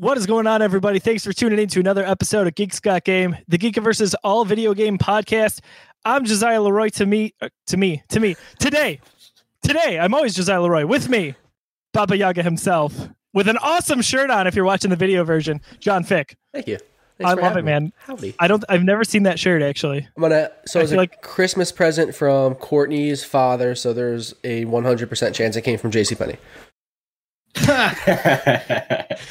What 0.00 0.16
is 0.16 0.24
going 0.24 0.46
on, 0.46 0.62
everybody? 0.62 0.98
Thanks 0.98 1.26
for 1.26 1.34
tuning 1.34 1.58
in 1.58 1.68
to 1.68 1.78
another 1.78 2.02
episode 2.02 2.46
of 2.46 2.54
Geeks 2.54 2.80
Got 2.80 3.04
Game, 3.04 3.36
the 3.48 3.58
Geekiverse 3.58 4.14
All 4.24 4.46
Video 4.46 4.72
Game 4.72 4.96
podcast. 4.96 5.60
I'm 6.06 6.24
Josiah 6.24 6.62
Leroy. 6.62 6.88
To 6.88 7.04
me, 7.04 7.34
uh, 7.42 7.50
to 7.66 7.76
me, 7.76 8.02
to 8.08 8.18
me. 8.18 8.34
Today, 8.58 8.98
today, 9.62 9.98
I'm 10.00 10.14
always 10.14 10.34
Josiah 10.34 10.62
Leroy. 10.62 10.86
With 10.86 11.10
me, 11.10 11.34
Baba 11.92 12.16
Yaga 12.16 12.42
himself, 12.42 13.10
with 13.34 13.46
an 13.46 13.58
awesome 13.58 14.00
shirt 14.00 14.30
on. 14.30 14.46
If 14.46 14.54
you're 14.54 14.64
watching 14.64 14.88
the 14.88 14.96
video 14.96 15.22
version, 15.22 15.60
John 15.80 16.02
Fick. 16.02 16.38
Thank 16.54 16.66
you. 16.66 16.78
I 17.22 17.34
love 17.34 17.58
it, 17.58 17.64
man. 17.66 17.92
Howdy. 17.98 18.36
I 18.38 18.48
don't. 18.48 18.64
I've 18.70 18.84
never 18.84 19.04
seen 19.04 19.24
that 19.24 19.38
shirt 19.38 19.60
actually. 19.60 20.08
I'm 20.16 20.22
gonna. 20.22 20.50
So 20.64 20.80
it's 20.80 20.92
a 20.92 20.96
like- 20.96 21.20
Christmas 21.20 21.70
present 21.72 22.14
from 22.14 22.54
Courtney's 22.54 23.22
father. 23.22 23.74
So 23.74 23.92
there's 23.92 24.34
a 24.44 24.64
100% 24.64 25.34
chance 25.34 25.56
it 25.56 25.60
came 25.60 25.76
from 25.78 25.90
J.C. 25.90 26.14
JCPenney. 26.14 26.38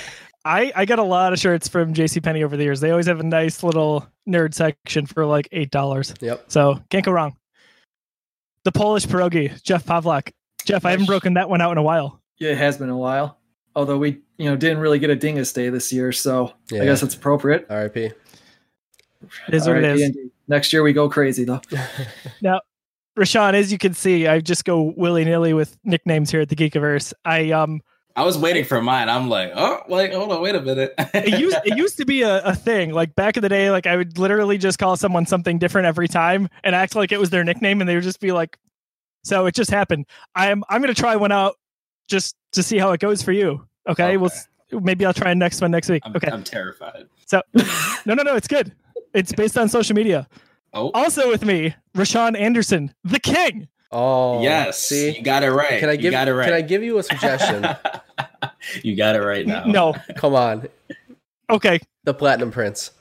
I 0.46 0.72
I 0.76 0.86
got 0.86 1.00
a 1.00 1.04
lot 1.04 1.34
of 1.34 1.40
shirts 1.40 1.68
from 1.68 1.94
JCPenney 1.94 2.44
over 2.44 2.56
the 2.58 2.64
years. 2.64 2.80
They 2.80 2.92
always 2.92 3.08
have 3.08 3.20
a 3.20 3.24
nice 3.24 3.64
little 3.64 4.08
nerd 4.28 4.54
section 4.54 5.06
for 5.06 5.26
like 5.26 5.48
eight 5.52 5.72
dollars. 5.72 6.14
Yep. 6.22 6.46
So 6.48 6.80
can't 6.90 7.06
go 7.06 7.12
wrong. 7.12 7.36
The 8.64 8.72
Polish 8.72 9.06
pierogi, 9.06 9.62
Jeff 9.64 9.86
Pavlak. 9.86 10.32
Jeff, 10.66 10.86
I 10.86 10.92
haven't 10.92 11.06
broken 11.08 11.34
that 11.36 11.50
one 11.50 11.62
out 11.62 11.72
in 11.72 11.78
a 11.78 11.84
while. 11.84 12.22
Yeah, 12.38 12.52
it 12.52 12.58
has 12.58 12.78
been 12.78 12.90
a 12.90 12.98
while. 12.98 13.38
Although 13.76 13.98
we, 13.98 14.20
you 14.38 14.50
know, 14.50 14.56
didn't 14.56 14.80
really 14.80 15.00
get 15.00 15.10
a 15.10 15.16
Dingus 15.16 15.54
Day 15.54 15.70
this 15.70 15.92
year, 15.94 16.12
so 16.12 16.54
Yeah. 16.70 16.82
I 16.82 16.86
guess 16.86 17.02
it's 17.04 17.16
appropriate. 17.16 17.66
R.I.P. 17.70 18.00
It 18.02 18.14
is 19.50 19.68
what 19.68 19.78
it 19.78 19.84
Alright, 19.84 20.00
is. 20.00 20.18
Next 20.48 20.74
year 20.74 20.84
we 20.84 20.94
go 20.94 21.10
crazy 21.10 21.44
though. 21.46 21.62
Now, 22.42 22.62
Rashawn, 23.18 23.54
as 23.54 23.72
you 23.72 23.78
can 23.78 23.94
see, 23.94 24.28
I 24.28 24.40
just 24.40 24.66
go 24.66 24.94
willy 24.96 25.26
nilly 25.26 25.54
with 25.54 25.78
nicknames 25.84 26.32
here 26.32 26.42
at 26.42 26.50
the 26.50 26.56
Geekiverse. 26.56 27.14
I 27.26 27.52
um, 27.52 27.82
I 28.20 28.24
was 28.24 28.38
waiting 28.38 28.66
for 28.66 28.82
mine. 28.82 29.08
I'm 29.08 29.30
like, 29.30 29.54
oh, 29.56 29.82
like, 29.88 30.12
hold 30.12 30.30
on, 30.34 30.42
wait 30.42 30.54
a 30.54 30.62
minute. 30.62 30.94
it 30.98 31.40
used 31.40 31.56
it 31.64 31.78
used 31.78 31.96
to 32.00 32.06
be 32.06 32.22
a, 32.24 32.44
a 32.44 32.54
thing. 32.54 32.92
Like 32.92 33.16
back 33.16 33.38
in 33.38 33.44
the 33.44 33.48
day, 33.48 33.72
like 33.72 33.88
I 33.88 33.96
would 33.96 34.18
literally 34.18 34.58
just 34.58 34.78
call 34.78 34.98
someone 34.98 35.26
something 35.26 35.58
different 35.58 35.88
every 35.88 36.10
time 36.10 36.50
and 36.66 36.76
act 36.76 36.96
like 36.96 37.14
it 37.14 37.20
was 37.20 37.30
their 37.30 37.46
nickname, 37.46 37.80
and 37.80 37.90
they 37.90 37.96
would 37.96 38.04
just 38.04 38.20
be 38.20 38.34
like. 38.34 38.58
So 39.24 39.46
it 39.46 39.56
just 39.56 39.72
happened. 39.72 40.06
I'm 40.36 40.66
I'm 40.68 40.82
gonna 40.82 40.94
try 40.94 41.16
one 41.16 41.32
out 41.32 41.56
just 42.10 42.36
to 42.54 42.62
see 42.62 42.78
how 42.78 42.92
it 42.92 43.00
goes 43.00 43.22
for 43.24 43.32
you. 43.32 43.66
Okay, 43.88 44.18
we'll 44.18 44.32
maybe 44.70 45.06
I'll 45.06 45.14
try 45.14 45.30
the 45.30 45.36
next 45.36 45.62
one 45.62 45.72
next 45.72 45.88
week. 45.88 46.04
I'm, 46.06 46.14
okay, 46.18 46.30
I'm 46.30 46.44
terrified. 46.44 47.08
so 47.26 47.42
no 48.06 48.16
no 48.16 48.24
no, 48.24 48.36
it's 48.36 48.50
good. 48.50 48.76
It's 49.14 49.32
based 49.32 49.58
on 49.58 49.70
social 49.70 49.96
media. 49.96 50.28
Oh, 50.74 50.92
Also 50.94 51.30
with 51.30 51.46
me, 51.46 51.74
Rashawn 51.96 52.38
Anderson, 52.38 52.94
the 53.06 53.20
king. 53.22 53.70
Oh, 53.92 54.44
yes. 54.44 54.80
See, 54.82 55.18
you 55.18 55.24
got 55.24 55.44
it 55.44 55.52
right. 55.52 55.80
can 55.80 55.90
I 55.90 55.94
you 55.94 55.98
give? 55.98 56.12
got 56.12 56.28
it 56.28 56.34
right. 56.34 56.46
Can 56.46 56.54
I 56.54 56.62
give 56.62 56.84
you 56.84 57.00
a 57.00 57.04
suggestion? 57.04 57.66
you 58.84 58.96
got 58.96 59.16
it 59.16 59.22
right 59.22 59.46
now. 59.46 59.66
No, 59.66 59.96
Come 60.16 60.36
on, 60.36 60.68
okay, 61.50 61.80
the 62.04 62.14
Platinum 62.14 62.52
Prince. 62.52 62.92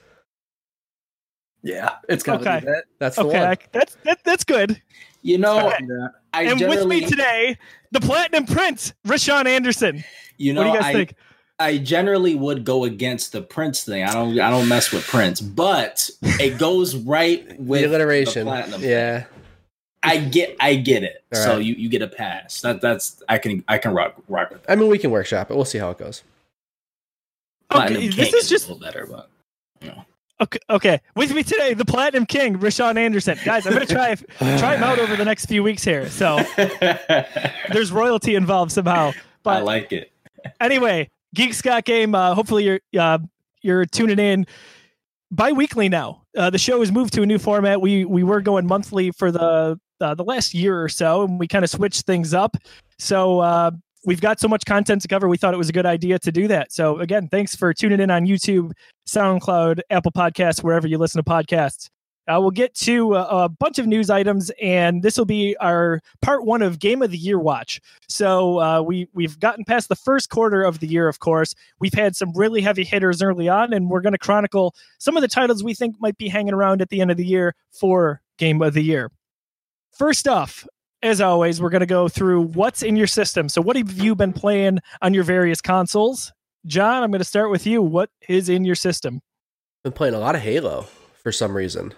Yeah, 1.62 1.96
it's 2.08 2.22
gotta 2.22 2.40
Okay. 2.40 2.60
be 2.60 2.66
that. 2.66 2.84
That's 2.98 3.16
the 3.16 3.24
okay, 3.24 3.40
one. 3.40 3.48
I, 3.48 3.56
that's 3.72 3.96
that, 4.04 4.18
that's 4.24 4.44
good. 4.44 4.80
You 5.22 5.38
know, 5.38 5.70
Gotta 5.70 5.82
be 5.82 5.86
that. 5.86 6.10
I 6.32 6.42
and 6.44 6.58
generally, 6.58 6.76
with 6.78 6.86
me 6.86 7.08
today, 7.08 7.58
the 7.90 8.00
Platinum 8.00 8.46
Prince, 8.46 8.92
Rashawn 9.06 9.46
Anderson. 9.46 10.04
you 10.36 10.52
know, 10.52 10.62
what 10.62 10.66
do 10.66 10.72
you 10.72 10.78
guys 10.78 10.90
I, 10.90 10.92
think? 10.92 11.14
I 11.58 11.78
generally 11.78 12.36
would 12.36 12.64
go 12.64 12.84
against 12.84 13.32
the 13.32 13.42
Prince 13.42 13.82
thing. 13.82 14.04
I 14.04 14.12
don't, 14.12 14.38
I 14.38 14.48
don't 14.50 14.68
mess 14.68 14.92
with 14.92 15.04
Prince, 15.06 15.40
but 15.40 16.08
it 16.22 16.56
goes 16.58 16.94
right 16.94 17.44
with 17.58 17.80
the 17.82 17.88
alliteration. 17.88 18.44
The 18.44 18.52
platinum 18.52 18.82
yeah. 18.82 19.24
I 20.02 20.18
get, 20.18 20.56
I 20.60 20.76
get 20.76 21.02
it. 21.02 21.24
All 21.34 21.42
so 21.42 21.52
right. 21.54 21.64
you, 21.64 21.74
you 21.74 21.88
get 21.88 22.02
a 22.02 22.08
pass. 22.08 22.60
That, 22.60 22.80
that's, 22.80 23.22
I 23.28 23.38
can, 23.38 23.64
I 23.68 23.78
can 23.78 23.92
rock, 23.92 24.14
rock 24.28 24.50
with 24.50 24.62
that. 24.62 24.72
I 24.72 24.76
mean, 24.76 24.88
we 24.88 24.98
can 24.98 25.10
workshop 25.10 25.50
it. 25.50 25.56
We'll 25.56 25.64
see 25.64 25.78
how 25.78 25.90
it 25.90 25.98
goes. 25.98 26.22
Okay, 27.74 28.08
this 28.08 28.32
is 28.32 28.48
just 28.48 28.66
a 28.66 28.72
little 28.72 28.86
better, 28.86 29.06
but 29.06 29.28
you 29.82 29.88
know. 29.88 30.04
okay. 30.40 30.58
Okay, 30.70 31.00
with 31.14 31.34
me 31.34 31.42
today, 31.42 31.74
the 31.74 31.84
Platinum 31.84 32.24
King, 32.24 32.58
Rashawn 32.58 32.96
Anderson. 32.96 33.38
Guys, 33.44 33.66
I'm 33.66 33.74
gonna 33.74 33.84
try 33.84 34.14
try 34.14 34.76
him 34.76 34.82
out 34.82 34.98
over 34.98 35.16
the 35.16 35.24
next 35.24 35.46
few 35.46 35.62
weeks 35.62 35.84
here. 35.84 36.08
So 36.08 36.40
there's 37.70 37.92
royalty 37.92 38.36
involved 38.36 38.72
somehow. 38.72 39.12
But 39.42 39.58
I 39.58 39.60
like 39.60 39.92
it. 39.92 40.10
anyway, 40.60 41.10
Geeks 41.34 41.60
Got 41.60 41.84
game. 41.84 42.14
Uh, 42.14 42.34
hopefully 42.34 42.64
you're 42.64 42.80
uh, 42.98 43.18
you're 43.60 43.84
tuning 43.84 44.18
in 44.18 44.46
bi-weekly 45.30 45.88
now. 45.88 46.22
Uh, 46.36 46.50
the 46.50 46.58
show 46.58 46.80
has 46.80 46.92
moved 46.92 47.12
to 47.14 47.22
a 47.22 47.26
new 47.26 47.38
format. 47.38 47.80
We 47.80 48.04
we 48.04 48.22
were 48.22 48.40
going 48.40 48.66
monthly 48.66 49.10
for 49.12 49.30
the 49.30 49.78
uh, 50.00 50.14
the 50.14 50.24
last 50.24 50.54
year 50.54 50.82
or 50.82 50.88
so, 50.88 51.22
and 51.22 51.38
we 51.38 51.48
kind 51.48 51.64
of 51.64 51.70
switched 51.70 52.06
things 52.06 52.34
up. 52.34 52.56
So 52.98 53.40
uh, 53.40 53.70
we've 54.04 54.20
got 54.20 54.40
so 54.40 54.48
much 54.48 54.64
content 54.64 55.02
to 55.02 55.08
cover. 55.08 55.28
We 55.28 55.36
thought 55.36 55.54
it 55.54 55.58
was 55.58 55.68
a 55.68 55.72
good 55.72 55.86
idea 55.86 56.18
to 56.20 56.32
do 56.32 56.48
that. 56.48 56.72
So 56.72 56.98
again, 56.98 57.28
thanks 57.28 57.56
for 57.56 57.74
tuning 57.74 58.00
in 58.00 58.10
on 58.10 58.26
YouTube, 58.26 58.72
SoundCloud, 59.08 59.80
Apple 59.90 60.12
Podcasts, 60.12 60.62
wherever 60.62 60.86
you 60.86 60.98
listen 60.98 61.22
to 61.22 61.28
podcasts. 61.28 61.88
Uh, 62.28 62.38
we'll 62.40 62.50
get 62.50 62.74
to 62.74 63.14
a, 63.14 63.44
a 63.44 63.48
bunch 63.48 63.78
of 63.78 63.86
news 63.86 64.10
items, 64.10 64.50
and 64.60 65.02
this 65.02 65.16
will 65.16 65.24
be 65.24 65.56
our 65.60 66.00
part 66.20 66.44
one 66.44 66.60
of 66.60 66.78
Game 66.78 67.00
of 67.02 67.10
the 67.10 67.16
Year 67.16 67.38
watch. 67.38 67.80
So 68.08 68.60
uh, 68.60 68.82
we 68.82 69.08
we've 69.14 69.40
gotten 69.40 69.64
past 69.64 69.88
the 69.88 69.96
first 69.96 70.28
quarter 70.28 70.62
of 70.62 70.80
the 70.80 70.86
year. 70.86 71.08
Of 71.08 71.20
course, 71.20 71.54
we've 71.80 71.94
had 71.94 72.16
some 72.16 72.32
really 72.34 72.60
heavy 72.60 72.84
hitters 72.84 73.22
early 73.22 73.48
on, 73.48 73.72
and 73.72 73.88
we're 73.88 74.02
going 74.02 74.12
to 74.12 74.18
chronicle 74.18 74.74
some 74.98 75.16
of 75.16 75.22
the 75.22 75.28
titles 75.28 75.64
we 75.64 75.74
think 75.74 75.96
might 76.00 76.18
be 76.18 76.28
hanging 76.28 76.54
around 76.54 76.82
at 76.82 76.90
the 76.90 77.00
end 77.00 77.10
of 77.10 77.16
the 77.16 77.26
year 77.26 77.54
for 77.72 78.20
Game 78.36 78.60
of 78.60 78.74
the 78.74 78.82
Year. 78.82 79.10
First 79.96 80.28
off, 80.28 80.66
as 81.02 81.20
always, 81.20 81.62
we're 81.62 81.70
going 81.70 81.80
to 81.80 81.86
go 81.86 82.08
through 82.08 82.42
what's 82.42 82.82
in 82.82 82.96
your 82.96 83.06
system. 83.06 83.48
So, 83.48 83.62
what 83.62 83.76
have 83.76 83.92
you 83.92 84.14
been 84.14 84.32
playing 84.32 84.80
on 85.00 85.14
your 85.14 85.24
various 85.24 85.60
consoles? 85.60 86.32
John, 86.66 87.02
I'm 87.02 87.10
going 87.10 87.20
to 87.20 87.24
start 87.24 87.50
with 87.50 87.66
you. 87.66 87.80
What 87.80 88.10
is 88.28 88.48
in 88.48 88.64
your 88.64 88.74
system? 88.74 89.22
Been 89.84 89.92
playing 89.92 90.14
a 90.14 90.18
lot 90.18 90.34
of 90.34 90.42
Halo 90.42 90.82
for 91.22 91.32
some 91.32 91.56
reason. 91.56 91.94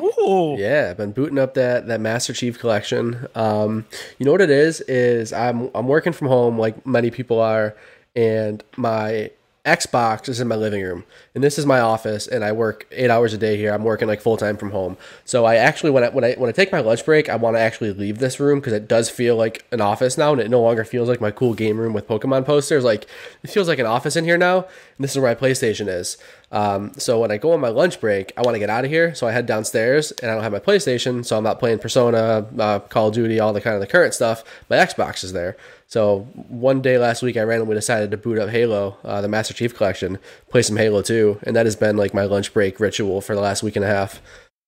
Ooh, 0.00 0.56
Yeah, 0.58 0.88
I've 0.90 0.96
been 0.96 1.12
booting 1.12 1.38
up 1.38 1.54
that 1.54 1.86
that 1.86 2.00
Master 2.00 2.32
Chief 2.32 2.58
collection. 2.58 3.26
Um, 3.34 3.86
you 4.18 4.26
know 4.26 4.32
what 4.32 4.40
it 4.40 4.50
is? 4.50 4.80
Is 4.82 5.32
I'm 5.32 5.70
I'm 5.74 5.86
working 5.88 6.12
from 6.12 6.28
home 6.28 6.58
like 6.58 6.86
many 6.86 7.10
people 7.10 7.40
are, 7.40 7.76
and 8.16 8.62
my 8.76 9.30
Xbox 9.64 10.28
is 10.28 10.40
in 10.40 10.48
my 10.48 10.56
living 10.56 10.82
room, 10.82 11.04
and 11.34 11.42
this 11.42 11.58
is 11.58 11.64
my 11.64 11.80
office, 11.80 12.26
and 12.26 12.44
I 12.44 12.52
work 12.52 12.86
eight 12.92 13.08
hours 13.08 13.32
a 13.32 13.38
day 13.38 13.56
here. 13.56 13.72
I'm 13.72 13.82
working 13.82 14.06
like 14.06 14.20
full 14.20 14.36
time 14.36 14.58
from 14.58 14.72
home, 14.72 14.98
so 15.24 15.46
I 15.46 15.56
actually 15.56 15.90
when 15.90 16.04
I 16.04 16.10
when 16.10 16.22
I 16.22 16.34
when 16.34 16.50
I 16.50 16.52
take 16.52 16.70
my 16.70 16.80
lunch 16.80 17.06
break, 17.06 17.30
I 17.30 17.36
want 17.36 17.56
to 17.56 17.60
actually 17.60 17.94
leave 17.94 18.18
this 18.18 18.38
room 18.38 18.60
because 18.60 18.74
it 18.74 18.86
does 18.86 19.08
feel 19.08 19.36
like 19.36 19.64
an 19.72 19.80
office 19.80 20.18
now, 20.18 20.32
and 20.32 20.40
it 20.42 20.50
no 20.50 20.60
longer 20.60 20.84
feels 20.84 21.08
like 21.08 21.18
my 21.18 21.30
cool 21.30 21.54
game 21.54 21.78
room 21.78 21.94
with 21.94 22.06
Pokemon 22.06 22.44
posters. 22.44 22.84
Like 22.84 23.06
it 23.42 23.48
feels 23.48 23.66
like 23.66 23.78
an 23.78 23.86
office 23.86 24.16
in 24.16 24.24
here 24.24 24.36
now, 24.36 24.56
and 24.58 24.98
this 24.98 25.12
is 25.12 25.18
where 25.18 25.34
my 25.34 25.34
PlayStation 25.34 25.88
is. 25.88 26.18
Um, 26.52 26.92
so 26.98 27.18
when 27.18 27.30
I 27.30 27.38
go 27.38 27.52
on 27.52 27.60
my 27.60 27.70
lunch 27.70 28.00
break, 28.00 28.32
I 28.36 28.42
want 28.42 28.54
to 28.54 28.58
get 28.58 28.68
out 28.68 28.84
of 28.84 28.90
here, 28.90 29.14
so 29.14 29.26
I 29.26 29.32
head 29.32 29.46
downstairs, 29.46 30.12
and 30.12 30.30
I 30.30 30.34
don't 30.34 30.42
have 30.42 30.52
my 30.52 30.60
PlayStation, 30.60 31.24
so 31.24 31.38
I'm 31.38 31.42
not 31.42 31.58
playing 31.58 31.78
Persona, 31.78 32.46
uh, 32.58 32.78
Call 32.80 33.08
of 33.08 33.14
Duty, 33.14 33.40
all 33.40 33.54
the 33.54 33.62
kind 33.62 33.74
of 33.74 33.80
the 33.80 33.86
current 33.86 34.12
stuff. 34.12 34.44
My 34.68 34.76
Xbox 34.76 35.24
is 35.24 35.32
there. 35.32 35.56
So 35.94 36.22
one 36.48 36.82
day 36.82 36.98
last 36.98 37.22
week, 37.22 37.36
I 37.36 37.42
randomly 37.42 37.76
decided 37.76 38.10
to 38.10 38.16
boot 38.16 38.36
up 38.36 38.48
Halo, 38.48 38.96
uh, 39.04 39.20
the 39.20 39.28
Master 39.28 39.54
Chief 39.54 39.76
Collection, 39.76 40.18
play 40.50 40.60
some 40.60 40.76
Halo 40.76 41.02
2, 41.02 41.38
and 41.44 41.54
that 41.54 41.66
has 41.66 41.76
been 41.76 41.96
like 41.96 42.12
my 42.12 42.24
lunch 42.24 42.52
break 42.52 42.80
ritual 42.80 43.20
for 43.20 43.36
the 43.36 43.40
last 43.40 43.62
week 43.62 43.76
and 43.76 43.84
a 43.84 43.88
half. 43.88 44.20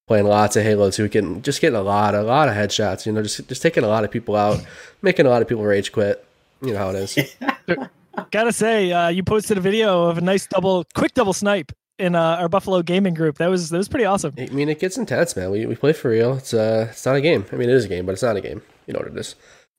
Playing 0.06 0.26
lots 0.26 0.54
of 0.54 0.62
Halo 0.62 0.88
2, 0.88 1.09
getting 1.09 1.42
just 1.42 1.60
getting 1.60 1.76
a 1.76 1.82
lot, 1.82 2.15
a 2.15 2.22
lot 2.22 2.48
of 2.48 2.54
headshots. 2.54 3.06
You 3.06 3.12
know, 3.12 3.25
just 3.25 3.48
just 3.48 3.60
taking 3.60 3.82
a 3.82 3.88
lot 3.88 4.04
of 4.04 4.12
people 4.12 4.36
out, 4.36 4.65
making 5.03 5.26
a 5.26 5.28
lot 5.28 5.42
of 5.42 5.48
people 5.48 5.65
rage 5.65 5.91
quit. 5.91 6.25
You 6.62 6.75
know 6.75 6.78
how 6.78 6.91
it 6.91 6.94
is. 6.94 7.19
gotta 8.31 8.53
say, 8.53 8.92
uh, 8.92 9.09
you 9.09 9.25
posted 9.25 9.59
a 9.59 9.60
video 9.60 10.04
of 10.04 10.19
a 10.19 10.20
nice 10.20 10.47
double, 10.47 10.86
quick 10.94 11.12
double 11.15 11.32
snipe 11.32 11.72
in 11.98 12.15
uh, 12.15 12.36
our 12.38 12.48
Buffalo 12.48 12.82
gaming 12.82 13.15
group. 13.15 13.38
That 13.38 13.48
was 13.48 13.70
that 13.70 13.78
was 13.78 13.88
pretty 13.88 14.04
awesome. 14.04 14.32
I 14.38 14.47
mean, 14.50 14.69
it 14.69 14.78
gets 14.78 14.97
intense, 14.97 15.34
man. 15.34 15.50
We, 15.50 15.66
we 15.66 15.75
play 15.75 15.92
for 15.92 16.09
real. 16.09 16.36
It's 16.36 16.54
uh, 16.54 16.86
it's 16.91 17.04
not 17.04 17.16
a 17.16 17.20
game. 17.20 17.47
I 17.50 17.56
mean, 17.56 17.69
it 17.69 17.75
is 17.75 17.84
a 17.84 17.88
game, 17.88 18.06
but 18.06 18.12
it's 18.12 18.22
not 18.22 18.36
a 18.36 18.41
game. 18.41 18.62
You 18.86 18.92
know 18.94 19.00
what 19.00 19.09
it 19.09 19.19
is. 19.19 19.34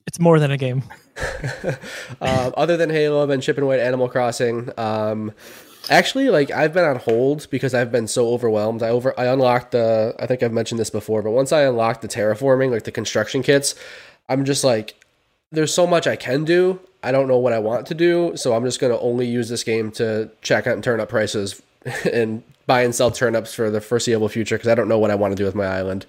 It's 0.07 0.19
more 0.19 0.40
than 0.40 0.51
a 0.51 0.57
game. 0.57 0.84
um, 2.22 2.53
other 2.56 2.78
than 2.78 2.90
Halo, 2.90 3.22
I've 3.22 3.28
been 3.28 3.41
chipping 3.41 3.66
away 3.66 3.79
at 3.79 3.85
Animal 3.85 4.07
Crossing. 4.07 4.72
Um, 4.78 5.34
actually, 5.89 6.30
like 6.30 6.50
I've 6.50 6.74
been 6.74 6.86
on 6.86 6.95
hold 6.95 7.48
because 7.51 7.74
I've 7.74 7.92
been 7.92 8.07
so 8.07 8.30
overwhelmed. 8.30 8.81
I 8.81 8.89
over 8.89 9.13
I 9.19 9.25
unlocked 9.25 9.71
the. 9.71 10.15
I 10.18 10.25
think 10.25 10.42
I've 10.42 10.54
mentioned 10.54 10.80
this 10.80 10.89
before, 10.89 11.21
but 11.21 11.31
once 11.31 11.51
I 11.51 11.63
unlocked 11.63 12.01
the 12.01 12.07
terraforming, 12.07 12.71
like 12.71 12.83
the 12.83 12.92
construction 12.92 13.44
kits, 13.44 13.75
I'm 14.30 14.45
just 14.45 14.63
like, 14.63 14.95
there's 15.51 15.74
so 15.74 15.86
much 15.86 16.07
I 16.07 16.15
can 16.15 16.45
do. 16.45 16.80
I 17.03 17.12
don't 17.12 17.27
know 17.27 17.38
what 17.38 17.51
I 17.51 17.60
want 17.60 17.86
to 17.88 17.94
do, 17.94 18.38
so 18.38 18.56
I'm 18.56 18.63
just 18.63 18.80
gonna 18.80 18.98
only 19.00 19.27
use 19.27 19.50
this 19.50 19.65
game 19.65 19.92
to 19.94 20.31
check 20.42 20.68
out 20.68 20.74
and 20.74 20.83
turn 20.83 21.01
up 21.01 21.10
prices 21.10 21.62
and 22.12 22.44
buy 22.68 22.84
and 22.84 22.94
sell 22.94 23.10
turnips 23.10 23.54
for 23.54 23.72
the 23.72 23.81
foreseeable 23.81 24.30
future 24.30 24.56
because 24.58 24.68
I 24.69 24.75
don't 24.75 24.88
know 24.88 25.00
what 25.00 25.10
I 25.10 25.16
want 25.16 25.31
to 25.31 25.36
do 25.36 25.46
with 25.46 25.56
my 25.56 25.66
island. 25.66 26.06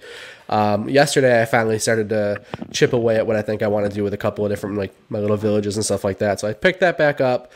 Um, 0.49 0.87
yesterday, 0.89 1.41
I 1.41 1.45
finally 1.45 1.79
started 1.79 2.09
to 2.09 2.41
chip 2.71 2.93
away 2.93 3.15
at 3.15 3.25
what 3.25 3.35
I 3.35 3.41
think 3.41 3.63
I 3.63 3.67
want 3.67 3.89
to 3.89 3.95
do 3.95 4.03
with 4.03 4.13
a 4.13 4.17
couple 4.17 4.45
of 4.45 4.51
different 4.51 4.77
like 4.77 4.93
my 5.09 5.19
little 5.19 5.37
villages 5.37 5.75
and 5.77 5.85
stuff 5.85 6.03
like 6.03 6.19
that. 6.19 6.39
So 6.39 6.47
I 6.47 6.53
picked 6.53 6.81
that 6.81 6.97
back 6.97 7.21
up. 7.21 7.51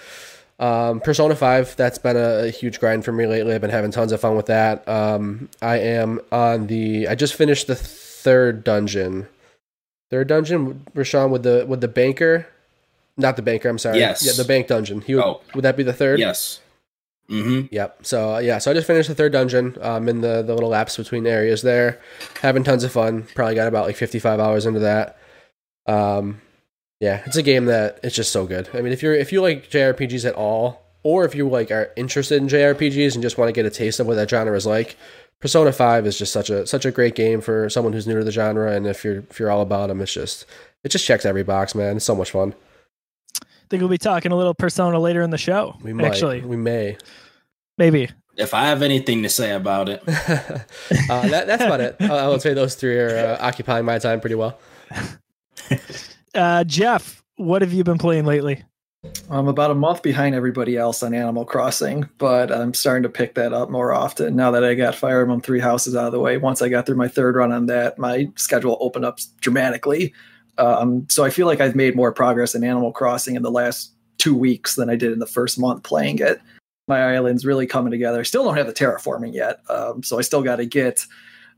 Um, 0.59 1.01
Persona 1.01 1.35
5, 1.35 1.75
that's 1.75 1.97
been 1.97 2.15
a, 2.15 2.45
a 2.45 2.49
huge 2.49 2.79
grind 2.79 3.03
for 3.03 3.11
me 3.11 3.25
lately. 3.25 3.53
I've 3.53 3.61
been 3.61 3.71
having 3.71 3.91
tons 3.91 4.11
of 4.11 4.21
fun 4.21 4.37
with 4.37 4.45
that. 4.45 4.87
Um, 4.87 5.49
I 5.61 5.79
am 5.79 6.21
on 6.31 6.67
the, 6.67 7.07
I 7.07 7.15
just 7.15 7.33
finished 7.33 7.67
the 7.67 7.75
third 7.75 8.63
dungeon. 8.63 9.27
Third 10.11 10.27
dungeon, 10.27 10.85
Rashawn, 10.95 11.31
with 11.31 11.41
the 11.43 11.65
with 11.67 11.81
the 11.81 11.87
banker, 11.87 12.47
not 13.17 13.35
the 13.35 13.41
banker. 13.41 13.67
I'm 13.67 13.79
sorry. 13.79 13.97
Yes. 13.97 14.23
Yeah, 14.23 14.33
the 14.37 14.47
bank 14.47 14.67
dungeon. 14.67 15.01
He 15.01 15.15
would, 15.15 15.23
Oh. 15.23 15.41
would 15.55 15.63
that 15.63 15.75
be 15.75 15.81
the 15.81 15.91
third? 15.91 16.19
Yes. 16.19 16.59
Hmm 17.27 17.61
Yep. 17.71 18.05
So 18.05 18.35
uh, 18.35 18.39
yeah, 18.39 18.57
so 18.57 18.71
I 18.71 18.73
just 18.73 18.87
finished 18.87 19.09
the 19.09 19.15
third 19.15 19.31
dungeon. 19.31 19.77
Um, 19.81 20.09
in 20.09 20.21
the 20.21 20.41
the 20.41 20.53
little 20.53 20.69
laps 20.69 20.97
between 20.97 21.25
areas 21.25 21.61
there, 21.61 22.01
having 22.41 22.63
tons 22.63 22.83
of 22.83 22.91
fun. 22.91 23.23
Probably 23.35 23.55
got 23.55 23.67
about 23.67 23.85
like 23.85 23.95
fifty 23.95 24.19
five 24.19 24.39
hours 24.39 24.65
into 24.65 24.81
that. 24.81 25.17
Um, 25.87 26.41
yeah, 26.99 27.23
it's 27.25 27.37
a 27.37 27.43
game 27.43 27.65
that 27.65 27.99
it's 28.03 28.15
just 28.15 28.31
so 28.31 28.45
good. 28.45 28.69
I 28.73 28.81
mean, 28.81 28.93
if 28.93 29.01
you're 29.01 29.15
if 29.15 29.31
you 29.31 29.41
like 29.41 29.69
JRPGs 29.69 30.25
at 30.25 30.35
all, 30.35 30.81
or 31.03 31.25
if 31.25 31.35
you 31.35 31.47
like 31.49 31.71
are 31.71 31.91
interested 31.95 32.41
in 32.41 32.47
JRPGs 32.47 33.13
and 33.13 33.21
just 33.21 33.37
want 33.37 33.49
to 33.49 33.53
get 33.53 33.65
a 33.65 33.69
taste 33.69 33.99
of 33.99 34.07
what 34.07 34.15
that 34.15 34.29
genre 34.29 34.55
is 34.55 34.65
like, 34.65 34.97
Persona 35.39 35.71
Five 35.73 36.05
is 36.05 36.17
just 36.17 36.31
such 36.33 36.49
a 36.49 36.65
such 36.67 36.85
a 36.85 36.91
great 36.91 37.15
game 37.15 37.41
for 37.41 37.69
someone 37.69 37.93
who's 37.93 38.07
new 38.07 38.17
to 38.17 38.23
the 38.23 38.31
genre. 38.31 38.71
And 38.71 38.87
if 38.87 39.03
you're 39.03 39.19
if 39.29 39.39
you're 39.39 39.51
all 39.51 39.61
about 39.61 39.87
them, 39.87 40.01
it's 40.01 40.13
just 40.13 40.45
it 40.83 40.89
just 40.89 41.05
checks 41.05 41.25
every 41.25 41.43
box, 41.43 41.75
man. 41.75 41.97
It's 41.97 42.05
so 42.05 42.15
much 42.15 42.31
fun. 42.31 42.53
Think 43.73 43.81
we'll 43.81 43.89
be 43.89 43.97
talking 43.97 44.31
a 44.31 44.35
little 44.35 44.53
Persona 44.53 44.99
later 44.99 45.23
in 45.23 45.31
the 45.31 45.37
show. 45.37 45.75
We 45.81 45.93
might, 45.93 46.05
actually, 46.05 46.41
we 46.41 46.55
may. 46.55 46.95
maybe. 47.79 48.07
If 48.37 48.53
I 48.53 48.65
have 48.65 48.83
anything 48.83 49.23
to 49.23 49.29
say 49.29 49.51
about 49.51 49.89
it, 49.89 50.03
uh, 50.07 51.27
that, 51.27 51.47
that's 51.47 51.63
about 51.63 51.81
it. 51.81 51.95
I, 51.99 52.05
I 52.05 52.27
would 52.27 52.39
say 52.39 52.53
those 52.53 52.75
three 52.75 52.99
are 52.99 53.17
uh, 53.17 53.37
occupying 53.39 53.83
my 53.83 53.97
time 53.97 54.21
pretty 54.21 54.35
well. 54.35 54.59
Uh, 56.35 56.63
Jeff, 56.63 57.23
what 57.35 57.61
have 57.61 57.71
you 57.71 57.83
been 57.83 57.99
playing 57.99 58.25
lately? 58.25 58.63
I'm 59.29 59.47
about 59.47 59.69
a 59.69 59.75
month 59.75 60.01
behind 60.01 60.33
everybody 60.33 60.77
else 60.77 61.03
on 61.03 61.13
Animal 61.13 61.45
Crossing, 61.45 62.09
but 62.17 62.51
I'm 62.51 62.73
starting 62.73 63.03
to 63.03 63.09
pick 63.09 63.35
that 63.35 63.53
up 63.53 63.69
more 63.69 63.93
often 63.93 64.35
now 64.35 64.49
that 64.49 64.63
I 64.63 64.73
got 64.73 64.95
Fire 64.95 65.21
Emblem 65.21 65.41
Three 65.41 65.59
Houses 65.59 65.95
out 65.95 66.07
of 66.07 66.11
the 66.11 66.19
way. 66.19 66.37
Once 66.37 66.63
I 66.63 66.69
got 66.69 66.87
through 66.87 66.95
my 66.95 67.07
third 67.07 67.35
run 67.35 67.51
on 67.51 67.67
that, 67.67 67.99
my 67.99 68.31
schedule 68.35 68.79
opened 68.81 69.05
up 69.05 69.19
dramatically. 69.41 70.11
Um, 70.57 71.07
so 71.09 71.23
I 71.23 71.29
feel 71.29 71.47
like 71.47 71.61
I've 71.61 71.75
made 71.75 71.95
more 71.95 72.11
progress 72.11 72.55
in 72.55 72.63
Animal 72.63 72.91
Crossing 72.91 73.35
in 73.35 73.41
the 73.41 73.51
last 73.51 73.93
two 74.17 74.35
weeks 74.35 74.75
than 74.75 74.89
I 74.89 74.95
did 74.95 75.11
in 75.11 75.19
the 75.19 75.25
first 75.25 75.59
month 75.59 75.83
playing 75.83 76.19
it. 76.19 76.39
My 76.87 77.13
island's 77.15 77.45
really 77.45 77.65
coming 77.65 77.91
together. 77.91 78.19
I 78.19 78.23
still 78.23 78.43
don't 78.43 78.57
have 78.57 78.67
the 78.67 78.73
terraforming 78.73 79.33
yet, 79.33 79.59
um, 79.69 80.03
so 80.03 80.19
I 80.19 80.21
still 80.21 80.43
got 80.43 80.57
to 80.57 80.65
get 80.65 81.05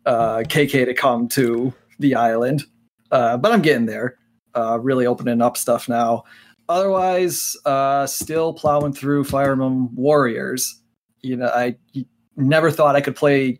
uh, 0.06 0.40
KK 0.40 0.86
to 0.86 0.94
come 0.94 1.28
to 1.30 1.74
the 2.00 2.16
island, 2.16 2.64
uh, 3.12 3.38
but 3.38 3.52
I'm 3.52 3.62
getting 3.62 3.86
there. 3.86 4.18
Uh, 4.54 4.80
really 4.82 5.06
opening 5.06 5.42
up 5.42 5.58
stuff 5.58 5.90
now 5.90 6.24
otherwise, 6.70 7.56
uh, 7.66 8.08
still 8.08 8.54
plowing 8.54 8.94
through 8.94 9.24
Fire 9.24 9.52
Emblem 9.52 9.94
Warriors. 9.96 10.82
You 11.22 11.38
know, 11.38 11.48
I 11.48 11.76
never 12.36 12.72
thought 12.72 12.96
I 12.96 13.02
could 13.02 13.16
play 13.16 13.60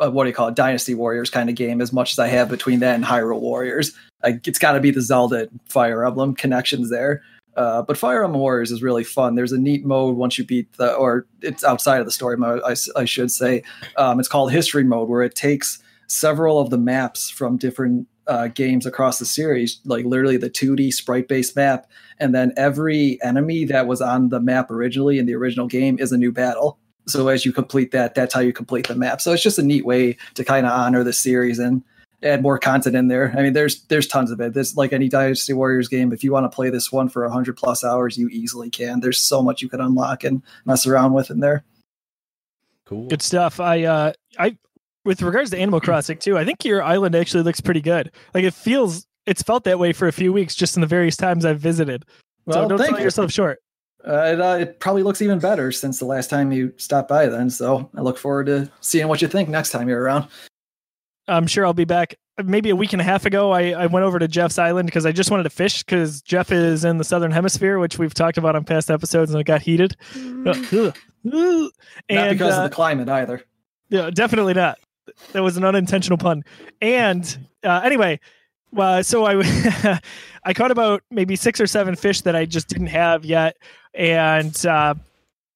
a 0.00 0.10
what 0.10 0.24
do 0.24 0.30
you 0.30 0.34
call 0.34 0.48
it, 0.48 0.54
Dynasty 0.54 0.94
Warriors 0.94 1.30
kind 1.30 1.48
of 1.48 1.54
game 1.54 1.80
as 1.80 1.92
much 1.92 2.12
as 2.12 2.18
I 2.18 2.28
have 2.28 2.48
between 2.48 2.80
that 2.80 2.94
and 2.94 3.04
Hyrule 3.04 3.40
Warriors. 3.40 3.92
I, 4.24 4.40
it's 4.44 4.58
got 4.58 4.72
to 4.72 4.80
be 4.80 4.90
the 4.90 5.00
Zelda 5.00 5.48
Fire 5.68 6.04
Emblem 6.04 6.34
connections 6.34 6.90
there. 6.90 7.22
Uh, 7.56 7.82
but 7.82 7.98
Fire 7.98 8.22
Emblem 8.22 8.40
Warriors 8.40 8.70
is 8.70 8.82
really 8.82 9.02
fun. 9.02 9.34
There's 9.34 9.52
a 9.52 9.58
neat 9.58 9.84
mode 9.84 10.16
once 10.16 10.38
you 10.38 10.44
beat 10.44 10.72
the, 10.74 10.94
or 10.94 11.26
it's 11.42 11.64
outside 11.64 11.98
of 11.98 12.06
the 12.06 12.12
story 12.12 12.36
mode, 12.36 12.62
I, 12.64 12.76
I 12.96 13.04
should 13.04 13.32
say. 13.32 13.64
Um, 13.96 14.20
it's 14.20 14.28
called 14.28 14.52
History 14.52 14.84
Mode, 14.84 15.08
where 15.08 15.22
it 15.22 15.34
takes 15.34 15.82
several 16.06 16.60
of 16.60 16.70
the 16.70 16.78
maps 16.78 17.28
from 17.28 17.56
different 17.56 18.06
uh, 18.28 18.48
games 18.48 18.86
across 18.86 19.18
the 19.18 19.24
series, 19.24 19.80
like 19.84 20.04
literally 20.04 20.36
the 20.36 20.50
2D 20.50 20.92
sprite 20.92 21.26
based 21.26 21.56
map, 21.56 21.90
and 22.18 22.34
then 22.34 22.52
every 22.56 23.18
enemy 23.22 23.64
that 23.64 23.86
was 23.86 24.00
on 24.00 24.28
the 24.28 24.38
map 24.38 24.70
originally 24.70 25.18
in 25.18 25.26
the 25.26 25.34
original 25.34 25.66
game 25.66 25.98
is 25.98 26.12
a 26.12 26.18
new 26.18 26.30
battle. 26.30 26.78
So 27.08 27.28
as 27.28 27.44
you 27.44 27.52
complete 27.52 27.90
that, 27.92 28.14
that's 28.14 28.34
how 28.34 28.40
you 28.40 28.52
complete 28.52 28.86
the 28.88 28.94
map. 28.94 29.20
So 29.20 29.32
it's 29.32 29.42
just 29.42 29.58
a 29.58 29.62
neat 29.62 29.84
way 29.84 30.16
to 30.34 30.44
kind 30.44 30.66
of 30.66 30.72
honor 30.72 31.02
the 31.04 31.12
series 31.12 31.58
and 31.58 31.82
add 32.22 32.42
more 32.42 32.58
content 32.58 32.96
in 32.96 33.08
there. 33.08 33.32
I 33.36 33.42
mean, 33.42 33.52
there's 33.52 33.82
there's 33.84 34.06
tons 34.06 34.30
of 34.30 34.40
it. 34.40 34.52
There's 34.54 34.76
like 34.76 34.92
any 34.92 35.08
Dynasty 35.08 35.52
Warriors 35.52 35.88
game. 35.88 36.12
If 36.12 36.22
you 36.24 36.32
want 36.32 36.44
to 36.50 36.54
play 36.54 36.70
this 36.70 36.90
one 36.92 37.08
for 37.08 37.28
hundred 37.28 37.56
plus 37.56 37.84
hours, 37.84 38.18
you 38.18 38.28
easily 38.28 38.70
can. 38.70 39.00
There's 39.00 39.18
so 39.18 39.42
much 39.42 39.62
you 39.62 39.68
can 39.68 39.80
unlock 39.80 40.24
and 40.24 40.42
mess 40.64 40.86
around 40.86 41.12
with 41.12 41.30
in 41.30 41.40
there. 41.40 41.64
Cool. 42.86 43.08
Good 43.08 43.22
stuff. 43.22 43.60
I 43.60 43.84
uh 43.84 44.12
I 44.38 44.56
with 45.04 45.22
regards 45.22 45.50
to 45.50 45.58
Animal 45.58 45.80
Crossing 45.80 46.18
too, 46.18 46.36
I 46.36 46.44
think 46.44 46.64
your 46.64 46.82
island 46.82 47.14
actually 47.14 47.42
looks 47.42 47.60
pretty 47.60 47.80
good. 47.80 48.10
Like 48.34 48.44
it 48.44 48.54
feels 48.54 49.06
it's 49.26 49.42
felt 49.42 49.64
that 49.64 49.78
way 49.78 49.92
for 49.92 50.08
a 50.08 50.12
few 50.12 50.32
weeks 50.32 50.54
just 50.54 50.76
in 50.76 50.80
the 50.80 50.86
various 50.86 51.16
times 51.16 51.44
I've 51.44 51.60
visited. 51.60 52.04
so 52.50 52.60
Well, 52.60 52.68
don't 52.68 52.78
thank 52.78 52.90
sell 52.90 52.98
you. 52.98 53.04
yourself 53.04 53.30
short. 53.30 53.58
Uh, 54.08 54.32
it, 54.32 54.40
uh, 54.40 54.56
it 54.58 54.80
probably 54.80 55.02
looks 55.02 55.20
even 55.20 55.38
better 55.38 55.70
since 55.70 55.98
the 55.98 56.06
last 56.06 56.30
time 56.30 56.50
you 56.50 56.72
stopped 56.78 57.08
by. 57.08 57.26
Then, 57.26 57.50
so 57.50 57.90
I 57.94 58.00
look 58.00 58.16
forward 58.16 58.46
to 58.46 58.70
seeing 58.80 59.06
what 59.06 59.20
you 59.20 59.28
think 59.28 59.48
next 59.48 59.70
time 59.70 59.88
you're 59.88 60.00
around. 60.00 60.28
I'm 61.28 61.46
sure 61.46 61.66
I'll 61.66 61.74
be 61.74 61.84
back. 61.84 62.14
Maybe 62.42 62.70
a 62.70 62.76
week 62.76 62.94
and 62.94 63.02
a 63.02 63.04
half 63.04 63.26
ago, 63.26 63.50
I, 63.50 63.72
I 63.72 63.86
went 63.86 64.04
over 64.04 64.18
to 64.18 64.26
Jeff's 64.26 64.58
island 64.58 64.86
because 64.86 65.04
I 65.04 65.12
just 65.12 65.30
wanted 65.30 65.42
to 65.42 65.50
fish 65.50 65.82
because 65.82 66.22
Jeff 66.22 66.50
is 66.50 66.84
in 66.84 66.96
the 66.96 67.04
southern 67.04 67.32
hemisphere, 67.32 67.78
which 67.78 67.98
we've 67.98 68.14
talked 68.14 68.38
about 68.38 68.56
on 68.56 68.64
past 68.64 68.90
episodes, 68.90 69.30
and 69.30 69.40
it 69.40 69.44
got 69.44 69.60
heated. 69.60 69.94
and 70.14 70.94
Not 71.24 72.30
because 72.30 72.54
uh, 72.54 72.62
of 72.62 72.70
the 72.70 72.74
climate 72.74 73.08
either. 73.10 73.42
Yeah, 73.90 74.08
definitely 74.10 74.54
not. 74.54 74.78
That 75.32 75.42
was 75.42 75.56
an 75.56 75.64
unintentional 75.64 76.16
pun. 76.16 76.44
And 76.80 77.48
uh, 77.62 77.82
anyway, 77.84 78.20
uh, 78.76 79.02
so 79.02 79.24
I 79.24 80.00
I 80.44 80.54
caught 80.54 80.70
about 80.70 81.02
maybe 81.10 81.36
six 81.36 81.60
or 81.60 81.66
seven 81.66 81.96
fish 81.96 82.22
that 82.22 82.36
I 82.36 82.44
just 82.44 82.68
didn't 82.68 82.88
have 82.88 83.24
yet, 83.24 83.56
and 83.94 84.64
uh, 84.66 84.94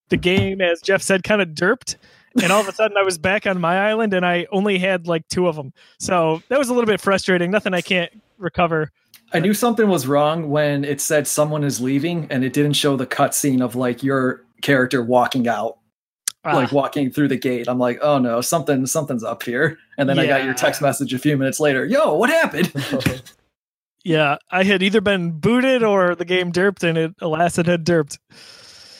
the 0.09 0.17
game, 0.17 0.61
as 0.61 0.81
Jeff 0.81 1.01
said, 1.01 1.23
kind 1.23 1.41
of 1.41 1.49
derped. 1.49 1.95
And 2.41 2.51
all 2.51 2.61
of 2.61 2.67
a 2.67 2.71
sudden, 2.71 2.97
I 2.97 3.03
was 3.03 3.19
back 3.19 3.45
on 3.45 3.61
my 3.61 3.89
island, 3.89 4.13
and 4.13 4.25
I 4.25 4.47
only 4.51 4.79
had 4.79 5.07
like 5.07 5.27
two 5.27 5.47
of 5.47 5.55
them. 5.55 5.71
So 5.99 6.41
that 6.49 6.57
was 6.57 6.69
a 6.69 6.73
little 6.73 6.87
bit 6.87 6.99
frustrating. 6.99 7.51
Nothing 7.51 7.75
I 7.75 7.81
can't 7.81 8.11
recover. 8.39 8.91
I 9.33 9.39
knew 9.39 9.53
something 9.53 9.87
was 9.87 10.07
wrong 10.07 10.49
when 10.49 10.83
it 10.83 11.01
said 11.01 11.27
someone 11.27 11.63
is 11.63 11.79
leaving, 11.79 12.27
and 12.31 12.43
it 12.43 12.53
didn't 12.53 12.73
show 12.73 12.95
the 12.95 13.05
cutscene 13.05 13.61
of 13.61 13.75
like 13.75 14.03
your 14.03 14.43
character 14.61 15.03
walking 15.03 15.47
out, 15.47 15.77
Ah, 16.45 16.55
like 16.55 16.71
walking 16.73 17.09
through 17.09 17.29
the 17.29 17.37
gate. 17.37 17.67
I'm 17.69 17.79
like, 17.79 17.99
oh 18.01 18.17
no, 18.19 18.41
something 18.41 18.85
something's 18.85 19.23
up 19.23 19.43
here. 19.43 19.77
And 19.97 20.09
then 20.09 20.19
I 20.19 20.25
got 20.27 20.43
your 20.43 20.53
text 20.53 20.81
message 20.81 21.13
a 21.13 21.19
few 21.19 21.37
minutes 21.37 21.59
later. 21.59 21.85
Yo, 21.85 22.15
what 22.15 22.29
happened? 22.29 22.71
yeah, 24.03 24.37
I 24.51 24.63
had 24.63 24.83
either 24.83 24.99
been 25.01 25.31
booted 25.39 25.83
or 25.83 26.15
the 26.15 26.25
game 26.25 26.51
derped, 26.51 26.83
and 26.83 26.97
it 26.97 27.13
alas, 27.21 27.57
it 27.57 27.65
had 27.65 27.85
derped. 27.85 28.17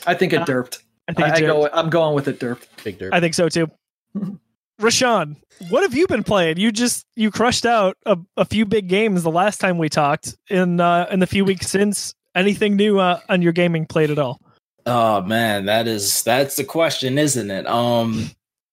I 0.08 0.14
think 0.14 0.32
it 0.34 0.42
Uh, 0.42 0.46
derped. 0.46 0.80
I 1.08 1.14
think 1.14 1.28
I, 1.28 1.30
it 1.30 1.34
I 1.36 1.42
derped. 1.42 1.48
go. 1.48 1.70
I'm 1.74 1.90
going 1.90 2.16
with 2.16 2.28
it 2.30 2.40
derped. 2.40 2.66
Big 2.84 2.98
dirt. 3.00 3.14
I 3.14 3.20
think 3.20 3.34
so 3.34 3.50
too. 3.50 3.68
Rashawn, 4.82 5.36
what 5.70 5.84
have 5.84 5.94
you 5.94 6.08
been 6.08 6.24
playing? 6.24 6.58
You 6.58 6.72
just 6.72 7.06
you 7.16 7.30
crushed 7.30 7.66
out 7.66 7.96
a, 8.06 8.18
a 8.38 8.46
few 8.46 8.66
big 8.66 8.88
games 8.88 9.24
the 9.24 9.32
last 9.32 9.60
time 9.60 9.78
we 9.78 9.88
talked 9.90 10.36
in 10.50 10.80
uh, 10.80 11.08
in 11.12 11.20
the 11.20 11.28
few 11.28 11.46
weeks 11.46 11.68
since. 11.70 12.14
Anything 12.36 12.76
new 12.76 13.00
uh, 13.00 13.20
on 13.30 13.44
your 13.44 13.52
gaming 13.54 13.86
plate 13.86 14.10
at 14.10 14.18
all? 14.18 14.42
Oh 14.86 15.22
man, 15.22 15.66
that 15.66 15.88
is 15.88 16.24
that's 16.24 16.56
the 16.56 16.64
question, 16.64 17.18
isn't 17.18 17.52
it? 17.52 17.66
Um 17.68 18.32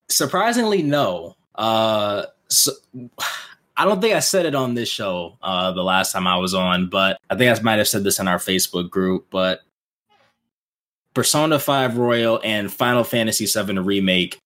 surprisingly 0.09 0.83
no. 0.83 1.37
Uh 1.55 2.25
so, 2.49 2.73
I 3.77 3.85
don't 3.85 4.01
think 4.01 4.15
I 4.15 4.21
said 4.21 4.45
it 4.47 4.55
on 4.55 4.75
this 4.75 4.89
show 4.89 5.39
uh 5.43 5.73
the 5.73 5.85
last 5.85 6.13
time 6.13 6.27
I 6.27 6.37
was 6.37 6.55
on, 6.55 6.89
but 6.89 7.19
I 7.31 7.37
think 7.37 7.57
I 7.57 7.63
might 7.63 7.79
have 7.79 7.89
said 7.89 8.05
this 8.05 8.19
in 8.19 8.29
our 8.29 8.39
Facebook 8.39 8.91
group, 8.91 9.27
but 9.31 9.61
Persona 11.15 11.59
5 11.59 11.97
Royal 11.97 12.41
and 12.45 12.73
Final 12.73 13.05
Fantasy 13.05 13.47
7 13.47 13.85
Remake 13.85 14.39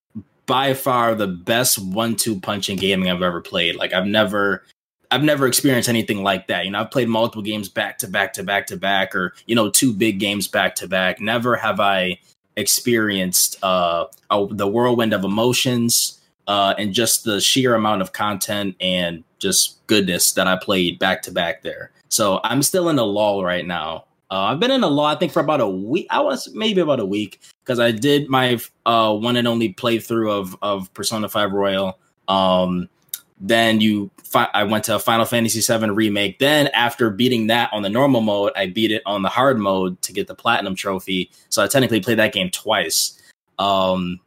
by 0.47 0.75
far 0.75 1.15
the 1.15 1.27
best 1.27 1.79
one-two 1.79 2.41
punch 2.41 2.69
in 2.69 2.77
gaming 2.77 3.11
I've 3.11 3.23
ever 3.23 3.41
played. 3.41 3.77
Like 3.77 3.93
I've 3.93 4.07
never 4.07 4.65
I've 5.15 5.23
never 5.23 5.47
experienced 5.47 5.89
anything 5.89 6.25
like 6.25 6.49
that. 6.49 6.65
You 6.65 6.73
know, 6.73 6.81
I've 6.81 6.91
played 6.91 7.09
multiple 7.09 7.43
games 7.43 7.69
back 7.69 7.99
to 7.99 8.09
back 8.09 8.33
to 8.33 8.43
back 8.43 8.67
to 8.67 8.77
back, 8.77 9.15
or 9.15 9.33
you 9.47 9.55
know, 9.55 9.71
two 9.71 9.93
big 9.93 10.19
games 10.19 10.49
back 10.49 10.75
to 10.77 10.89
back. 10.89 11.21
Never 11.21 11.55
have 11.55 11.79
I 11.79 12.19
experienced 12.57 13.63
uh, 13.63 14.07
a, 14.31 14.47
the 14.51 14.67
whirlwind 14.67 15.13
of 15.13 15.23
emotions 15.23 16.21
uh, 16.49 16.75
and 16.79 16.93
just 16.93 17.23
the 17.23 17.41
sheer 17.41 17.77
amount 17.77 18.03
of 18.03 18.13
content 18.13 18.75
and 18.81 19.23
just 19.39 19.87
goodness 19.87 20.33
that 20.33 20.49
I 20.49 20.57
played 20.57 20.99
back 20.99 21.23
to 21.23 21.31
back 21.31 21.63
there. 21.63 21.93
So 22.09 22.41
I'm 22.43 22.65
still 22.65 22.89
in 22.89 22.99
a 22.99 23.05
lull 23.05 23.45
right 23.45 23.65
now. 23.65 24.07
Uh, 24.33 24.47
I've 24.47 24.59
been 24.59 24.73
in 24.73 24.83
a 24.83 24.89
lull, 24.89 25.07
I 25.07 25.15
think, 25.15 25.31
for 25.31 25.39
about 25.39 25.61
a 25.61 25.69
week. 25.69 26.09
I 26.11 26.23
was 26.23 26.53
maybe 26.55 26.81
about 26.81 26.99
a 26.99 27.07
week 27.07 27.41
because 27.63 27.79
I 27.79 27.93
did 27.93 28.29
my 28.29 28.59
uh, 28.85 29.15
one 29.15 29.37
and 29.37 29.47
only 29.47 29.75
playthrough 29.75 30.33
of 30.33 30.57
of 30.61 30.93
Persona 30.93 31.29
Five 31.29 31.53
Royal. 31.53 32.01
Um, 32.27 32.89
then 33.47 33.83
you, 33.83 34.11
fi- 34.25 34.49
I 34.55 34.65
went 34.65 34.85
to 34.85 34.99
Final 34.99 35.27
Fantasy 35.27 35.61
VII 35.61 35.91
remake. 35.91 36.39
Then 36.39 36.69
after 36.69 37.11
beating 37.11 37.49
that 37.49 37.71
on 37.75 37.83
the 37.83 37.91
normal 37.91 38.23
mode, 38.23 38.53
I 38.57 38.69
beat 38.69 38.91
it 38.91 39.03
on 39.05 39.21
the 39.21 39.29
hard 39.29 39.59
mode 39.59 40.01
to 40.03 40.15
get 40.15 40.29
the 40.29 40.35
platinum 40.35 40.75
trophy. 40.75 41.31
So 41.51 41.63
I 41.63 41.67
technically 41.67 42.01
played 42.01 42.19
that 42.19 42.33
game 42.33 42.51
twice. 42.51 43.21
Um, 43.59 44.19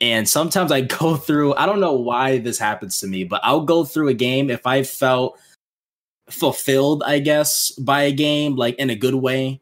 and 0.00 0.26
sometimes 0.26 0.72
I 0.72 0.80
go 1.00 1.16
through. 1.16 1.54
I 1.56 1.66
don't 1.66 1.80
know 1.80 1.92
why 1.92 2.38
this 2.38 2.58
happens 2.58 3.00
to 3.00 3.06
me, 3.06 3.24
but 3.24 3.42
I'll 3.44 3.60
go 3.60 3.84
through 3.84 4.08
a 4.08 4.14
game 4.14 4.48
if 4.48 4.66
I 4.66 4.82
felt 4.82 5.38
fulfilled, 6.30 7.02
I 7.04 7.18
guess, 7.18 7.72
by 7.72 8.02
a 8.02 8.12
game, 8.12 8.56
like 8.56 8.76
in 8.76 8.88
a 8.88 8.96
good 8.96 9.14
way. 9.14 9.60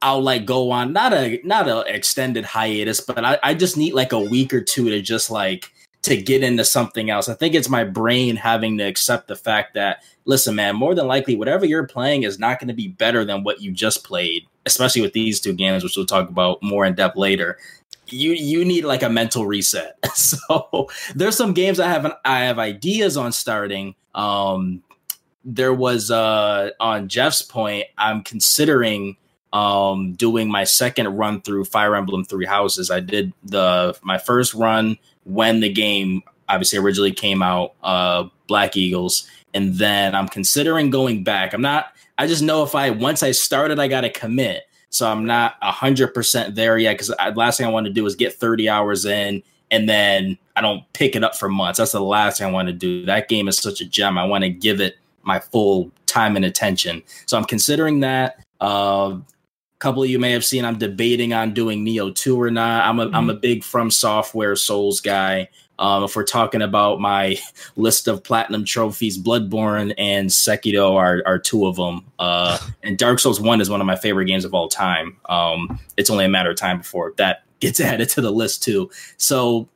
I'll 0.00 0.22
like 0.22 0.46
go 0.46 0.70
on 0.70 0.92
not 0.92 1.12
a 1.12 1.40
not 1.42 1.66
a 1.66 1.80
extended 1.92 2.44
hiatus, 2.44 3.00
but 3.00 3.24
I, 3.24 3.38
I 3.42 3.54
just 3.54 3.76
need 3.76 3.94
like 3.94 4.12
a 4.12 4.20
week 4.20 4.54
or 4.54 4.60
two 4.60 4.90
to 4.90 5.02
just 5.02 5.28
like 5.30 5.72
to 6.06 6.16
get 6.16 6.42
into 6.42 6.64
something 6.64 7.10
else. 7.10 7.28
I 7.28 7.34
think 7.34 7.54
it's 7.54 7.68
my 7.68 7.84
brain 7.84 8.36
having 8.36 8.78
to 8.78 8.84
accept 8.84 9.28
the 9.28 9.36
fact 9.36 9.74
that 9.74 10.02
listen, 10.24 10.54
man, 10.56 10.76
more 10.76 10.94
than 10.94 11.06
likely 11.06 11.36
whatever 11.36 11.66
you're 11.66 11.86
playing 11.86 12.24
is 12.24 12.38
not 12.38 12.58
going 12.58 12.68
to 12.68 12.74
be 12.74 12.88
better 12.88 13.24
than 13.24 13.44
what 13.44 13.60
you 13.60 13.70
just 13.72 14.04
played, 14.04 14.46
especially 14.66 15.02
with 15.02 15.12
these 15.12 15.40
two 15.40 15.52
games, 15.52 15.84
which 15.84 15.96
we'll 15.96 16.06
talk 16.06 16.28
about 16.28 16.62
more 16.62 16.84
in 16.84 16.94
depth 16.94 17.16
later. 17.16 17.58
you 18.08 18.32
you 18.32 18.64
need 18.64 18.84
like 18.84 19.02
a 19.02 19.10
mental 19.10 19.46
reset. 19.46 19.98
So 20.14 20.88
there's 21.14 21.36
some 21.36 21.52
games 21.52 21.78
I 21.80 21.88
have 21.88 22.10
I 22.24 22.40
have 22.44 22.58
ideas 22.58 23.16
on 23.16 23.32
starting. 23.32 23.94
Um, 24.14 24.82
there 25.44 25.74
was 25.74 26.10
uh 26.10 26.70
on 26.80 27.08
Jeff's 27.08 27.42
point, 27.42 27.86
I'm 27.98 28.22
considering 28.22 29.16
um 29.52 30.14
doing 30.14 30.50
my 30.50 30.64
second 30.64 31.08
run 31.16 31.40
through 31.42 31.64
Fire 31.66 31.94
Emblem 31.96 32.24
Three 32.24 32.46
Houses. 32.46 32.90
I 32.90 33.00
did 33.00 33.32
the 33.44 33.96
my 34.02 34.18
first 34.18 34.54
run 34.54 34.98
when 35.26 35.60
the 35.60 35.72
game 35.72 36.22
obviously 36.48 36.78
originally 36.78 37.12
came 37.12 37.42
out, 37.42 37.74
uh 37.82 38.24
Black 38.46 38.76
Eagles, 38.76 39.28
and 39.54 39.74
then 39.74 40.14
I'm 40.14 40.28
considering 40.28 40.90
going 40.90 41.24
back. 41.24 41.52
I'm 41.52 41.62
not 41.62 41.92
I 42.18 42.26
just 42.26 42.42
know 42.42 42.62
if 42.62 42.74
I 42.74 42.90
once 42.90 43.22
I 43.22 43.32
started 43.32 43.78
I 43.78 43.88
gotta 43.88 44.10
commit. 44.10 44.64
So 44.90 45.10
I'm 45.10 45.26
not 45.26 45.56
hundred 45.62 46.14
percent 46.14 46.54
there 46.54 46.78
yet 46.78 46.94
because 46.94 47.12
last 47.34 47.58
thing 47.58 47.66
I 47.66 47.70
want 47.70 47.86
to 47.86 47.92
do 47.92 48.06
is 48.06 48.14
get 48.14 48.32
30 48.32 48.68
hours 48.68 49.04
in 49.04 49.42
and 49.70 49.88
then 49.88 50.38
I 50.54 50.60
don't 50.60 50.90
pick 50.92 51.16
it 51.16 51.24
up 51.24 51.36
for 51.36 51.48
months. 51.48 51.78
That's 51.78 51.92
the 51.92 52.00
last 52.00 52.38
thing 52.38 52.46
I 52.46 52.50
want 52.50 52.68
to 52.68 52.72
do. 52.72 53.04
That 53.04 53.28
game 53.28 53.48
is 53.48 53.58
such 53.58 53.80
a 53.80 53.84
gem. 53.84 54.16
I 54.16 54.24
want 54.24 54.44
to 54.44 54.50
give 54.50 54.80
it 54.80 54.96
my 55.22 55.40
full 55.40 55.90
time 56.06 56.36
and 56.36 56.44
attention. 56.44 57.02
So 57.26 57.36
I'm 57.36 57.44
considering 57.44 58.00
that. 58.00 58.44
Uh, 58.60 59.18
couple 59.78 60.02
of 60.02 60.08
you 60.08 60.18
may 60.18 60.32
have 60.32 60.44
seen 60.44 60.64
I'm 60.64 60.78
debating 60.78 61.32
on 61.32 61.54
doing 61.54 61.84
Nioh 61.84 62.14
2 62.14 62.40
or 62.40 62.50
not. 62.50 62.84
I'm 62.84 62.98
a 62.98 63.06
am 63.06 63.30
a 63.30 63.32
mm-hmm. 63.32 63.40
big 63.40 63.64
From 63.64 63.90
Software 63.90 64.56
Souls 64.56 65.00
guy. 65.00 65.48
Um, 65.78 66.04
if 66.04 66.16
we're 66.16 66.24
talking 66.24 66.62
about 66.62 67.00
my 67.00 67.36
list 67.76 68.08
of 68.08 68.24
platinum 68.24 68.64
trophies, 68.64 69.18
Bloodborne 69.18 69.94
and 69.98 70.30
Sekiro 70.30 70.94
are, 70.94 71.22
are 71.26 71.38
two 71.38 71.66
of 71.66 71.76
them. 71.76 72.04
Uh, 72.18 72.58
and 72.82 72.96
Dark 72.96 73.18
Souls 73.18 73.40
1 73.40 73.60
is 73.60 73.70
one 73.70 73.80
of 73.80 73.86
my 73.86 73.96
favorite 73.96 74.26
games 74.26 74.44
of 74.44 74.54
all 74.54 74.68
time. 74.68 75.16
Um, 75.28 75.78
it's 75.96 76.10
only 76.10 76.24
a 76.24 76.28
matter 76.28 76.50
of 76.50 76.56
time 76.56 76.78
before 76.78 77.12
that 77.16 77.44
gets 77.60 77.80
added 77.80 78.08
to 78.10 78.20
the 78.20 78.30
list, 78.30 78.62
too. 78.62 78.90
So 79.16 79.68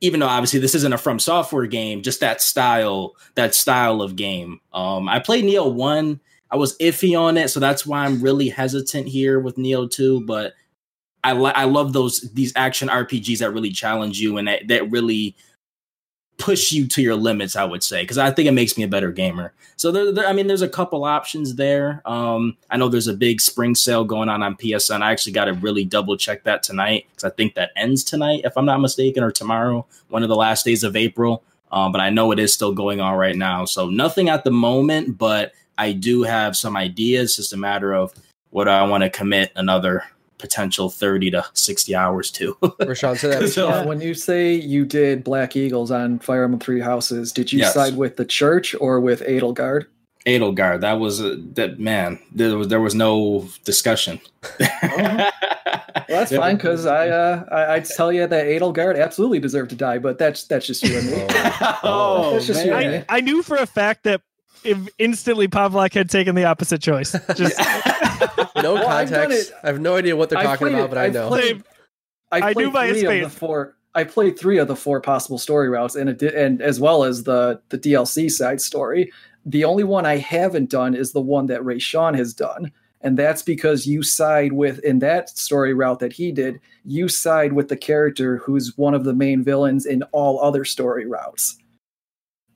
even 0.00 0.20
though 0.20 0.28
obviously 0.28 0.60
this 0.60 0.74
isn't 0.76 0.92
a 0.92 0.98
from 0.98 1.18
software 1.18 1.66
game, 1.66 2.02
just 2.02 2.20
that 2.20 2.40
style, 2.40 3.16
that 3.34 3.54
style 3.54 4.00
of 4.00 4.16
game. 4.16 4.60
Um, 4.72 5.08
I 5.08 5.18
played 5.18 5.44
Nioh 5.44 5.72
one. 5.72 6.20
I 6.50 6.56
was 6.56 6.76
iffy 6.78 7.18
on 7.18 7.36
it, 7.36 7.48
so 7.48 7.60
that's 7.60 7.86
why 7.86 8.04
I'm 8.04 8.20
really 8.20 8.48
hesitant 8.48 9.08
here 9.08 9.38
with 9.40 9.56
Nioh 9.56 9.90
two. 9.90 10.24
But 10.24 10.54
I 11.24 11.32
li- 11.32 11.52
I 11.54 11.64
love 11.64 11.92
those 11.92 12.20
these 12.32 12.52
action 12.56 12.88
RPGs 12.88 13.38
that 13.38 13.52
really 13.52 13.70
challenge 13.70 14.20
you 14.20 14.38
and 14.38 14.48
that, 14.48 14.68
that 14.68 14.90
really 14.90 15.36
push 16.38 16.70
you 16.70 16.86
to 16.86 17.02
your 17.02 17.16
limits, 17.16 17.56
I 17.56 17.64
would 17.64 17.82
say, 17.82 18.02
because 18.02 18.16
I 18.16 18.30
think 18.30 18.48
it 18.48 18.52
makes 18.52 18.78
me 18.78 18.84
a 18.84 18.88
better 18.88 19.10
gamer. 19.10 19.52
So 19.76 19.90
there, 19.90 20.12
there, 20.12 20.26
I 20.26 20.32
mean, 20.32 20.46
there's 20.46 20.62
a 20.62 20.68
couple 20.68 21.04
options 21.04 21.56
there. 21.56 22.00
Um, 22.06 22.56
I 22.70 22.76
know 22.76 22.88
there's 22.88 23.08
a 23.08 23.14
big 23.14 23.40
spring 23.40 23.74
sale 23.74 24.04
going 24.04 24.28
on 24.28 24.42
on 24.42 24.56
PSN. 24.56 25.02
I 25.02 25.10
actually 25.10 25.32
got 25.32 25.46
to 25.46 25.54
really 25.54 25.84
double 25.84 26.16
check 26.16 26.44
that 26.44 26.62
tonight 26.62 27.06
because 27.10 27.24
I 27.24 27.34
think 27.34 27.54
that 27.54 27.70
ends 27.76 28.04
tonight, 28.04 28.42
if 28.44 28.56
I'm 28.56 28.64
not 28.64 28.80
mistaken, 28.80 29.24
or 29.24 29.32
tomorrow, 29.32 29.84
one 30.08 30.22
of 30.22 30.28
the 30.28 30.36
last 30.36 30.64
days 30.64 30.84
of 30.84 30.96
April. 30.96 31.42
Um, 31.72 31.92
but 31.92 32.00
I 32.00 32.08
know 32.08 32.30
it 32.32 32.38
is 32.38 32.54
still 32.54 32.72
going 32.72 33.00
on 33.00 33.16
right 33.16 33.36
now. 33.36 33.64
So 33.64 33.90
nothing 33.90 34.28
at 34.28 34.44
the 34.44 34.50
moment, 34.50 35.18
but 35.18 35.52
I 35.78 35.92
do 35.92 36.24
have 36.24 36.56
some 36.56 36.76
ideas. 36.76 37.30
It's 37.30 37.36
just 37.36 37.52
a 37.52 37.56
matter 37.56 37.94
of 37.94 38.12
what 38.50 38.68
I 38.68 38.84
want 38.84 39.04
to 39.04 39.10
commit 39.10 39.52
another 39.56 40.04
potential 40.38 40.88
30 40.88 41.32
to 41.32 41.46
60 41.52 41.94
hours 41.94 42.30
to. 42.32 42.54
Rashawn, 42.62 43.18
so 43.18 43.28
that 43.28 43.48
so 43.52 43.86
when 43.86 44.00
you 44.00 44.14
say 44.14 44.54
you 44.54 44.84
did 44.84 45.24
Black 45.24 45.56
Eagles 45.56 45.90
on 45.90 46.18
Fire 46.18 46.44
Emblem 46.44 46.60
Three 46.60 46.80
Houses, 46.80 47.32
did 47.32 47.52
you 47.52 47.60
yes. 47.60 47.74
side 47.74 47.96
with 47.96 48.16
the 48.16 48.24
church 48.24 48.74
or 48.80 49.00
with 49.00 49.20
Edelgard? 49.22 49.86
Edelgard, 50.26 50.80
that 50.80 50.94
was 50.94 51.20
a, 51.20 51.36
that 51.54 51.78
man. 51.78 52.18
There 52.32 52.56
was 52.56 52.68
there 52.68 52.80
was 52.80 52.94
no 52.94 53.48
discussion. 53.64 54.20
well, 54.60 55.30
that's 56.08 56.34
fine 56.34 56.56
because 56.56 56.86
I, 56.86 57.08
uh, 57.08 57.44
I 57.50 57.74
I'd 57.74 57.84
tell 57.84 58.12
you 58.12 58.26
that 58.26 58.46
Edelgard 58.46 59.00
absolutely 59.00 59.38
deserved 59.38 59.70
to 59.70 59.76
die, 59.76 59.98
but 59.98 60.18
that's 60.18 60.44
that's 60.44 60.66
just 60.66 60.82
you 60.82 60.98
and 60.98 61.10
me. 61.10 61.26
oh, 61.30 61.78
oh 61.82 62.32
that's 62.32 62.46
just 62.46 62.66
man. 62.66 62.66
you 62.66 62.72
and 62.74 62.92
me. 62.92 63.04
I, 63.08 63.18
I 63.18 63.20
knew 63.20 63.42
for 63.42 63.56
a 63.56 63.66
fact 63.66 64.04
that 64.04 64.20
if 64.64 64.88
instantly 64.98 65.48
Pavlak 65.48 65.94
had 65.94 66.10
taken 66.10 66.34
the 66.34 66.44
opposite 66.44 66.80
choice. 66.80 67.12
Just 67.34 67.58
no 67.58 68.44
well, 68.74 68.86
context. 68.86 69.52
I 69.62 69.66
have 69.68 69.80
no 69.80 69.96
idea 69.96 70.16
what 70.16 70.30
they're 70.30 70.42
talking 70.42 70.68
about, 70.68 70.90
but 70.90 70.98
I 70.98 71.08
know. 71.08 71.28
Played, 71.28 71.64
I, 72.30 72.50
I 72.50 72.52
knew 72.52 72.70
by 72.70 72.92
three 72.92 73.20
of 73.20 73.32
the 73.32 73.38
four. 73.38 73.76
I 73.94 74.04
played 74.04 74.38
three 74.38 74.58
of 74.58 74.68
the 74.68 74.76
four 74.76 75.00
possible 75.00 75.38
story 75.38 75.68
routes, 75.68 75.94
and 75.94 76.08
it 76.10 76.18
did, 76.18 76.34
and 76.34 76.60
as 76.60 76.78
well 76.80 77.04
as 77.04 77.24
the 77.24 77.60
the 77.70 77.78
DLC 77.78 78.30
side 78.30 78.60
story. 78.60 79.12
The 79.46 79.64
only 79.64 79.84
one 79.84 80.04
I 80.04 80.18
haven't 80.18 80.68
done 80.68 80.94
is 80.94 81.12
the 81.12 81.22
one 81.22 81.46
that 81.46 81.62
Rashawn 81.62 82.14
has 82.16 82.34
done, 82.34 82.70
and 83.00 83.16
that's 83.16 83.42
because 83.42 83.86
you 83.86 84.02
side 84.02 84.52
with 84.52 84.78
in 84.80 84.98
that 84.98 85.30
story 85.30 85.72
route 85.72 86.00
that 86.00 86.12
he 86.12 86.32
did. 86.32 86.60
You 86.84 87.08
side 87.08 87.54
with 87.54 87.68
the 87.68 87.76
character 87.76 88.38
who's 88.38 88.76
one 88.76 88.94
of 88.94 89.04
the 89.04 89.14
main 89.14 89.42
villains 89.42 89.86
in 89.86 90.02
all 90.12 90.40
other 90.42 90.64
story 90.64 91.06
routes 91.06 91.58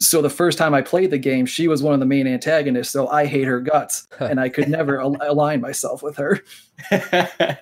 so 0.02 0.20
the 0.20 0.30
first 0.30 0.58
time 0.58 0.74
I 0.74 0.82
played 0.82 1.10
the 1.10 1.18
game, 1.18 1.46
she 1.46 1.68
was 1.68 1.82
one 1.82 1.94
of 1.94 2.00
the 2.00 2.06
main 2.06 2.26
antagonists. 2.26 2.90
So 2.90 3.08
I 3.08 3.26
hate 3.26 3.44
her 3.44 3.60
guts, 3.60 4.06
and 4.20 4.40
I 4.40 4.48
could 4.48 4.68
never 4.68 5.00
al- 5.00 5.16
align 5.20 5.60
myself 5.60 6.02
with 6.02 6.16
her. 6.16 6.42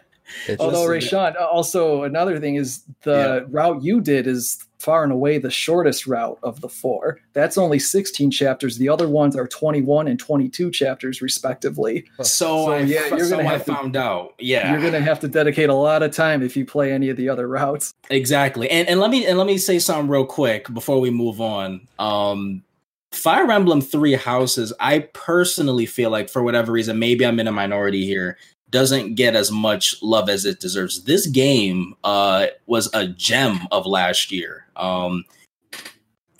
Although 0.59 0.87
Rashawn, 0.87 1.41
also 1.41 2.05
another 2.05 2.39
thing 2.39 2.57
is 2.57 2.85
the 3.03 3.43
yeah. 3.43 3.47
route 3.49 3.83
you 3.83 4.01
did 4.01 4.27
is 4.27 4.65
far 4.81 5.05
and 5.05 5.13
away 5.13 5.39
the 5.39 5.51
shortest 5.51 6.07
route 6.07 6.39
of 6.43 6.61
the 6.61 6.69
four. 6.69 7.21
That's 7.33 7.59
only 7.59 7.79
16 7.79 8.31
chapters. 8.31 8.79
The 8.79 8.89
other 8.89 9.09
ones 9.09 9.37
are 9.37 9.47
21 9.47 10.09
and 10.09 10.19
22 10.19 10.71
chapters, 10.71 11.21
respectively. 11.21 12.07
So, 12.19 12.25
so 12.25 12.77
yeah, 12.79 13.07
you're 13.09 13.27
so 13.27 13.37
gonna 13.37 13.49
have 13.49 13.63
I 13.63 13.65
found 13.65 13.97
out. 13.97 14.35
Yeah, 14.39 14.73
you're 14.73 14.83
gonna 14.83 15.05
have 15.05 15.21
to 15.21 15.29
dedicate 15.29 15.69
a 15.69 15.75
lot 15.75 16.03
of 16.03 16.13
time 16.13 16.43
if 16.43 16.57
you 16.57 16.65
play 16.65 16.93
any 16.93 17.11
of 17.11 17.17
the 17.17 17.29
other 17.29 17.47
routes. 17.47 17.93
Exactly. 18.09 18.71
And 18.71 18.89
and 18.89 19.01
let 19.01 19.11
me 19.11 19.27
and 19.27 19.39
let 19.39 19.47
me 19.47 19.59
say 19.59 19.79
something 19.79 20.09
real 20.09 20.27
quick 20.27 20.73
before 20.73 21.01
we 21.01 21.11
move 21.11 21.41
on. 21.41 21.87
Um, 21.99 22.63
Fire 23.13 23.51
Emblem 23.51 23.81
Three 23.81 24.15
Houses, 24.15 24.73
I 24.79 25.01
personally 25.13 25.85
feel 25.85 26.11
like 26.11 26.31
for 26.31 26.45
whatever 26.45 26.71
reason, 26.71 26.99
maybe 26.99 27.27
I'm 27.27 27.41
in 27.41 27.49
a 27.49 27.53
minority 27.53 28.07
here 28.07 28.39
doesn't 28.71 29.15
get 29.15 29.35
as 29.35 29.51
much 29.51 30.03
love 30.03 30.29
as 30.29 30.45
it 30.45 30.61
deserves. 30.61 31.05
This 31.05 31.27
game 31.27 31.95
uh, 32.05 32.47
was 32.67 32.89
a 32.95 33.07
gem 33.09 33.61
of 33.71 33.87
last 33.87 34.31
year. 34.31 34.67
Um, 34.77 35.25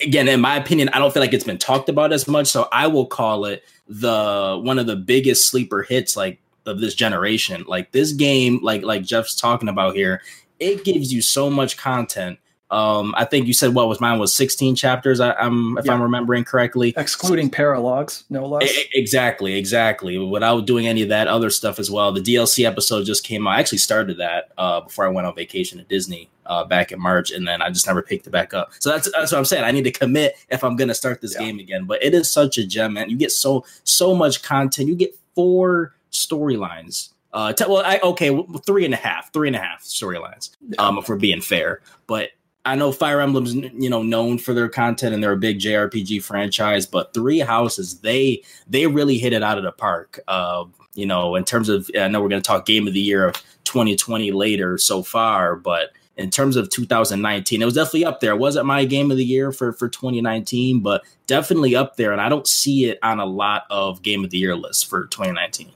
again, 0.01 0.27
in 0.27 0.41
my 0.41 0.55
opinion, 0.55 0.89
I 0.89 0.99
don't 0.99 1.13
feel 1.13 1.21
like 1.21 1.33
it's 1.33 1.43
been 1.43 1.57
talked 1.57 1.89
about 1.89 2.13
as 2.13 2.27
much, 2.27 2.47
so 2.47 2.67
I 2.71 2.87
will 2.87 3.05
call 3.05 3.45
it 3.45 3.63
the 3.87 4.59
one 4.63 4.79
of 4.79 4.87
the 4.87 4.95
biggest 4.95 5.49
sleeper 5.49 5.83
hits 5.83 6.15
like 6.15 6.39
of 6.65 6.79
this 6.79 6.95
generation. 6.95 7.63
Like 7.67 7.91
this 7.91 8.13
game, 8.13 8.59
like 8.61 8.83
like 8.83 9.03
Jeff's 9.03 9.35
talking 9.35 9.69
about 9.69 9.95
here, 9.95 10.21
it 10.59 10.83
gives 10.83 11.13
you 11.13 11.21
so 11.21 11.49
much 11.49 11.77
content 11.77 12.39
um, 12.71 13.13
I 13.17 13.25
think 13.25 13.47
you 13.47 13.53
said 13.53 13.73
what 13.73 13.89
was 13.89 13.99
mine 13.99 14.17
was 14.17 14.33
16 14.33 14.75
chapters. 14.75 15.19
I, 15.19 15.35
am 15.37 15.77
if 15.77 15.85
yeah. 15.85 15.93
I'm 15.93 16.01
remembering 16.01 16.45
correctly, 16.45 16.93
excluding 16.95 17.51
paralogs, 17.51 18.23
no 18.29 18.45
less. 18.45 18.71
exactly, 18.93 19.55
exactly. 19.55 20.17
Without 20.17 20.65
doing 20.65 20.87
any 20.87 21.01
of 21.01 21.09
that 21.09 21.27
other 21.27 21.49
stuff 21.49 21.79
as 21.79 21.91
well. 21.91 22.13
The 22.13 22.21
DLC 22.21 22.65
episode 22.65 23.05
just 23.05 23.25
came 23.25 23.45
out. 23.45 23.55
I 23.55 23.59
actually 23.59 23.79
started 23.79 24.17
that 24.17 24.51
uh, 24.57 24.81
before 24.81 25.05
I 25.05 25.09
went 25.09 25.27
on 25.27 25.35
vacation 25.35 25.79
to 25.79 25.83
Disney 25.83 26.29
uh, 26.45 26.63
back 26.63 26.93
in 26.93 26.99
March, 27.01 27.29
and 27.31 27.45
then 27.45 27.61
I 27.61 27.69
just 27.69 27.87
never 27.87 28.01
picked 28.01 28.25
it 28.25 28.31
back 28.31 28.53
up. 28.53 28.71
So 28.79 28.89
that's 28.89 29.11
that's 29.11 29.33
what 29.33 29.37
I'm 29.37 29.45
saying. 29.45 29.65
I 29.65 29.71
need 29.71 29.83
to 29.83 29.91
commit 29.91 30.37
if 30.49 30.63
I'm 30.63 30.77
going 30.77 30.87
to 30.87 30.95
start 30.95 31.19
this 31.19 31.35
yeah. 31.35 31.41
game 31.41 31.59
again. 31.59 31.83
But 31.83 32.01
it 32.01 32.13
is 32.13 32.31
such 32.31 32.57
a 32.57 32.65
gem, 32.65 32.93
man. 32.93 33.09
You 33.09 33.17
get 33.17 33.33
so 33.33 33.65
so 33.83 34.15
much 34.15 34.43
content. 34.43 34.87
You 34.87 34.95
get 34.95 35.13
four 35.35 35.93
storylines 36.11 37.09
uh, 37.33 37.53
t- 37.53 37.65
well, 37.67 37.83
I, 37.85 37.99
okay, 38.03 38.45
three 38.65 38.85
and 38.85 38.93
a 38.93 38.97
half, 38.97 39.31
three 39.31 39.47
and 39.47 39.55
a 39.55 39.59
half 39.59 39.83
storylines. 39.83 40.49
Um, 40.77 40.97
if 40.97 41.07
we're 41.07 41.15
being 41.15 41.41
fair, 41.41 41.81
but 42.07 42.31
I 42.65 42.75
know 42.75 42.91
Fire 42.91 43.21
Emblem's 43.21 43.55
you 43.55 43.89
know 43.89 44.03
known 44.03 44.37
for 44.37 44.53
their 44.53 44.69
content 44.69 45.13
and 45.13 45.23
they're 45.23 45.31
a 45.31 45.37
big 45.37 45.59
JRPG 45.59 46.23
franchise, 46.23 46.85
but 46.85 47.13
Three 47.13 47.39
Houses 47.39 47.99
they 47.99 48.43
they 48.67 48.87
really 48.87 49.17
hit 49.17 49.33
it 49.33 49.43
out 49.43 49.57
of 49.57 49.63
the 49.63 49.71
park. 49.71 50.19
Uh, 50.27 50.65
you 50.93 51.05
know, 51.05 51.35
in 51.35 51.43
terms 51.43 51.69
of 51.69 51.89
I 51.99 52.07
know 52.07 52.21
we're 52.21 52.29
going 52.29 52.41
to 52.41 52.47
talk 52.47 52.65
Game 52.65 52.87
of 52.87 52.93
the 52.93 52.99
Year 52.99 53.27
of 53.27 53.35
2020 53.63 54.31
later 54.31 54.77
so 54.77 55.01
far, 55.01 55.55
but 55.55 55.91
in 56.17 56.29
terms 56.29 56.55
of 56.55 56.69
2019, 56.69 57.61
it 57.61 57.65
was 57.65 57.73
definitely 57.73 58.05
up 58.05 58.19
there. 58.19 58.33
It 58.33 58.39
wasn't 58.39 58.65
my 58.65 58.85
Game 58.85 59.09
of 59.09 59.17
the 59.17 59.25
Year 59.25 59.51
for 59.51 59.73
for 59.73 59.89
2019, 59.89 60.81
but 60.81 61.03
definitely 61.25 61.75
up 61.75 61.95
there. 61.95 62.11
And 62.11 62.21
I 62.21 62.29
don't 62.29 62.47
see 62.47 62.85
it 62.85 62.99
on 63.01 63.19
a 63.19 63.25
lot 63.25 63.63
of 63.71 64.03
Game 64.03 64.23
of 64.23 64.29
the 64.29 64.37
Year 64.37 64.55
lists 64.55 64.83
for 64.83 65.07
2019. 65.07 65.71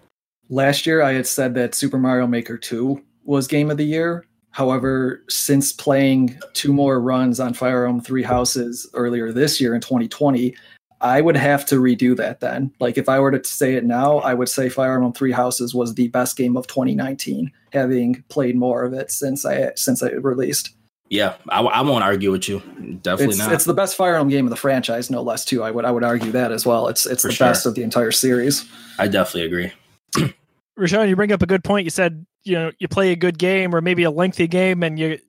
Last 0.50 0.86
year, 0.86 1.02
I 1.02 1.14
had 1.14 1.26
said 1.26 1.56
that 1.56 1.74
Super 1.74 1.98
Mario 1.98 2.28
Maker 2.28 2.58
2 2.58 3.02
was 3.24 3.48
Game 3.48 3.72
of 3.72 3.78
the 3.78 3.86
Year 3.86 4.26
However, 4.56 5.22
since 5.28 5.74
playing 5.74 6.40
two 6.54 6.72
more 6.72 7.02
runs 7.02 7.42
on 7.42 7.54
Fire 7.54 7.84
Emblem 7.84 8.02
Three 8.02 8.24
Houses 8.24 8.90
earlier 8.94 9.34
this 9.34 9.60
year 9.60 9.76
in 9.76 9.82
2020, 9.82 10.56
I 11.02 11.20
would 11.20 11.36
have 11.36 11.66
to 11.66 11.76
redo 11.76 12.16
that 12.16 12.40
then. 12.40 12.72
Like 12.80 12.98
if 12.98 13.10
I 13.10 13.20
were 13.20 13.38
to 13.38 13.44
say 13.44 13.74
it 13.74 13.84
now, 13.84 14.20
I 14.20 14.34
would 14.34 14.48
say 14.48 14.70
Fire 14.70 14.96
Emblem 14.96 15.12
Three 15.12 15.34
Houses 15.34 15.76
was 15.76 15.96
the 15.96 16.08
best 16.08 16.38
game 16.38 16.56
of 16.56 16.68
2019, 16.68 17.52
having 17.74 18.24
played 18.30 18.56
more 18.56 18.86
of 18.86 18.94
it 18.94 19.12
since 19.12 19.46
I 19.46 19.74
since 19.76 20.02
it 20.02 20.24
released. 20.24 20.74
Yeah, 21.10 21.36
I, 21.50 21.60
I 21.60 21.82
won't 21.82 22.06
argue 22.06 22.32
with 22.32 22.48
you. 22.48 22.60
Definitely 23.02 23.36
it's, 23.36 23.38
not. 23.40 23.52
It's 23.52 23.66
the 23.66 23.74
best 23.74 23.98
Fire 23.98 24.16
Emblem 24.16 24.30
game 24.30 24.46
of 24.46 24.52
the 24.52 24.56
franchise, 24.56 25.10
no 25.10 25.22
less. 25.22 25.44
Too, 25.44 25.64
I 25.64 25.72
would 25.72 25.84
I 25.84 25.92
would 25.92 26.06
argue 26.06 26.32
that 26.32 26.54
as 26.54 26.66
well. 26.66 26.88
It's 26.88 27.06
it's 27.06 27.24
For 27.24 27.28
the 27.28 27.34
sure. 27.34 27.48
best 27.48 27.66
of 27.66 27.76
the 27.76 27.84
entire 27.84 28.12
series. 28.12 28.64
I 29.00 29.10
definitely 29.10 29.48
agree. 29.48 30.34
Rashawn, 30.80 31.10
you 31.10 31.18
bring 31.18 31.34
up 31.34 31.42
a 31.42 31.46
good 31.46 31.66
point. 31.66 31.84
You 31.84 31.90
said 31.90 32.26
you 32.46 32.54
know 32.54 32.72
you 32.80 32.88
play 32.88 33.12
a 33.12 33.16
good 33.16 33.38
game 33.38 33.76
or 33.76 33.82
maybe 33.82 34.04
a 34.04 34.12
lengthy 34.12 34.48
game 34.48 34.84
and 34.84 34.98
you 34.98 35.20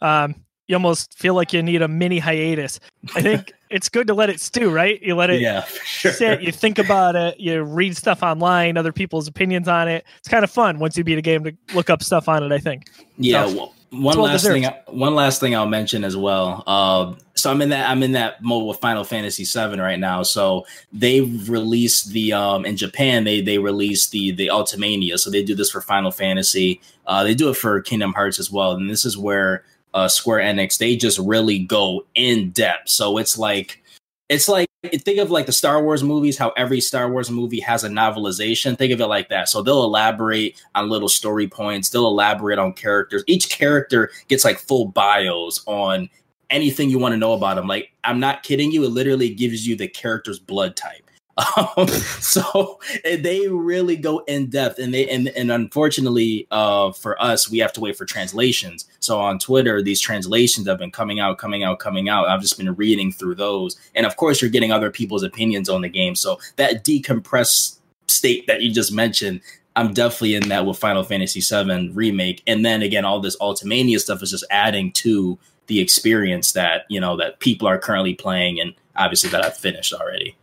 um, 0.00 0.34
you 0.66 0.76
almost 0.76 1.18
feel 1.18 1.34
like 1.34 1.52
you 1.52 1.62
need 1.62 1.80
a 1.80 1.88
mini 1.88 2.18
hiatus. 2.18 2.78
I 3.14 3.22
think 3.22 3.52
it's 3.70 3.88
good 3.88 4.06
to 4.08 4.14
let 4.14 4.28
it 4.28 4.38
stew, 4.40 4.70
right? 4.70 5.00
You 5.02 5.14
let 5.14 5.30
it 5.30 5.40
yeah, 5.40 5.64
sure. 5.84 6.12
sit, 6.12 6.42
you 6.42 6.52
think 6.52 6.78
about 6.78 7.16
it, 7.16 7.40
you 7.40 7.62
read 7.62 7.96
stuff 7.96 8.22
online, 8.22 8.76
other 8.76 8.92
people's 8.92 9.26
opinions 9.26 9.66
on 9.66 9.88
it. 9.88 10.04
It's 10.18 10.28
kind 10.28 10.44
of 10.44 10.50
fun 10.50 10.78
once 10.78 10.96
you 10.96 11.04
beat 11.04 11.18
a 11.18 11.22
game 11.22 11.44
to 11.44 11.56
look 11.74 11.88
up 11.90 12.02
stuff 12.02 12.28
on 12.28 12.42
it. 12.42 12.52
I 12.52 12.58
think. 12.58 12.90
Yeah. 13.16 13.46
So, 13.46 13.56
well, 13.56 13.74
one 13.90 14.18
last 14.18 14.44
thing. 14.44 14.64
One 14.86 15.14
last 15.14 15.40
thing 15.40 15.54
I'll 15.54 15.66
mention 15.66 16.04
as 16.04 16.16
well. 16.16 16.62
Uh, 16.66 17.14
so 17.34 17.50
I'm 17.50 17.62
in 17.62 17.70
that. 17.70 17.88
I'm 17.88 18.02
in 18.02 18.12
that 18.12 18.42
mode 18.42 18.66
with 18.66 18.78
Final 18.80 19.04
Fantasy 19.04 19.44
VII 19.44 19.80
right 19.80 19.98
now. 19.98 20.22
So 20.22 20.66
they've 20.92 21.48
released 21.48 22.12
the 22.12 22.32
um, 22.32 22.66
in 22.66 22.76
Japan. 22.76 23.24
They 23.24 23.40
they 23.40 23.58
released 23.58 24.10
the 24.10 24.32
the 24.32 24.48
Ultimania. 24.48 25.18
So 25.18 25.30
they 25.30 25.42
do 25.42 25.54
this 25.54 25.70
for 25.70 25.80
Final 25.80 26.10
Fantasy. 26.10 26.80
Uh, 27.06 27.24
they 27.24 27.34
do 27.34 27.48
it 27.48 27.56
for 27.56 27.80
Kingdom 27.80 28.12
Hearts 28.12 28.38
as 28.38 28.50
well. 28.50 28.72
And 28.72 28.90
this 28.90 29.04
is 29.04 29.16
where 29.16 29.64
uh, 29.94 30.08
Square 30.08 30.40
Enix 30.40 30.78
they 30.78 30.96
just 30.96 31.18
really 31.18 31.58
go 31.58 32.04
in 32.14 32.50
depth. 32.50 32.90
So 32.90 33.16
it's 33.18 33.38
like 33.38 33.82
it's 34.28 34.48
like 34.48 34.67
think 34.82 35.18
of 35.18 35.30
like 35.30 35.46
the 35.46 35.52
Star 35.52 35.82
Wars 35.82 36.04
movies, 36.04 36.38
how 36.38 36.50
every 36.56 36.80
Star 36.80 37.10
Wars 37.10 37.30
movie 37.30 37.60
has 37.60 37.84
a 37.84 37.88
novelization. 37.88 38.78
Think 38.78 38.92
of 38.92 39.00
it 39.00 39.06
like 39.06 39.28
that. 39.28 39.48
So 39.48 39.62
they'll 39.62 39.82
elaborate 39.84 40.62
on 40.74 40.88
little 40.88 41.08
story 41.08 41.48
points, 41.48 41.90
they'll 41.90 42.06
elaborate 42.06 42.58
on 42.58 42.72
characters. 42.72 43.24
Each 43.26 43.48
character 43.48 44.10
gets 44.28 44.44
like 44.44 44.58
full 44.58 44.86
bios 44.86 45.62
on 45.66 46.08
anything 46.50 46.90
you 46.90 46.98
want 46.98 47.12
to 47.12 47.18
know 47.18 47.34
about 47.34 47.56
them. 47.56 47.66
Like, 47.66 47.92
I'm 48.04 48.20
not 48.20 48.42
kidding 48.42 48.72
you, 48.72 48.84
it 48.84 48.90
literally 48.90 49.34
gives 49.34 49.66
you 49.66 49.76
the 49.76 49.88
character's 49.88 50.38
blood 50.38 50.76
type. 50.76 51.07
Um, 51.38 51.88
so 52.20 52.80
eh, 53.04 53.16
they 53.16 53.48
really 53.48 53.96
go 53.96 54.18
in 54.20 54.50
depth, 54.50 54.78
and 54.78 54.92
they 54.92 55.08
and 55.08 55.28
and 55.28 55.50
unfortunately, 55.50 56.46
uh, 56.50 56.92
for 56.92 57.20
us, 57.22 57.50
we 57.50 57.58
have 57.58 57.72
to 57.74 57.80
wait 57.80 57.96
for 57.96 58.04
translations. 58.04 58.86
So 59.00 59.20
on 59.20 59.38
Twitter, 59.38 59.82
these 59.82 60.00
translations 60.00 60.66
have 60.66 60.78
been 60.78 60.90
coming 60.90 61.20
out, 61.20 61.38
coming 61.38 61.64
out, 61.64 61.78
coming 61.78 62.08
out. 62.08 62.28
I've 62.28 62.42
just 62.42 62.58
been 62.58 62.74
reading 62.74 63.12
through 63.12 63.36
those, 63.36 63.78
and 63.94 64.04
of 64.04 64.16
course, 64.16 64.42
you're 64.42 64.50
getting 64.50 64.72
other 64.72 64.90
people's 64.90 65.22
opinions 65.22 65.68
on 65.68 65.82
the 65.82 65.88
game. 65.88 66.14
So 66.14 66.38
that 66.56 66.84
decompressed 66.84 67.78
state 68.08 68.46
that 68.46 68.62
you 68.62 68.72
just 68.72 68.92
mentioned. 68.92 69.40
I'm 69.76 69.92
definitely 69.92 70.34
in 70.34 70.48
that 70.48 70.66
with 70.66 70.76
Final 70.76 71.04
Fantasy 71.04 71.40
VII 71.40 71.90
remake, 71.90 72.42
and 72.48 72.64
then 72.64 72.82
again, 72.82 73.04
all 73.04 73.20
this 73.20 73.36
Ultimania 73.36 74.00
stuff 74.00 74.24
is 74.24 74.32
just 74.32 74.44
adding 74.50 74.90
to 74.92 75.38
the 75.68 75.78
experience 75.78 76.52
that 76.52 76.84
you 76.88 76.98
know 76.98 77.16
that 77.16 77.38
people 77.38 77.68
are 77.68 77.78
currently 77.78 78.14
playing, 78.14 78.58
and 78.58 78.74
obviously 78.96 79.30
that 79.30 79.44
I've 79.44 79.56
finished 79.56 79.92
already. 79.92 80.34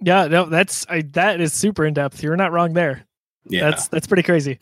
Yeah, 0.00 0.26
no, 0.26 0.46
that's 0.46 0.86
I, 0.88 1.02
that 1.12 1.40
is 1.40 1.52
super 1.52 1.84
in 1.84 1.94
depth. 1.94 2.22
You're 2.22 2.36
not 2.36 2.52
wrong 2.52 2.72
there. 2.72 3.06
Yeah, 3.48 3.70
that's 3.70 3.88
that's 3.88 4.06
pretty 4.06 4.22
crazy. 4.22 4.58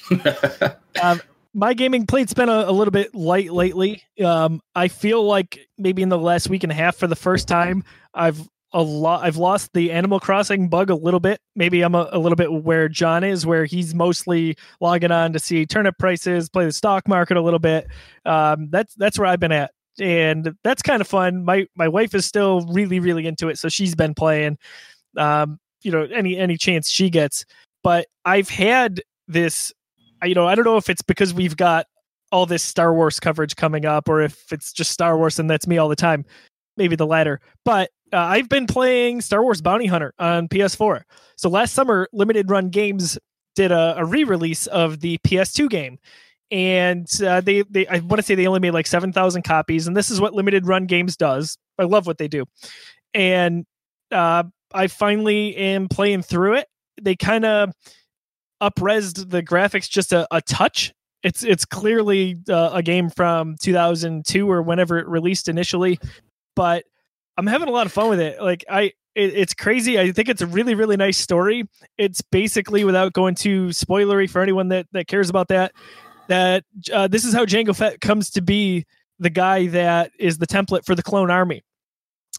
um, 1.02 1.20
my 1.54 1.74
gaming 1.74 2.06
plate's 2.06 2.34
been 2.34 2.48
a, 2.48 2.64
a, 2.66 2.72
little 2.72 2.92
bit 2.92 3.14
light 3.14 3.52
lately. 3.52 4.02
Um, 4.24 4.60
I 4.74 4.88
feel 4.88 5.22
like 5.22 5.66
maybe 5.78 6.02
in 6.02 6.08
the 6.08 6.18
last 6.18 6.48
week 6.48 6.62
and 6.62 6.72
a 6.72 6.74
half, 6.74 6.96
for 6.96 7.06
the 7.06 7.16
first 7.16 7.46
time, 7.46 7.84
I've 8.14 8.48
a 8.72 8.82
lot. 8.82 9.24
I've 9.24 9.36
lost 9.36 9.72
the 9.74 9.92
Animal 9.92 10.18
Crossing 10.18 10.68
bug 10.68 10.90
a 10.90 10.94
little 10.94 11.20
bit. 11.20 11.40
Maybe 11.54 11.82
I'm 11.82 11.94
a, 11.94 12.08
a 12.10 12.18
little 12.18 12.36
bit 12.36 12.52
where 12.52 12.88
John 12.88 13.22
is, 13.22 13.44
where 13.44 13.64
he's 13.64 13.94
mostly 13.94 14.56
logging 14.80 15.12
on 15.12 15.32
to 15.34 15.38
see 15.38 15.66
turnip 15.66 15.98
prices, 15.98 16.48
play 16.48 16.64
the 16.64 16.72
stock 16.72 17.06
market 17.06 17.36
a 17.36 17.42
little 17.42 17.58
bit. 17.58 17.86
Um, 18.24 18.68
that's 18.70 18.94
that's 18.94 19.18
where 19.18 19.28
I've 19.28 19.40
been 19.40 19.52
at 19.52 19.72
and 20.00 20.54
that's 20.64 20.82
kind 20.82 21.00
of 21.00 21.06
fun. 21.06 21.44
My 21.44 21.66
my 21.76 21.88
wife 21.88 22.14
is 22.14 22.24
still 22.24 22.66
really 22.66 23.00
really 23.00 23.26
into 23.26 23.48
it, 23.48 23.58
so 23.58 23.68
she's 23.68 23.94
been 23.94 24.14
playing 24.14 24.58
um, 25.16 25.58
you 25.82 25.90
know, 25.90 26.02
any 26.04 26.36
any 26.36 26.56
chance 26.56 26.90
she 26.90 27.10
gets. 27.10 27.44
But 27.82 28.06
I've 28.24 28.48
had 28.48 29.02
this, 29.28 29.72
you 30.22 30.34
know, 30.34 30.46
I 30.46 30.54
don't 30.54 30.64
know 30.64 30.76
if 30.76 30.88
it's 30.88 31.02
because 31.02 31.34
we've 31.34 31.56
got 31.56 31.86
all 32.30 32.46
this 32.46 32.62
Star 32.62 32.94
Wars 32.94 33.20
coverage 33.20 33.56
coming 33.56 33.84
up, 33.84 34.08
or 34.08 34.22
if 34.22 34.52
it's 34.52 34.72
just 34.72 34.90
Star 34.90 35.16
Wars 35.16 35.38
and 35.38 35.50
that's 35.50 35.66
me 35.66 35.78
all 35.78 35.88
the 35.88 35.96
time. 35.96 36.24
Maybe 36.76 36.96
the 36.96 37.06
latter. 37.06 37.40
But 37.64 37.90
uh, 38.12 38.18
I've 38.18 38.48
been 38.48 38.66
playing 38.66 39.20
Star 39.20 39.42
Wars 39.42 39.60
Bounty 39.60 39.86
Hunter 39.86 40.14
on 40.18 40.48
PS4. 40.48 41.02
So 41.36 41.50
last 41.50 41.74
summer, 41.74 42.08
Limited 42.12 42.50
Run 42.50 42.70
Games 42.70 43.18
did 43.54 43.72
a, 43.72 43.96
a 43.98 44.04
re-release 44.04 44.66
of 44.68 45.00
the 45.00 45.18
PS2 45.18 45.68
game, 45.68 45.98
and 46.50 47.06
uh, 47.22 47.40
they 47.40 47.62
they 47.62 47.86
I 47.86 47.98
want 47.98 48.18
to 48.18 48.22
say 48.22 48.34
they 48.34 48.46
only 48.46 48.60
made 48.60 48.72
like 48.72 48.86
seven 48.86 49.12
thousand 49.12 49.42
copies, 49.42 49.86
and 49.86 49.96
this 49.96 50.10
is 50.10 50.20
what 50.20 50.34
Limited 50.34 50.66
Run 50.66 50.86
Games 50.86 51.16
does. 51.16 51.58
I 51.78 51.84
love 51.84 52.06
what 52.06 52.18
they 52.18 52.28
do, 52.28 52.44
and 53.14 53.66
uh, 54.10 54.44
I 54.74 54.86
finally 54.86 55.56
am 55.56 55.88
playing 55.88 56.22
through 56.22 56.54
it. 56.54 56.68
They 57.00 57.16
kind 57.16 57.44
of 57.44 57.72
upresed 58.62 59.30
the 59.30 59.42
graphics 59.42 59.88
just 59.88 60.12
a, 60.12 60.26
a 60.30 60.40
touch. 60.40 60.92
It's 61.22 61.42
it's 61.42 61.64
clearly 61.64 62.36
uh, 62.48 62.70
a 62.72 62.82
game 62.82 63.10
from 63.10 63.56
2002 63.60 64.50
or 64.50 64.62
whenever 64.62 64.98
it 64.98 65.06
released 65.06 65.48
initially, 65.48 65.98
but 66.56 66.84
I'm 67.36 67.46
having 67.46 67.68
a 67.68 67.72
lot 67.72 67.86
of 67.86 67.92
fun 67.92 68.08
with 68.08 68.20
it. 68.20 68.40
Like 68.40 68.64
I, 68.68 68.92
it, 69.14 69.34
it's 69.34 69.54
crazy. 69.54 69.98
I 69.98 70.10
think 70.12 70.28
it's 70.28 70.42
a 70.42 70.46
really 70.46 70.74
really 70.74 70.96
nice 70.96 71.18
story. 71.18 71.64
It's 71.96 72.22
basically 72.22 72.84
without 72.84 73.12
going 73.12 73.34
too 73.34 73.68
spoilery 73.68 74.28
for 74.28 74.42
anyone 74.42 74.68
that 74.68 74.86
that 74.92 75.06
cares 75.06 75.30
about 75.30 75.48
that. 75.48 75.72
That 76.28 76.64
uh, 76.92 77.08
this 77.08 77.24
is 77.24 77.34
how 77.34 77.44
Jango 77.44 77.76
Fett 77.76 78.00
comes 78.00 78.30
to 78.30 78.42
be 78.42 78.84
the 79.18 79.30
guy 79.30 79.68
that 79.68 80.10
is 80.18 80.38
the 80.38 80.46
template 80.46 80.84
for 80.84 80.94
the 80.94 81.02
clone 81.02 81.30
army. 81.30 81.62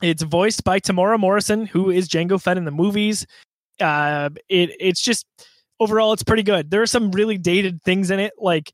It's 0.04 0.22
voiced 0.22 0.66
by 0.66 0.82
Temuera 0.82 1.18
Morrison, 1.18 1.66
who 1.66 1.90
is 1.90 2.10
Jango 2.10 2.40
Fett 2.40 2.58
in 2.58 2.66
the 2.66 2.72
movies. 2.72 3.26
Uh, 3.80 4.32
it 4.50 4.76
it's 4.78 5.02
just 5.02 5.26
overall 5.80 6.12
it's 6.12 6.24
pretty 6.24 6.44
good. 6.44 6.70
There 6.70 6.82
are 6.82 6.88
some 6.88 7.10
really 7.12 7.38
dated 7.38 7.82
things 7.84 8.12
in 8.12 8.20
it, 8.20 8.34
like 8.38 8.74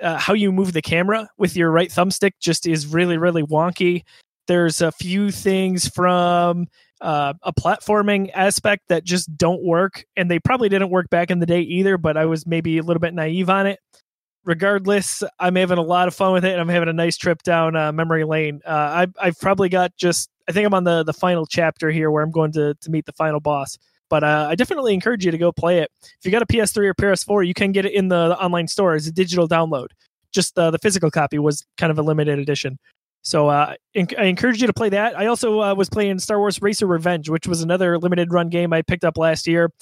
uh, 0.00 0.18
how 0.18 0.34
you 0.34 0.52
move 0.52 0.72
the 0.72 0.80
camera 0.80 1.28
with 1.36 1.56
your 1.56 1.72
right 1.72 1.90
thumbstick 1.90 2.34
just 2.40 2.64
is 2.68 2.86
really 2.86 3.18
really 3.18 3.42
wonky. 3.42 4.02
There's 4.46 4.80
a 4.80 4.92
few 4.92 5.32
things 5.32 5.88
from 5.88 6.68
uh, 7.00 7.34
a 7.42 7.52
platforming 7.52 8.30
aspect 8.32 8.84
that 8.88 9.02
just 9.02 9.36
don't 9.36 9.64
work, 9.64 10.04
and 10.16 10.30
they 10.30 10.38
probably 10.38 10.68
didn't 10.68 10.90
work 10.90 11.10
back 11.10 11.32
in 11.32 11.40
the 11.40 11.46
day 11.46 11.62
either. 11.62 11.98
But 11.98 12.16
I 12.16 12.26
was 12.26 12.46
maybe 12.46 12.78
a 12.78 12.84
little 12.84 13.00
bit 13.00 13.14
naive 13.14 13.50
on 13.50 13.66
it 13.66 13.80
regardless, 14.44 15.22
I'm 15.38 15.56
having 15.56 15.78
a 15.78 15.82
lot 15.82 16.08
of 16.08 16.14
fun 16.14 16.32
with 16.32 16.44
it, 16.44 16.52
and 16.52 16.60
I'm 16.60 16.68
having 16.68 16.88
a 16.88 16.92
nice 16.92 17.16
trip 17.16 17.42
down 17.42 17.76
uh, 17.76 17.92
memory 17.92 18.24
lane. 18.24 18.60
Uh, 18.64 18.90
I've 18.92 19.14
I've 19.20 19.38
probably 19.40 19.68
got 19.68 19.96
just 19.96 20.28
I 20.48 20.52
think 20.52 20.66
I'm 20.66 20.74
on 20.74 20.84
the 20.84 21.02
the 21.02 21.12
final 21.12 21.46
chapter 21.46 21.90
here 21.90 22.10
where 22.10 22.22
I'm 22.22 22.30
going 22.30 22.52
to 22.52 22.74
to 22.74 22.90
meet 22.90 23.06
the 23.06 23.12
final 23.12 23.40
boss. 23.40 23.78
But 24.08 24.24
uh, 24.24 24.48
I 24.50 24.54
definitely 24.56 24.92
encourage 24.92 25.24
you 25.24 25.30
to 25.30 25.38
go 25.38 25.52
play 25.52 25.78
it. 25.78 25.90
If 26.02 26.26
you 26.26 26.30
got 26.30 26.42
a 26.42 26.46
PS3 26.46 26.86
or 26.86 26.94
PS4, 26.94 27.46
you 27.46 27.54
can 27.54 27.72
get 27.72 27.86
it 27.86 27.94
in 27.94 28.08
the, 28.08 28.28
the 28.28 28.38
online 28.38 28.68
store 28.68 28.94
as 28.94 29.06
a 29.06 29.10
digital 29.10 29.48
download. 29.48 29.86
Just 30.32 30.58
uh, 30.58 30.70
the 30.70 30.78
physical 30.78 31.10
copy 31.10 31.38
was 31.38 31.64
kind 31.78 31.90
of 31.90 31.98
a 31.98 32.02
limited 32.02 32.38
edition. 32.38 32.78
So 33.22 33.48
uh, 33.48 33.74
I 33.96 34.24
encourage 34.24 34.60
you 34.60 34.66
to 34.66 34.72
play 34.72 34.88
that. 34.90 35.18
I 35.18 35.26
also 35.26 35.62
uh, 35.62 35.74
was 35.74 35.88
playing 35.88 36.18
Star 36.18 36.38
Wars 36.38 36.60
Racer 36.60 36.86
Revenge, 36.86 37.30
which 37.30 37.46
was 37.46 37.62
another 37.62 37.98
limited 37.98 38.32
run 38.32 38.48
game 38.48 38.72
I 38.72 38.82
picked 38.82 39.04
up 39.04 39.16
last 39.16 39.46
year. 39.46 39.72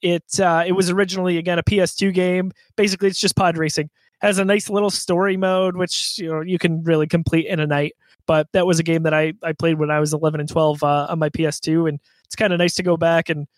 It 0.00 0.40
uh, 0.40 0.64
it 0.66 0.72
was 0.72 0.90
originally 0.90 1.38
again 1.38 1.58
a 1.58 1.62
PS2 1.62 2.14
game. 2.14 2.50
Basically, 2.76 3.08
it's 3.08 3.20
just 3.20 3.36
pod 3.36 3.58
racing. 3.58 3.90
Has 4.20 4.38
a 4.38 4.44
nice 4.44 4.70
little 4.70 4.90
story 4.90 5.36
mode, 5.36 5.76
which 5.76 6.18
you 6.18 6.28
know 6.28 6.40
you 6.40 6.58
can 6.58 6.82
really 6.82 7.06
complete 7.06 7.46
in 7.46 7.60
a 7.60 7.66
night. 7.66 7.94
But 8.28 8.46
that 8.52 8.64
was 8.66 8.78
a 8.78 8.84
game 8.84 9.02
that 9.02 9.14
I 9.14 9.32
I 9.42 9.54
played 9.54 9.80
when 9.80 9.90
I 9.90 9.98
was 9.98 10.12
11 10.12 10.38
and 10.38 10.48
12 10.48 10.84
uh, 10.84 11.06
on 11.10 11.18
my 11.18 11.30
PS2, 11.30 11.88
and 11.88 11.98
it's 12.26 12.36
kind 12.36 12.52
of 12.52 12.60
nice 12.60 12.74
to 12.74 12.84
go 12.84 12.96
back 12.96 13.28
and 13.28 13.48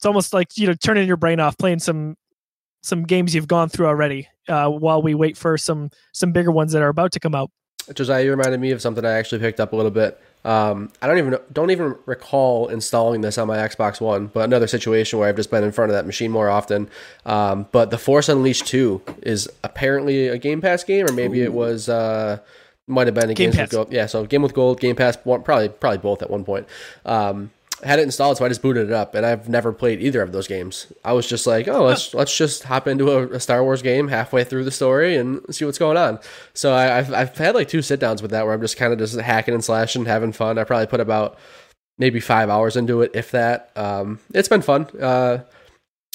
it's 0.00 0.06
almost 0.06 0.32
like 0.32 0.56
you 0.56 0.66
know 0.66 0.72
turning 0.72 1.06
your 1.06 1.18
brain 1.18 1.40
off, 1.40 1.58
playing 1.58 1.78
some 1.80 2.16
some 2.82 3.02
games 3.02 3.34
you've 3.34 3.48
gone 3.48 3.68
through 3.68 3.86
already, 3.86 4.28
uh, 4.48 4.68
while 4.68 5.02
we 5.02 5.14
wait 5.14 5.36
for 5.36 5.58
some 5.58 5.90
some 6.14 6.32
bigger 6.32 6.50
ones 6.50 6.72
that 6.72 6.80
are 6.80 6.88
about 6.88 7.12
to 7.12 7.20
come 7.20 7.34
out. 7.34 7.50
Josiah, 7.92 8.24
you 8.24 8.30
reminded 8.30 8.60
me 8.60 8.70
of 8.70 8.80
something 8.80 9.04
I 9.04 9.12
actually 9.12 9.40
picked 9.40 9.60
up 9.60 9.74
a 9.74 9.76
little 9.76 9.90
bit. 9.90 10.18
Um, 10.42 10.90
I 11.02 11.06
don't 11.06 11.18
even 11.18 11.38
don't 11.52 11.70
even 11.70 11.96
recall 12.06 12.68
installing 12.68 13.20
this 13.20 13.36
on 13.36 13.46
my 13.46 13.58
Xbox 13.58 14.00
One, 14.00 14.28
but 14.28 14.44
another 14.44 14.66
situation 14.66 15.18
where 15.18 15.28
I've 15.28 15.36
just 15.36 15.50
been 15.50 15.64
in 15.64 15.72
front 15.72 15.90
of 15.90 15.94
that 15.96 16.06
machine 16.06 16.30
more 16.30 16.48
often. 16.48 16.88
Um, 17.26 17.66
but 17.72 17.90
the 17.90 17.98
Force 17.98 18.30
Unleashed 18.30 18.66
Two 18.66 19.02
is 19.22 19.50
apparently 19.64 20.28
a 20.28 20.38
Game 20.38 20.62
Pass 20.62 20.82
game, 20.82 21.06
or 21.06 21.12
maybe 21.12 21.42
Ooh. 21.42 21.44
it 21.44 21.52
was 21.52 21.90
uh, 21.90 22.38
might 22.90 23.06
have 23.06 23.14
been 23.14 23.30
a 23.30 23.34
Game 23.34 23.50
with 23.50 23.70
Gold. 23.70 23.92
Yeah, 23.92 24.06
so 24.06 24.24
Game 24.26 24.42
with 24.42 24.54
Gold, 24.54 24.80
Game 24.80 24.96
Pass, 24.96 25.16
probably 25.16 25.68
probably 25.68 25.98
both 25.98 26.22
at 26.22 26.30
one 26.30 26.44
point. 26.44 26.66
Um, 27.04 27.50
had 27.82 27.98
it 27.98 28.02
installed, 28.02 28.36
so 28.36 28.44
I 28.44 28.48
just 28.48 28.62
booted 28.62 28.88
it 28.88 28.92
up, 28.92 29.14
and 29.14 29.24
I've 29.24 29.48
never 29.48 29.72
played 29.72 30.00
either 30.02 30.20
of 30.20 30.32
those 30.32 30.46
games. 30.46 30.92
I 31.04 31.12
was 31.12 31.26
just 31.26 31.46
like, 31.46 31.66
oh, 31.66 31.84
let's 31.84 32.12
let's 32.12 32.36
just 32.36 32.64
hop 32.64 32.86
into 32.86 33.10
a, 33.10 33.28
a 33.28 33.40
Star 33.40 33.62
Wars 33.62 33.82
game 33.82 34.08
halfway 34.08 34.44
through 34.44 34.64
the 34.64 34.70
story 34.70 35.16
and 35.16 35.42
see 35.50 35.64
what's 35.64 35.78
going 35.78 35.96
on. 35.96 36.18
So 36.52 36.74
I, 36.74 36.84
have 36.84 37.12
I've 37.12 37.36
had 37.36 37.54
like 37.54 37.68
two 37.68 37.82
sit 37.82 38.00
downs 38.00 38.22
with 38.22 38.32
that 38.32 38.44
where 38.44 38.54
I'm 38.54 38.60
just 38.60 38.76
kind 38.76 38.92
of 38.92 38.98
just 38.98 39.18
hacking 39.18 39.54
and 39.54 39.64
slashing, 39.64 40.04
having 40.04 40.32
fun. 40.32 40.58
I 40.58 40.64
probably 40.64 40.86
put 40.88 41.00
about 41.00 41.38
maybe 41.98 42.20
five 42.20 42.50
hours 42.50 42.76
into 42.76 43.00
it, 43.02 43.12
if 43.14 43.30
that. 43.30 43.70
Um, 43.76 44.20
it's 44.34 44.48
been 44.48 44.62
fun. 44.62 44.86
Uh, 45.00 45.38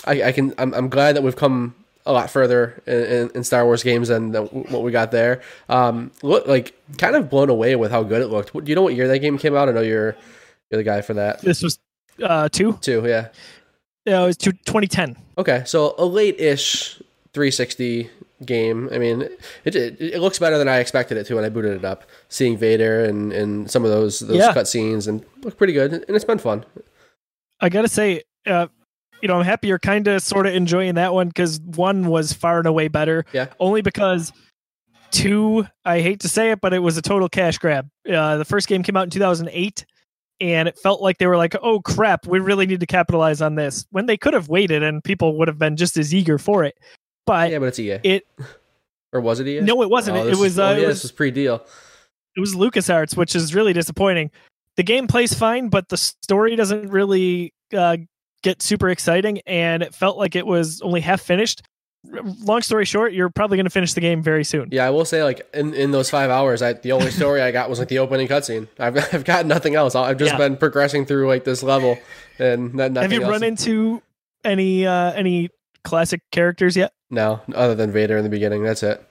I, 0.05 0.23
I 0.23 0.31
can. 0.31 0.53
I'm, 0.57 0.73
I'm 0.73 0.89
glad 0.89 1.15
that 1.15 1.23
we've 1.23 1.35
come 1.35 1.73
a 2.05 2.11
lot 2.13 2.29
further 2.29 2.81
in, 2.85 3.03
in, 3.03 3.29
in, 3.35 3.43
Star 3.43 3.65
Wars 3.65 3.83
games 3.83 4.09
than, 4.09 4.31
than 4.31 4.45
what 4.45 4.83
we 4.83 4.91
got 4.91 5.11
there. 5.11 5.41
Um, 5.69 6.11
look, 6.21 6.47
like 6.47 6.73
kind 6.97 7.15
of 7.15 7.29
blown 7.29 7.49
away 7.49 7.75
with 7.75 7.91
how 7.91 8.03
good 8.03 8.21
it 8.21 8.27
looked. 8.27 8.53
Do 8.53 8.63
you 8.65 8.75
know 8.75 8.83
what 8.83 8.93
year 8.95 9.07
that 9.07 9.19
game 9.19 9.37
came 9.37 9.55
out? 9.55 9.69
I 9.69 9.71
know 9.71 9.81
you're 9.81 10.15
you're 10.69 10.77
the 10.77 10.83
guy 10.83 11.01
for 11.01 11.15
that. 11.15 11.41
This 11.41 11.63
was 11.63 11.79
uh, 12.21 12.49
two. 12.49 12.73
Two, 12.81 13.03
yeah. 13.07 13.29
Yeah, 14.05 14.23
it 14.23 14.27
was 14.27 14.37
two, 14.37 14.51
2010. 14.51 15.17
Okay, 15.39 15.63
so 15.65 15.95
a 15.97 16.05
late-ish 16.05 16.97
360 17.33 18.09
game. 18.45 18.87
I 18.91 18.99
mean, 18.99 19.21
it, 19.63 19.75
it 19.75 19.99
it 19.99 20.19
looks 20.19 20.37
better 20.37 20.57
than 20.57 20.67
I 20.67 20.77
expected 20.77 21.17
it 21.17 21.25
to 21.25 21.35
when 21.35 21.43
I 21.43 21.49
booted 21.49 21.73
it 21.73 21.85
up. 21.85 22.03
Seeing 22.29 22.55
Vader 22.57 23.03
and, 23.05 23.33
and 23.33 23.69
some 23.69 23.83
of 23.83 23.89
those 23.89 24.19
those 24.19 24.37
Yeah. 24.37 24.53
cutscenes 24.53 25.07
and 25.07 25.25
look 25.41 25.57
pretty 25.57 25.73
good, 25.73 25.91
and 25.93 26.15
it's 26.15 26.25
been 26.25 26.37
fun. 26.37 26.65
I 27.59 27.69
gotta 27.69 27.87
say, 27.87 28.23
uh, 28.45 28.67
you 29.25 29.27
know, 29.27 29.39
I'm 29.39 29.43
happy 29.43 29.69
you're 29.69 29.79
kind 29.79 30.07
of 30.07 30.21
sort 30.21 30.45
of 30.45 30.53
enjoying 30.53 30.93
that 30.95 31.11
one 31.11 31.29
because 31.29 31.59
one 31.61 32.05
was 32.09 32.31
far 32.31 32.59
and 32.59 32.67
away 32.67 32.89
better. 32.89 33.25
Yeah. 33.33 33.47
Only 33.59 33.81
because 33.81 34.31
two, 35.09 35.65
I 35.83 36.01
hate 36.01 36.19
to 36.19 36.29
say 36.29 36.51
it, 36.51 36.61
but 36.61 36.73
it 36.75 36.79
was 36.79 36.95
a 36.95 37.01
total 37.01 37.27
cash 37.27 37.57
grab. 37.57 37.89
Uh, 38.07 38.37
the 38.37 38.45
first 38.45 38.67
game 38.67 38.83
came 38.83 38.95
out 38.95 39.05
in 39.05 39.09
2008, 39.09 39.83
and 40.41 40.67
it 40.67 40.77
felt 40.77 41.01
like 41.01 41.17
they 41.17 41.25
were 41.25 41.37
like, 41.37 41.55
"Oh 41.59 41.79
crap, 41.79 42.27
we 42.27 42.37
really 42.39 42.67
need 42.67 42.81
to 42.81 42.85
capitalize 42.85 43.41
on 43.41 43.55
this." 43.55 43.87
When 43.89 44.05
they 44.05 44.15
could 44.15 44.35
have 44.35 44.47
waited, 44.47 44.83
and 44.83 45.03
people 45.03 45.39
would 45.39 45.47
have 45.47 45.57
been 45.57 45.75
just 45.75 45.97
as 45.97 46.13
eager 46.13 46.37
for 46.37 46.63
it. 46.63 46.77
But 47.25 47.49
Yeah, 47.49 47.57
but 47.57 47.65
it's 47.69 47.79
EA. 47.79 47.99
it 48.03 48.27
or 49.11 49.21
was 49.21 49.39
it 49.39 49.47
EA? 49.47 49.61
no, 49.61 49.81
it 49.81 49.89
wasn't. 49.89 50.17
Oh, 50.17 50.27
it, 50.27 50.37
was. 50.37 50.53
is- 50.53 50.59
Uh, 50.59 50.67
oh, 50.67 50.71
it 50.73 50.75
was 50.85 50.97
this 50.97 51.03
was 51.03 51.11
pre-deal. 51.13 51.65
it 52.35 52.39
was 52.39 52.53
LucasArts, 52.53 53.17
which 53.17 53.35
is 53.35 53.55
really 53.55 53.73
disappointing. 53.73 54.29
The 54.75 54.83
game 54.83 55.07
plays 55.07 55.33
fine, 55.33 55.69
but 55.69 55.89
the 55.89 55.97
story 55.97 56.55
doesn't 56.55 56.89
really 56.91 57.53
uh, 57.73 57.97
get 58.45 58.61
super 58.61 58.89
exciting, 58.89 59.39
and 59.45 59.83
it 59.83 59.93
felt 59.93 60.17
like 60.17 60.35
it 60.35 60.45
was 60.45 60.81
only 60.81 61.01
half 61.01 61.19
finished. 61.21 61.63
Long 62.43 62.61
story 62.61 62.85
short, 62.85 63.13
you're 63.13 63.31
probably 63.31 63.57
going 63.57 63.65
to 63.65 63.71
finish 63.71 63.93
the 63.93 63.99
game 64.01 64.21
very 64.21 64.43
soon. 64.43 64.69
Yeah, 64.71 64.85
I 64.85 64.91
will 64.91 65.05
say, 65.05 65.23
like 65.23 65.41
in, 65.55 65.73
in 65.73 65.89
those 65.89 66.07
five 66.09 66.29
hours, 66.29 66.61
I 66.61 66.73
the 66.73 66.91
only 66.91 67.09
story 67.09 67.41
I 67.41 67.49
got 67.51 67.67
was 67.67 67.79
like 67.79 67.87
the 67.87 67.97
opening 67.97 68.27
cutscene. 68.27 68.67
I've 68.79 68.95
I've 69.13 69.25
got 69.25 69.47
nothing 69.47 69.73
else. 69.73 69.95
I've 69.95 70.17
just 70.17 70.33
Yeah. 70.33 70.37
been 70.37 70.55
progressing 70.57 71.05
through 71.07 71.27
like 71.27 71.43
this 71.43 71.63
level, 71.63 71.97
and 72.39 72.73
not, 72.75 72.91
nothing 72.91 73.09
Have 73.09 73.13
you 73.19 73.23
else. 73.23 73.31
run 73.31 73.43
into 73.43 74.01
any 74.43 74.85
uh, 74.85 75.13
any 75.13 75.49
classic 75.83 76.21
characters 76.31 76.77
yet? 76.77 76.93
No, 77.09 77.41
other 77.55 77.73
than 77.73 77.91
Vader 77.91 78.17
in 78.17 78.23
the 78.23 78.29
beginning. 78.29 78.63
That's 78.63 78.83
it. 78.83 79.03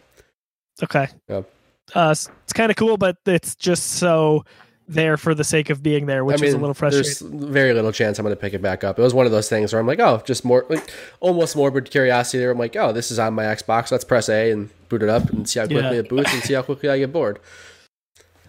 Okay, 0.83 1.09
uh, 1.29 2.11
it's 2.11 2.53
kind 2.55 2.71
of 2.71 2.77
cool, 2.77 2.97
but 2.97 3.17
it's 3.27 3.57
just 3.57 3.93
so 3.95 4.45
there 4.87 5.17
for 5.17 5.35
the 5.35 5.45
sake 5.45 5.71
of 5.71 5.83
being 5.83 6.07
there, 6.07 6.25
which 6.25 6.39
I 6.39 6.41
mean, 6.43 6.49
is 6.49 6.55
a 6.55 6.59
little 6.59 6.75
frustrating. 6.75 7.39
there's 7.41 7.51
very 7.53 7.73
little 7.73 7.91
chance 7.93 8.19
I'm 8.19 8.25
going 8.25 8.37
to 8.37 8.41
pick 8.41 8.53
it 8.53 8.61
back 8.61 8.85
up. 8.85 8.99
It 8.99 9.03
was 9.03 9.15
one 9.15 9.25
of 9.27 9.33
those 9.33 9.49
things 9.49 9.73
where 9.73 9.81
I'm 9.81 9.87
like, 9.87 9.99
oh, 10.01 10.23
just 10.27 10.45
more, 10.45 10.67
like, 10.69 10.91
almost 11.21 11.57
morbid 11.57 11.91
curiosity. 11.91 12.39
There, 12.39 12.51
I'm 12.51 12.59
like, 12.59 12.77
oh, 12.77 12.93
this 12.93 13.11
is 13.11 13.19
on 13.19 13.33
my 13.35 13.45
Xbox. 13.45 13.91
Let's 13.91 14.05
press 14.05 14.29
A 14.29 14.51
and 14.51 14.69
boot 14.91 15.03
it 15.03 15.09
up 15.09 15.31
and 15.31 15.49
see 15.49 15.59
how 15.61 15.67
quickly 15.67 15.83
Yeah. 15.83 15.93
it 16.01 16.09
boots 16.11 16.33
and 16.35 16.43
see 16.43 16.53
how 16.55 16.63
quickly 16.63 16.91
I 16.91 16.99
get 16.99 17.13
bored. 17.13 17.39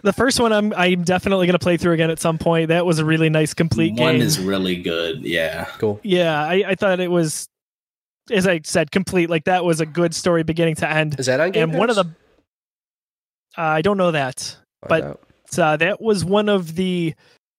The 0.01 0.13
first 0.13 0.39
one, 0.39 0.53
I'm 0.53 0.71
I'm 0.73 1.03
definitely 1.03 1.47
going 1.47 1.53
to 1.57 1.63
play 1.63 1.77
through 1.77 1.93
again 1.93 2.11
at 2.11 2.19
some 2.19 2.37
point. 2.37 2.67
That 2.67 2.85
was 2.85 2.99
a 2.99 3.05
really 3.05 3.29
nice 3.29 3.55
complete 3.55 3.93
One 3.99 4.13
game. 4.15 4.21
is 4.21 4.37
really 4.39 4.75
good. 4.75 5.23
Yeah. 5.23 5.65
Cool. 5.79 5.99
Yeah, 6.03 6.43
I, 6.43 6.63
I 6.67 6.75
thought 6.75 6.99
it 6.99 7.09
was, 7.09 7.47
as 8.29 8.45
I 8.45 8.59
said, 8.63 8.91
complete. 8.91 9.31
Like 9.31 9.45
that 9.45 9.65
was 9.65 9.79
a 9.81 9.85
good 9.87 10.13
story 10.13 10.43
beginning 10.43 10.75
to 10.75 10.87
end. 10.87 11.19
Is 11.19 11.25
that 11.25 11.39
on 11.39 11.49
Game 11.51 11.69
and 11.71 11.79
one 11.79 11.89
of 11.89 11.95
the, 11.95 12.03
uh, 13.57 13.61
I 13.61 13.81
don't 13.81 13.97
know 13.97 14.11
that, 14.11 14.57
Find 14.87 14.89
but- 14.89 15.03
out. 15.03 15.21
Uh, 15.59 15.77
that 15.77 16.01
was 16.01 16.25
one 16.25 16.49
of 16.49 16.75
the 16.75 17.13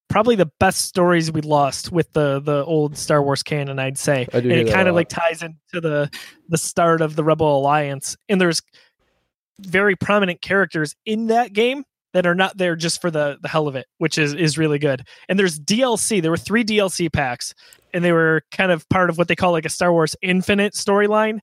probably 0.09 0.37
the 0.37 0.51
best 0.61 0.83
stories 0.83 1.33
we 1.33 1.41
lost 1.41 1.93
with 1.93 2.13
the 2.13 2.41
the 2.41 2.65
old 2.65 2.97
Star 2.97 3.23
Wars 3.23 3.43
canon. 3.43 3.79
I'd 3.79 3.99
say, 3.99 4.27
I 4.33 4.41
do 4.41 4.51
and 4.51 4.61
it 4.61 4.73
kind 4.73 4.89
of 4.89 4.95
like 4.95 5.09
ties 5.09 5.43
into 5.43 5.81
the 5.81 6.11
the 6.49 6.59
start 6.59 7.01
of 7.01 7.17
the 7.17 7.25
Rebel 7.25 7.59
Alliance. 7.59 8.17
And 8.29 8.41
there's 8.41 8.63
very 9.61 9.97
prominent 9.97 10.43
characters 10.43 10.95
in 11.05 11.29
that 11.29 11.53
game 11.53 11.85
that 12.13 12.27
are 12.27 12.35
not 12.35 12.57
there 12.57 12.77
just 12.77 13.01
for 13.01 13.11
the 13.11 13.39
the 13.43 13.49
hell 13.49 13.69
of 13.69 13.77
it, 13.77 13.87
which 13.99 14.19
is 14.19 14.35
is 14.35 14.59
really 14.59 14.79
good. 14.79 15.07
And 15.29 15.39
there's 15.39 15.59
DLC. 15.59 16.23
There 16.23 16.31
were 16.31 16.37
three 16.37 16.65
DLC 16.65 17.13
packs, 17.13 17.55
and 17.93 18.05
they 18.05 18.13
were 18.13 18.43
kind 18.53 18.73
of 18.73 18.89
part 18.89 19.11
of 19.11 19.19
what 19.19 19.29
they 19.29 19.37
call 19.37 19.53
like 19.53 19.67
a 19.67 19.71
Star 19.71 19.93
Wars 19.93 20.17
Infinite 20.23 20.75
storyline, 20.75 21.41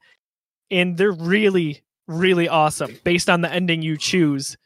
and 0.72 0.98
they're 0.98 1.12
really 1.12 1.84
really 2.08 2.50
awesome 2.50 2.98
based 3.06 3.30
on 3.30 3.40
the 3.40 3.52
ending 3.52 3.82
you 3.82 3.96
choose 3.98 4.58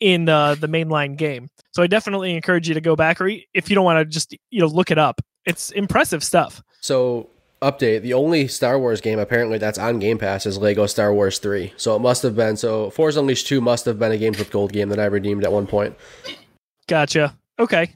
in 0.00 0.28
uh, 0.28 0.54
the 0.54 0.66
mainline 0.68 1.16
game. 1.16 1.48
So 1.72 1.82
I 1.82 1.86
definitely 1.86 2.34
encourage 2.34 2.68
you 2.68 2.74
to 2.74 2.80
go 2.80 2.96
back, 2.96 3.20
or 3.20 3.28
if 3.54 3.68
you 3.70 3.74
don't 3.74 3.84
want 3.84 3.98
to 3.98 4.04
just 4.04 4.34
you 4.50 4.60
know 4.60 4.66
look 4.66 4.90
it 4.90 4.98
up. 4.98 5.20
It's 5.44 5.70
impressive 5.70 6.22
stuff. 6.22 6.62
So, 6.80 7.30
update 7.62 8.02
the 8.02 8.12
only 8.12 8.46
Star 8.48 8.78
Wars 8.78 9.00
game 9.00 9.18
apparently 9.18 9.56
that's 9.56 9.78
on 9.78 9.98
Game 9.98 10.18
Pass 10.18 10.44
is 10.44 10.58
Lego 10.58 10.84
Star 10.86 11.12
Wars 11.14 11.38
3. 11.38 11.72
So, 11.78 11.96
it 11.96 12.00
must 12.00 12.22
have 12.22 12.36
been, 12.36 12.56
so 12.58 12.90
Force 12.90 13.16
Unleashed 13.16 13.46
2 13.46 13.60
must 13.62 13.86
have 13.86 13.98
been 13.98 14.12
a 14.12 14.18
Games 14.18 14.38
with 14.38 14.50
Gold 14.50 14.72
game 14.72 14.90
that 14.90 15.00
I 15.00 15.06
redeemed 15.06 15.44
at 15.44 15.52
one 15.52 15.66
point. 15.66 15.96
Gotcha. 16.86 17.36
Okay. 17.58 17.92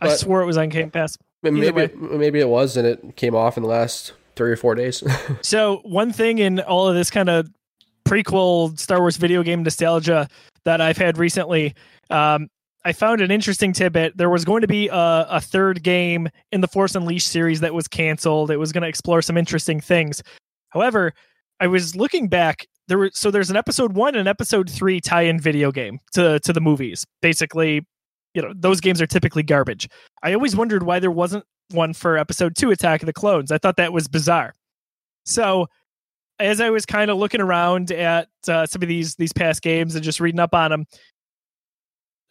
I 0.00 0.06
But- 0.06 0.16
swore 0.18 0.40
it 0.42 0.46
was 0.46 0.56
on 0.56 0.68
Game 0.70 0.90
Pass. 0.90 1.18
Either 1.44 1.72
Maybe, 1.72 1.94
maybe 1.96 2.40
it 2.40 2.48
was 2.48 2.76
and 2.76 2.86
it 2.86 3.16
came 3.16 3.34
off 3.34 3.56
in 3.56 3.62
the 3.64 3.68
last 3.68 4.12
three 4.36 4.50
or 4.52 4.56
four 4.56 4.74
days. 4.74 5.02
So 5.42 5.80
one 5.84 6.12
thing 6.12 6.38
in 6.38 6.60
all 6.60 6.88
of 6.88 6.94
this 6.94 7.10
kind 7.10 7.28
of 7.28 7.50
prequel 8.04 8.78
Star 8.78 9.00
Wars 9.00 9.16
video 9.16 9.42
game 9.42 9.62
nostalgia 9.62 10.28
that 10.64 10.80
I've 10.80 10.98
had 10.98 11.18
recently, 11.18 11.74
um, 12.10 12.48
I 12.84 12.92
found 12.92 13.20
an 13.20 13.30
interesting 13.30 13.72
tidbit. 13.72 14.16
There 14.16 14.30
was 14.30 14.44
going 14.44 14.62
to 14.62 14.66
be 14.66 14.88
a, 14.88 15.26
a 15.30 15.40
third 15.40 15.82
game 15.82 16.28
in 16.50 16.60
the 16.60 16.68
Force 16.68 16.94
Unleashed 16.94 17.28
series 17.28 17.60
that 17.60 17.74
was 17.74 17.86
canceled. 17.86 18.50
It 18.50 18.56
was 18.56 18.72
going 18.72 18.82
to 18.82 18.88
explore 18.88 19.22
some 19.22 19.36
interesting 19.36 19.80
things. 19.80 20.22
However, 20.70 21.12
I 21.60 21.68
was 21.68 21.94
looking 21.94 22.28
back. 22.28 22.66
There 22.88 22.98
were 22.98 23.10
so 23.14 23.30
there's 23.30 23.50
an 23.50 23.56
episode 23.56 23.94
one 23.94 24.16
and 24.16 24.26
episode 24.26 24.68
three 24.68 25.00
tie-in 25.00 25.38
video 25.40 25.70
game 25.70 26.00
to 26.14 26.40
to 26.40 26.52
the 26.52 26.60
movies. 26.60 27.06
Basically, 27.20 27.86
you 28.34 28.42
know 28.42 28.52
those 28.56 28.80
games 28.80 29.00
are 29.00 29.06
typically 29.06 29.44
garbage. 29.44 29.88
I 30.22 30.32
always 30.34 30.56
wondered 30.56 30.82
why 30.82 30.98
there 30.98 31.10
wasn't 31.10 31.44
one 31.70 31.94
for 31.94 32.18
episode 32.18 32.56
two, 32.56 32.72
Attack 32.72 33.02
of 33.02 33.06
the 33.06 33.12
Clones. 33.12 33.52
I 33.52 33.58
thought 33.58 33.76
that 33.76 33.92
was 33.92 34.08
bizarre. 34.08 34.54
So 35.24 35.68
as 36.42 36.60
I 36.60 36.70
was 36.70 36.84
kind 36.84 37.10
of 37.10 37.16
looking 37.18 37.40
around 37.40 37.90
at 37.90 38.28
uh, 38.48 38.66
some 38.66 38.82
of 38.82 38.88
these 38.88 39.14
these 39.14 39.32
past 39.32 39.62
games 39.62 39.94
and 39.94 40.04
just 40.04 40.20
reading 40.20 40.40
up 40.40 40.54
on 40.54 40.70
them, 40.70 40.86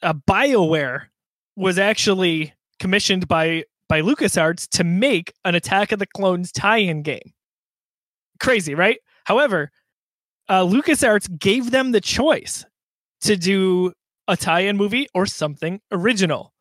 uh, 0.03 0.13
BioWare 0.13 1.05
was 1.55 1.79
actually 1.79 2.53
commissioned 2.79 3.27
by 3.27 3.63
by 3.87 4.01
LucasArts 4.01 4.67
to 4.69 4.83
make 4.83 5.33
an 5.43 5.55
Attack 5.55 5.91
of 5.91 5.99
the 5.99 6.05
Clones 6.05 6.51
tie-in 6.51 7.01
game. 7.01 7.33
Crazy, 8.39 8.73
right? 8.75 8.99
However, 9.25 9.71
uh, 10.47 10.63
LucasArts 10.63 11.37
gave 11.39 11.71
them 11.71 11.91
the 11.91 12.01
choice 12.01 12.65
to 13.21 13.35
do 13.35 13.93
a 14.27 14.37
tie-in 14.37 14.77
movie 14.77 15.07
or 15.13 15.25
something 15.25 15.81
original. 15.91 16.53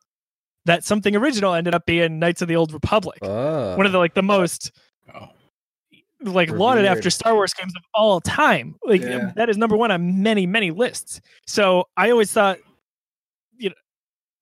That 0.66 0.84
something 0.84 1.16
original 1.16 1.54
ended 1.54 1.74
up 1.74 1.86
being 1.86 2.18
Knights 2.18 2.42
of 2.42 2.48
the 2.48 2.56
Old 2.56 2.72
Republic, 2.72 3.18
one 3.22 3.86
of 3.86 3.92
the 3.92 3.98
like 3.98 4.14
the 4.14 4.22
most 4.22 4.72
Oh. 5.14 5.28
Like 6.22 6.50
lauded 6.50 6.84
after 6.84 7.08
Star 7.10 7.34
Wars 7.34 7.54
games 7.54 7.72
of 7.76 7.82
all 7.94 8.20
time. 8.20 8.74
Like 8.84 9.02
Yeah. 9.02 9.32
that 9.36 9.48
is 9.48 9.56
number 9.56 9.76
one 9.76 9.90
on 9.90 10.22
many 10.22 10.46
many 10.46 10.70
lists. 10.70 11.20
So 11.46 11.84
I 11.96 12.10
always 12.10 12.30
thought, 12.32 12.58
you 13.56 13.70
know, 13.70 13.74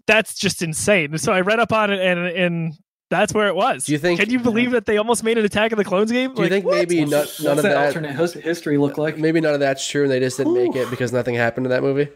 that's 0.07 0.35
just 0.35 0.63
insane. 0.63 1.17
So 1.19 1.33
I 1.33 1.41
read 1.41 1.61
up 1.61 1.73
on 1.73 1.93
it 1.93 2.01
and 2.01 2.27
and 2.27 2.75
that's 3.11 3.33
where 3.33 3.47
it 3.49 3.55
was. 3.55 3.87
Do 3.87 3.93
you 3.93 3.99
think- 3.99 4.21
Can 4.21 4.29
you 4.29 4.39
believe 4.39 4.73
that 4.73 4.85
they 4.85 4.99
almost 4.99 5.25
made 5.25 5.39
an 5.39 5.45
Attack 5.47 5.73
of 5.73 5.79
the 5.79 5.85
Clones 5.85 6.13
game? 6.13 6.35
Do 6.35 6.43
you 6.43 6.45
Like, 6.45 6.51
think 6.51 6.67
what? 6.67 6.75
maybe 6.77 7.01
What's, 7.01 7.11
no- 7.11 7.19
what's 7.21 7.41
none 7.43 7.57
of 7.57 7.63
that, 7.63 7.71
that, 7.75 7.87
alternate 7.87 8.13
his- 8.15 8.35
history 8.35 8.77
look 8.77 8.99
like? 8.99 9.17
maybe 9.17 9.41
none 9.41 9.55
of 9.55 9.61
that's 9.61 9.87
true 9.89 10.03
and 10.03 10.11
they 10.13 10.21
just 10.21 10.37
didn't 10.37 10.53
make 10.55 10.77
it 10.77 10.91
because 10.91 11.11
nothing 11.11 11.35
happened 11.35 11.65
in 11.65 11.71
that 11.71 11.83
movie? 11.83 12.09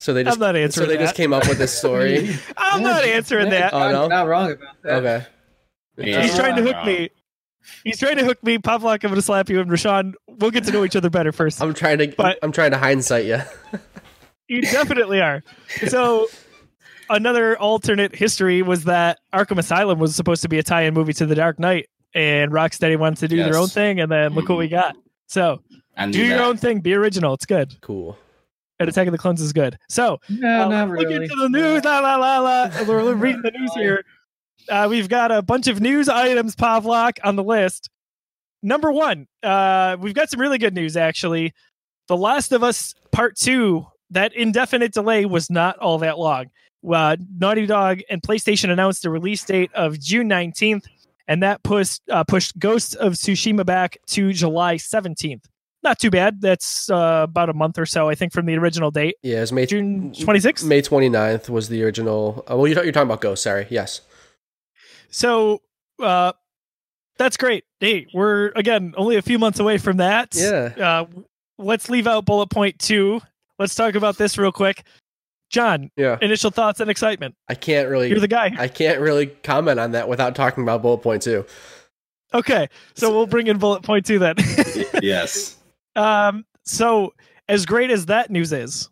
So 0.00 0.12
they 0.12 0.24
just 0.24 0.36
I'm 0.36 0.40
not 0.40 0.72
so 0.72 0.86
they 0.86 0.96
that. 0.96 1.02
just 1.02 1.14
came 1.14 1.32
up 1.32 1.48
with 1.48 1.58
this 1.58 1.76
story. 1.76 2.36
I'm 2.56 2.82
not 2.82 3.04
answering 3.04 3.50
that. 3.50 3.72
Oh, 3.72 3.90
no? 3.92 4.00
You're 4.02 4.08
not 4.08 4.26
wrong 4.28 4.52
about 4.52 4.82
that. 4.82 4.92
okay. 5.04 5.26
Yeah. 5.98 6.22
He's 6.22 6.36
trying 6.36 6.56
to 6.56 6.62
hook 6.62 6.84
me. 6.84 7.10
He's 7.84 7.98
trying 7.98 8.16
to 8.16 8.24
hook 8.24 8.42
me. 8.42 8.58
Pavlok, 8.58 8.94
I'm 9.04 9.10
going 9.10 9.14
to 9.16 9.22
slap 9.22 9.48
you, 9.48 9.60
and 9.60 9.70
Rashawn, 9.70 10.14
we'll 10.28 10.50
get 10.50 10.64
to 10.64 10.72
know 10.72 10.84
each 10.84 10.96
other 10.96 11.10
better 11.10 11.32
first. 11.32 11.60
I'm 11.62 11.74
trying 11.74 11.98
to 11.98 12.08
But- 12.08 12.38
I'm 12.42 12.52
trying 12.52 12.70
to 12.72 12.78
hindsight 12.78 13.24
you. 13.26 13.40
You 14.48 14.62
definitely 14.62 15.20
are. 15.20 15.42
So, 15.88 16.28
another 17.10 17.58
alternate 17.58 18.14
history 18.14 18.62
was 18.62 18.84
that 18.84 19.18
Arkham 19.34 19.58
Asylum 19.58 19.98
was 19.98 20.14
supposed 20.14 20.42
to 20.42 20.48
be 20.48 20.58
a 20.58 20.62
tie-in 20.62 20.94
movie 20.94 21.12
to 21.14 21.26
The 21.26 21.34
Dark 21.34 21.58
Knight, 21.58 21.88
and 22.14 22.52
Rocksteady 22.52 22.96
wanted 22.96 23.18
to 23.18 23.28
do 23.28 23.42
their 23.42 23.56
own 23.56 23.66
thing, 23.66 23.98
and 24.00 24.10
then 24.10 24.34
look 24.34 24.48
what 24.48 24.58
we 24.58 24.68
got. 24.68 24.94
So, 25.26 25.62
do 26.12 26.24
your 26.24 26.38
that. 26.38 26.44
own 26.44 26.56
thing. 26.58 26.78
Be 26.80 26.94
original. 26.94 27.34
It's 27.34 27.44
good. 27.44 27.74
Cool. 27.80 28.16
And 28.78 28.88
Attack 28.88 29.08
of 29.08 29.12
the 29.12 29.18
Clones 29.18 29.40
is 29.40 29.52
good. 29.52 29.76
So, 29.88 30.20
No, 30.28 30.66
uh, 30.66 30.68
not 30.68 30.90
let's 30.90 31.02
really. 31.02 31.14
Look 31.14 31.22
into 31.32 31.34
the 31.42 31.48
news. 31.48 31.84
La 31.84 31.98
la 31.98 32.14
la 32.16 32.38
la. 32.38 32.70
We're, 32.86 33.02
we're 33.02 33.14
reading 33.14 33.42
the 33.42 33.50
news 33.50 33.72
here. 33.74 34.04
Uh, 34.68 34.86
we've 34.90 35.08
got 35.08 35.30
a 35.30 35.42
bunch 35.42 35.68
of 35.68 35.80
news 35.80 36.08
items, 36.08 36.56
Pavlok, 36.56 37.18
on 37.24 37.36
the 37.36 37.44
list. 37.44 37.90
Number 38.62 38.90
one, 38.90 39.26
uh, 39.42 39.96
we've 40.00 40.14
got 40.14 40.30
some 40.30 40.40
really 40.40 40.58
good 40.58 40.74
news 40.74 40.96
actually. 40.96 41.52
The 42.08 42.16
Last 42.16 42.52
of 42.52 42.62
Us 42.62 42.94
Part 43.12 43.36
Two. 43.36 43.86
That 44.10 44.34
indefinite 44.34 44.92
delay 44.92 45.24
was 45.24 45.50
not 45.50 45.78
all 45.78 45.98
that 45.98 46.18
long. 46.18 46.46
Uh, 46.88 47.16
Naughty 47.36 47.66
Dog 47.66 48.00
and 48.08 48.22
PlayStation 48.22 48.70
announced 48.70 49.02
the 49.02 49.10
release 49.10 49.44
date 49.44 49.72
of 49.74 49.98
June 49.98 50.28
nineteenth, 50.28 50.86
and 51.26 51.42
that 51.42 51.62
pushed 51.62 52.02
uh, 52.08 52.24
pushed 52.24 52.58
Ghosts 52.58 52.94
of 52.94 53.14
Tsushima 53.14 53.66
back 53.66 53.98
to 54.08 54.32
July 54.32 54.76
seventeenth. 54.76 55.48
Not 55.82 55.98
too 55.98 56.10
bad. 56.10 56.40
That's 56.40 56.90
uh, 56.90 57.26
about 57.28 57.48
a 57.48 57.52
month 57.52 57.78
or 57.78 57.86
so, 57.86 58.08
I 58.08 58.14
think, 58.14 58.32
from 58.32 58.46
the 58.46 58.56
original 58.56 58.90
date. 58.90 59.16
Yeah, 59.22 59.38
it 59.38 59.40
was 59.42 59.52
May 59.52 59.66
June 59.66 60.12
twenty 60.12 60.40
sixth. 60.40 60.64
May 60.66 60.82
29th 60.82 61.48
was 61.48 61.68
the 61.68 61.84
original. 61.84 62.44
Uh, 62.50 62.56
well, 62.56 62.66
you're, 62.66 62.82
you're 62.82 62.92
talking 62.92 63.08
about 63.08 63.20
Ghost. 63.20 63.42
Sorry. 63.42 63.66
Yes. 63.70 64.00
So, 65.10 65.62
uh, 66.02 66.32
That's 67.18 67.36
great. 67.38 67.64
Hey, 67.80 68.06
we're 68.12 68.48
again 68.56 68.92
only 68.96 69.16
a 69.16 69.22
few 69.22 69.38
months 69.38 69.58
away 69.58 69.78
from 69.78 69.96
that. 69.98 70.34
Yeah. 70.34 70.72
Uh, 70.78 71.06
let's 71.58 71.88
leave 71.88 72.06
out 72.06 72.26
bullet 72.26 72.48
point 72.50 72.78
two. 72.78 73.20
Let's 73.58 73.74
talk 73.74 73.94
about 73.94 74.18
this 74.18 74.36
real 74.36 74.52
quick. 74.52 74.82
John, 75.48 75.90
Yeah. 75.96 76.18
initial 76.20 76.50
thoughts 76.50 76.80
and 76.80 76.90
excitement. 76.90 77.34
I 77.48 77.54
can't 77.54 77.88
really 77.88 78.10
You're 78.10 78.20
the 78.20 78.28
guy. 78.28 78.54
I 78.58 78.68
can't 78.68 79.00
really 79.00 79.26
comment 79.28 79.80
on 79.80 79.92
that 79.92 80.08
without 80.08 80.34
talking 80.34 80.62
about 80.62 80.82
bullet 80.82 80.98
point 80.98 81.22
two. 81.22 81.46
Okay, 82.34 82.68
so 82.94 83.10
we'll 83.10 83.26
bring 83.28 83.46
in 83.46 83.56
bullet 83.58 83.82
point 83.82 84.04
two 84.04 84.18
then. 84.18 84.34
yes. 85.02 85.56
um, 85.94 86.44
so 86.64 87.14
as 87.48 87.64
great 87.64 87.90
as 87.90 88.06
that 88.06 88.30
news 88.30 88.52
is, 88.52 88.90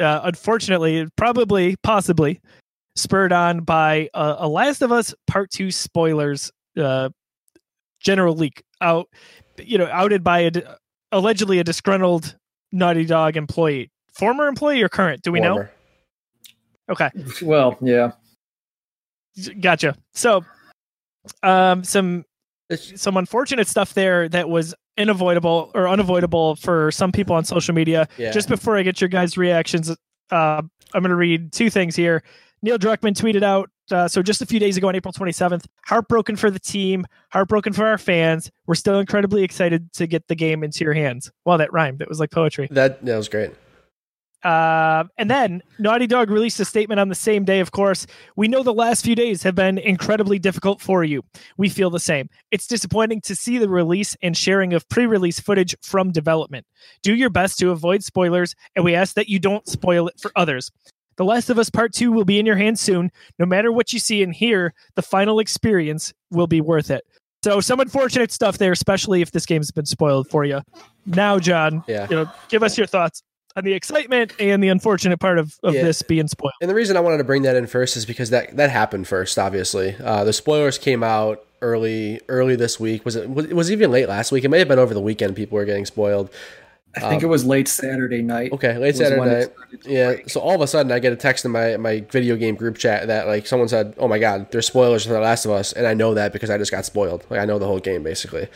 uh, 0.00 0.20
unfortunately, 0.24 1.06
probably, 1.16 1.76
possibly, 1.82 2.40
spurred 2.96 3.32
on 3.32 3.60
by 3.60 4.08
uh, 4.14 4.36
a 4.38 4.48
Last 4.48 4.82
of 4.82 4.90
Us 4.90 5.14
Part 5.26 5.50
Two 5.50 5.70
spoilers, 5.70 6.50
uh, 6.76 7.10
general 8.00 8.34
leak 8.34 8.62
out, 8.80 9.08
you 9.58 9.78
know, 9.78 9.88
outed 9.92 10.24
by 10.24 10.40
a, 10.40 10.50
allegedly 11.12 11.58
a 11.60 11.64
disgruntled 11.64 12.36
Naughty 12.72 13.04
Dog 13.04 13.36
employee, 13.36 13.90
former 14.12 14.48
employee 14.48 14.82
or 14.82 14.88
current? 14.88 15.22
Do 15.22 15.30
we 15.32 15.40
know? 15.40 15.66
Okay, 16.88 17.10
Well, 17.42 17.76
yeah. 17.80 18.12
gotcha. 19.60 19.96
So, 20.14 20.44
um, 21.42 21.82
some 21.84 22.24
It's- 22.70 23.00
some 23.00 23.16
unfortunate 23.16 23.66
stuff 23.68 23.94
there 23.94 24.28
that 24.28 24.48
was 24.48 24.74
unavoidable 24.98 25.70
or 25.74 25.88
unavoidable 25.88 26.56
for 26.56 26.90
some 26.90 27.12
people 27.12 27.34
on 27.36 27.44
social 27.44 27.74
media. 27.74 28.08
Yeah. 28.18 28.30
Just 28.32 28.48
before 28.48 28.76
I 28.76 28.82
get 28.82 29.00
your 29.00 29.08
guys' 29.08 29.36
reactions, 29.36 29.90
uh, 29.90 29.94
I'm 30.94 31.02
going 31.02 31.10
to 31.10 31.14
read 31.16 31.52
two 31.52 31.70
things 31.70 31.94
here. 31.96 32.22
Neil 32.66 32.78
Druckmann 32.80 33.14
tweeted 33.14 33.44
out, 33.44 33.70
uh, 33.92 34.08
so 34.08 34.24
just 34.24 34.42
a 34.42 34.46
few 34.46 34.58
days 34.58 34.76
ago 34.76 34.88
on 34.88 34.96
April 34.96 35.12
27th, 35.12 35.66
heartbroken 35.84 36.34
for 36.34 36.50
the 36.50 36.58
team, 36.58 37.06
heartbroken 37.30 37.72
for 37.72 37.86
our 37.86 37.96
fans. 37.96 38.50
We're 38.66 38.74
still 38.74 38.98
incredibly 38.98 39.44
excited 39.44 39.92
to 39.92 40.08
get 40.08 40.26
the 40.26 40.34
game 40.34 40.64
into 40.64 40.82
your 40.82 40.92
hands. 40.92 41.30
Wow, 41.44 41.58
that 41.58 41.72
rhymed. 41.72 42.02
It 42.02 42.08
was 42.08 42.18
like 42.18 42.32
poetry. 42.32 42.66
that 42.72 43.04
that 43.04 43.16
was 43.16 43.28
great. 43.28 43.52
Uh, 44.42 45.04
and 45.16 45.30
then 45.30 45.62
Naughty 45.78 46.08
Dog 46.08 46.28
released 46.28 46.58
a 46.58 46.64
statement 46.64 46.98
on 46.98 47.08
the 47.08 47.14
same 47.14 47.44
day, 47.44 47.60
of 47.60 47.70
course. 47.70 48.04
We 48.34 48.48
know 48.48 48.64
the 48.64 48.74
last 48.74 49.04
few 49.04 49.14
days 49.14 49.44
have 49.44 49.54
been 49.54 49.78
incredibly 49.78 50.40
difficult 50.40 50.80
for 50.80 51.04
you. 51.04 51.22
We 51.56 51.68
feel 51.68 51.90
the 51.90 52.00
same. 52.00 52.28
It's 52.50 52.66
disappointing 52.66 53.20
to 53.22 53.36
see 53.36 53.58
the 53.58 53.68
release 53.68 54.16
and 54.22 54.36
sharing 54.36 54.72
of 54.72 54.88
pre 54.88 55.06
release 55.06 55.38
footage 55.38 55.76
from 55.82 56.10
development. 56.10 56.66
Do 57.04 57.14
your 57.14 57.30
best 57.30 57.60
to 57.60 57.70
avoid 57.70 58.02
spoilers, 58.02 58.56
and 58.74 58.84
we 58.84 58.96
ask 58.96 59.14
that 59.14 59.28
you 59.28 59.38
don't 59.38 59.68
spoil 59.68 60.08
it 60.08 60.18
for 60.20 60.32
others. 60.34 60.72
The 61.16 61.24
Last 61.24 61.48
of 61.50 61.58
Us 61.58 61.70
Part 61.70 61.92
2 61.94 62.12
will 62.12 62.24
be 62.24 62.38
in 62.38 62.46
your 62.46 62.56
hands 62.56 62.80
soon. 62.80 63.10
No 63.38 63.46
matter 63.46 63.72
what 63.72 63.92
you 63.92 63.98
see 63.98 64.22
and 64.22 64.34
hear, 64.34 64.74
the 64.96 65.02
final 65.02 65.38
experience 65.38 66.12
will 66.30 66.46
be 66.46 66.60
worth 66.60 66.90
it. 66.90 67.04
So, 67.44 67.60
some 67.60 67.80
unfortunate 67.80 68.32
stuff 68.32 68.58
there, 68.58 68.72
especially 68.72 69.22
if 69.22 69.30
this 69.30 69.46
game's 69.46 69.70
been 69.70 69.86
spoiled 69.86 70.28
for 70.28 70.44
you. 70.44 70.60
Now, 71.06 71.38
John, 71.38 71.84
Yeah. 71.86 72.06
you 72.10 72.16
know, 72.16 72.30
give 72.48 72.62
us 72.62 72.76
your 72.76 72.86
thoughts 72.86 73.22
on 73.54 73.64
the 73.64 73.72
excitement 73.72 74.32
and 74.40 74.62
the 74.62 74.68
unfortunate 74.68 75.18
part 75.20 75.38
of, 75.38 75.54
of 75.62 75.74
Yeah. 75.74 75.84
this 75.84 76.02
being 76.02 76.28
spoiled. 76.28 76.52
And 76.60 76.68
the 76.70 76.74
reason 76.74 76.96
I 76.96 77.00
wanted 77.00 77.18
to 77.18 77.24
bring 77.24 77.42
that 77.42 77.54
in 77.56 77.66
first 77.66 77.96
is 77.96 78.04
because 78.04 78.30
that 78.30 78.56
that 78.56 78.70
happened 78.70 79.06
first. 79.06 79.38
Obviously, 79.38 79.94
uh, 80.02 80.24
the 80.24 80.32
spoilers 80.32 80.76
came 80.76 81.02
out 81.02 81.42
early 81.62 82.20
early 82.28 82.56
this 82.56 82.78
week. 82.80 83.04
Was 83.04 83.16
it? 83.16 83.30
Was, 83.30 83.46
it 83.46 83.54
was 83.54 83.70
even 83.70 83.90
late 83.90 84.08
last 84.08 84.32
week. 84.32 84.44
It 84.44 84.48
may 84.48 84.58
have 84.58 84.68
been 84.68 84.78
over 84.78 84.92
the 84.92 85.00
weekend. 85.00 85.36
People 85.36 85.56
were 85.56 85.64
getting 85.64 85.86
spoiled. 85.86 86.28
I 86.96 87.00
think 87.08 87.22
it 87.22 87.26
um, 87.26 87.30
was 87.30 87.44
late 87.44 87.68
Saturday 87.68 88.22
night. 88.22 88.52
Okay, 88.52 88.78
late 88.78 88.96
Saturday 88.96 89.20
night. 89.20 89.52
Yeah. 89.84 90.14
break. 90.14 90.30
So 90.30 90.40
all 90.40 90.54
of 90.54 90.60
a 90.60 90.66
sudden, 90.66 90.90
I 90.92 90.98
get 90.98 91.12
a 91.12 91.16
text 91.16 91.44
in 91.44 91.50
my 91.50 91.76
my 91.76 92.00
video 92.10 92.36
game 92.36 92.54
group 92.54 92.78
chat 92.78 93.06
that 93.08 93.26
like 93.26 93.46
someone 93.46 93.68
said, 93.68 93.94
"Oh 93.98 94.08
my 94.08 94.18
god, 94.18 94.50
there's 94.50 94.66
spoilers 94.66 95.04
for 95.04 95.12
The 95.12 95.20
Last 95.20 95.44
of 95.44 95.50
Us," 95.50 95.72
and 95.72 95.86
I 95.86 95.94
know 95.94 96.14
that 96.14 96.32
because 96.32 96.48
I 96.48 96.58
just 96.58 96.70
got 96.70 96.84
spoiled. 96.84 97.26
Like 97.28 97.40
I 97.40 97.44
know 97.44 97.58
the 97.58 97.66
whole 97.66 97.80
game 97.80 98.02
basically. 98.02 98.48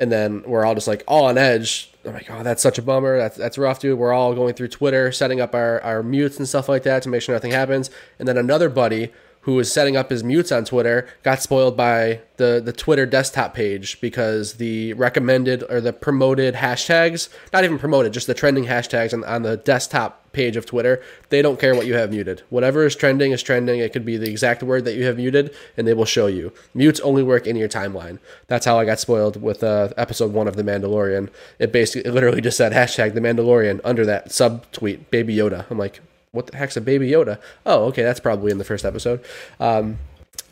And 0.00 0.12
then 0.12 0.44
we're 0.46 0.64
all 0.64 0.76
just 0.76 0.86
like 0.86 1.02
all 1.08 1.24
on 1.24 1.36
edge. 1.36 1.90
I'm 2.04 2.12
like, 2.12 2.30
oh, 2.30 2.44
that's 2.44 2.62
such 2.62 2.78
a 2.78 2.82
bummer. 2.82 3.18
That's 3.18 3.36
that's 3.36 3.58
rough, 3.58 3.80
dude. 3.80 3.98
We're 3.98 4.12
all 4.12 4.32
going 4.32 4.54
through 4.54 4.68
Twitter, 4.68 5.10
setting 5.10 5.40
up 5.40 5.56
our, 5.56 5.80
our 5.82 6.04
mutes 6.04 6.38
and 6.38 6.48
stuff 6.48 6.68
like 6.68 6.84
that 6.84 7.02
to 7.02 7.08
make 7.08 7.20
sure 7.20 7.34
nothing 7.34 7.50
happens. 7.50 7.90
And 8.20 8.28
then 8.28 8.36
another 8.36 8.68
buddy 8.68 9.10
who 9.48 9.54
was 9.54 9.72
setting 9.72 9.96
up 9.96 10.10
his 10.10 10.22
mutes 10.22 10.52
on 10.52 10.62
Twitter 10.62 11.08
got 11.22 11.40
spoiled 11.40 11.74
by 11.74 12.20
the 12.36 12.60
the 12.62 12.70
Twitter 12.70 13.06
desktop 13.06 13.54
page 13.54 13.98
because 13.98 14.56
the 14.58 14.92
recommended 14.92 15.64
or 15.70 15.80
the 15.80 15.90
promoted 15.90 16.54
hashtags, 16.54 17.30
not 17.50 17.64
even 17.64 17.78
promoted, 17.78 18.12
just 18.12 18.26
the 18.26 18.34
trending 18.34 18.66
hashtags 18.66 19.14
on, 19.14 19.24
on 19.24 19.44
the 19.44 19.56
desktop 19.56 20.30
page 20.32 20.54
of 20.54 20.66
Twitter, 20.66 21.02
they 21.30 21.40
don't 21.40 21.58
care 21.58 21.74
what 21.74 21.86
you 21.86 21.94
have 21.94 22.10
muted. 22.10 22.42
Whatever 22.50 22.84
is 22.84 22.94
trending 22.94 23.32
is 23.32 23.42
trending. 23.42 23.80
It 23.80 23.90
could 23.90 24.04
be 24.04 24.18
the 24.18 24.28
exact 24.28 24.62
word 24.62 24.84
that 24.84 24.96
you 24.96 25.04
have 25.04 25.16
muted, 25.16 25.54
and 25.78 25.88
they 25.88 25.94
will 25.94 26.04
show 26.04 26.26
you. 26.26 26.52
Mutes 26.74 27.00
only 27.00 27.22
work 27.22 27.46
in 27.46 27.56
your 27.56 27.70
timeline. 27.70 28.18
That's 28.48 28.66
how 28.66 28.78
I 28.78 28.84
got 28.84 29.00
spoiled 29.00 29.40
with 29.40 29.64
uh, 29.64 29.88
episode 29.96 30.34
one 30.34 30.46
of 30.46 30.56
The 30.56 30.62
Mandalorian. 30.62 31.30
It 31.58 31.72
basically, 31.72 32.06
it 32.06 32.12
literally 32.12 32.42
just 32.42 32.58
said 32.58 32.72
hashtag 32.72 33.14
The 33.14 33.20
Mandalorian 33.20 33.80
under 33.82 34.04
that 34.04 34.30
sub 34.30 34.70
tweet, 34.72 35.10
Baby 35.10 35.34
Yoda. 35.34 35.64
I'm 35.70 35.78
like, 35.78 36.02
what 36.32 36.48
the 36.48 36.56
heck's 36.56 36.76
a 36.76 36.80
Baby 36.80 37.10
Yoda? 37.10 37.40
Oh, 37.66 37.84
okay, 37.86 38.02
that's 38.02 38.20
probably 38.20 38.52
in 38.52 38.58
the 38.58 38.64
first 38.64 38.84
episode. 38.84 39.24
Um, 39.60 39.98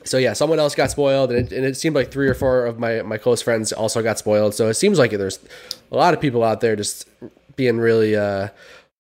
so 0.05 0.19
yeah, 0.19 0.33
someone 0.33 0.59
else 0.59 0.75
got 0.75 0.91
spoiled, 0.91 1.33
and 1.33 1.47
it, 1.47 1.57
and 1.57 1.65
it 1.65 1.77
seemed 1.77 1.97
like 1.97 2.11
three 2.11 2.29
or 2.29 2.35
four 2.35 2.65
of 2.67 2.79
my, 2.79 3.03
my 3.03 3.19
close 3.19 3.43
friends 3.43 3.73
also 3.73 4.03
got 4.03 4.19
spoiled. 4.19 4.55
So 4.55 4.69
it 4.69 4.75
seems 4.75 4.99
like 4.99 5.11
there's 5.11 5.39
a 5.91 5.97
lot 5.97 6.15
of 6.15 6.21
people 6.21 6.43
out 6.45 6.61
there 6.61 6.77
just 6.77 7.09
being 7.57 7.79
really 7.79 8.15
uh, 8.15 8.49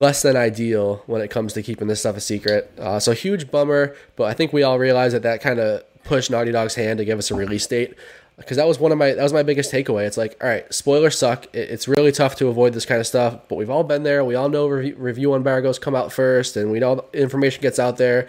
less 0.01 0.23
than 0.23 0.37
ideal 0.37 1.03
when 1.07 1.23
it 1.23 1.29
comes 1.29 1.53
to 1.55 1.62
keeping 1.62 1.89
this 1.89 2.01
stuff 2.01 2.17
a 2.17 2.21
secret. 2.21 2.73
Uh, 2.79 2.99
so 2.99 3.12
huge 3.12 3.51
bummer, 3.51 3.95
but 4.17 4.25
I 4.25 4.35
think 4.35 4.53
we 4.53 4.62
all 4.62 4.79
realize 4.79 5.12
that 5.12 5.23
that 5.23 5.41
kind 5.41 5.61
of 5.61 5.83
pushed 6.05 6.31
Naughty 6.31 6.53
Dog's 6.53 6.75
hand 6.75 6.99
to 6.99 7.05
give 7.05 7.19
us 7.19 7.31
a 7.31 7.35
release 7.35 7.67
date 7.67 7.95
because 8.37 8.57
that 8.59 8.66
was 8.66 8.79
one 8.79 8.92
of 8.92 8.99
my 8.99 9.12
that 9.12 9.22
was 9.22 9.33
my 9.33 9.42
biggest 9.42 9.72
takeaway. 9.72 10.07
It's 10.07 10.16
like, 10.16 10.37
all 10.42 10.49
right, 10.49 10.72
spoilers 10.72 11.18
suck. 11.18 11.46
It, 11.55 11.70
it's 11.70 11.88
really 11.88 12.12
tough 12.12 12.37
to 12.37 12.49
avoid 12.49 12.75
this 12.75 12.85
kind 12.85 13.01
of 13.01 13.07
stuff, 13.07 13.40
but 13.49 13.57
we've 13.57 13.70
all 13.70 13.85
been 13.85 14.03
there. 14.03 14.25
We 14.25 14.35
all 14.35 14.49
know 14.49 14.68
review, 14.68 14.96
review 14.96 15.35
embargoes 15.35 15.79
come 15.79 15.94
out 15.94 16.12
first, 16.12 16.57
and 16.57 16.70
we 16.70 16.79
know 16.79 17.05
information 17.12 17.62
gets 17.62 17.79
out 17.79 17.96
there 17.96 18.29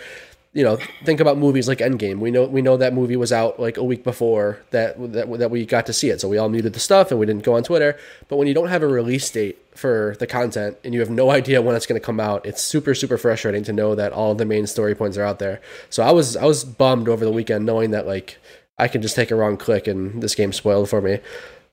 you 0.57 0.63
know, 0.63 0.79
think 1.03 1.19
about 1.19 1.37
movies 1.37 1.67
like 1.67 1.77
Endgame. 1.77 2.17
We 2.17 2.31
know 2.31 2.45
we 2.45 2.63
know 2.63 2.77
that 2.77 2.91
movie 2.91 3.15
was 3.15 3.31
out 3.31 3.59
like 3.59 3.77
a 3.77 3.83
week 3.83 4.03
before 4.03 4.59
that 4.71 4.95
that 5.13 5.31
that 5.37 5.51
we 5.51 5.67
got 5.67 5.85
to 5.85 5.93
see 5.93 6.09
it. 6.09 6.19
So 6.19 6.27
we 6.27 6.39
all 6.39 6.49
muted 6.49 6.73
the 6.73 6.79
stuff 6.79 7.11
and 7.11 7.19
we 7.19 7.27
didn't 7.27 7.43
go 7.43 7.53
on 7.53 7.61
Twitter. 7.61 7.95
But 8.27 8.37
when 8.37 8.47
you 8.47 8.55
don't 8.55 8.69
have 8.69 8.81
a 8.81 8.87
release 8.87 9.29
date 9.29 9.59
for 9.75 10.15
the 10.19 10.25
content 10.25 10.77
and 10.83 10.95
you 10.95 10.99
have 10.99 11.11
no 11.11 11.29
idea 11.39 11.61
when 11.61 11.75
it's 11.75 11.85
going 11.85 12.01
to 12.01 12.03
come 12.03 12.19
out, 12.19 12.43
it's 12.43 12.63
super 12.63 12.95
super 12.95 13.19
frustrating 13.19 13.63
to 13.65 13.71
know 13.71 13.93
that 13.93 14.13
all 14.13 14.33
the 14.33 14.45
main 14.45 14.65
story 14.65 14.95
points 14.95 15.15
are 15.15 15.23
out 15.23 15.37
there. 15.37 15.61
So 15.91 16.01
I 16.01 16.09
was 16.09 16.35
I 16.35 16.45
was 16.45 16.63
bummed 16.63 17.07
over 17.07 17.23
the 17.23 17.31
weekend 17.31 17.67
knowing 17.67 17.91
that 17.91 18.07
like 18.07 18.39
I 18.79 18.87
can 18.87 19.01
just 19.01 19.15
take 19.15 19.31
a 19.31 19.35
wrong 19.35 19.57
click 19.57 19.87
and 19.87 20.21
this 20.21 20.35
game's 20.35 20.55
spoiled 20.55 20.89
for 20.89 21.01
me. 21.01 21.19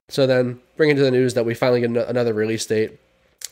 So 0.09 0.27
then 0.27 0.61
bring 0.77 0.91
into 0.91 1.03
the 1.03 1.11
news 1.11 1.35
that 1.35 1.45
we 1.45 1.55
finally 1.55 1.81
get 1.81 1.91
another 1.91 2.35
release 2.35 2.67
date 2.67 2.99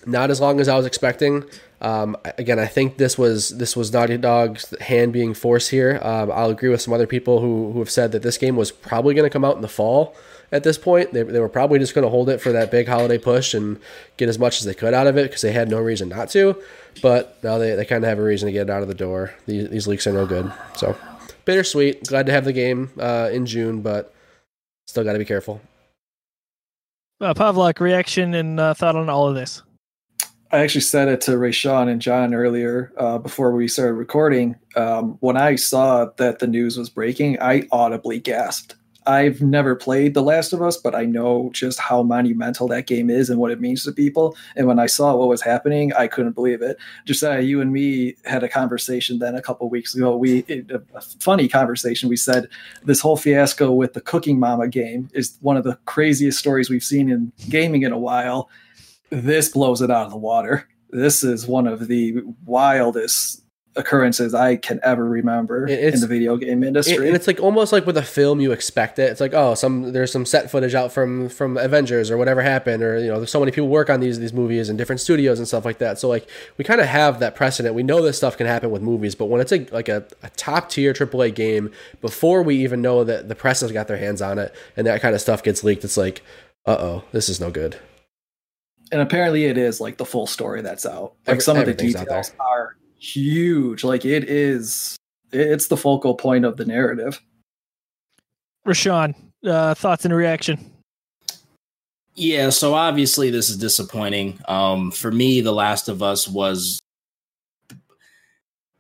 not 0.06 0.30
as 0.30 0.40
long 0.40 0.60
as 0.60 0.68
I 0.68 0.76
was 0.76 0.86
expecting. 0.86 1.44
Um, 1.80 2.16
again, 2.38 2.58
I 2.58 2.66
think 2.66 2.96
this 2.96 3.18
was 3.18 3.50
this 3.50 3.76
was 3.76 3.92
Naughty 3.92 4.16
Dog's 4.16 4.74
hand 4.80 5.12
being 5.12 5.34
forced 5.34 5.70
here. 5.70 6.00
Um, 6.02 6.30
I'll 6.32 6.50
agree 6.50 6.68
with 6.68 6.80
some 6.80 6.94
other 6.94 7.06
people 7.06 7.40
who, 7.40 7.72
who 7.72 7.78
have 7.80 7.90
said 7.90 8.12
that 8.12 8.22
this 8.22 8.38
game 8.38 8.56
was 8.56 8.70
probably 8.70 9.14
going 9.14 9.26
to 9.26 9.32
come 9.32 9.44
out 9.44 9.56
in 9.56 9.62
the 9.62 9.68
fall. 9.68 10.14
At 10.50 10.64
this 10.64 10.76
point, 10.76 11.12
they, 11.12 11.22
they 11.22 11.40
were 11.40 11.48
probably 11.48 11.78
just 11.78 11.94
going 11.94 12.04
to 12.04 12.10
hold 12.10 12.28
it 12.28 12.38
for 12.38 12.52
that 12.52 12.70
big 12.70 12.86
holiday 12.86 13.16
push 13.16 13.54
and 13.54 13.80
get 14.18 14.28
as 14.28 14.38
much 14.38 14.58
as 14.58 14.66
they 14.66 14.74
could 14.74 14.92
out 14.92 15.06
of 15.06 15.16
it 15.16 15.22
because 15.22 15.40
they 15.40 15.52
had 15.52 15.70
no 15.70 15.80
reason 15.80 16.10
not 16.10 16.28
to. 16.30 16.60
But 17.00 17.42
now 17.42 17.56
they, 17.56 17.74
they 17.74 17.86
kind 17.86 18.04
of 18.04 18.08
have 18.08 18.18
a 18.18 18.22
reason 18.22 18.46
to 18.46 18.52
get 18.52 18.68
it 18.68 18.70
out 18.70 18.82
of 18.82 18.88
the 18.88 18.94
door. 18.94 19.32
These, 19.46 19.70
these 19.70 19.86
leaks 19.86 20.06
are 20.06 20.12
no 20.12 20.26
good. 20.26 20.52
So 20.76 20.94
bittersweet. 21.44 22.06
Glad 22.06 22.26
to 22.26 22.32
have 22.32 22.44
the 22.44 22.52
game 22.52 22.90
uh, 22.98 23.30
in 23.32 23.46
June, 23.46 23.82
but 23.82 24.14
still 24.86 25.04
got 25.04 25.12
to 25.14 25.18
be 25.18 25.24
careful. 25.24 25.60
Uh, 27.20 27.34
Pavlok, 27.34 27.78
reaction 27.80 28.34
and 28.34 28.58
uh, 28.58 28.74
thought 28.74 28.96
on 28.96 29.08
all 29.08 29.28
of 29.28 29.34
this. 29.34 29.62
I 30.50 30.58
actually 30.58 30.82
said 30.82 31.08
it 31.08 31.22
to 31.22 31.32
Rashawn 31.32 31.88
and 31.88 32.02
John 32.02 32.34
earlier 32.34 32.92
uh, 32.98 33.16
before 33.16 33.52
we 33.52 33.68
started 33.68 33.94
recording. 33.94 34.56
Um, 34.76 35.16
when 35.20 35.36
I 35.36 35.56
saw 35.56 36.06
that 36.16 36.40
the 36.40 36.46
news 36.46 36.76
was 36.76 36.90
breaking, 36.90 37.40
I 37.40 37.66
audibly 37.72 38.18
gasped. 38.18 38.74
I've 39.06 39.40
never 39.40 39.74
played 39.74 40.14
The 40.14 40.22
Last 40.22 40.52
of 40.52 40.62
Us, 40.62 40.76
but 40.76 40.94
I 40.94 41.04
know 41.04 41.50
just 41.52 41.78
how 41.78 42.02
monumental 42.02 42.68
that 42.68 42.86
game 42.86 43.10
is 43.10 43.30
and 43.30 43.40
what 43.40 43.50
it 43.50 43.60
means 43.60 43.84
to 43.84 43.92
people. 43.92 44.36
And 44.56 44.66
when 44.66 44.78
I 44.78 44.86
saw 44.86 45.14
what 45.16 45.28
was 45.28 45.42
happening, 45.42 45.92
I 45.94 46.06
couldn't 46.06 46.32
believe 46.32 46.62
it. 46.62 46.78
Josiah, 47.04 47.40
you 47.40 47.60
and 47.60 47.72
me 47.72 48.16
had 48.24 48.42
a 48.42 48.48
conversation 48.48 49.18
then 49.18 49.34
a 49.34 49.42
couple 49.42 49.68
weeks 49.68 49.94
ago. 49.94 50.16
We 50.16 50.44
a, 50.48 50.80
a 50.94 51.00
funny 51.00 51.48
conversation. 51.48 52.08
We 52.08 52.16
said 52.16 52.48
this 52.84 53.00
whole 53.00 53.16
fiasco 53.16 53.72
with 53.72 53.94
the 53.94 54.00
Cooking 54.00 54.38
Mama 54.38 54.68
game 54.68 55.08
is 55.12 55.36
one 55.40 55.56
of 55.56 55.64
the 55.64 55.78
craziest 55.86 56.38
stories 56.38 56.70
we've 56.70 56.82
seen 56.82 57.10
in 57.10 57.32
gaming 57.48 57.82
in 57.82 57.92
a 57.92 57.98
while 57.98 58.48
this 59.12 59.50
blows 59.50 59.82
it 59.82 59.90
out 59.90 60.06
of 60.06 60.10
the 60.10 60.16
water. 60.16 60.66
This 60.88 61.22
is 61.22 61.46
one 61.46 61.66
of 61.66 61.86
the 61.86 62.22
wildest 62.46 63.41
occurrences 63.74 64.34
I 64.34 64.56
can 64.56 64.80
ever 64.82 65.04
remember 65.04 65.66
It's- 65.66 65.94
in 65.94 66.00
the 66.00 66.06
video 66.06 66.36
game 66.36 66.62
industry. 66.62 67.06
and 67.06 67.16
it's 67.16 67.26
like 67.26 67.40
almost 67.40 67.72
like 67.72 67.86
with 67.86 67.96
a 67.96 68.02
film 68.02 68.40
you 68.40 68.52
expect 68.52 68.98
it. 68.98 69.10
It's 69.10 69.20
like 69.20 69.32
oh 69.34 69.54
some 69.54 69.92
there's 69.92 70.12
some 70.12 70.26
set 70.26 70.50
footage 70.50 70.74
out 70.74 70.92
from 70.92 71.28
from 71.28 71.56
avengers 71.56 72.10
or 72.10 72.16
whatever 72.18 72.42
happened 72.42 72.82
or 72.82 72.98
you 72.98 73.06
know 73.08 73.16
there's 73.16 73.30
so 73.30 73.40
many 73.40 73.50
people 73.50 73.68
work 73.68 73.88
on 73.88 74.00
these 74.00 74.18
these 74.18 74.32
movies 74.32 74.68
and 74.68 74.76
different 74.76 75.00
studios 75.00 75.38
and 75.38 75.48
stuff 75.48 75.64
like 75.64 75.78
that. 75.78 75.98
So 75.98 76.08
like 76.08 76.28
we 76.58 76.64
kind 76.64 76.80
of 76.80 76.86
have 76.86 77.18
that 77.20 77.34
precedent. 77.34 77.74
We 77.74 77.82
know 77.82 78.02
this 78.02 78.16
stuff 78.18 78.36
can 78.36 78.46
happen 78.46 78.70
with 78.70 78.82
movies 78.82 79.14
but 79.14 79.26
when 79.26 79.40
it's 79.40 79.52
a, 79.52 79.66
like 79.72 79.88
a, 79.88 80.04
a 80.22 80.28
top 80.30 80.68
tier 80.68 80.92
aaa 80.92 81.34
game 81.34 81.70
before 82.00 82.42
we 82.42 82.56
even 82.56 82.82
know 82.82 83.04
that 83.04 83.28
the 83.28 83.34
press 83.34 83.60
has 83.62 83.72
got 83.72 83.88
their 83.88 83.96
hands 83.96 84.20
on 84.20 84.38
it 84.38 84.54
and 84.76 84.86
that 84.86 85.00
kind 85.00 85.14
of 85.14 85.20
stuff 85.20 85.42
gets 85.42 85.64
leaked 85.64 85.82
it's 85.84 85.96
like 85.96 86.22
uh-oh 86.66 87.04
this 87.12 87.28
is 87.28 87.40
no 87.40 87.50
good. 87.50 87.76
And 88.90 89.00
apparently 89.00 89.46
it 89.46 89.56
is 89.56 89.80
like 89.80 89.96
the 89.96 90.04
full 90.04 90.26
story 90.26 90.60
that's 90.60 90.84
out. 90.84 91.14
Like 91.26 91.36
Every- 91.36 91.40
some 91.40 91.56
of 91.56 91.64
the 91.64 91.72
details 91.72 92.32
are 92.38 92.76
huge. 93.02 93.84
Like 93.84 94.04
it 94.04 94.28
is 94.28 94.96
it's 95.32 95.66
the 95.66 95.76
focal 95.76 96.14
point 96.14 96.44
of 96.44 96.56
the 96.56 96.64
narrative. 96.64 97.20
Rashawn, 98.66 99.14
uh, 99.44 99.74
thoughts 99.74 100.04
and 100.04 100.14
reaction. 100.14 100.70
Yeah, 102.14 102.50
so 102.50 102.74
obviously 102.74 103.30
this 103.30 103.48
is 103.48 103.56
disappointing. 103.56 104.38
Um, 104.46 104.90
for 104.90 105.10
me, 105.10 105.40
The 105.40 105.52
Last 105.52 105.88
of 105.88 106.02
Us 106.02 106.28
was. 106.28 106.78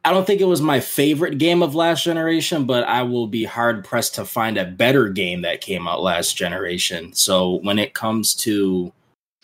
I 0.04 0.12
don't 0.12 0.26
think 0.26 0.40
it 0.40 0.46
was 0.46 0.60
my 0.60 0.80
favorite 0.80 1.38
game 1.38 1.62
of 1.62 1.76
last 1.76 2.02
generation, 2.02 2.66
but 2.66 2.82
I 2.84 3.04
will 3.04 3.28
be 3.28 3.44
hard 3.44 3.84
pressed 3.84 4.16
to 4.16 4.24
find 4.24 4.58
a 4.58 4.64
better 4.64 5.08
game 5.08 5.42
that 5.42 5.60
came 5.60 5.86
out 5.86 6.02
last 6.02 6.36
generation. 6.36 7.12
So 7.12 7.60
when 7.62 7.78
it 7.78 7.94
comes 7.94 8.34
to 8.36 8.92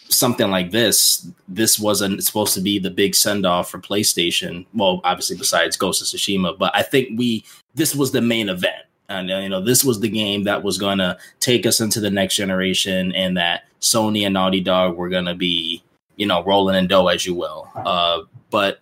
something 0.09 0.51
like 0.51 0.71
this, 0.71 1.27
this 1.49 1.79
wasn't 1.79 2.25
supposed 2.25 2.55
to 2.55 2.61
be 2.61 2.79
the 2.79 2.91
big 2.91 3.15
send 3.15 3.47
off 3.47 3.71
for 3.71 3.79
PlayStation. 3.79 4.67
Well, 4.75 5.01
obviously 5.05 5.37
besides 5.37 5.77
Ghost 5.77 6.03
of 6.03 6.09
Tsushima, 6.09 6.59
but 6.59 6.75
I 6.75 6.83
think 6.83 7.19
we 7.19 7.45
this 7.75 7.95
was 7.95 8.13
the 8.13 8.21
main 8.21 8.49
event. 8.49 8.85
And 9.09 9.31
uh, 9.31 9.39
you 9.39 9.49
know, 9.49 9.63
this 9.63 9.85
was 9.85 10.01
the 10.01 10.09
game 10.09 10.45
that 10.45 10.63
was 10.63 10.79
to 10.99 11.19
take 11.41 11.65
us 11.67 11.81
into 11.81 12.01
the 12.01 12.11
next 12.11 12.37
generation, 12.37 13.13
and 13.13 13.37
that 13.37 13.65
Sony 13.81 14.25
and 14.25 14.35
Naughty 14.35 14.61
Dog 14.61 14.97
were 14.97 15.09
to 15.25 15.35
be, 15.35 15.83
you 16.17 16.27
know, 16.27 16.45
rolling 16.45 16.77
in 16.77 16.89
dough 16.89 17.09
as 17.09 17.25
you 17.25 17.35
will. 17.35 17.69
Uh, 17.75 18.23
but 18.51 18.81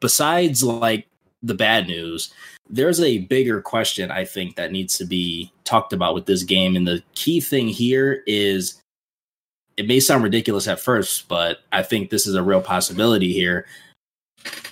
besides 0.00 0.62
like 0.62 1.08
the 1.42 1.54
bad 1.54 1.88
news, 1.88 2.32
there's 2.70 3.00
a 3.00 3.18
bigger 3.18 3.60
question 3.60 4.10
I 4.10 4.24
think 4.24 4.54
that 4.56 4.72
needs 4.72 4.98
to 4.98 5.04
be 5.04 5.52
talked 5.64 5.92
about 5.92 6.14
with 6.14 6.26
this 6.26 6.44
game, 6.44 6.76
and 6.76 6.86
the 6.86 7.02
key 7.14 7.40
thing 7.40 7.66
here 7.66 8.22
is 8.26 8.80
it 9.76 9.86
may 9.86 10.00
sound 10.00 10.24
ridiculous 10.24 10.68
at 10.68 10.80
first, 10.80 11.28
but 11.28 11.58
I 11.72 11.82
think 11.82 12.10
this 12.10 12.26
is 12.26 12.34
a 12.34 12.42
real 12.42 12.60
possibility 12.60 13.32
here. 13.32 13.66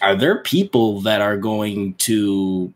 Are 0.00 0.14
there 0.14 0.42
people 0.42 1.00
that 1.02 1.20
are 1.20 1.36
going 1.36 1.94
to 1.94 2.72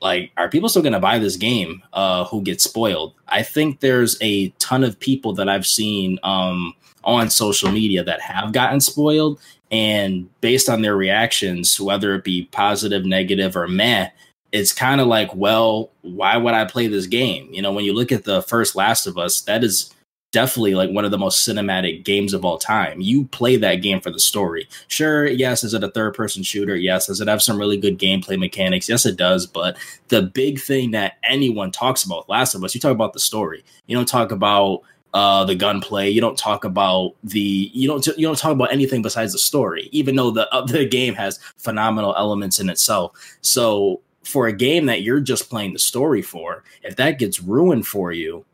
like 0.00 0.30
are 0.36 0.48
people 0.48 0.68
still 0.68 0.82
going 0.82 0.92
to 0.92 1.00
buy 1.00 1.18
this 1.18 1.36
game 1.36 1.82
uh 1.92 2.24
who 2.24 2.42
get 2.42 2.60
spoiled? 2.60 3.14
I 3.28 3.42
think 3.42 3.80
there's 3.80 4.16
a 4.20 4.50
ton 4.58 4.84
of 4.84 5.00
people 5.00 5.32
that 5.34 5.48
I've 5.48 5.66
seen 5.66 6.18
um 6.22 6.74
on 7.02 7.30
social 7.30 7.70
media 7.70 8.02
that 8.04 8.20
have 8.20 8.52
gotten 8.52 8.80
spoiled 8.80 9.40
and 9.70 10.28
based 10.40 10.68
on 10.68 10.82
their 10.82 10.96
reactions, 10.96 11.80
whether 11.80 12.14
it 12.14 12.24
be 12.24 12.44
positive, 12.52 13.04
negative 13.04 13.56
or 13.56 13.66
meh, 13.66 14.08
it's 14.52 14.72
kind 14.72 15.00
of 15.00 15.08
like, 15.08 15.34
well, 15.34 15.90
why 16.02 16.36
would 16.36 16.54
I 16.54 16.64
play 16.64 16.86
this 16.86 17.06
game? 17.06 17.48
You 17.50 17.60
know, 17.60 17.72
when 17.72 17.84
you 17.84 17.92
look 17.92 18.12
at 18.12 18.24
the 18.24 18.42
first 18.42 18.76
Last 18.76 19.06
of 19.06 19.18
Us, 19.18 19.40
that 19.42 19.64
is 19.64 19.92
definitely 20.34 20.74
like 20.74 20.90
one 20.90 21.04
of 21.04 21.12
the 21.12 21.18
most 21.18 21.46
cinematic 21.48 22.04
games 22.04 22.34
of 22.34 22.44
all 22.44 22.58
time. 22.58 23.00
You 23.00 23.26
play 23.26 23.56
that 23.56 23.76
game 23.76 24.00
for 24.00 24.10
the 24.10 24.18
story. 24.18 24.68
Sure, 24.88 25.26
yes, 25.26 25.62
is 25.62 25.74
it 25.74 25.84
a 25.84 25.90
third 25.92 26.12
person 26.12 26.42
shooter? 26.42 26.74
Yes. 26.74 27.06
Does 27.06 27.20
it 27.20 27.28
have 27.28 27.40
some 27.40 27.56
really 27.56 27.76
good 27.76 28.00
gameplay 28.00 28.36
mechanics? 28.36 28.88
Yes, 28.88 29.06
it 29.06 29.16
does. 29.16 29.46
But 29.46 29.76
the 30.08 30.22
big 30.22 30.60
thing 30.60 30.90
that 30.90 31.18
anyone 31.22 31.70
talks 31.70 32.02
about, 32.02 32.28
Last 32.28 32.56
of 32.56 32.64
Us, 32.64 32.74
you 32.74 32.80
talk 32.80 32.90
about 32.90 33.12
the 33.12 33.20
story. 33.20 33.64
You 33.86 33.96
don't 33.96 34.08
talk 34.08 34.32
about 34.32 34.82
uh, 35.14 35.44
the 35.44 35.54
gunplay. 35.54 36.10
You 36.10 36.20
don't 36.20 36.36
talk 36.36 36.64
about 36.64 37.14
the 37.22 37.70
you 37.72 37.86
don't 37.86 38.04
you 38.04 38.26
don't 38.26 38.36
talk 38.36 38.52
about 38.52 38.72
anything 38.72 39.02
besides 39.02 39.32
the 39.32 39.38
story. 39.38 39.88
Even 39.92 40.16
though 40.16 40.32
the 40.32 40.52
uh, 40.52 40.66
the 40.66 40.84
game 40.98 41.14
has 41.14 41.38
phenomenal 41.58 42.12
elements 42.16 42.58
in 42.58 42.68
itself. 42.68 43.12
So 43.40 44.00
for 44.24 44.48
a 44.48 44.52
game 44.52 44.86
that 44.86 45.02
you're 45.02 45.20
just 45.20 45.48
playing 45.48 45.74
the 45.74 45.78
story 45.78 46.22
for, 46.22 46.64
if 46.82 46.96
that 46.96 47.20
gets 47.20 47.40
ruined 47.40 47.86
for 47.86 48.10
you, 48.10 48.44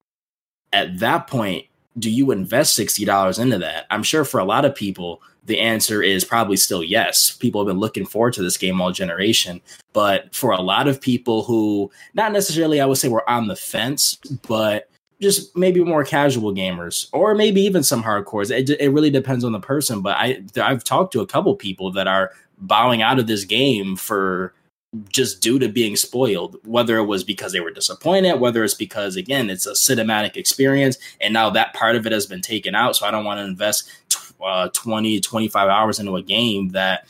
at 0.72 0.98
that 0.98 1.26
point, 1.26 1.64
do 2.00 2.10
you 2.10 2.30
invest 2.30 2.78
$60 2.78 3.38
into 3.38 3.58
that? 3.58 3.86
I'm 3.90 4.02
sure 4.02 4.24
for 4.24 4.40
a 4.40 4.44
lot 4.44 4.64
of 4.64 4.74
people, 4.74 5.22
the 5.44 5.58
answer 5.58 6.02
is 6.02 6.24
probably 6.24 6.56
still 6.56 6.82
yes. 6.82 7.30
People 7.30 7.60
have 7.60 7.68
been 7.68 7.80
looking 7.80 8.06
forward 8.06 8.34
to 8.34 8.42
this 8.42 8.56
game 8.56 8.80
all 8.80 8.92
generation. 8.92 9.60
But 9.92 10.34
for 10.34 10.52
a 10.52 10.60
lot 10.60 10.88
of 10.88 11.00
people 11.00 11.44
who, 11.44 11.90
not 12.14 12.32
necessarily, 12.32 12.80
I 12.80 12.86
would 12.86 12.98
say, 12.98 13.08
were 13.08 13.28
on 13.28 13.48
the 13.48 13.56
fence, 13.56 14.16
but 14.46 14.88
just 15.20 15.54
maybe 15.56 15.84
more 15.84 16.04
casual 16.04 16.54
gamers, 16.54 17.08
or 17.12 17.34
maybe 17.34 17.60
even 17.60 17.82
some 17.82 18.02
hardcores. 18.02 18.50
It, 18.50 18.70
it 18.80 18.90
really 18.90 19.10
depends 19.10 19.44
on 19.44 19.52
the 19.52 19.60
person. 19.60 20.00
But 20.00 20.16
I, 20.16 20.42
I've 20.56 20.84
talked 20.84 21.12
to 21.12 21.20
a 21.20 21.26
couple 21.26 21.54
people 21.56 21.92
that 21.92 22.06
are 22.06 22.30
bowing 22.58 23.02
out 23.02 23.18
of 23.18 23.26
this 23.26 23.44
game 23.44 23.96
for 23.96 24.54
just 25.08 25.40
due 25.40 25.58
to 25.58 25.68
being 25.68 25.94
spoiled, 25.94 26.56
whether 26.64 26.96
it 26.98 27.04
was 27.04 27.22
because 27.22 27.52
they 27.52 27.60
were 27.60 27.70
disappointed, 27.70 28.40
whether 28.40 28.64
it's 28.64 28.74
because, 28.74 29.16
again, 29.16 29.48
it's 29.48 29.66
a 29.66 29.72
cinematic 29.72 30.36
experience 30.36 30.98
and 31.20 31.32
now 31.32 31.48
that 31.50 31.74
part 31.74 31.96
of 31.96 32.06
it 32.06 32.12
has 32.12 32.26
been 32.26 32.40
taken 32.40 32.74
out. 32.74 32.96
So 32.96 33.06
I 33.06 33.10
don't 33.10 33.24
want 33.24 33.38
to 33.38 33.44
invest 33.44 33.88
uh, 34.44 34.68
20, 34.70 35.20
25 35.20 35.68
hours 35.68 36.00
into 36.00 36.16
a 36.16 36.22
game 36.22 36.70
that 36.70 37.06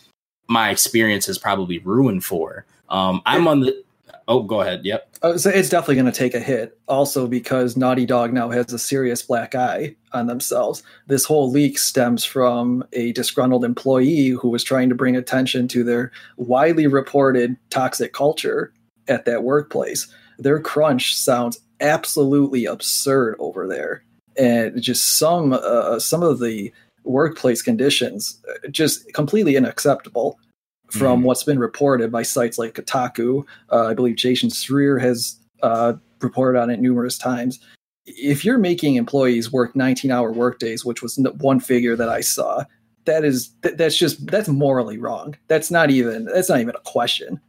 my 0.46 0.70
experience 0.70 1.28
is 1.28 1.38
probably 1.38 1.78
ruined 1.78 2.24
for. 2.24 2.66
Um, 2.88 3.22
I'm 3.24 3.46
on 3.48 3.60
the. 3.60 3.84
Oh, 4.30 4.44
go 4.44 4.60
ahead. 4.60 4.82
Yep. 4.84 5.16
Uh, 5.22 5.36
so 5.36 5.50
it's 5.50 5.68
definitely 5.68 5.96
going 5.96 6.06
to 6.06 6.12
take 6.12 6.34
a 6.34 6.40
hit. 6.40 6.78
Also, 6.86 7.26
because 7.26 7.76
Naughty 7.76 8.06
Dog 8.06 8.32
now 8.32 8.48
has 8.48 8.72
a 8.72 8.78
serious 8.78 9.22
black 9.22 9.56
eye 9.56 9.96
on 10.12 10.28
themselves. 10.28 10.84
This 11.08 11.24
whole 11.24 11.50
leak 11.50 11.80
stems 11.80 12.24
from 12.24 12.84
a 12.92 13.10
disgruntled 13.10 13.64
employee 13.64 14.28
who 14.28 14.48
was 14.48 14.62
trying 14.62 14.88
to 14.88 14.94
bring 14.94 15.16
attention 15.16 15.66
to 15.68 15.82
their 15.82 16.12
widely 16.36 16.86
reported 16.86 17.56
toxic 17.70 18.12
culture 18.12 18.72
at 19.08 19.24
that 19.24 19.42
workplace. 19.42 20.06
Their 20.38 20.60
crunch 20.60 21.16
sounds 21.16 21.58
absolutely 21.80 22.66
absurd 22.66 23.34
over 23.40 23.66
there, 23.66 24.04
and 24.36 24.80
just 24.80 25.18
some 25.18 25.54
uh, 25.54 25.98
some 25.98 26.22
of 26.22 26.38
the 26.38 26.72
workplace 27.02 27.62
conditions 27.62 28.40
uh, 28.48 28.68
just 28.68 29.12
completely 29.12 29.56
unacceptable 29.56 30.38
from 30.92 31.20
Mhm. 31.20 31.24
what's 31.24 31.44
been 31.44 31.58
reported 31.58 32.10
by 32.12 32.22
sites 32.22 32.58
like 32.58 32.74
Kotaku. 32.74 33.44
Uh, 33.70 33.86
I 33.86 33.94
believe 33.94 34.16
Jason 34.16 34.50
Schreier 34.50 35.00
has 35.00 35.36
uh, 35.62 35.94
reported 36.20 36.58
on 36.58 36.70
it 36.70 36.80
numerous 36.80 37.18
times. 37.18 37.58
If 38.06 38.44
you're 38.44 38.58
making 38.58 38.94
employees 38.96 39.52
work 39.52 39.76
19 39.76 40.10
hour 40.10 40.32
workdays, 40.32 40.84
which 40.84 41.02
was 41.02 41.18
one 41.38 41.60
figure 41.60 41.96
that 41.96 42.08
I 42.08 42.22
saw, 42.22 42.64
that 43.04 43.24
is 43.24 43.50
th- 43.62 43.76
that's 43.76 43.96
just 43.96 44.26
that's 44.26 44.48
morally 44.48 44.98
wrong. 44.98 45.36
That's 45.48 45.70
not 45.70 45.90
even 45.90 46.24
that's 46.24 46.48
not 46.48 46.60
even 46.60 46.74
a 46.74 46.80
question. 46.80 47.40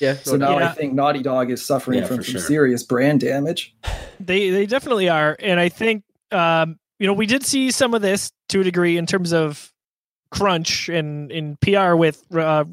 yeah 0.00 0.14
So 0.22 0.36
now 0.36 0.58
Yeah. 0.58 0.68
I 0.68 0.72
think 0.72 0.94
Naughty 0.94 1.22
Dog 1.22 1.50
is 1.50 1.64
suffering 1.64 2.00
Yeah, 2.00 2.06
from 2.06 2.16
some 2.16 2.24
sure. 2.24 2.40
serious 2.40 2.82
brand 2.82 3.20
damage. 3.20 3.74
They 4.20 4.50
they 4.50 4.66
definitely 4.66 5.08
are, 5.08 5.36
and 5.40 5.58
I 5.60 5.68
think 5.68 6.02
um, 6.32 6.76
you 6.98 7.06
know 7.06 7.12
we 7.12 7.26
did 7.26 7.44
see 7.44 7.70
some 7.70 7.94
of 7.94 8.02
this 8.02 8.30
to 8.50 8.60
a 8.60 8.64
degree 8.64 8.96
in 8.98 9.06
terms 9.06 9.32
of 9.32 9.72
crunch 10.34 10.88
and 10.88 11.30
in 11.30 11.56
PR 11.62 11.94
with 11.94 12.22
uh, 12.34 12.64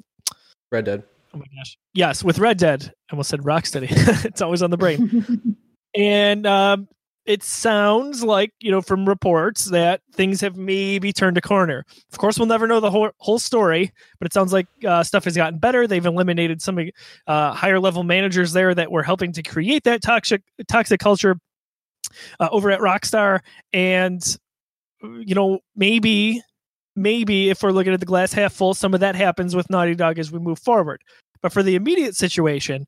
red 0.71 0.85
dead 0.85 1.03
oh 1.33 1.37
my 1.37 1.45
gosh 1.55 1.77
yes 1.93 2.23
with 2.23 2.39
Red 2.39 2.57
Dead. 2.57 2.93
I 3.09 3.13
almost 3.13 3.29
said 3.29 3.41
Rocksteady. 3.41 3.87
it's 4.25 4.41
always 4.41 4.61
on 4.61 4.71
the 4.71 4.77
brain. 4.77 5.57
and 5.95 6.45
um, 6.45 6.87
it 7.25 7.43
sounds 7.43 8.23
like 8.23 8.51
you 8.59 8.71
know 8.71 8.81
from 8.81 9.07
reports 9.07 9.65
that 9.65 10.01
things 10.13 10.41
have 10.41 10.57
maybe 10.57 11.13
turned 11.13 11.37
a 11.37 11.41
corner. 11.41 11.85
Of 12.11 12.17
course, 12.17 12.37
we'll 12.37 12.47
never 12.47 12.67
know 12.67 12.79
the 12.79 12.91
whole 12.91 13.11
whole 13.17 13.39
story, 13.39 13.91
but 14.19 14.25
it 14.25 14.33
sounds 14.33 14.53
like 14.53 14.67
uh, 14.85 15.03
stuff 15.03 15.25
has 15.25 15.35
gotten 15.35 15.59
better. 15.59 15.87
They've 15.87 16.05
eliminated 16.05 16.61
some 16.61 16.79
uh, 17.27 17.53
higher 17.53 17.79
level 17.79 18.03
managers 18.03 18.53
there 18.53 18.73
that 18.73 18.91
were 18.91 19.03
helping 19.03 19.33
to 19.33 19.43
create 19.43 19.83
that 19.83 20.01
toxic 20.01 20.41
toxic 20.67 20.99
culture 20.99 21.37
uh, 22.39 22.49
over 22.51 22.71
at 22.71 22.79
Rockstar, 22.79 23.39
and 23.71 24.37
you 25.01 25.35
know 25.35 25.59
maybe 25.75 26.41
maybe 26.95 27.49
if 27.49 27.63
we're 27.63 27.71
looking 27.71 27.93
at 27.93 27.99
the 27.99 28.05
glass 28.05 28.33
half 28.33 28.53
full, 28.53 28.73
some 28.73 28.93
of 28.93 28.99
that 28.99 29.15
happens 29.15 29.55
with 29.55 29.69
Naughty 29.69 29.95
Dog 29.95 30.19
as 30.19 30.31
we 30.31 30.39
move 30.39 30.59
forward. 30.59 31.01
But 31.41 31.51
for 31.53 31.63
the 31.63 31.75
immediate 31.75 32.15
situation, 32.15 32.85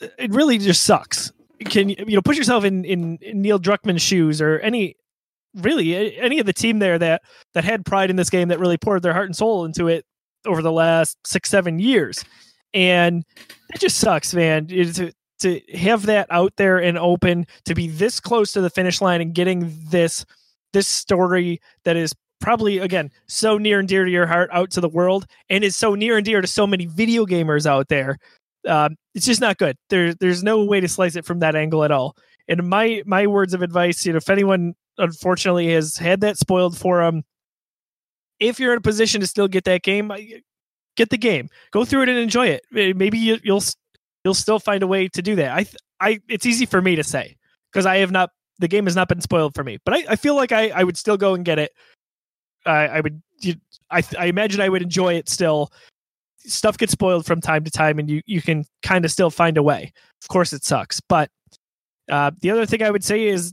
it 0.00 0.32
really 0.32 0.58
just 0.58 0.82
sucks. 0.84 1.32
Can 1.66 1.88
you 1.88 2.14
know 2.14 2.22
put 2.22 2.36
yourself 2.36 2.64
in, 2.64 2.84
in 2.84 3.18
in 3.20 3.42
Neil 3.42 3.58
Druckmann's 3.58 4.02
shoes 4.02 4.40
or 4.40 4.60
any 4.60 4.94
really 5.56 6.16
any 6.20 6.38
of 6.38 6.46
the 6.46 6.52
team 6.52 6.78
there 6.78 6.98
that 6.98 7.22
that 7.54 7.64
had 7.64 7.84
pride 7.84 8.10
in 8.10 8.16
this 8.16 8.30
game 8.30 8.48
that 8.48 8.60
really 8.60 8.76
poured 8.78 9.02
their 9.02 9.12
heart 9.12 9.26
and 9.26 9.34
soul 9.36 9.64
into 9.64 9.88
it 9.88 10.04
over 10.46 10.62
the 10.62 10.70
last 10.70 11.18
six 11.26 11.50
seven 11.50 11.80
years, 11.80 12.24
and 12.72 13.24
it 13.74 13.80
just 13.80 13.98
sucks, 13.98 14.32
man. 14.34 14.66
It- 14.70 14.94
To 14.94 15.12
to 15.40 15.60
have 15.72 16.06
that 16.06 16.26
out 16.30 16.52
there 16.56 16.78
and 16.78 16.98
open 16.98 17.46
to 17.64 17.72
be 17.72 17.86
this 17.86 18.18
close 18.18 18.50
to 18.50 18.60
the 18.60 18.70
finish 18.70 19.00
line 19.00 19.20
and 19.20 19.32
getting 19.32 19.72
this 19.88 20.24
this 20.72 20.88
story 20.88 21.60
that 21.84 21.96
is 21.96 22.12
probably 22.40 22.78
again 22.78 23.10
so 23.26 23.58
near 23.58 23.78
and 23.78 23.88
dear 23.88 24.04
to 24.04 24.10
your 24.10 24.26
heart 24.26 24.50
out 24.52 24.70
to 24.72 24.80
the 24.80 24.88
world 24.88 25.26
and 25.48 25.64
is 25.64 25.76
so 25.76 25.94
near 25.94 26.16
and 26.16 26.24
dear 26.24 26.40
to 26.40 26.46
so 26.46 26.66
many 26.66 26.86
video 26.86 27.26
gamers 27.26 27.66
out 27.66 27.88
there. 27.88 28.18
Um, 28.66 28.96
it's 29.14 29.26
just 29.26 29.40
not 29.40 29.58
good. 29.58 29.76
There, 29.88 30.14
there's 30.14 30.42
no 30.42 30.64
way 30.64 30.80
to 30.80 30.88
slice 30.88 31.16
it 31.16 31.24
from 31.24 31.38
that 31.40 31.54
angle 31.54 31.84
at 31.84 31.90
all. 31.90 32.16
And 32.48 32.68
my 32.68 33.02
my 33.06 33.26
words 33.26 33.54
of 33.54 33.62
advice 33.62 34.06
you 34.06 34.12
know 34.12 34.18
if 34.18 34.30
anyone 34.30 34.74
unfortunately 34.98 35.72
has 35.72 35.96
had 35.96 36.20
that 36.22 36.38
spoiled 36.38 36.76
for 36.76 37.02
them 37.02 37.22
if 38.40 38.58
you're 38.58 38.72
in 38.72 38.78
a 38.78 38.82
position 38.82 39.20
to 39.20 39.26
still 39.26 39.48
get 39.48 39.64
that 39.64 39.82
game 39.82 40.10
get 40.98 41.08
the 41.08 41.16
game. 41.16 41.48
Go 41.70 41.86
through 41.86 42.02
it 42.02 42.08
and 42.10 42.18
enjoy 42.18 42.48
it. 42.48 42.62
Maybe 42.70 43.16
you, 43.16 43.38
you'll 43.42 43.62
you'll 44.24 44.34
still 44.34 44.58
find 44.58 44.82
a 44.82 44.86
way 44.86 45.08
to 45.08 45.22
do 45.22 45.36
that. 45.36 45.56
I 45.56 45.66
i 46.00 46.20
it's 46.28 46.44
easy 46.44 46.66
for 46.66 46.82
me 46.82 46.94
to 46.94 47.02
say 47.02 47.36
because 47.72 47.84
i 47.84 47.96
have 47.96 48.12
not 48.12 48.30
the 48.60 48.68
game 48.68 48.84
has 48.84 48.94
not 48.94 49.08
been 49.08 49.20
spoiled 49.20 49.54
for 49.54 49.64
me. 49.64 49.78
But 49.84 49.94
i, 49.94 50.04
I 50.10 50.16
feel 50.16 50.36
like 50.36 50.52
I, 50.52 50.68
I 50.68 50.84
would 50.84 50.98
still 50.98 51.16
go 51.16 51.34
and 51.34 51.44
get 51.44 51.58
it 51.58 51.72
I, 52.66 52.86
I 52.88 53.00
would, 53.00 53.22
you, 53.40 53.54
I, 53.90 54.02
I 54.18 54.26
imagine 54.26 54.60
I 54.60 54.68
would 54.68 54.82
enjoy 54.82 55.14
it 55.14 55.28
still. 55.28 55.72
Stuff 56.38 56.78
gets 56.78 56.92
spoiled 56.92 57.26
from 57.26 57.40
time 57.40 57.64
to 57.64 57.70
time, 57.70 57.98
and 57.98 58.08
you 58.08 58.22
you 58.24 58.40
can 58.40 58.64
kind 58.82 59.04
of 59.04 59.10
still 59.10 59.30
find 59.30 59.58
a 59.58 59.62
way. 59.62 59.92
Of 60.22 60.28
course, 60.28 60.52
it 60.52 60.64
sucks, 60.64 61.00
but 61.00 61.30
uh, 62.10 62.30
the 62.40 62.50
other 62.50 62.64
thing 62.66 62.82
I 62.82 62.90
would 62.90 63.04
say 63.04 63.26
is, 63.26 63.52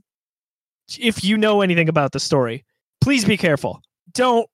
if 0.97 1.23
you 1.23 1.37
know 1.37 1.61
anything 1.61 1.89
about 1.89 2.11
the 2.11 2.19
story, 2.19 2.63
please 3.01 3.25
be 3.25 3.37
careful. 3.37 3.81
Don't 4.13 4.49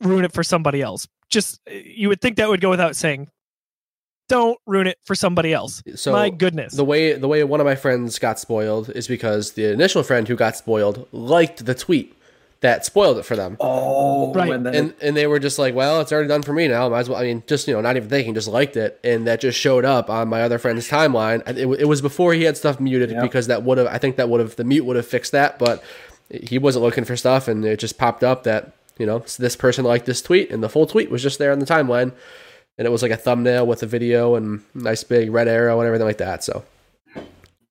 ruin 0.00 0.24
it 0.24 0.32
for 0.32 0.42
somebody 0.42 0.82
else. 0.82 1.06
Just 1.30 1.60
you 1.70 2.08
would 2.08 2.20
think 2.20 2.36
that 2.36 2.48
would 2.48 2.60
go 2.60 2.70
without 2.70 2.96
saying. 2.96 3.28
Don't 4.28 4.58
ruin 4.66 4.86
it 4.86 4.98
for 5.04 5.14
somebody 5.16 5.52
else. 5.52 5.82
So 5.96 6.12
my 6.12 6.30
goodness. 6.30 6.74
The 6.74 6.84
way 6.84 7.14
the 7.14 7.28
way 7.28 7.42
one 7.44 7.60
of 7.60 7.66
my 7.66 7.74
friends 7.74 8.18
got 8.18 8.38
spoiled 8.38 8.90
is 8.90 9.08
because 9.08 9.52
the 9.52 9.72
initial 9.72 10.02
friend 10.02 10.28
who 10.28 10.36
got 10.36 10.56
spoiled 10.56 11.08
liked 11.12 11.64
the 11.66 11.74
tweet 11.74 12.14
that 12.60 12.84
spoiled 12.84 13.16
it 13.16 13.24
for 13.24 13.36
them. 13.36 13.56
Oh, 13.58 14.34
right. 14.34 14.52
And, 14.52 14.66
and, 14.66 14.94
and 15.00 15.16
they 15.16 15.26
were 15.26 15.38
just 15.38 15.58
like, 15.58 15.74
well, 15.74 16.00
it's 16.00 16.12
already 16.12 16.28
done 16.28 16.42
for 16.42 16.52
me 16.52 16.68
now. 16.68 16.88
Might 16.90 17.00
as 17.00 17.08
well. 17.08 17.18
I 17.18 17.22
mean, 17.22 17.42
just 17.46 17.66
you 17.66 17.74
know, 17.74 17.80
not 17.80 17.96
even 17.96 18.08
thinking, 18.08 18.34
just 18.34 18.48
liked 18.48 18.76
it, 18.76 19.00
and 19.02 19.26
that 19.26 19.40
just 19.40 19.58
showed 19.58 19.84
up 19.84 20.10
on 20.10 20.28
my 20.28 20.42
other 20.42 20.58
friend's 20.58 20.88
timeline. 20.88 21.46
It, 21.48 21.80
it 21.80 21.86
was 21.86 22.02
before 22.02 22.34
he 22.34 22.44
had 22.44 22.56
stuff 22.56 22.78
muted 22.78 23.10
yep. 23.10 23.22
because 23.22 23.46
that 23.46 23.62
would 23.62 23.78
have. 23.78 23.86
I 23.86 23.98
think 23.98 24.16
that 24.16 24.28
would 24.28 24.40
have 24.40 24.56
the 24.56 24.64
mute 24.64 24.84
would 24.84 24.96
have 24.96 25.06
fixed 25.06 25.32
that, 25.32 25.58
but 25.58 25.82
he 26.30 26.58
wasn't 26.58 26.84
looking 26.84 27.04
for 27.04 27.16
stuff, 27.16 27.48
and 27.48 27.64
it 27.64 27.78
just 27.78 27.98
popped 27.98 28.22
up 28.22 28.44
that 28.44 28.72
you 28.98 29.06
know 29.06 29.20
this 29.38 29.56
person 29.56 29.84
liked 29.84 30.04
this 30.04 30.20
tweet, 30.20 30.50
and 30.50 30.62
the 30.62 30.68
full 30.68 30.86
tweet 30.86 31.10
was 31.10 31.22
just 31.22 31.38
there 31.38 31.52
on 31.52 31.60
the 31.60 31.66
timeline, 31.66 32.12
and 32.76 32.86
it 32.86 32.90
was 32.90 33.02
like 33.02 33.10
a 33.10 33.16
thumbnail 33.16 33.66
with 33.66 33.82
a 33.82 33.86
video 33.86 34.34
and 34.34 34.62
nice 34.74 35.02
big 35.02 35.32
red 35.32 35.48
arrow 35.48 35.80
and 35.80 35.86
everything 35.86 36.06
like 36.06 36.18
that. 36.18 36.44
So 36.44 36.64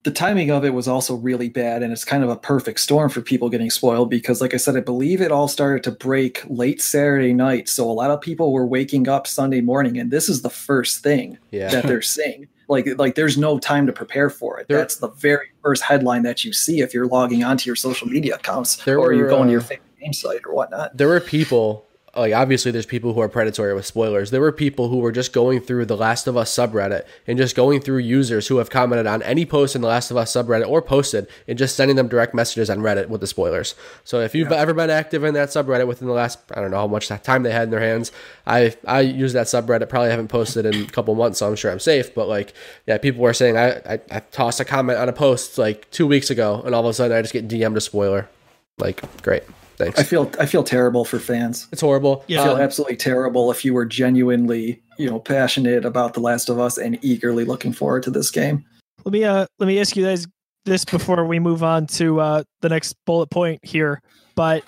the 0.04 0.12
timing 0.12 0.50
of 0.50 0.64
it 0.64 0.74
was 0.74 0.88
also 0.88 1.16
really 1.16 1.50
bad 1.50 1.84
and 1.84 1.92
it's 1.92 2.06
kind 2.06 2.24
of 2.24 2.30
a 2.30 2.36
perfect 2.36 2.80
storm 2.80 3.10
for 3.10 3.22
people 3.22 3.50
getting 3.50 3.70
spoiled 3.70 4.10
because 4.10 4.40
like 4.40 4.54
i 4.54 4.58
said 4.58 4.78
i 4.78 4.80
believe 4.80 5.20
it 5.20 5.32
all 5.32 5.48
started 5.48 5.84
to 5.84 5.92
break 5.92 6.42
late 6.48 6.82
saturday 6.82 7.34
night. 7.34 7.68
So 7.68 7.90
a 7.90 7.92
lot 7.92 8.12
of 8.12 8.22
people 8.22 8.54
were 8.54 8.66
waking 8.66 9.10
up 9.10 9.28
sunday 9.28 9.62
morning 9.62 9.98
and 9.98 10.12
this 10.12 10.30
is 10.30 10.42
the 10.42 10.50
first 10.50 11.04
thing 11.04 11.38
yeah. 11.52 11.70
that 11.70 11.86
they're 11.86 12.02
seeing. 12.02 12.48
Like 12.68 12.88
like 12.98 13.16
there's 13.16 13.38
no 13.38 13.58
time 13.58 13.88
to 13.88 13.94
prepare 13.94 14.30
for 14.30 14.60
it. 14.60 14.68
There, 14.68 14.78
that's 14.78 14.98
the 14.98 15.10
very 15.10 15.48
first 15.64 15.82
headline 15.82 16.22
that 16.24 16.46
you 16.46 16.54
see 16.54 16.82
if 16.82 16.94
you're 16.94 17.08
logging 17.08 17.44
onto 17.44 17.68
your 17.68 17.76
social 17.76 18.08
media 18.08 18.36
accounts 18.36 18.88
or 18.88 19.00
were, 19.00 19.14
you're 19.14 19.28
going 19.28 19.44
uh, 19.44 19.46
to 19.46 19.52
your 19.52 19.62
favorite 19.62 20.00
game 20.00 20.14
site 20.14 20.42
or 20.46 20.54
whatnot. 20.54 20.96
there 20.96 21.08
were 21.08 21.20
people 21.20 21.89
like 22.20 22.34
obviously 22.34 22.72
there's 22.72 22.86
people 22.86 23.14
who 23.14 23.22
are 23.22 23.30
predatory 23.30 23.74
with 23.74 23.86
spoilers. 23.86 24.32
There 24.32 24.42
were 24.42 24.52
people 24.52 24.90
who 24.90 24.98
were 24.98 25.12
just 25.12 25.34
going 25.34 25.62
through 25.62 25.86
the 25.86 25.98
Last 25.98 26.28
of 26.28 26.38
Us 26.38 26.54
subreddit 26.54 27.06
and 27.26 27.38
just 27.38 27.56
going 27.56 27.82
through 27.82 28.00
users 28.00 28.48
who 28.48 28.58
have 28.58 28.70
commented 28.70 29.08
on 29.08 29.22
any 29.24 29.46
post 29.46 29.76
in 29.76 29.82
the 29.82 29.88
Last 29.88 30.12
of 30.12 30.18
Us 30.18 30.34
subreddit 30.34 30.68
or 30.68 30.82
posted 30.82 31.28
and 31.48 31.58
just 31.58 31.76
sending 31.76 31.96
them 31.96 32.08
direct 32.08 32.34
messages 32.34 32.70
on 32.70 32.80
Reddit 32.80 33.08
with 33.08 33.22
the 33.22 33.28
spoilers. 33.28 33.76
So 34.04 34.20
if 34.20 34.36
you've 34.36 34.52
yeah. 34.52 34.58
ever 34.58 34.74
been 34.74 34.90
active 34.90 35.24
in 35.24 35.34
that 35.34 35.50
subreddit 35.50 35.88
within 35.88 36.08
the 36.08 36.14
last 36.14 36.40
I 36.54 36.62
don't 36.62 36.72
know 36.72 36.78
how 36.78 36.88
much 36.88 37.08
time 37.08 37.44
they 37.44 37.52
had 37.52 37.64
in 37.64 37.70
their 37.72 37.80
hands, 37.80 38.12
I 38.46 38.76
I 38.86 39.02
use 39.02 39.34
that 39.34 39.48
subreddit. 39.48 39.90
Probably 39.90 40.10
haven't 40.10 40.28
posted 40.28 40.66
in 40.66 40.84
a 40.84 40.88
couple 40.88 41.16
months, 41.16 41.40
so 41.40 41.48
I'm 41.48 41.56
sure 41.56 41.72
I'm 41.72 41.80
safe. 41.80 42.14
But 42.14 42.28
like 42.28 42.54
yeah, 42.86 42.98
people 42.98 43.22
were 43.22 43.34
saying 43.34 43.58
I 43.58 43.78
I, 43.78 44.00
I 44.12 44.20
tossed 44.20 44.60
a 44.60 44.66
comment 44.66 45.00
on 45.00 45.10
a 45.10 45.14
post 45.14 45.58
like 45.58 45.90
two 45.92 46.08
weeks 46.08 46.30
ago, 46.30 46.62
and 46.66 46.76
all 46.76 46.82
of 46.82 46.90
a 46.90 46.94
sudden 46.94 47.18
I 47.18 47.22
just 47.22 47.34
get 47.34 47.48
DM'd 47.48 47.78
a 47.78 47.82
spoiler. 47.82 48.30
Like 48.78 49.02
great. 49.22 49.44
Thanks. 49.80 49.98
I 49.98 50.04
feel 50.04 50.30
I 50.38 50.46
feel 50.46 50.64
terrible 50.64 51.06
for 51.06 51.20
fans. 51.20 51.68
It's 51.72 51.82
horrible. 51.82 52.26
Yeah. 52.28 52.42
I 52.42 52.46
feel 52.46 52.58
absolutely 52.58 52.98
terrible 52.98 53.50
if 53.50 53.64
you 53.64 53.74
were 53.74 53.86
genuinely, 53.86 54.84
you 54.98 55.10
know, 55.10 55.20
passionate 55.20 55.86
about 55.86 56.14
The 56.14 56.20
Last 56.20 56.50
of 56.50 56.60
Us 56.60 56.78
and 56.78 57.00
eagerly 57.02 57.46
looking 57.46 57.72
forward 57.72 58.04
to 58.04 58.12
this 58.12 58.30
game. 58.30 58.66
Let 59.06 59.14
me 59.14 59.24
uh 59.24 59.48
let 59.58 59.68
me 59.68 59.80
ask 59.80 59.96
you 59.96 60.04
guys 60.04 60.28
this 60.66 60.84
before 60.84 61.26
we 61.26 61.40
move 61.40 61.64
on 61.64 61.88
to 61.88 62.20
uh 62.20 62.44
the 62.60 62.68
next 62.68 62.94
bullet 63.06 63.30
point 63.30 63.64
here. 63.64 64.02
But 64.36 64.66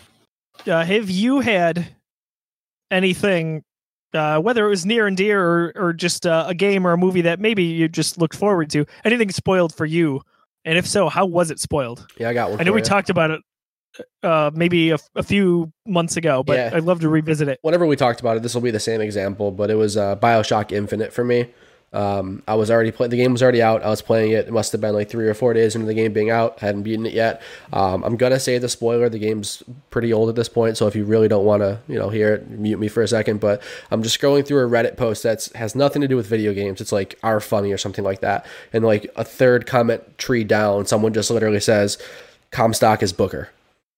uh, 0.65 0.85
have 0.85 1.09
you 1.09 1.41
had 1.41 1.93
anything 2.89 3.63
uh, 4.13 4.39
whether 4.39 4.65
it 4.65 4.69
was 4.69 4.85
near 4.85 5.07
and 5.07 5.15
dear 5.17 5.43
or, 5.43 5.73
or 5.75 5.93
just 5.93 6.25
uh, 6.25 6.45
a 6.47 6.53
game 6.53 6.85
or 6.85 6.93
a 6.93 6.97
movie 6.97 7.21
that 7.21 7.39
maybe 7.39 7.63
you 7.63 7.87
just 7.87 8.17
looked 8.17 8.35
forward 8.35 8.69
to, 8.69 8.85
anything 9.05 9.29
spoiled 9.29 9.73
for 9.73 9.85
you? 9.85 10.21
And 10.65 10.77
if 10.77 10.85
so, 10.85 11.07
how 11.09 11.25
was 11.25 11.49
it 11.49 11.59
spoiled? 11.59 12.05
Yeah, 12.19 12.29
I 12.29 12.33
got 12.33 12.51
one. 12.51 12.59
I 12.59 12.63
know 12.63 12.73
we 12.73 12.81
you. 12.81 12.85
talked 12.85 13.09
about 13.09 13.31
it 13.31 13.41
uh, 14.23 14.51
maybe 14.53 14.91
a, 14.91 14.97
a, 15.15 15.23
few 15.23 15.71
months 15.85 16.17
ago, 16.17 16.43
but 16.43 16.57
yeah. 16.57 16.71
I'd 16.73 16.83
love 16.83 17.01
to 17.01 17.09
revisit 17.09 17.47
it. 17.47 17.59
Whenever 17.61 17.85
we 17.85 17.95
talked 17.95 18.19
about 18.21 18.37
it, 18.37 18.43
this 18.43 18.53
will 18.53 18.61
be 18.61 18.71
the 18.71 18.79
same 18.79 19.01
example, 19.01 19.51
but 19.51 19.69
it 19.69 19.75
was 19.75 19.97
uh, 19.97 20.15
Bioshock 20.15 20.71
Infinite 20.71 21.13
for 21.13 21.23
me. 21.23 21.47
Um, 21.93 22.41
I 22.47 22.55
was 22.55 22.71
already 22.71 22.91
playing. 22.91 23.09
The 23.09 23.17
game 23.17 23.33
was 23.33 23.43
already 23.43 23.61
out. 23.61 23.83
I 23.83 23.89
was 23.89 24.01
playing 24.01 24.31
it. 24.31 24.47
It 24.47 24.53
must 24.53 24.71
have 24.71 24.79
been 24.79 24.93
like 24.93 25.09
three 25.09 25.27
or 25.27 25.33
four 25.33 25.53
days 25.53 25.75
into 25.75 25.87
the 25.87 25.93
game 25.93 26.13
being 26.13 26.29
out. 26.29 26.57
I 26.61 26.67
hadn't 26.67 26.83
beaten 26.83 27.05
it 27.05 27.11
yet. 27.11 27.41
Um, 27.73 28.03
I'm 28.05 28.15
gonna 28.15 28.39
say 28.39 28.57
the 28.59 28.69
spoiler. 28.69 29.09
The 29.09 29.19
game's 29.19 29.61
pretty 29.89 30.13
old 30.13 30.29
at 30.29 30.35
this 30.35 30.47
point, 30.47 30.77
so 30.77 30.87
if 30.87 30.95
you 30.95 31.03
really 31.03 31.27
don't 31.27 31.43
want 31.43 31.63
to, 31.63 31.79
you 31.89 31.99
know, 31.99 32.07
hear 32.07 32.35
it, 32.35 32.49
mute 32.49 32.79
me 32.79 32.87
for 32.87 33.03
a 33.03 33.09
second. 33.09 33.41
But 33.41 33.61
I'm 33.91 34.03
just 34.03 34.19
scrolling 34.19 34.47
through 34.47 34.65
a 34.65 34.69
Reddit 34.69 34.95
post 34.95 35.23
that 35.23 35.49
has 35.55 35.75
nothing 35.75 36.01
to 36.01 36.07
do 36.07 36.15
with 36.15 36.27
video 36.27 36.53
games. 36.53 36.79
It's 36.79 36.93
like 36.93 37.19
our 37.23 37.41
funny 37.41 37.73
or 37.73 37.77
something 37.77 38.05
like 38.05 38.21
that, 38.21 38.45
and 38.71 38.85
like 38.85 39.11
a 39.17 39.25
third 39.25 39.67
comment 39.67 40.17
tree 40.17 40.45
down, 40.45 40.85
someone 40.85 41.13
just 41.13 41.29
literally 41.29 41.59
says, 41.59 41.97
"Comstock 42.51 43.03
is 43.03 43.11
Booker." 43.11 43.49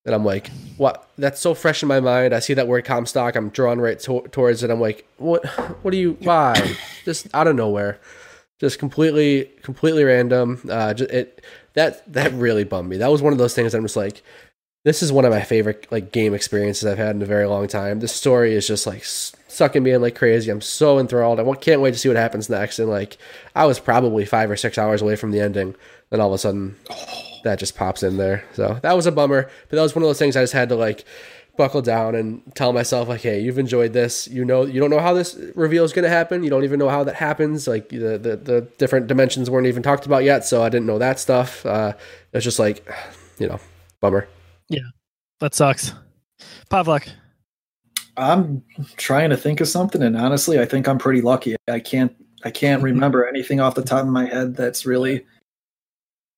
And 0.06 0.14
I'm 0.14 0.26
like, 0.26 0.49
what? 0.78 1.10
That's 1.18 1.39
so 1.39 1.54
fresh 1.54 1.82
in 1.82 1.88
my 1.88 1.99
mind. 1.99 2.34
I 2.34 2.39
see 2.39 2.54
that 2.56 2.68
word 2.68 2.84
Comstock. 2.84 3.36
I'm 3.36 3.49
drawn 3.49 3.80
right 3.80 3.99
to- 4.01 4.28
towards 4.32 4.62
it. 4.64 4.70
I'm 4.70 4.82
like, 4.82 5.08
what? 5.18 5.45
What 5.82 5.91
do 5.91 5.97
you? 5.97 6.18
Why? 6.22 6.76
just 7.06 7.28
out 7.34 7.47
of 7.47 7.56
nowhere, 7.56 7.99
just 8.60 8.80
completely, 8.80 9.49
completely 9.62 10.04
random. 10.04 10.60
Uh, 10.70 10.93
just, 10.93 11.10
it 11.12 11.43
that 11.74 12.12
that 12.12 12.34
really 12.34 12.66
bummed 12.66 12.89
me. 12.89 12.97
That 12.97 13.12
was 13.12 13.22
one 13.22 13.32
of 13.32 13.39
those 13.39 13.56
things. 13.56 13.74
I'm 13.74 13.84
just 13.84 13.95
like, 13.95 14.22
this 14.84 15.01
is 15.01 15.12
one 15.12 15.24
of 15.24 15.32
my 15.32 15.41
favorite 15.41 15.88
like 15.89 16.12
game 16.12 16.34
experiences 16.34 16.86
I've 16.86 16.97
had 16.97 17.16
in 17.16 17.22
a 17.22 17.26
very 17.26 17.45
long 17.45 17.68
time. 17.68 18.01
The 18.01 18.10
story 18.10 18.54
is 18.54 18.68
just 18.68 18.86
like 18.86 19.06
sucking 19.06 19.84
me 19.84 19.91
in 19.91 20.01
like 20.01 20.16
crazy. 20.16 20.51
I'm 20.51 20.60
so 20.60 20.99
enthralled. 20.99 21.39
I 21.39 21.54
can't 21.56 21.80
wait 21.82 21.91
to 21.93 21.97
see 21.97 22.10
what 22.10 22.18
happens 22.18 22.49
next. 22.49 22.78
And 22.80 22.89
like, 22.89 23.18
I 23.56 23.66
was 23.66 23.80
probably 23.80 24.26
five 24.26 24.51
or 24.51 24.58
six 24.58 24.78
hours 24.78 25.01
away 25.01 25.16
from 25.16 25.32
the 25.32 25.39
ending. 25.39 25.76
Then 26.10 26.20
all 26.20 26.28
of 26.28 26.34
a 26.34 26.38
sudden 26.38 26.76
that 27.43 27.59
just 27.59 27.75
pops 27.75 28.03
in 28.03 28.17
there. 28.17 28.43
So 28.53 28.79
that 28.81 28.95
was 28.95 29.05
a 29.05 29.11
bummer, 29.11 29.43
but 29.69 29.75
that 29.75 29.81
was 29.81 29.95
one 29.95 30.03
of 30.03 30.09
those 30.09 30.19
things 30.19 30.35
I 30.35 30.41
just 30.41 30.53
had 30.53 30.69
to 30.69 30.75
like 30.75 31.05
buckle 31.55 31.81
down 31.81 32.15
and 32.15 32.41
tell 32.55 32.73
myself 32.73 33.07
like, 33.07 33.21
hey, 33.21 33.39
you've 33.39 33.59
enjoyed 33.59 33.93
this. 33.93 34.27
You 34.27 34.43
know, 34.43 34.65
you 34.65 34.79
don't 34.79 34.89
know 34.89 34.99
how 34.99 35.13
this 35.13 35.39
reveal 35.55 35.83
is 35.83 35.93
going 35.93 36.03
to 36.03 36.09
happen. 36.09 36.43
You 36.43 36.49
don't 36.49 36.63
even 36.63 36.79
know 36.79 36.89
how 36.89 37.03
that 37.03 37.15
happens. 37.15 37.67
Like 37.67 37.89
the, 37.89 38.17
the, 38.17 38.35
the 38.37 38.67
different 38.77 39.07
dimensions 39.07 39.49
weren't 39.49 39.67
even 39.67 39.83
talked 39.83 40.05
about 40.05 40.23
yet, 40.23 40.45
so 40.45 40.63
I 40.63 40.69
didn't 40.69 40.87
know 40.87 40.99
that 40.99 41.19
stuff. 41.19 41.65
Uh, 41.65 41.93
it's 42.33 42.43
just 42.43 42.59
like, 42.59 42.87
you 43.39 43.47
know, 43.47 43.59
bummer. 44.01 44.27
Yeah, 44.69 44.81
that 45.39 45.53
sucks. 45.53 45.93
Pavlik. 46.69 47.09
I'm 48.15 48.63
trying 48.97 49.31
to 49.31 49.37
think 49.37 49.59
of 49.59 49.67
something, 49.67 50.01
and 50.01 50.15
honestly, 50.15 50.59
I 50.59 50.65
think 50.65 50.87
I'm 50.87 50.99
pretty 50.99 51.21
lucky. 51.21 51.55
I 51.67 51.79
can't 51.79 52.15
I 52.43 52.51
can't 52.51 52.83
remember 52.83 53.27
anything 53.27 53.59
off 53.59 53.75
the 53.75 53.81
top 53.83 54.03
of 54.03 54.09
my 54.09 54.25
head 54.25 54.55
that's 54.55 54.85
really 54.85 55.25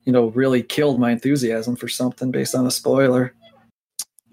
you 0.06 0.14
know, 0.14 0.28
really 0.28 0.64
killed 0.64 1.00
my 1.00 1.12
enthusiasm 1.12 1.76
for 1.76 1.88
something 1.88 2.32
based 2.32 2.56
on 2.56 2.66
a 2.66 2.72
spoiler. 2.72 3.34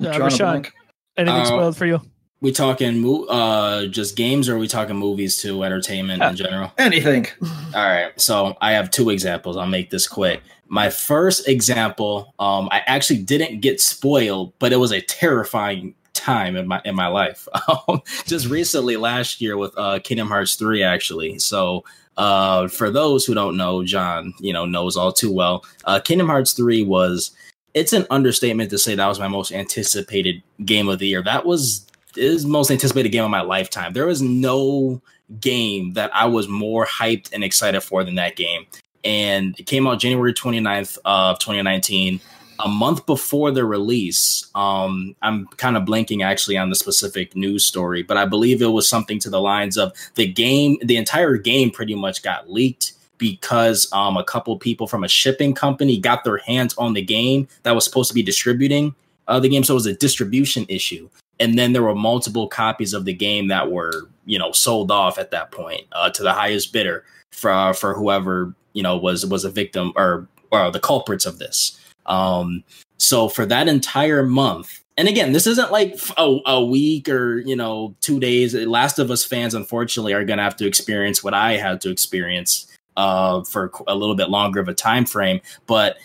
Uh, 0.01 0.05
Rashawn, 0.05 0.71
anything 1.17 1.41
uh, 1.41 1.45
spoiled 1.45 1.77
for 1.77 1.87
you? 1.87 2.01
We 2.41 2.53
talking 2.53 3.27
uh 3.29 3.87
just 3.87 4.17
games 4.17 4.49
or 4.49 4.57
are 4.57 4.59
we 4.59 4.69
talking 4.69 4.97
movies 4.97 5.41
too, 5.41 5.63
entertainment 5.63 6.21
yeah. 6.21 6.31
in 6.31 6.37
general? 6.37 6.73
Anything. 6.79 7.27
All 7.43 7.51
right. 7.75 8.13
So 8.21 8.57
I 8.61 8.73
have 8.73 8.91
two 8.91 9.11
examples. 9.11 9.57
I'll 9.57 9.67
make 9.67 9.91
this 9.91 10.09
quick. 10.09 10.43
My 10.67 10.91
first 10.91 11.49
example, 11.49 12.35
um, 12.39 12.69
I 12.73 12.83
actually 12.87 13.23
didn't 13.23 13.61
get 13.61 13.81
spoiled, 13.81 14.55
but 14.59 14.73
it 14.73 14.77
was 14.77 14.91
a 14.91 15.01
terrifying 15.03 15.95
time 16.15 16.57
in 16.57 16.67
my 16.67 16.81
in 16.85 16.95
my 16.95 17.07
life. 17.07 17.49
Um, 17.89 18.03
just 18.27 18.49
recently 18.49 18.97
last 18.97 19.41
year 19.41 19.57
with 19.57 19.73
uh 19.77 20.01
Kingdom 20.01 20.29
Hearts 20.29 20.57
3 20.57 20.83
actually. 20.83 21.39
So 21.39 21.85
uh, 22.17 22.69
for 22.69 22.91
those 22.91 23.25
who 23.25 23.35
don't 23.35 23.57
know, 23.57 23.85
John, 23.85 24.35
you 24.41 24.53
know, 24.53 24.65
knows 24.65 24.97
all 24.97 25.13
too 25.13 25.33
well. 25.33 25.65
Uh, 25.85 26.01
Kingdom 26.01 26.29
Hearts 26.29 26.53
3 26.53 26.85
was, 26.85 27.31
it's 27.75 27.93
an 27.93 28.07
understatement 28.11 28.71
to 28.71 28.79
say 28.79 28.95
that 28.95 29.07
was 29.07 29.19
my 29.19 29.29
most 29.29 29.53
anticipated 29.53 30.43
game 30.65 30.89
of 30.89 30.99
the 30.99 31.07
year. 31.07 31.23
That 31.23 31.47
was 31.47 31.87
is 32.17 32.45
most 32.45 32.71
anticipated 32.71 33.09
game 33.09 33.25
of 33.25 33.31
my 33.31 33.41
lifetime. 33.41 33.93
There 33.95 34.07
was 34.07 34.21
no 34.21 35.01
game 35.41 35.95
that 35.95 36.15
I 36.15 36.27
was 36.27 36.49
more 36.49 36.87
hyped 36.87 37.33
and 37.33 37.43
excited 37.43 37.81
for 37.81 38.05
than 38.05 38.17
that 38.17 38.37
game. 38.37 38.67
And 39.05 39.59
it 39.59 39.65
came 39.65 39.87
out 39.87 39.99
January 39.99 40.35
29th 40.35 40.99
of 41.05 41.39
2019. 41.39 42.21
A 42.59 42.69
month 42.69 43.07
before 43.07 43.51
the 43.51 43.65
release, 43.65 44.49
um, 44.55 45.15
I'm 45.23 45.47
kind 45.57 45.77
of 45.77 45.85
blanking 45.85 46.25
actually 46.25 46.57
on 46.57 46.71
the 46.71 46.77
specific 46.77 47.35
news 47.35 47.65
story, 47.65 48.03
but 48.03 48.17
I 48.17 48.25
believe 48.25 48.63
it 48.63 48.67
was 48.67 48.89
something 48.89 49.19
to 49.21 49.31
the 49.31 49.41
lines 49.41 49.77
of 49.77 49.93
the 50.15 50.27
game, 50.27 50.79
the 50.83 50.97
entire 50.97 51.37
game 51.37 51.71
pretty 51.71 51.95
much 51.95 52.23
got 52.23 52.51
leaked 52.51 52.93
because 53.19 53.89
um, 53.93 54.17
a 54.17 54.25
couple 54.25 54.57
people 54.59 54.87
from 54.87 55.05
a 55.05 55.09
shipping 55.09 55.55
company 55.55 55.99
got 55.99 56.25
their 56.25 56.39
hands 56.39 56.75
on 56.77 56.93
the 56.93 57.03
game 57.03 57.47
that 57.63 57.75
was 57.75 57.85
supposed 57.85 58.09
to 58.09 58.15
be 58.15 58.23
distributing 58.23 58.95
uh, 59.29 59.39
the 59.39 59.49
game. 59.49 59.65
So 59.65 59.75
it 59.75 59.77
was 59.77 59.87
a 59.87 59.95
distribution 59.95 60.67
issue. 60.69 61.09
And 61.39 61.59
then 61.59 61.73
there 61.73 61.83
were 61.83 61.95
multiple 61.95 62.49
copies 62.49 62.95
of 62.95 63.05
the 63.05 63.13
game 63.13 63.49
that 63.49 63.71
were, 63.71 64.09
you 64.27 64.39
know, 64.39 64.53
sold 64.53 64.91
off 64.91 65.19
at 65.19 65.31
that 65.31 65.51
point 65.51 65.83
uh, 65.93 66.11
to 66.11 66.23
the 66.23 66.33
highest 66.33 66.73
bidder 66.73 67.05
for 67.31 67.75
for 67.75 67.95
whoever 67.95 68.55
you 68.75 68.83
know 68.83 68.97
was 68.97 69.27
was 69.27 69.45
a 69.45 69.51
victim 69.51 69.93
or 69.97 70.29
or 70.51 70.71
the 70.71 70.81
culprits 70.81 71.27
of 71.27 71.39
this. 71.39 71.79
Um, 72.13 72.63
so 72.99 73.29
for 73.29 73.47
that 73.47 73.69
entire 73.69 74.23
month, 74.23 74.85
and 74.99 75.09
again, 75.09 75.33
this 75.33 75.47
isn't 75.47 75.73
like 75.73 75.99
a, 76.19 76.39
a, 76.45 76.63
week 76.63 77.09
or 77.09 77.39
you 77.39 77.57
know 77.57 77.97
two 78.03 78.21
days. 78.21 78.55
Last 78.55 78.99
of 78.99 79.11
Us 79.11 79.25
fans, 79.25 79.55
unfortunately, 79.55 80.13
are 80.13 80.25
going 80.25 80.37
to 80.37 80.43
have 80.43 80.57
to 80.57 80.67
experience 80.67 81.25
what 81.25 81.33
I 81.33 81.57
had 81.57 81.81
to 81.81 81.91
experience 81.91 82.67
uh, 82.97 83.43
for 83.45 83.73
a 83.87 83.95
little 83.95 84.15
bit 84.15 84.29
longer 84.29 84.61
of 84.61 84.69
a 84.69 84.75
time 84.75 85.07
frame. 85.07 85.41
But 85.67 85.97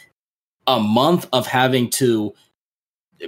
a 0.66 0.80
month 0.80 1.28
of 1.34 1.45
having 1.45 1.89
to 1.91 2.34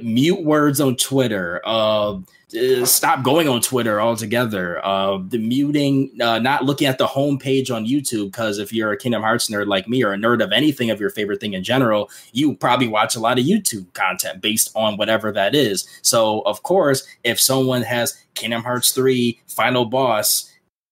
mute 0.02 0.44
words 0.44 0.80
on 0.80 0.96
Twitter, 0.96 1.62
uh, 1.66 2.20
uh, 2.58 2.84
stop 2.84 3.24
going 3.24 3.48
on 3.48 3.62
Twitter 3.62 4.02
altogether. 4.02 4.84
Uh, 4.84 5.20
the 5.28 5.38
muting, 5.38 6.12
uh, 6.22 6.40
not 6.40 6.66
looking 6.66 6.88
at 6.88 6.98
the 6.98 7.06
homepage 7.06 7.74
on 7.74 7.86
YouTube 7.86 8.26
because 8.28 8.58
if 8.58 8.74
you're 8.74 8.92
a 8.92 8.98
Kingdom 8.98 9.22
Hearts 9.22 9.50
nerd 9.50 9.68
like 9.68 9.88
me 9.88 10.04
or 10.04 10.14
a 10.14 10.18
nerd 10.18 10.44
of 10.44 10.52
anything 10.52 10.90
of 10.90 11.00
your 11.00 11.12
favorite 11.12 11.40
thing 11.40 11.54
in 11.54 11.64
general, 11.64 12.10
you 12.34 12.56
probably 12.56 12.88
watch 12.88 13.16
a 13.16 13.20
lot 13.20 13.38
of 13.38 13.46
YouTube 13.46 13.92
content 13.94 14.42
based 14.42 14.72
on 14.76 14.98
whatever 14.98 15.32
that 15.32 15.54
is. 15.54 15.88
So 16.02 16.42
of 16.42 16.64
course, 16.64 17.08
if 17.24 17.40
someone 17.40 17.84
has 17.84 18.20
Kingdom 18.34 18.64
Hearts 18.64 18.94
three 18.94 19.40
final 19.48 19.86
boss 19.86 20.49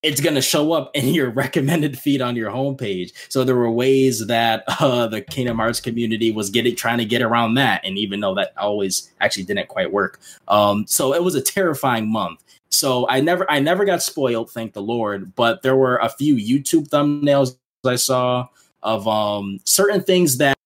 it's 0.07 0.21
going 0.21 0.35
to 0.35 0.41
show 0.41 0.71
up 0.71 0.89
in 0.93 1.13
your 1.13 1.29
recommended 1.43 1.99
feed 1.99 2.21
on 2.21 2.35
your 2.35 2.49
homepage. 2.49 3.11
So 3.29 3.43
there 3.43 3.55
were 3.55 3.69
ways 3.69 4.25
that 4.27 4.63
uh, 4.79 5.07
the 5.07 5.21
Kingdom 5.21 5.57
Hearts 5.57 5.81
community 5.81 6.31
was 6.31 6.49
getting 6.49 6.75
trying 6.75 6.97
to 6.99 7.05
get 7.05 7.21
around 7.21 7.55
that, 7.55 7.81
and 7.83 7.97
even 7.97 8.21
though 8.21 8.35
that 8.35 8.53
always 8.57 9.11
actually 9.19 9.43
didn't 9.43 9.67
quite 9.67 9.91
work, 9.91 10.19
um, 10.47 10.85
so 10.87 11.13
it 11.13 11.23
was 11.23 11.35
a 11.35 11.41
terrifying 11.41 12.09
month. 12.11 12.43
So 12.69 13.07
I 13.09 13.21
never 13.21 13.49
I 13.49 13.59
never 13.59 13.85
got 13.85 14.01
spoiled, 14.01 14.51
thank 14.51 14.73
the 14.73 14.81
Lord. 14.81 15.35
But 15.35 15.61
there 15.61 15.75
were 15.75 15.97
a 15.97 16.09
few 16.09 16.35
YouTube 16.35 16.89
thumbnails 16.89 17.57
I 17.85 17.95
saw 17.95 18.47
of 18.83 19.07
um, 19.07 19.59
certain 19.63 20.01
things 20.01 20.37
that 20.37 20.56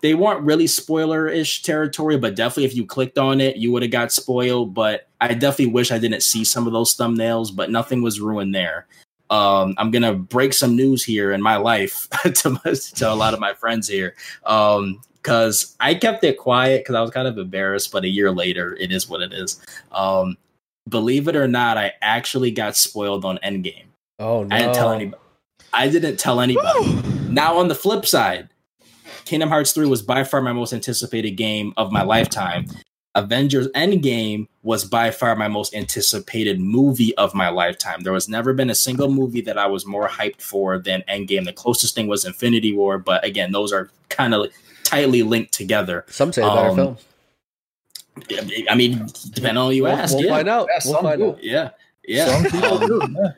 they 0.00 0.14
weren't 0.14 0.42
really 0.42 0.66
spoiler-ish 0.66 1.62
territory, 1.62 2.16
but 2.16 2.34
definitely 2.34 2.64
if 2.64 2.74
you 2.74 2.86
clicked 2.86 3.18
on 3.18 3.40
it, 3.40 3.56
you 3.56 3.72
would 3.72 3.82
have 3.82 3.90
got 3.90 4.12
spoiled. 4.12 4.74
But 4.74 5.08
I 5.20 5.28
definitely 5.34 5.72
wish 5.72 5.90
I 5.90 5.98
didn't 5.98 6.22
see 6.22 6.44
some 6.44 6.66
of 6.66 6.72
those 6.72 6.96
thumbnails, 6.96 7.54
but 7.54 7.70
nothing 7.70 8.02
was 8.02 8.20
ruined 8.20 8.54
there. 8.54 8.86
Um, 9.28 9.74
I'm 9.76 9.90
gonna 9.90 10.14
break 10.14 10.52
some 10.52 10.76
news 10.76 11.04
here 11.04 11.32
in 11.32 11.42
my 11.42 11.56
life 11.56 12.08
to, 12.22 12.60
to 12.94 13.12
a 13.12 13.14
lot 13.14 13.34
of 13.34 13.40
my 13.40 13.54
friends 13.54 13.88
here, 13.88 14.14
because 14.42 15.64
um, 15.64 15.76
I 15.80 15.94
kept 15.94 16.22
it 16.24 16.38
quiet 16.38 16.82
because 16.82 16.94
I 16.94 17.02
was 17.02 17.10
kind 17.10 17.26
of 17.26 17.36
embarrassed. 17.36 17.90
But 17.90 18.04
a 18.04 18.08
year 18.08 18.30
later, 18.30 18.76
it 18.76 18.92
is 18.92 19.08
what 19.08 19.22
it 19.22 19.32
is. 19.32 19.60
Um, 19.90 20.36
believe 20.88 21.26
it 21.28 21.36
or 21.36 21.48
not, 21.48 21.76
I 21.76 21.92
actually 22.02 22.52
got 22.52 22.76
spoiled 22.76 23.24
on 23.24 23.38
Endgame. 23.44 23.86
Oh 24.20 24.44
no! 24.44 24.54
I 24.54 24.60
didn't 24.60 24.74
tell 24.74 24.92
anybody. 24.92 25.22
I 25.72 25.88
didn't 25.88 26.16
tell 26.18 26.40
anybody. 26.40 27.02
now 27.28 27.58
on 27.58 27.68
the 27.68 27.74
flip 27.74 28.06
side, 28.06 28.48
Kingdom 29.26 29.48
Hearts 29.48 29.72
3 29.72 29.88
was 29.88 30.02
by 30.02 30.22
far 30.22 30.40
my 30.40 30.52
most 30.52 30.72
anticipated 30.72 31.32
game 31.32 31.74
of 31.76 31.90
my 31.90 32.02
lifetime. 32.02 32.66
Avengers 33.16 33.66
Endgame 33.68 34.46
was 34.62 34.84
by 34.84 35.10
far 35.10 35.34
my 35.34 35.48
most 35.48 35.74
anticipated 35.74 36.60
movie 36.60 37.14
of 37.16 37.34
my 37.34 37.48
lifetime. 37.48 38.02
There 38.02 38.12
was 38.12 38.28
never 38.28 38.52
been 38.52 38.70
a 38.70 38.74
single 38.74 39.10
movie 39.10 39.40
that 39.40 39.58
I 39.58 39.66
was 39.66 39.84
more 39.84 40.08
hyped 40.08 40.40
for 40.40 40.78
than 40.78 41.02
Endgame. 41.08 41.44
The 41.44 41.52
closest 41.52 41.94
thing 41.94 42.06
was 42.06 42.24
Infinity 42.24 42.72
War, 42.72 42.98
but 42.98 43.24
again, 43.24 43.50
those 43.50 43.72
are 43.72 43.90
kind 44.10 44.32
of 44.32 44.52
tightly 44.84 45.24
linked 45.24 45.52
together. 45.52 46.04
Some 46.08 46.32
say 46.32 46.42
a 46.42 46.46
better 46.46 46.68
um, 46.68 46.76
film. 46.76 46.96
I 48.70 48.76
mean, 48.76 49.06
depending 49.30 49.56
on 49.56 49.70
who 49.70 49.76
you 49.76 49.82
we'll, 49.84 49.92
ask. 49.92 50.14
We'll 50.14 50.24
yeah. 50.24 50.30
find 50.30 50.48
out. 50.48 50.68
Yeah, 50.70 50.90
we'll 50.92 51.02
find 51.02 51.18
do. 51.18 51.30
out. 51.30 51.42
Yeah. 51.42 51.70
Yeah. 52.06 52.26
Some 52.26 52.44
people 52.44 52.78
do. 52.86 53.00
Yeah 53.10 53.32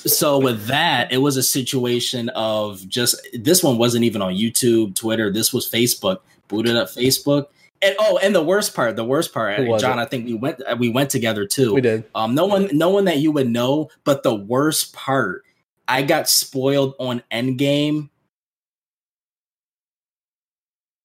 so 0.00 0.38
with 0.38 0.66
that, 0.66 1.12
it 1.12 1.18
was 1.18 1.36
a 1.36 1.42
situation 1.42 2.28
of 2.30 2.86
just 2.88 3.20
this 3.34 3.62
one 3.62 3.78
wasn't 3.78 4.04
even 4.04 4.22
on 4.22 4.34
YouTube, 4.34 4.94
Twitter. 4.94 5.32
This 5.32 5.52
was 5.52 5.68
Facebook. 5.68 6.18
Booted 6.48 6.76
up 6.76 6.88
Facebook. 6.88 7.46
And 7.80 7.96
oh, 7.98 8.18
and 8.22 8.34
the 8.34 8.42
worst 8.42 8.74
part, 8.74 8.94
the 8.94 9.04
worst 9.04 9.32
part, 9.32 9.56
John, 9.80 9.98
it? 9.98 10.02
I 10.02 10.04
think 10.04 10.26
we 10.26 10.34
went 10.34 10.62
we 10.78 10.88
went 10.88 11.10
together 11.10 11.46
too. 11.46 11.74
We 11.74 11.80
did. 11.80 12.04
Um, 12.14 12.34
no 12.34 12.46
one, 12.46 12.68
no 12.72 12.90
one 12.90 13.06
that 13.06 13.18
you 13.18 13.32
would 13.32 13.48
know, 13.48 13.90
but 14.04 14.22
the 14.22 14.34
worst 14.34 14.92
part, 14.92 15.44
I 15.88 16.02
got 16.02 16.28
spoiled 16.28 16.94
on 16.98 17.22
Endgame 17.32 18.10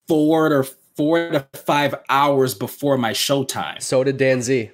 four 0.07 0.49
to 0.49 0.71
four 0.95 1.31
to 1.31 1.47
five 1.53 1.95
hours 2.09 2.53
before 2.53 2.97
my 2.97 3.11
showtime. 3.11 3.81
So 3.81 4.03
did 4.03 4.17
Dan 4.17 4.41
Z 4.41 4.69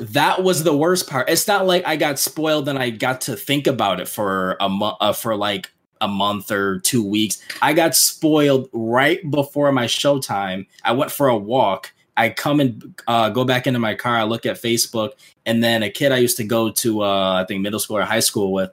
that 0.00 0.42
was 0.42 0.64
the 0.64 0.76
worst 0.76 1.08
part. 1.08 1.28
It's 1.28 1.46
not 1.46 1.66
like 1.66 1.86
I 1.86 1.96
got 1.96 2.18
spoiled 2.18 2.68
and 2.68 2.78
I 2.78 2.90
got 2.90 3.20
to 3.22 3.36
think 3.36 3.66
about 3.66 4.00
it 4.00 4.08
for 4.08 4.56
a 4.60 4.68
month, 4.68 4.96
uh, 5.00 5.12
for 5.12 5.36
like 5.36 5.70
a 6.00 6.08
month 6.08 6.50
or 6.50 6.80
two 6.80 7.04
weeks. 7.06 7.42
I 7.62 7.72
got 7.72 7.94
spoiled 7.94 8.68
right 8.72 9.28
before 9.30 9.70
my 9.72 9.86
showtime. 9.86 10.66
I 10.84 10.92
went 10.92 11.10
for 11.10 11.28
a 11.28 11.36
walk. 11.36 11.92
I 12.16 12.30
come 12.30 12.60
and 12.60 13.00
uh, 13.06 13.30
go 13.30 13.44
back 13.44 13.66
into 13.66 13.78
my 13.78 13.94
car. 13.94 14.16
I 14.16 14.24
look 14.24 14.44
at 14.44 14.60
Facebook, 14.60 15.12
and 15.46 15.64
then 15.64 15.82
a 15.82 15.90
kid 15.90 16.12
I 16.12 16.18
used 16.18 16.36
to 16.36 16.44
go 16.44 16.70
to, 16.70 17.02
uh, 17.02 17.40
I 17.42 17.46
think 17.46 17.62
middle 17.62 17.80
school 17.80 17.96
or 17.96 18.02
high 18.02 18.20
school 18.20 18.52
with, 18.52 18.70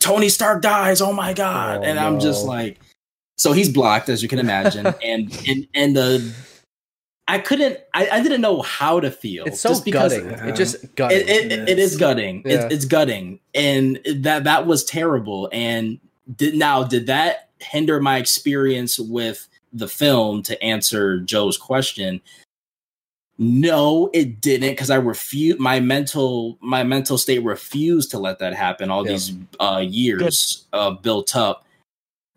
Tony 0.00 0.28
Stark 0.28 0.60
dies. 0.60 1.00
Oh 1.00 1.12
my 1.12 1.32
god! 1.32 1.80
Oh, 1.80 1.82
and 1.82 1.98
I'm 1.98 2.14
no. 2.14 2.20
just 2.20 2.44
like, 2.44 2.78
so 3.38 3.52
he's 3.52 3.70
blocked, 3.70 4.08
as 4.08 4.22
you 4.22 4.28
can 4.28 4.38
imagine, 4.38 4.86
and 5.02 5.44
and 5.48 5.66
and 5.74 5.96
the 5.96 6.34
I 7.30 7.38
couldn't. 7.38 7.78
I, 7.94 8.08
I, 8.10 8.22
didn't 8.24 8.40
know 8.40 8.60
how 8.60 8.98
to 8.98 9.08
feel. 9.08 9.44
It's 9.44 9.60
so 9.60 9.78
gutting. 9.88 10.30
It 10.30 10.56
just 10.56 10.96
gutting. 10.96 11.18
It, 11.18 11.28
it, 11.28 11.52
it, 11.52 11.68
it 11.68 11.78
is 11.78 11.96
gutting. 11.96 12.42
Yeah. 12.44 12.66
It, 12.66 12.72
it's 12.72 12.84
gutting, 12.84 13.38
and 13.54 14.00
that 14.16 14.42
that 14.42 14.66
was 14.66 14.82
terrible. 14.82 15.48
And 15.52 16.00
did 16.34 16.56
now 16.56 16.82
did 16.82 17.06
that 17.06 17.50
hinder 17.60 18.00
my 18.00 18.16
experience 18.16 18.98
with 18.98 19.46
the 19.72 19.86
film? 19.86 20.42
To 20.42 20.60
answer 20.60 21.20
Joe's 21.20 21.56
question, 21.56 22.20
no, 23.38 24.10
it 24.12 24.40
didn't 24.40 24.70
because 24.70 24.90
I 24.90 24.96
refuse. 24.96 25.56
My 25.60 25.78
mental 25.78 26.58
my 26.60 26.82
mental 26.82 27.16
state 27.16 27.44
refused 27.44 28.10
to 28.10 28.18
let 28.18 28.40
that 28.40 28.54
happen. 28.54 28.90
All 28.90 29.06
yeah. 29.06 29.12
these 29.12 29.32
uh, 29.60 29.84
years 29.86 30.66
uh, 30.72 30.90
built 30.90 31.36
up, 31.36 31.64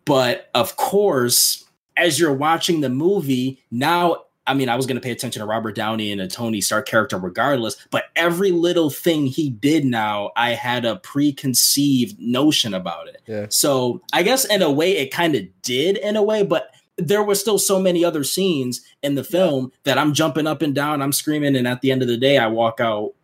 but 0.04 0.50
of 0.54 0.76
course, 0.76 1.64
as 1.96 2.20
you're 2.20 2.32
watching 2.32 2.80
the 2.80 2.88
movie 2.88 3.60
now 3.72 4.23
I 4.46 4.54
mean, 4.54 4.68
I 4.68 4.76
was 4.76 4.86
going 4.86 4.96
to 4.96 5.00
pay 5.00 5.10
attention 5.10 5.40
to 5.40 5.46
Robert 5.46 5.74
Downey 5.74 6.12
and 6.12 6.20
a 6.20 6.28
Tony 6.28 6.60
Stark 6.60 6.86
character 6.86 7.18
regardless, 7.18 7.76
but 7.90 8.04
every 8.14 8.50
little 8.50 8.90
thing 8.90 9.26
he 9.26 9.48
did 9.48 9.84
now, 9.84 10.32
I 10.36 10.50
had 10.50 10.84
a 10.84 10.96
preconceived 10.96 12.20
notion 12.20 12.74
about 12.74 13.08
it. 13.08 13.22
Yeah. 13.26 13.46
So 13.48 14.02
I 14.12 14.22
guess 14.22 14.44
in 14.44 14.60
a 14.60 14.70
way, 14.70 14.98
it 14.98 15.10
kind 15.10 15.34
of 15.34 15.44
did 15.62 15.96
in 15.96 16.16
a 16.16 16.22
way, 16.22 16.42
but 16.42 16.70
there 16.96 17.22
were 17.22 17.34
still 17.34 17.58
so 17.58 17.80
many 17.80 18.04
other 18.04 18.22
scenes 18.22 18.82
in 19.02 19.14
the 19.14 19.24
film 19.24 19.72
that 19.84 19.98
I'm 19.98 20.12
jumping 20.12 20.46
up 20.46 20.62
and 20.62 20.74
down, 20.74 21.02
I'm 21.02 21.12
screaming, 21.12 21.56
and 21.56 21.66
at 21.66 21.80
the 21.80 21.90
end 21.90 22.02
of 22.02 22.08
the 22.08 22.16
day, 22.16 22.38
I 22.38 22.46
walk 22.46 22.80
out, 22.80 23.14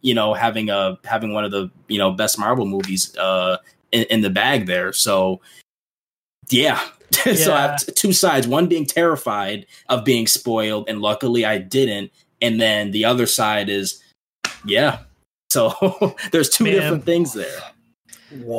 you 0.00 0.14
know, 0.14 0.34
having 0.34 0.70
a 0.70 0.98
having 1.04 1.32
one 1.32 1.44
of 1.44 1.50
the 1.50 1.70
you 1.88 1.98
know 1.98 2.10
best 2.10 2.38
Marvel 2.38 2.66
movies 2.66 3.16
uh, 3.16 3.58
in, 3.92 4.04
in 4.04 4.20
the 4.22 4.30
bag 4.30 4.66
there. 4.66 4.92
So 4.92 5.40
yeah, 6.52 6.80
Yeah. 7.26 7.34
so 7.34 7.54
I 7.54 7.62
have 7.62 7.84
t- 7.84 7.92
two 7.92 8.12
sides. 8.12 8.46
One 8.46 8.66
being 8.66 8.86
terrified 8.86 9.66
of 9.88 10.04
being 10.04 10.26
spoiled, 10.26 10.88
and 10.88 11.00
luckily 11.00 11.44
I 11.44 11.58
didn't. 11.58 12.12
And 12.40 12.60
then 12.60 12.90
the 12.90 13.04
other 13.04 13.26
side 13.26 13.68
is, 13.68 14.02
yeah. 14.64 15.00
So 15.50 16.16
there's 16.32 16.48
two 16.48 16.64
Man. 16.64 16.74
different 16.74 17.04
things 17.04 17.32
there. 17.32 17.60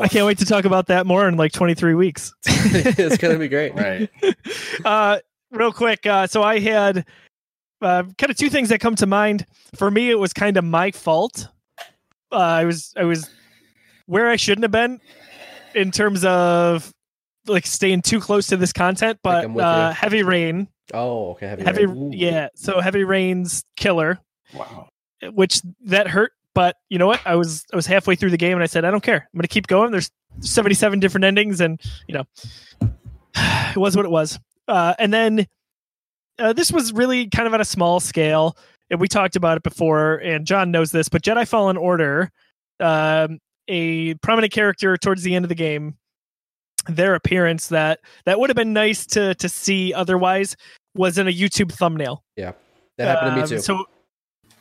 I 0.02 0.08
can't 0.08 0.28
wait 0.28 0.38
to 0.38 0.46
talk 0.46 0.66
about 0.66 0.88
that 0.88 1.08
more 1.08 1.28
in 1.28 1.36
like 1.36 1.52
23 1.52 1.96
weeks. 1.96 2.32
it's 2.46 3.18
gonna 3.18 3.40
be 3.40 3.48
great, 3.48 3.74
right? 3.74 4.08
Uh, 4.86 5.18
real 5.52 5.72
quick, 5.72 6.06
uh, 6.06 6.28
so 6.28 6.44
I 6.44 6.60
had 6.60 7.06
uh, 7.82 8.04
kind 8.20 8.30
of 8.30 8.38
two 8.38 8.50
things 8.50 8.70
that 8.70 8.80
come 8.80 8.96
to 8.96 9.08
mind. 9.08 9.48
For 9.76 9.90
me, 9.90 10.12
it 10.12 10.20
was 10.20 10.32
kind 10.32 10.58
of 10.58 10.64
my 10.64 10.92
fault. 10.92 11.48
Uh, 12.32 12.36
I 12.38 12.66
was 12.66 12.94
I 12.96 13.04
was 13.04 13.28
where 14.06 14.30
I 14.30 14.36
shouldn't 14.36 14.64
have 14.64 14.72
been 14.72 15.02
in 15.74 15.90
terms 15.90 16.24
of 16.24 16.92
like 17.48 17.66
staying 17.66 18.02
too 18.02 18.20
close 18.20 18.48
to 18.48 18.58
this 18.58 18.74
content, 18.74 19.20
but 19.24 19.46
uh, 19.58 19.92
Heavy 19.94 20.24
Rain. 20.24 20.68
Oh, 20.94 21.32
okay. 21.32 21.48
Heavy, 21.48 21.64
heavy 21.64 21.86
Rain. 21.86 22.14
yeah. 22.14 22.50
So 22.56 22.80
Heavy 22.82 23.04
Rain's 23.04 23.64
killer. 23.76 24.20
Wow. 24.54 24.90
Which 25.32 25.62
that 25.86 26.08
hurt, 26.08 26.34
but 26.54 26.76
you 26.90 26.98
know 26.98 27.08
what? 27.08 27.22
I 27.26 27.36
was 27.36 27.66
I 27.72 27.76
was 27.76 27.86
halfway 27.86 28.16
through 28.16 28.32
the 28.32 28.38
game 28.38 28.54
and 28.54 28.64
I 28.64 28.68
said 28.68 28.86
I 28.86 28.92
don't 28.92 29.04
care. 29.04 29.28
I'm 29.34 29.38
going 29.38 29.44
to 29.44 29.48
keep 29.48 29.68
going. 29.68 29.92
There's 29.92 30.12
77 30.42 31.00
different 31.00 31.26
endings, 31.26 31.62
and 31.62 31.80
you 32.08 32.16
know, 32.16 32.24
it 33.36 33.78
was 33.78 33.96
what 33.96 34.06
it 34.06 34.12
was. 34.12 34.40
Uh, 34.68 34.94
and 35.00 35.14
then 35.14 35.48
uh, 36.40 36.54
this 36.54 36.72
was 36.72 36.94
really 36.94 37.28
kind 37.28 37.48
of 37.48 37.54
at 37.54 37.62
a 37.62 37.66
small 37.66 38.00
scale, 38.00 38.58
and 38.90 39.00
we 39.00 39.08
talked 39.08 39.36
about 39.36 39.58
it 39.58 39.64
before. 39.64 40.16
And 40.16 40.46
John 40.46 40.72
knows 40.72 40.92
this, 40.92 41.10
but 41.10 41.22
Jedi 41.22 41.48
Fallen 41.48 41.78
Order, 41.78 42.32
um, 42.80 43.40
a 43.68 44.16
prominent 44.16 44.52
character 44.54 44.98
towards 44.98 45.24
the 45.24 45.36
end 45.36 45.46
of 45.46 45.50
the 45.50 45.56
game, 45.56 45.96
their 46.88 47.16
appearance 47.16 47.68
that 47.68 48.00
that 48.26 48.40
would 48.40 48.50
have 48.50 48.58
been 48.58 48.74
nice 48.74 49.06
to 49.08 49.36
to 49.36 49.50
see 49.50 49.94
otherwise 49.94 50.56
was 50.96 51.18
in 51.18 51.28
a 51.28 51.32
YouTube 51.32 51.72
thumbnail. 51.72 52.24
Yeah, 52.36 52.54
that 52.98 53.08
happened 53.08 53.32
to 53.32 53.36
me 53.36 53.42
Um, 53.44 53.48
too. 53.50 53.60
So, 53.60 53.86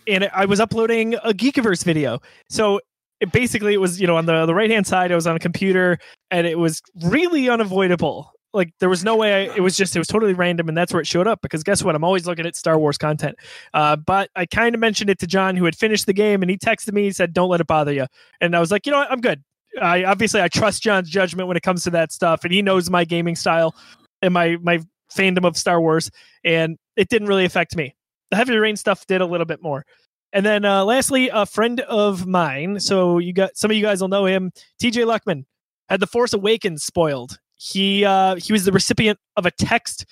and 0.06 0.30
I 0.32 0.44
was 0.44 0.60
uploading 0.60 1.14
a 1.16 1.32
Geekiverse 1.32 1.84
video. 1.84 2.20
So 2.48 2.80
it, 3.20 3.32
basically, 3.32 3.74
it 3.74 3.80
was 3.80 4.00
you 4.00 4.06
know 4.06 4.16
on 4.16 4.26
the 4.26 4.46
the 4.46 4.54
right 4.54 4.70
hand 4.70 4.86
side, 4.86 5.12
I 5.12 5.14
was 5.14 5.26
on 5.26 5.36
a 5.36 5.40
computer, 5.40 5.98
and 6.30 6.46
it 6.46 6.58
was 6.58 6.80
really 7.04 7.48
unavoidable. 7.48 8.30
Like 8.54 8.70
there 8.80 8.90
was 8.90 9.02
no 9.02 9.16
way. 9.16 9.48
I, 9.48 9.56
it 9.56 9.60
was 9.60 9.76
just 9.76 9.96
it 9.96 9.98
was 9.98 10.08
totally 10.08 10.34
random, 10.34 10.68
and 10.68 10.76
that's 10.76 10.92
where 10.92 11.00
it 11.00 11.06
showed 11.06 11.26
up. 11.26 11.40
Because 11.40 11.62
guess 11.62 11.82
what? 11.82 11.94
I'm 11.94 12.04
always 12.04 12.26
looking 12.26 12.44
at 12.44 12.54
Star 12.54 12.78
Wars 12.78 12.98
content. 12.98 13.36
Uh, 13.72 13.96
but 13.96 14.28
I 14.36 14.44
kind 14.44 14.74
of 14.74 14.80
mentioned 14.80 15.08
it 15.08 15.18
to 15.20 15.26
John, 15.26 15.56
who 15.56 15.64
had 15.64 15.74
finished 15.74 16.04
the 16.06 16.12
game, 16.12 16.42
and 16.42 16.50
he 16.50 16.58
texted 16.58 16.92
me. 16.92 17.04
He 17.04 17.12
said, 17.12 17.32
"Don't 17.32 17.48
let 17.48 17.60
it 17.62 17.66
bother 17.66 17.92
you." 17.92 18.06
And 18.42 18.54
I 18.54 18.60
was 18.60 18.70
like, 18.70 18.84
you 18.86 18.92
know 18.92 18.98
what? 18.98 19.10
I'm 19.10 19.20
good. 19.22 19.42
I 19.80 20.04
obviously 20.04 20.40
I 20.40 20.48
trust 20.48 20.82
John's 20.82 21.08
judgment 21.08 21.48
when 21.48 21.56
it 21.56 21.62
comes 21.62 21.84
to 21.84 21.90
that 21.90 22.12
stuff, 22.12 22.44
and 22.44 22.52
he 22.52 22.62
knows 22.62 22.90
my 22.90 23.04
gaming 23.04 23.36
style 23.36 23.74
and 24.20 24.34
my 24.34 24.56
my 24.62 24.80
fandom 25.12 25.46
of 25.46 25.56
Star 25.56 25.80
Wars, 25.80 26.10
and 26.44 26.78
it 26.96 27.08
didn't 27.08 27.28
really 27.28 27.44
affect 27.44 27.76
me. 27.76 27.94
The 28.30 28.36
Heavy 28.36 28.56
Rain 28.56 28.76
stuff 28.76 29.06
did 29.06 29.20
a 29.20 29.26
little 29.26 29.46
bit 29.46 29.62
more. 29.62 29.84
And 30.32 30.46
then 30.46 30.64
uh, 30.64 30.84
lastly, 30.84 31.28
a 31.32 31.44
friend 31.44 31.80
of 31.80 32.26
mine. 32.26 32.80
So 32.80 33.18
you 33.18 33.32
got 33.32 33.56
some 33.56 33.70
of 33.70 33.76
you 33.76 33.82
guys 33.82 34.00
will 34.00 34.08
know 34.08 34.24
him. 34.24 34.50
TJ 34.80 35.04
Luckman 35.04 35.44
had 35.88 36.00
the 36.00 36.06
Force 36.06 36.32
Awakens 36.32 36.84
spoiled. 36.84 37.38
He 37.56 38.04
uh, 38.04 38.36
he 38.36 38.52
was 38.52 38.64
the 38.64 38.72
recipient 38.72 39.18
of 39.36 39.46
a 39.46 39.50
text 39.50 40.06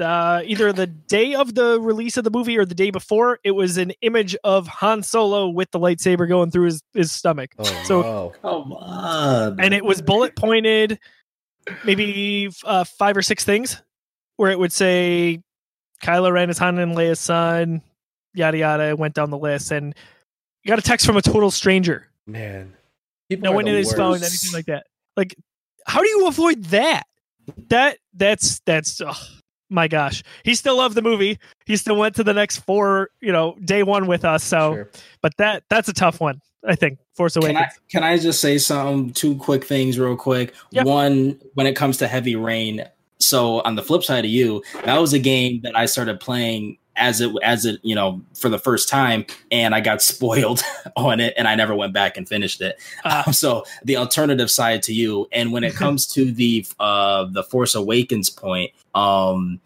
uh, 0.00 0.42
either 0.44 0.72
the 0.72 0.86
day 0.86 1.34
of 1.34 1.54
the 1.54 1.80
release 1.80 2.16
of 2.16 2.24
the 2.24 2.30
movie 2.30 2.58
or 2.58 2.64
the 2.64 2.74
day 2.74 2.90
before. 2.90 3.38
It 3.44 3.52
was 3.52 3.78
an 3.78 3.92
image 4.02 4.36
of 4.44 4.66
Han 4.66 5.02
Solo 5.02 5.48
with 5.48 5.70
the 5.70 5.78
lightsaber 5.78 6.28
going 6.28 6.50
through 6.50 6.66
his, 6.66 6.82
his 6.94 7.12
stomach 7.12 7.52
oh, 7.58 7.64
so- 7.84 8.02
no. 8.02 8.32
Come 8.42 8.72
on. 8.72 9.60
and 9.60 9.74
it 9.74 9.84
was 9.84 10.02
bullet 10.02 10.36
pointed 10.36 10.98
maybe 11.84 12.50
uh, 12.64 12.84
five 12.84 13.16
or 13.16 13.22
six 13.22 13.44
things 13.44 13.82
where 14.36 14.50
it 14.50 14.58
would 14.58 14.72
say 14.72 15.42
Kylo 16.02 16.32
Ren 16.32 16.50
is 16.50 16.58
Han 16.58 16.78
and 16.78 16.96
Leia's 16.96 17.20
son, 17.20 17.82
yada 18.34 18.58
yada. 18.58 18.84
It 18.84 18.98
went 18.98 19.14
down 19.14 19.30
the 19.30 19.38
list, 19.38 19.72
and 19.72 19.94
you 20.62 20.68
got 20.68 20.78
a 20.78 20.82
text 20.82 21.06
from 21.06 21.16
a 21.16 21.22
total 21.22 21.50
stranger. 21.50 22.08
man. 22.26 22.74
People 23.28 23.44
No 23.44 23.52
one 23.52 23.64
the 23.64 23.72
in 23.72 23.78
his 23.78 23.92
phone, 23.92 24.18
anything 24.18 24.52
like 24.52 24.66
that. 24.66 24.86
Like, 25.16 25.34
how 25.84 26.00
do 26.00 26.08
you 26.08 26.28
avoid 26.28 26.62
that? 26.66 27.04
That 27.70 27.98
that's 28.14 28.60
that's. 28.60 29.00
Oh, 29.00 29.14
my 29.68 29.88
gosh, 29.88 30.22
he 30.44 30.54
still 30.54 30.76
loved 30.76 30.94
the 30.94 31.02
movie. 31.02 31.38
He 31.66 31.76
still 31.76 31.96
went 31.96 32.14
to 32.16 32.24
the 32.24 32.34
next 32.34 32.58
four, 32.58 33.10
you 33.20 33.32
know, 33.32 33.56
day 33.64 33.82
one 33.82 34.06
with 34.06 34.24
us. 34.24 34.44
So, 34.44 34.74
Sure. 34.74 34.90
but 35.22 35.36
that 35.38 35.64
that's 35.68 35.88
a 35.88 35.92
tough 35.92 36.20
one. 36.20 36.40
I 36.66 36.74
think 36.74 36.98
Force 37.14 37.34
Can 37.34 37.56
I 37.56 37.68
can 37.90 38.02
I 38.02 38.18
just 38.18 38.40
say 38.40 38.58
some 38.58 39.10
two 39.10 39.36
quick 39.36 39.64
things 39.64 39.98
real 39.98 40.16
quick? 40.16 40.54
Yeah. 40.70 40.84
One, 40.84 41.38
when 41.54 41.66
it 41.66 41.74
comes 41.74 41.98
to 41.98 42.08
heavy 42.08 42.36
rain, 42.36 42.84
so 43.18 43.60
on 43.62 43.76
the 43.76 43.82
flip 43.82 44.02
side 44.02 44.24
of 44.24 44.30
you, 44.30 44.62
that 44.84 44.98
was 44.98 45.12
a 45.12 45.18
game 45.18 45.60
that 45.62 45.76
I 45.76 45.86
started 45.86 46.20
playing 46.20 46.78
as 46.96 47.20
it 47.20 47.32
as 47.42 47.64
it 47.64 47.80
you 47.82 47.94
know 47.94 48.22
for 48.34 48.48
the 48.48 48.58
first 48.58 48.88
time, 48.88 49.24
and 49.50 49.74
I 49.74 49.80
got 49.80 50.02
spoiled 50.16 50.62
on 50.96 51.20
it, 51.20 51.34
and 51.36 51.46
I 51.48 51.54
never 51.54 51.74
went 51.74 51.92
back 51.92 52.16
and 52.16 52.28
finished 52.28 52.60
it. 52.60 52.80
Uh, 53.04 53.30
so 53.32 53.64
the 53.84 53.96
alternative 53.96 54.50
side 54.50 54.82
to 54.84 54.94
you, 54.94 55.28
and 55.32 55.52
when 55.52 55.64
it 55.64 55.74
comes 55.76 56.06
to 56.08 56.30
the 56.32 56.66
uh 56.78 57.24
the 57.24 57.42
Force 57.44 57.74
Awakens 57.74 58.30
point, 58.30 58.72
um. 58.94 59.60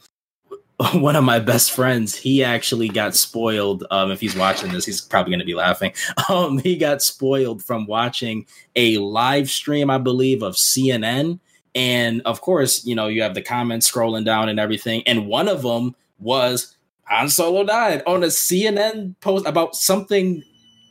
One 0.95 1.15
of 1.15 1.25
my 1.25 1.41
best 1.41 1.73
friends, 1.73 2.17
he 2.17 2.43
actually 2.43 2.89
got 2.89 3.15
spoiled. 3.15 3.85
Um, 3.91 4.11
if 4.11 4.19
he's 4.19 4.35
watching 4.35 4.73
this, 4.73 4.87
he's 4.87 5.03
probably 5.03 5.31
going 5.31 5.41
to 5.41 5.45
be 5.45 5.53
laughing. 5.53 5.93
Um, 6.31 6.57
he 6.57 6.79
got 6.79 7.03
spoiled 7.03 7.63
from 7.63 7.85
watching 7.85 8.47
a 8.77 8.97
live 8.97 9.51
stream, 9.51 9.91
I 9.91 9.99
believe, 9.99 10.43
of 10.43 10.55
CNN. 10.55 11.39
And 11.75 12.23
of 12.23 12.41
course, 12.41 12.87
you 12.87 12.95
know, 12.95 13.09
you 13.09 13.21
have 13.23 13.35
the 13.35 13.43
comments 13.43 13.91
scrolling 13.91 14.25
down 14.25 14.49
and 14.49 14.59
everything. 14.59 15.03
And 15.07 15.27
one 15.27 15.49
of 15.49 15.61
them 15.61 15.95
was 16.19 16.77
Han 17.11 17.29
Solo 17.29 17.65
died 17.65 18.03
on 18.07 18.23
a 18.23 18.29
CNN 18.29 19.15
post 19.21 19.47
about 19.47 19.75
something. 19.75 20.43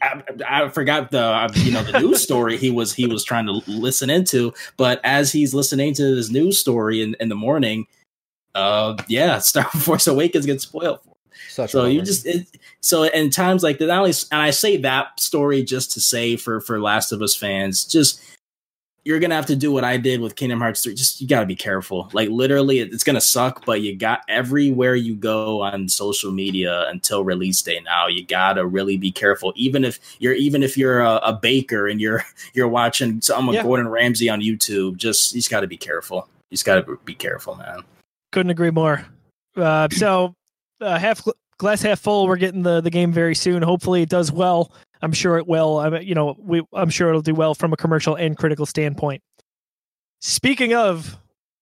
I, 0.01 0.21
I 0.47 0.69
forgot 0.69 1.11
the 1.11 1.23
uh, 1.23 1.49
you 1.55 1.71
know 1.71 1.83
the 1.83 1.99
news 1.99 2.21
story 2.29 2.57
he 2.57 2.69
was 2.69 2.93
he 2.93 3.07
was 3.07 3.23
trying 3.23 3.45
to 3.45 3.61
listen 3.67 4.09
into, 4.09 4.53
but 4.77 4.99
as 5.03 5.31
he's 5.31 5.53
listening 5.53 5.93
to 5.95 6.15
this 6.15 6.29
news 6.29 6.59
story 6.59 7.01
in, 7.01 7.15
in 7.19 7.29
the 7.29 7.35
morning, 7.35 7.87
uh, 8.53 8.97
yeah, 9.07 9.39
Star 9.39 9.63
Force 9.63 10.07
Awakens 10.07 10.45
gets 10.45 10.63
spoiled 10.63 11.01
for 11.03 11.15
Such 11.49 11.71
so 11.71 11.85
you 11.85 12.01
just 12.01 12.25
it, 12.25 12.47
so 12.81 13.03
in 13.03 13.29
times 13.29 13.63
like 13.63 13.77
that 13.79 13.87
not 13.87 13.99
only 13.99 14.13
and 14.31 14.41
i 14.41 14.49
say 14.49 14.77
that 14.77 15.19
story 15.19 15.63
just 15.63 15.91
to 15.93 16.01
say 16.01 16.35
for 16.35 16.59
for 16.61 16.81
last 16.81 17.11
of 17.11 17.21
us 17.21 17.35
fans 17.35 17.85
just 17.85 18.21
you're 19.09 19.19
gonna 19.19 19.33
have 19.33 19.47
to 19.47 19.55
do 19.55 19.71
what 19.71 19.83
i 19.83 19.97
did 19.97 20.21
with 20.21 20.35
kingdom 20.35 20.59
hearts 20.59 20.83
3 20.83 20.93
just 20.93 21.19
you 21.19 21.27
gotta 21.27 21.47
be 21.47 21.55
careful 21.55 22.09
like 22.13 22.29
literally 22.29 22.77
it's 22.79 23.03
gonna 23.03 23.19
suck 23.19 23.65
but 23.65 23.81
you 23.81 23.95
got 23.95 24.21
everywhere 24.29 24.93
you 24.95 25.15
go 25.15 25.61
on 25.63 25.89
social 25.89 26.31
media 26.31 26.87
until 26.89 27.23
release 27.23 27.59
day 27.63 27.79
now 27.83 28.05
you 28.07 28.23
gotta 28.23 28.63
really 28.65 28.97
be 28.97 29.11
careful 29.11 29.51
even 29.55 29.83
if 29.83 29.99
you're 30.19 30.35
even 30.35 30.61
if 30.61 30.77
you're 30.77 30.99
a, 31.01 31.15
a 31.23 31.33
baker 31.33 31.87
and 31.87 31.99
you're 31.99 32.23
you're 32.53 32.67
watching 32.67 33.19
some 33.21 33.51
Yeah. 33.51 33.63
gordon 33.63 33.87
ramsay 33.87 34.29
on 34.29 34.41
youtube 34.41 34.97
just 34.97 35.33
you 35.33 35.39
just 35.39 35.49
gotta 35.49 35.65
be 35.67 35.77
careful 35.77 36.29
you 36.51 36.55
just 36.55 36.65
gotta 36.65 36.95
be 37.05 37.15
careful 37.15 37.55
man 37.55 37.81
Couldn't 38.31 38.51
agree 38.51 38.69
more. 38.71 39.03
Uh, 39.57 39.87
so, 39.91 40.35
uh, 40.81 40.99
half 40.99 41.21
glass 41.57 41.81
half 41.81 41.99
full. 41.99 42.27
We're 42.27 42.37
getting 42.37 42.61
the 42.63 42.79
the 42.79 42.91
game 42.91 43.11
very 43.11 43.33
soon. 43.35 43.61
Hopefully, 43.63 44.03
it 44.03 44.09
does 44.09 44.31
well. 44.31 44.71
I'm 45.01 45.13
sure 45.13 45.37
it 45.37 45.47
will. 45.47 45.99
You 46.01 46.15
know, 46.15 46.35
we 46.39 46.63
I'm 46.73 46.89
sure 46.89 47.09
it'll 47.09 47.21
do 47.21 47.35
well 47.35 47.55
from 47.55 47.73
a 47.73 47.77
commercial 47.77 48.15
and 48.15 48.37
critical 48.37 48.65
standpoint. 48.65 49.21
Speaking 50.19 50.73
of 50.73 51.17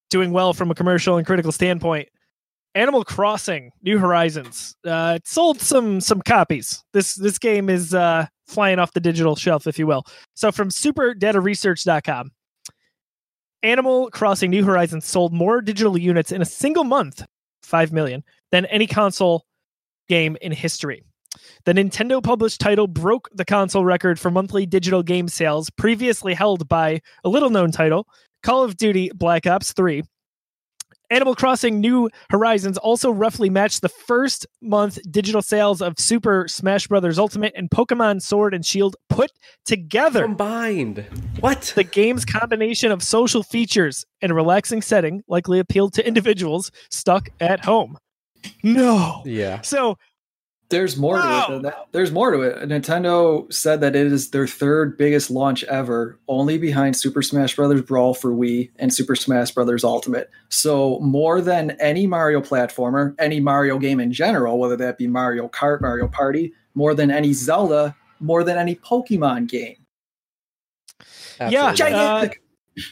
doing 0.10 0.32
well 0.32 0.54
from 0.54 0.72
a 0.72 0.76
commercial 0.76 1.18
and 1.18 1.28
critical 1.28 1.52
standpoint, 1.52 2.10
Animal 2.76 3.04
Crossing: 3.04 3.72
New 3.82 3.98
Horizons. 3.98 4.76
Uh, 4.86 5.14
it 5.18 5.28
sold 5.28 5.60
some 5.60 6.02
some 6.02 6.22
copies. 6.22 6.84
This 6.94 7.16
this 7.16 7.38
game 7.38 7.70
is 7.70 7.94
uh, 7.94 8.28
flying 8.46 8.80
off 8.80 8.94
the 8.94 9.00
digital 9.00 9.36
shelf, 9.36 9.68
if 9.68 9.78
you 9.78 9.88
will. 9.88 10.06
So, 10.36 10.52
from 10.52 10.70
SuperDataResearch.com. 10.70 12.32
Animal 13.64 14.12
Crossing 14.12 14.52
New 14.52 14.64
Horizons 14.64 15.06
sold 15.06 15.34
more 15.34 15.62
digital 15.62 15.98
units 15.98 16.32
in 16.32 16.44
a 16.44 16.46
single 16.46 16.84
month, 16.84 17.26
5 17.64 17.92
million, 17.92 18.24
than 18.52 18.68
any 18.68 18.86
console 18.86 19.46
game 20.08 20.38
in 20.42 20.52
history. 20.52 21.04
The 21.66 21.74
Nintendo 21.74 22.22
published 22.24 22.60
title 22.60 22.88
broke 22.88 23.30
the 23.34 23.46
console 23.46 23.86
record 23.86 24.20
for 24.20 24.32
monthly 24.32 24.66
digital 24.66 25.04
game 25.04 25.28
sales 25.28 25.70
previously 25.70 26.34
held 26.34 26.68
by 26.68 27.02
a 27.24 27.30
little 27.30 27.50
known 27.50 27.72
title, 27.72 28.08
Call 28.44 28.64
of 28.64 28.78
Duty 28.78 29.12
Black 29.16 29.48
Ops 29.48 29.74
3. 29.74 30.04
Animal 31.10 31.36
Crossing 31.36 31.80
New 31.80 32.10
Horizons 32.30 32.78
also 32.78 33.10
roughly 33.10 33.50
matched 33.50 33.82
the 33.82 33.90
first 33.90 34.46
month 34.62 35.00
digital 35.10 35.42
sales 35.42 35.82
of 35.82 35.98
Super 35.98 36.48
Smash 36.50 36.88
Bros. 36.88 37.18
Ultimate 37.18 37.54
and 37.56 37.70
Pokemon 37.70 38.22
Sword 38.22 38.54
and 38.54 38.66
Shield 38.66 38.98
put 39.10 39.32
together. 39.66 40.24
combined. 40.24 41.06
What? 41.40 41.72
The 41.76 41.86
game's 41.86 42.26
combination 42.26 42.92
of 42.92 43.02
social 43.02 43.42
features 43.42 44.06
and 44.22 44.32
a 44.32 44.36
relaxing 44.36 44.82
setting 44.82 45.24
likely 45.30 45.60
appealed 45.60 45.94
to 45.94 46.06
individuals 46.06 46.72
stuck 46.92 47.30
at 47.40 47.64
home. 47.64 47.98
No. 48.64 49.22
yeah. 49.26 49.62
So, 49.62 49.98
There's 50.70 50.98
more 50.98 51.16
to 51.16 51.22
it 51.22 51.50
than 51.50 51.62
that. 51.62 51.88
There's 51.94 52.12
more 52.12 52.32
to 52.32 52.42
it. 52.42 52.68
Nintendo 52.68 53.52
said 53.54 53.80
that 53.82 53.96
it 53.96 54.08
is 54.08 54.32
their 54.32 54.46
third 54.46 54.98
biggest 54.98 55.32
launch 55.32 55.64
ever, 55.66 56.20
only 56.28 56.58
behind 56.58 56.98
Super 56.98 57.22
Smash 57.22 57.56
Bros. 57.56 57.82
Brawl 57.84 58.14
for 58.14 58.32
Wii 58.32 58.70
and 58.78 58.94
Super 58.94 59.16
Smash 59.16 59.52
Bros. 59.52 59.84
Ultimate. 59.86 60.30
So 60.50 61.00
more 61.00 61.40
than 61.40 61.72
any 61.80 62.06
Mario 62.06 62.42
platformer, 62.42 63.16
any 63.18 63.40
Mario 63.40 63.80
game 63.80 64.02
in 64.02 64.12
general, 64.12 64.60
whether 64.60 64.76
that 64.76 64.98
be 64.98 65.08
Mario 65.08 65.48
Kart, 65.48 65.80
Mario 65.80 66.10
Party, 66.10 66.52
more 66.76 66.94
than 66.94 67.12
any 67.12 67.32
Zelda, 67.32 67.96
more 68.20 68.44
than 68.44 68.58
any 68.58 68.76
Pokemon 68.76 69.48
game. 69.48 69.78
Yeah, 71.40 71.68
uh, 71.80 72.28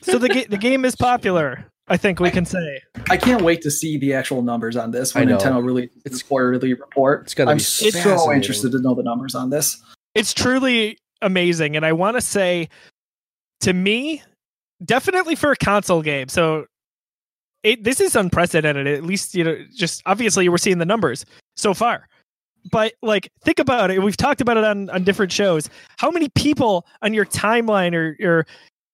so 0.01 0.17
the 0.17 0.29
ga- 0.29 0.45
the 0.45 0.57
game 0.57 0.85
is 0.85 0.95
popular, 0.95 1.65
I 1.87 1.97
think 1.97 2.19
we 2.19 2.31
can 2.31 2.45
say. 2.45 2.81
I 3.09 3.17
can't 3.17 3.43
wait 3.43 3.61
to 3.61 3.69
see 3.71 3.97
the 3.97 4.13
actual 4.13 4.41
numbers 4.41 4.75
on 4.75 4.89
this 4.91 5.13
when 5.13 5.27
I 5.27 5.31
know. 5.31 5.37
Nintendo 5.37 5.63
releases 5.63 5.97
It's- 5.97 6.13
its 6.15 6.23
quarterly 6.23 6.73
report. 6.73 7.23
it's 7.23 7.33
gonna 7.35 7.51
I'm 7.51 7.57
be 7.57 7.63
so 7.63 8.31
interested 8.33 8.71
to 8.71 8.79
know 8.79 8.95
the 8.95 9.03
numbers 9.03 9.35
on 9.35 9.49
this. 9.51 9.81
It's 10.15 10.33
truly 10.33 10.97
amazing 11.21 11.75
and 11.75 11.85
I 11.85 11.93
want 11.93 12.17
to 12.17 12.21
say 12.21 12.69
to 13.61 13.73
me 13.73 14.21
definitely 14.83 15.35
for 15.35 15.51
a 15.51 15.55
console 15.55 16.01
game. 16.01 16.27
So 16.27 16.65
it 17.63 17.83
this 17.83 17.99
is 18.01 18.15
unprecedented 18.15 18.85
at 18.87 19.03
least 19.03 19.33
you 19.35 19.43
know 19.43 19.57
just 19.75 20.01
obviously 20.05 20.47
we're 20.49 20.57
seeing 20.57 20.77
the 20.79 20.85
numbers 20.85 21.25
so 21.55 21.73
far. 21.73 22.07
But 22.71 22.93
like 23.03 23.29
think 23.43 23.59
about 23.59 23.91
it. 23.91 24.01
We've 24.01 24.17
talked 24.17 24.41
about 24.41 24.57
it 24.57 24.63
on 24.63 24.89
on 24.89 25.03
different 25.03 25.31
shows. 25.31 25.69
How 25.97 26.09
many 26.09 26.29
people 26.29 26.85
on 27.03 27.13
your 27.13 27.25
timeline 27.25 27.93
or 27.93 28.15
your 28.19 28.47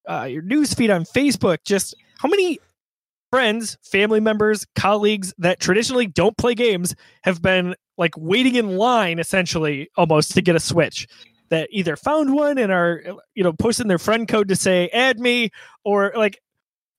uh, 0.08 0.24
your 0.24 0.42
news 0.42 0.74
feed 0.74 0.90
on 0.90 1.04
Facebook 1.04 1.58
just 1.64 1.94
how 2.18 2.28
many 2.28 2.58
friends, 3.32 3.78
family 3.82 4.20
members, 4.20 4.66
colleagues 4.76 5.32
that 5.38 5.58
traditionally 5.58 6.06
don't 6.06 6.36
play 6.36 6.54
games 6.54 6.94
have 7.24 7.40
been 7.40 7.74
like 7.96 8.14
waiting 8.18 8.56
in 8.56 8.76
line 8.76 9.18
essentially 9.18 9.88
almost 9.96 10.32
to 10.32 10.42
get 10.42 10.54
a 10.54 10.60
Switch. 10.60 11.08
That 11.48 11.68
either 11.70 11.96
found 11.96 12.32
one 12.34 12.56
and 12.58 12.70
are 12.72 13.02
you 13.34 13.42
know 13.42 13.52
posting 13.52 13.86
their 13.88 13.98
friend 13.98 14.26
code 14.26 14.48
to 14.48 14.56
say 14.56 14.88
add 14.88 15.18
me 15.20 15.50
or 15.84 16.12
like 16.16 16.38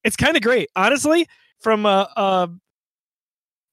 it's 0.04 0.16
kind 0.16 0.36
of 0.38 0.44
great 0.44 0.70
honestly 0.76 1.26
from 1.60 1.88
a, 1.88 2.08
a 2.16 2.50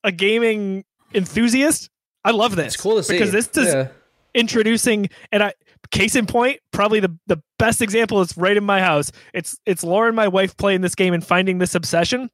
a 0.05 0.13
gaming 0.13 0.85
enthusiast. 1.15 1.91
I 2.25 2.31
love 2.31 2.57
this. 2.57 2.75
It's 2.75 2.83
cool 2.83 2.97
to 2.97 3.03
see 3.03 3.13
because 3.13 3.31
this 3.31 3.49
is 3.59 3.75
Yeah. 3.75 3.89
introducing 4.35 5.11
and 5.33 5.43
I 5.43 5.53
case 5.91 6.17
in 6.17 6.25
point, 6.25 6.61
probably 6.73 7.01
the 7.01 7.15
the 7.27 7.43
best 7.59 7.83
example 7.83 8.23
is 8.23 8.35
right 8.39 8.57
in 8.57 8.65
my 8.65 8.81
house. 8.81 9.13
It's 9.35 9.59
it's 9.67 9.85
Lauren, 9.85 10.15
my 10.15 10.29
wife, 10.29 10.57
playing 10.57 10.81
this 10.81 10.95
game 10.95 11.13
and 11.13 11.23
finding 11.23 11.59
this 11.59 11.75
obsession 11.75 12.31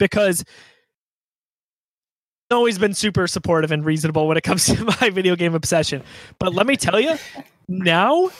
because 0.00 0.44
always 2.50 2.78
been 2.78 2.94
super 2.94 3.28
supportive 3.28 3.70
and 3.70 3.84
reasonable 3.84 4.26
when 4.26 4.36
it 4.36 4.42
comes 4.42 4.66
to 4.74 4.84
my 5.00 5.10
video 5.10 5.36
game 5.36 5.54
obsession. 5.54 6.02
But 6.40 6.52
let 6.52 6.66
me 6.66 6.76
tell 6.76 6.98
you, 6.98 7.16
now 7.68 8.30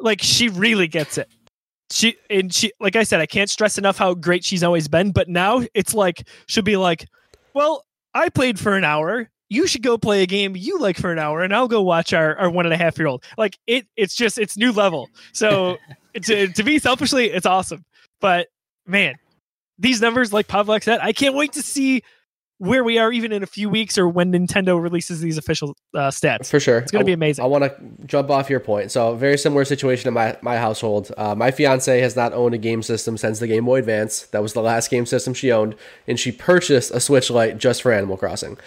like 0.00 0.22
she 0.22 0.48
really 0.48 0.88
gets 0.88 1.18
it. 1.18 1.28
She 1.90 2.16
and 2.30 2.52
she 2.52 2.72
like 2.80 2.96
I 2.96 3.02
said, 3.02 3.20
I 3.20 3.26
can't 3.26 3.50
stress 3.50 3.76
enough 3.76 3.98
how 3.98 4.14
great 4.14 4.44
she's 4.44 4.62
always 4.62 4.88
been, 4.88 5.12
but 5.12 5.28
now 5.28 5.62
it's 5.74 5.92
like 5.92 6.26
she'll 6.46 6.62
be 6.62 6.78
like, 6.78 7.06
Well, 7.52 7.84
I 8.14 8.30
played 8.30 8.58
for 8.58 8.76
an 8.76 8.84
hour. 8.84 9.28
You 9.50 9.66
should 9.66 9.82
go 9.82 9.98
play 9.98 10.22
a 10.22 10.26
game 10.26 10.56
you 10.56 10.78
like 10.78 10.96
for 10.96 11.12
an 11.12 11.18
hour, 11.18 11.42
and 11.42 11.54
I'll 11.54 11.68
go 11.68 11.82
watch 11.82 12.14
our, 12.14 12.34
our 12.36 12.48
one 12.48 12.64
and 12.64 12.72
a 12.72 12.78
half 12.78 12.96
year 12.96 13.06
old. 13.06 13.22
Like 13.36 13.58
it, 13.66 13.86
it's 13.96 14.14
just 14.14 14.38
it's 14.38 14.56
new 14.56 14.72
level. 14.72 15.10
So 15.34 15.76
to 16.22 16.48
to 16.48 16.64
me, 16.64 16.78
selfishly, 16.78 17.26
it's 17.26 17.44
awesome. 17.44 17.84
But 18.22 18.48
man, 18.86 19.16
these 19.82 20.00
numbers, 20.00 20.32
like 20.32 20.46
Pavlak 20.46 20.84
said, 20.84 21.00
I 21.02 21.12
can't 21.12 21.34
wait 21.34 21.52
to 21.54 21.62
see 21.62 22.02
where 22.58 22.84
we 22.84 22.96
are 22.96 23.10
even 23.10 23.32
in 23.32 23.42
a 23.42 23.46
few 23.46 23.68
weeks 23.68 23.98
or 23.98 24.08
when 24.08 24.32
Nintendo 24.32 24.80
releases 24.80 25.20
these 25.20 25.36
official 25.36 25.76
uh, 25.94 26.08
stats. 26.08 26.48
For 26.48 26.60
sure. 26.60 26.78
It's 26.78 26.92
going 26.92 27.00
to 27.00 27.06
be 27.06 27.12
amazing. 27.12 27.44
I 27.44 27.48
want 27.48 27.64
to 27.64 28.06
jump 28.06 28.30
off 28.30 28.48
your 28.48 28.60
point. 28.60 28.92
So, 28.92 29.16
very 29.16 29.36
similar 29.36 29.64
situation 29.64 30.06
in 30.06 30.14
my, 30.14 30.38
my 30.42 30.56
household. 30.56 31.10
Uh, 31.16 31.34
my 31.34 31.50
fiance 31.50 32.00
has 32.00 32.14
not 32.14 32.32
owned 32.32 32.54
a 32.54 32.58
game 32.58 32.80
system 32.80 33.16
since 33.16 33.40
the 33.40 33.48
Game 33.48 33.64
Boy 33.64 33.80
Advance. 33.80 34.26
That 34.26 34.42
was 34.42 34.52
the 34.52 34.62
last 34.62 34.90
game 34.90 35.06
system 35.06 35.34
she 35.34 35.50
owned, 35.50 35.74
and 36.06 36.20
she 36.20 36.30
purchased 36.30 36.92
a 36.92 37.00
Switch 37.00 37.28
Lite 37.30 37.58
just 37.58 37.82
for 37.82 37.90
Animal 37.90 38.16
Crossing. 38.16 38.58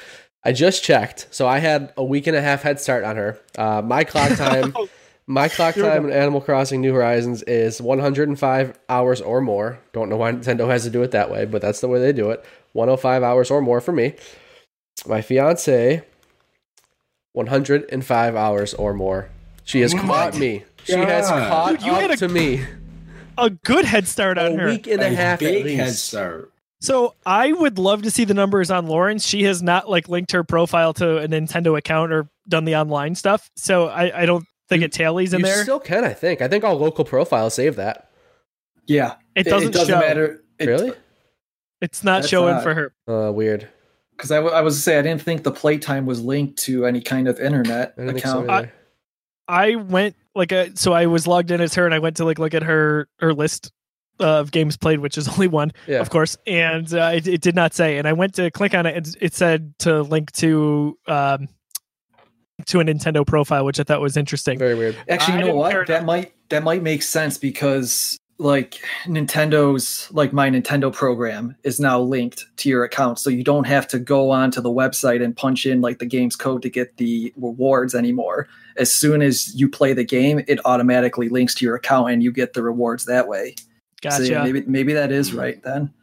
I 0.44 0.52
just 0.52 0.84
checked, 0.84 1.28
so 1.32 1.48
I 1.48 1.60
had 1.60 1.94
a 1.96 2.04
week 2.04 2.28
and 2.28 2.36
a 2.36 2.42
half 2.42 2.64
head 2.64 2.82
start 2.82 3.06
on 3.06 3.16
her. 3.16 3.40
Uh, 3.58 3.82
my 3.82 4.04
clock 4.04 4.32
time, 4.38 4.76
my 5.28 5.48
clock 5.50 5.76
time 5.76 6.06
in 6.06 6.12
Animal 6.12 6.40
Crossing 6.42 6.82
New 6.82 6.94
Horizons 6.94 7.42
is 7.44 7.82
105 7.82 8.80
hours 8.90 9.22
or 9.22 9.42
more. 9.42 9.80
Don't 9.94 10.10
know 10.10 10.18
why 10.18 10.32
Nintendo 10.32 10.68
has 10.68 10.84
to 10.84 10.90
do 10.90 11.02
it 11.02 11.12
that 11.12 11.32
way, 11.32 11.46
but 11.46 11.62
that's 11.62 11.82
the 11.82 11.88
way 11.88 12.00
they 12.00 12.14
do 12.14 12.30
it. 12.32 12.44
105 12.74 13.24
hours 13.24 13.50
or 13.50 13.62
more 13.62 13.82
for 13.82 13.92
me. 13.92 14.14
My 15.08 15.22
fiance 15.22 16.04
105 17.34 18.36
hours 18.36 18.74
or 18.74 18.94
more. 18.94 19.30
She 19.64 19.82
has 19.82 19.94
What? 19.94 20.04
caught 20.04 20.36
me. 20.38 20.64
She 20.84 20.94
has 20.94 21.28
caught 21.28 21.72
Dude, 21.72 21.84
you 21.84 21.94
had 21.94 22.12
up 22.12 22.12
a- 22.12 22.18
to 22.18 22.28
me. 22.30 22.64
a 23.38 23.50
good 23.50 23.86
head 23.86 24.08
start 24.08 24.38
on 24.38 24.54
A 24.54 24.58
her. 24.58 24.68
A 24.68 24.72
week 24.72 24.88
and 24.88 25.02
a, 25.02 25.10
half 25.10 25.34
at 25.36 25.40
big 25.40 25.76
head 25.76 25.88
least. 25.88 26.06
start. 26.06 26.52
So 26.82 27.16
I 27.26 27.52
would 27.52 27.80
love 27.80 28.04
to 28.04 28.12
see 28.12 28.26
the 28.26 28.34
numbers 28.36 28.70
on 28.70 28.86
Lauren's. 28.88 29.26
She 29.26 29.44
has 29.44 29.64
not 29.64 29.90
like 29.90 30.08
linked 30.08 30.32
her 30.34 30.44
profile 30.44 30.94
to 30.96 31.18
a 31.18 31.28
Nintendo 31.28 31.76
account 31.78 32.12
or 32.14 32.30
done 32.48 32.66
the 32.66 32.76
online 32.76 33.16
stuff. 33.16 33.50
So 33.56 33.88
I, 33.88 34.22
I 34.22 34.26
don't 34.28 34.46
think 34.70 34.84
it 34.84 34.92
tailies 34.92 35.34
in 35.34 35.40
You 35.40 35.46
there. 35.46 35.64
still 35.64 35.80
can, 35.80 36.04
I 36.04 36.14
think. 36.14 36.42
I 36.42 36.48
think 36.48 36.64
all 36.64 36.76
local 36.78 37.06
profiles 37.06 37.54
save 37.54 37.76
that. 37.76 38.10
Yeah, 38.88 39.16
it 39.36 39.44
doesn't, 39.46 39.74
show. 39.76 40.00
matter. 40.00 40.44
It, 40.60 40.68
really? 40.68 40.94
It's 41.82 42.04
not 42.04 42.20
That's 42.22 42.30
showing 42.30 42.56
not- 42.56 42.64
for 42.64 42.74
her. 42.74 42.94
Uh, 43.08 43.32
weird. 43.32 43.68
Because 44.16 44.32
I, 44.32 44.36
w- 44.38 44.54
I 44.56 44.62
was 44.62 44.76
to 44.76 44.82
say 44.82 44.98
I 44.98 45.02
didn't 45.02 45.22
think 45.22 45.44
the 45.44 45.52
playtime 45.52 46.06
was 46.06 46.22
linked 46.22 46.58
to 46.60 46.86
any 46.86 47.02
kind 47.02 47.28
of 47.28 47.38
internet 47.40 47.96
I 47.98 48.06
didn't 48.06 48.20
so 48.22 48.44
account. 48.44 48.70
I 49.48 49.76
went 49.76 50.16
like 50.34 50.54
a, 50.54 50.76
so 50.78 50.94
I 50.94 51.08
was 51.08 51.28
logged 51.28 51.52
in 51.52 51.60
as 51.60 51.76
her 51.76 51.86
and 51.86 51.94
I 51.94 52.00
went 52.00 52.16
to 52.18 52.26
like 52.26 52.40
look 52.40 52.54
at 52.54 52.64
her 52.64 53.10
her 53.20 53.34
list 53.34 53.72
of 54.20 54.52
games 54.52 54.78
played, 54.78 55.00
which 55.00 55.18
is 55.18 55.28
only 55.34 55.48
one, 55.50 55.72
yeah. 55.86 56.00
of 56.00 56.10
course, 56.10 56.38
and 56.48 56.92
uh, 56.94 57.12
it, 57.14 57.28
it 57.28 57.42
did 57.42 57.56
not 57.56 57.74
say. 57.74 57.98
And 57.98 58.08
I 58.08 58.14
went 58.14 58.36
to 58.36 58.50
click 58.52 58.74
on 58.74 58.86
it, 58.86 58.96
and 58.96 59.16
it 59.20 59.34
said 59.34 59.74
to 59.80 60.02
link 60.02 60.32
to 60.34 60.98
um 61.08 61.50
to 62.68 62.80
a 62.80 62.84
Nintendo 62.84 63.26
profile, 63.26 63.66
which 63.66 63.80
I 63.80 63.84
thought 63.84 64.02
was 64.02 64.18
interesting. 64.18 64.58
Very 64.58 64.76
weird. 64.76 64.96
Actually, 65.10 65.36
I 65.36 65.40
you 65.40 65.46
know 65.46 65.56
what? 65.56 65.88
That 65.88 66.06
might 66.06 66.34
that 66.50 66.64
might 66.64 66.82
make 66.82 67.04
sense 67.04 67.38
because 67.38 68.18
like 68.38 68.82
Nintendo's 69.06 70.10
like 70.12 70.34
my 70.34 70.50
Nintendo 70.50 70.92
program 70.92 71.56
is 71.64 71.80
now 71.80 72.00
linked 72.00 72.46
to 72.58 72.70
your 72.70 72.84
account, 72.84 73.20
so 73.20 73.30
you 73.30 73.44
don't 73.44 73.66
have 73.66 73.88
to 73.90 74.00
go 74.00 74.32
onto 74.32 74.62
the 74.62 74.70
website 74.70 75.24
and 75.24 75.36
punch 75.36 75.66
in 75.66 75.82
like 75.82 76.00
the 76.00 76.06
game's 76.06 76.36
code 76.36 76.62
to 76.64 76.70
get 76.70 76.98
the 76.98 77.34
rewards 77.38 77.96
anymore. 77.96 78.48
As 78.78 78.94
soon 78.94 79.22
as 79.22 79.56
you 79.56 79.70
play 79.70 79.94
the 79.94 80.04
game, 80.04 80.44
it 80.48 80.60
automatically 80.66 81.30
links 81.30 81.56
to 81.56 81.66
your 81.66 81.76
account 81.76 82.12
and 82.12 82.24
you 82.24 82.32
get 82.32 82.54
the 82.54 82.62
rewards 82.64 83.06
that 83.06 83.28
way. 83.28 83.56
Gotcha. 84.02 84.18
So 84.18 84.24
yeah, 84.24 84.44
maybe 84.44 84.64
maybe 84.68 84.94
that 84.94 85.12
is 85.12 85.34
right 85.34 85.62
then. 85.64 85.94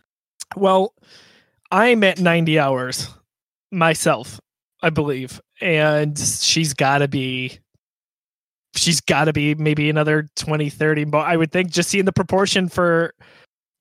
Well, 0.56 0.94
I'm 1.70 2.04
at 2.04 2.20
90 2.20 2.58
hours 2.58 3.08
myself, 3.70 4.40
I 4.82 4.90
believe. 4.90 5.40
And 5.60 6.18
she's 6.18 6.74
got 6.74 6.98
to 6.98 7.08
be 7.08 7.58
she's 8.74 9.00
got 9.00 9.26
to 9.26 9.32
be 9.32 9.54
maybe 9.54 9.90
another 9.90 10.30
20 10.36 10.70
30 10.70 11.04
but 11.04 11.26
I 11.26 11.36
would 11.36 11.52
think 11.52 11.70
just 11.70 11.90
seeing 11.90 12.06
the 12.06 12.12
proportion 12.12 12.70
for 12.70 13.12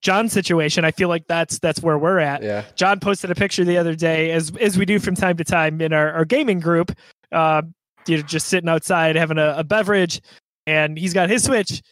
John's 0.02 0.34
situation, 0.34 0.84
I 0.84 0.92
feel 0.92 1.10
like 1.10 1.28
that's 1.28 1.60
that's 1.60 1.82
where 1.82 1.98
we're 1.98 2.20
at. 2.20 2.42
Yeah. 2.42 2.66
John 2.76 3.00
posted 3.00 3.30
a 3.30 3.36
picture 3.36 3.64
the 3.64 3.78
other 3.78 3.96
day, 3.96 4.32
as 4.32 4.52
as 4.60 4.78
we 4.78 4.86
do 4.86 5.00
from 5.00 5.16
time 5.16 5.38
to 5.38 5.44
time 5.44 5.80
in 5.80 5.94
our, 5.94 6.12
our 6.12 6.26
gaming 6.26 6.60
group. 6.60 6.92
Uh, 7.32 7.62
you 8.08 8.18
know, 8.18 8.24
just 8.24 8.48
sitting 8.48 8.68
outside 8.68 9.16
having 9.16 9.38
a, 9.38 9.54
a 9.58 9.64
beverage, 9.64 10.20
and 10.66 10.98
he's 10.98 11.14
got 11.14 11.30
his 11.30 11.44
Switch. 11.44 11.84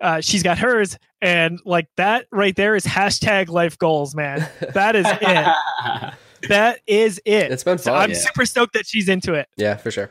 Uh, 0.00 0.20
she's 0.20 0.44
got 0.44 0.58
hers, 0.58 0.96
and 1.20 1.58
like 1.64 1.88
that 1.96 2.26
right 2.30 2.54
there 2.54 2.76
is 2.76 2.84
hashtag 2.84 3.48
life 3.48 3.76
goals, 3.78 4.14
man. 4.14 4.48
That 4.74 4.94
is 4.94 5.06
it. 5.08 6.14
That 6.50 6.80
is 6.86 7.20
it. 7.24 7.50
It's 7.52 7.64
been 7.64 7.78
So 7.78 7.92
fun. 7.92 8.02
I'm 8.02 8.10
yeah. 8.10 8.16
super 8.16 8.44
stoked 8.46 8.72
that 8.74 8.86
she's 8.86 9.08
into 9.08 9.34
it. 9.34 9.48
yeah, 9.56 9.76
for 9.76 9.90
sure. 9.90 10.10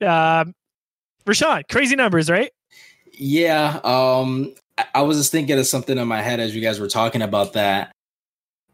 Um, 0.00 0.54
Rashawn, 1.26 1.62
crazy 1.70 1.96
numbers, 1.96 2.30
right? 2.30 2.50
Yeah, 3.12 3.80
um, 3.84 4.54
I- 4.78 4.86
I 4.96 5.02
was 5.02 5.18
just 5.18 5.32
thinking 5.32 5.58
of 5.58 5.66
something 5.66 5.98
in 5.98 6.06
my 6.08 6.22
head 6.22 6.38
as 6.40 6.54
you 6.54 6.62
guys 6.62 6.78
were 6.78 6.88
talking 6.88 7.22
about 7.22 7.54
that. 7.54 7.90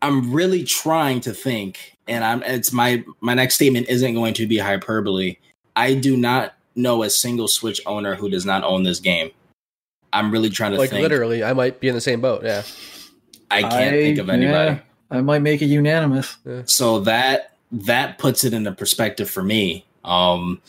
I'm 0.03 0.33
really 0.33 0.65
trying 0.65 1.21
to 1.21 1.33
think, 1.33 1.97
and 2.07 2.23
I'm 2.23 2.43
it's 2.43 2.73
my 2.73 3.03
my 3.21 3.33
next 3.33 3.55
statement 3.55 3.89
isn't 3.89 4.13
going 4.15 4.35
to 4.35 4.47
be 4.47 4.59
hyperbole. 4.59 5.37
I 5.77 5.95
do 5.95 6.17
not 6.17 6.53
know 6.77 7.03
a 7.05 7.09
single 7.11 7.49
Switch 7.49 7.81
owner 7.87 8.15
who 8.15 8.29
does 8.29 8.45
not 8.45 8.65
own 8.65 8.83
this 8.83 9.01
game. 9.01 9.31
I'm 10.13 10.31
really 10.31 10.51
trying 10.51 10.73
to 10.73 10.79
Like 10.79 10.91
think. 10.91 11.03
literally, 11.03 11.43
I 11.43 11.55
might 11.55 11.81
be 11.81 11.89
in 11.89 11.95
the 11.95 12.01
same 12.03 12.21
boat. 12.21 12.45
Yeah. 12.45 12.63
I 13.51 13.63
can't 13.63 13.91
think 13.97 14.19
of 14.19 14.29
anybody. 14.29 14.73
yeah, 14.75 14.81
I 15.15 15.21
might 15.21 15.43
make 15.43 15.63
it 15.63 15.67
unanimous. 15.67 16.37
Yeah. 16.45 16.63
so 16.67 17.01
that 17.01 17.53
that 17.73 18.19
puts 18.19 18.45
it 18.45 18.53
into 18.53 18.71
perspective 18.73 19.29
for 19.29 19.43
me 19.43 19.85
um 20.05 20.61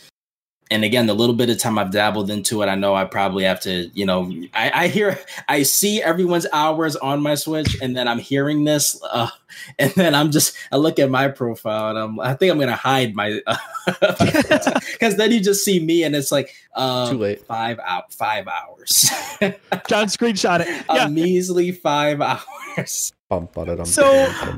and 0.72 0.84
again 0.84 1.06
the 1.06 1.14
little 1.14 1.36
bit 1.36 1.50
of 1.52 1.60
time 1.60 1.78
i've 1.78 1.92
dabbled 1.92 2.32
into 2.32 2.64
it 2.64 2.66
i 2.68 2.74
know 2.74 2.96
i 2.96 3.06
probably 3.06 3.44
have 3.44 3.60
to 3.60 3.92
you 3.94 4.06
know 4.06 4.32
i, 4.56 4.72
I 4.86 4.88
hear 4.88 5.20
i 5.48 5.62
see 5.62 6.02
everyone's 6.02 6.48
hours 6.52 6.96
on 6.96 7.22
my 7.22 7.36
switch 7.36 7.78
and 7.82 7.96
then 7.96 8.08
i'm 8.08 8.18
hearing 8.18 8.64
this 8.64 9.00
uh, 9.12 9.28
and 9.80 9.92
then 9.92 10.16
i'm 10.16 10.32
just 10.32 10.56
i 10.72 10.78
look 10.78 10.98
at 10.98 11.12
my 11.12 11.28
profile 11.28 11.90
and 11.90 12.00
i'm 12.00 12.20
i 12.20 12.34
think 12.34 12.52
i'm 12.52 12.58
gonna 12.58 12.76
hide 12.76 13.14
my 13.14 13.40
because 13.86 15.16
then 15.18 15.32
you 15.32 15.40
just 15.40 15.64
see 15.64 15.80
me 15.80 16.04
and 16.04 16.16
it's 16.16 16.32
like 16.32 16.56
uh 16.76 17.12
Too 17.12 17.18
late. 17.20 17.46
five 17.46 17.78
out 17.86 18.12
five 18.12 18.48
hours 18.48 19.12
John 19.88 20.08
screenshot 20.08 20.62
it. 20.62 20.86
Yeah. 20.90 21.06
a 21.06 21.10
measly 21.10 21.72
five 21.74 22.22
hours 22.22 23.14
Bum, 23.30 23.50
ba-da-dum, 23.54 23.86
So- 23.86 24.06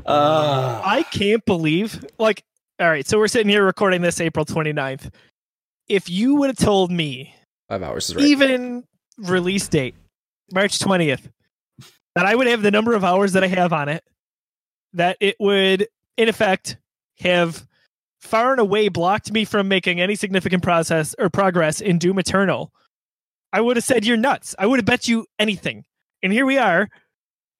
uh, 0.06 0.82
I 0.84 1.02
can't 1.10 1.44
believe, 1.46 2.04
like, 2.18 2.42
all 2.80 2.88
right, 2.88 3.06
so 3.06 3.18
we're 3.18 3.28
sitting 3.28 3.48
here 3.48 3.64
recording 3.64 4.02
this 4.02 4.20
April 4.20 4.44
29th. 4.44 5.10
If 5.88 6.10
you 6.10 6.34
would 6.36 6.48
have 6.50 6.56
told 6.58 6.90
me, 6.90 7.34
Five 7.68 7.82
hours 7.82 8.10
is 8.10 8.16
right. 8.16 8.24
even 8.26 8.84
release 9.16 9.68
date, 9.68 9.94
March 10.52 10.78
20th, 10.78 11.30
that 12.14 12.26
I 12.26 12.34
would 12.34 12.46
have 12.46 12.60
the 12.62 12.70
number 12.70 12.94
of 12.94 13.04
hours 13.04 13.32
that 13.32 13.42
I 13.42 13.46
have 13.46 13.72
on 13.72 13.88
it, 13.88 14.04
that 14.92 15.16
it 15.20 15.36
would, 15.40 15.88
in 16.18 16.28
effect, 16.28 16.76
have 17.20 17.66
far 18.20 18.52
and 18.52 18.60
away 18.60 18.88
blocked 18.88 19.32
me 19.32 19.44
from 19.46 19.66
making 19.68 20.00
any 20.00 20.14
significant 20.14 20.62
process 20.62 21.14
or 21.18 21.30
progress 21.30 21.80
in 21.80 21.98
Doom 21.98 22.18
Eternal, 22.18 22.70
I 23.52 23.60
would 23.62 23.76
have 23.76 23.84
said 23.84 24.04
you're 24.04 24.16
nuts. 24.18 24.54
I 24.58 24.66
would 24.66 24.78
have 24.78 24.84
bet 24.86 25.08
you 25.08 25.24
anything. 25.38 25.84
And 26.22 26.32
here 26.32 26.44
we 26.44 26.58
are. 26.58 26.88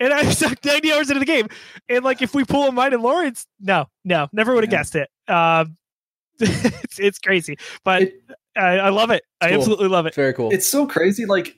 And 0.00 0.12
I 0.12 0.24
sucked 0.30 0.64
90 0.64 0.92
hours 0.92 1.10
into 1.10 1.20
the 1.20 1.26
game. 1.26 1.48
And 1.88 2.04
like 2.04 2.22
if 2.22 2.34
we 2.34 2.44
pull 2.44 2.68
a 2.68 2.72
mine 2.72 2.92
and 2.94 3.02
Lauren's, 3.02 3.46
no, 3.60 3.86
no, 4.04 4.28
never 4.32 4.54
would 4.54 4.64
have 4.64 4.72
Yeah. 4.72 4.78
guessed 4.78 4.96
it. 4.96 5.08
Um 5.28 5.76
it's, 6.40 6.98
it's 7.00 7.18
crazy. 7.18 7.58
But 7.84 8.02
It- 8.02 8.22
I, 8.56 8.78
I 8.78 8.88
love 8.88 9.10
it. 9.10 9.22
I 9.40 9.48
Cool. 9.50 9.58
absolutely 9.58 9.88
love 9.88 10.06
it. 10.06 10.14
Very 10.14 10.34
cool. 10.34 10.50
It's 10.52 10.66
so 10.66 10.84
crazy. 10.86 11.24
Like 11.26 11.54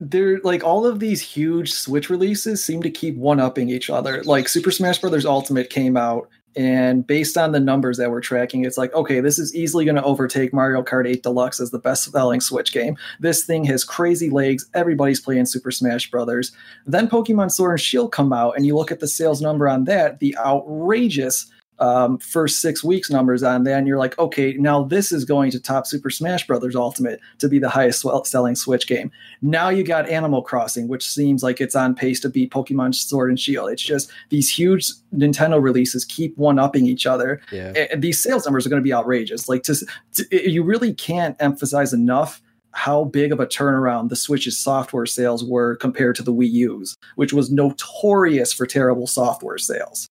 they're 0.00 0.38
like 0.40 0.62
all 0.64 0.84
of 0.86 1.00
these 1.00 1.20
huge 1.22 1.72
Switch 1.72 2.10
releases 2.10 2.62
seem 2.62 2.82
to 2.82 2.90
keep 2.90 3.16
one 3.16 3.40
upping 3.40 3.70
each 3.70 3.88
other. 3.88 4.22
Like 4.24 4.48
Super 4.48 4.70
Smash 4.70 4.98
Brothers 4.98 5.24
Ultimate 5.24 5.70
came 5.70 5.96
out, 5.96 6.28
and 6.56 7.06
based 7.06 7.38
on 7.38 7.52
the 7.52 7.60
numbers 7.60 7.96
that 7.98 8.10
we're 8.10 8.20
tracking, 8.20 8.64
it's 8.64 8.78
like, 8.78 8.92
okay, 8.94 9.20
this 9.20 9.38
is 9.38 9.54
easily 9.54 9.84
going 9.84 9.96
to 9.96 10.02
overtake 10.02 10.52
Mario 10.52 10.82
Kart 10.82 11.08
8 11.08 11.22
Deluxe 11.22 11.60
as 11.60 11.70
the 11.70 11.78
best 11.78 12.10
selling 12.10 12.40
Switch 12.40 12.72
game. 12.72 12.96
This 13.20 13.44
thing 13.44 13.64
has 13.64 13.84
crazy 13.84 14.30
legs. 14.30 14.66
Everybody's 14.74 15.20
playing 15.20 15.46
Super 15.46 15.70
Smash 15.70 16.10
Brothers. 16.10 16.52
Then 16.86 17.08
Pokemon 17.08 17.50
Sword 17.50 17.72
and 17.72 17.80
Shield 17.80 18.12
come 18.12 18.32
out, 18.32 18.56
and 18.56 18.66
you 18.66 18.76
look 18.76 18.92
at 18.92 19.00
the 19.00 19.08
sales 19.08 19.40
number 19.40 19.68
on 19.68 19.84
that, 19.84 20.20
the 20.20 20.36
outrageous 20.38 21.50
um, 21.78 22.18
first 22.18 22.60
six 22.60 22.84
weeks 22.84 23.10
numbers 23.10 23.42
on 23.42 23.64
that, 23.64 23.78
and 23.78 23.88
you're 23.88 23.98
like, 23.98 24.18
okay, 24.18 24.54
now 24.54 24.84
this 24.84 25.10
is 25.10 25.24
going 25.24 25.50
to 25.50 25.60
top 25.60 25.86
Super 25.86 26.10
Smash 26.10 26.46
Brothers 26.46 26.76
Ultimate 26.76 27.20
to 27.38 27.48
be 27.48 27.58
the 27.58 27.68
highest 27.68 28.04
selling 28.24 28.54
Switch 28.54 28.86
game. 28.86 29.10
Now 29.40 29.68
you 29.68 29.82
got 29.82 30.08
Animal 30.08 30.42
Crossing, 30.42 30.86
which 30.86 31.06
seems 31.06 31.42
like 31.42 31.60
it's 31.60 31.74
on 31.74 31.94
pace 31.94 32.20
to 32.20 32.28
beat 32.28 32.52
Pokemon 32.52 32.94
Sword 32.94 33.30
and 33.30 33.40
Shield. 33.40 33.70
It's 33.70 33.82
just 33.82 34.10
these 34.28 34.48
huge 34.48 34.92
Nintendo 35.14 35.60
releases 35.60 36.04
keep 36.04 36.36
one 36.38 36.58
upping 36.58 36.86
each 36.86 37.06
other. 37.06 37.40
Yeah. 37.50 37.72
And 37.90 38.02
these 38.02 38.22
sales 38.22 38.44
numbers 38.44 38.66
are 38.66 38.70
going 38.70 38.82
to 38.82 38.84
be 38.84 38.94
outrageous. 38.94 39.48
Like, 39.48 39.64
to, 39.64 39.74
to 40.14 40.50
you 40.50 40.62
really 40.62 40.94
can't 40.94 41.36
emphasize 41.40 41.92
enough 41.92 42.40
how 42.74 43.04
big 43.04 43.32
of 43.32 43.40
a 43.40 43.46
turnaround 43.46 44.08
the 44.08 44.16
Switch's 44.16 44.56
software 44.56 45.06
sales 45.06 45.44
were 45.44 45.76
compared 45.76 46.16
to 46.16 46.22
the 46.22 46.32
Wii 46.32 46.50
U's, 46.50 46.96
which 47.16 47.32
was 47.32 47.50
notorious 47.50 48.52
for 48.52 48.66
terrible 48.66 49.06
software 49.06 49.58
sales. 49.58 50.08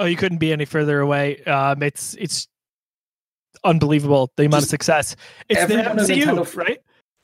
Oh, 0.00 0.06
you 0.06 0.16
couldn't 0.16 0.38
be 0.38 0.50
any 0.50 0.64
further 0.64 1.00
away. 1.00 1.44
Um, 1.44 1.82
it's 1.82 2.14
it's 2.18 2.48
unbelievable 3.64 4.32
the 4.36 4.44
amount 4.46 4.62
Just 4.62 4.68
of 4.68 4.70
success. 4.70 5.16
It's 5.50 5.66
the 5.66 5.74
MCU, 5.74 6.22
Nintendo- 6.24 6.56
right? 6.56 6.78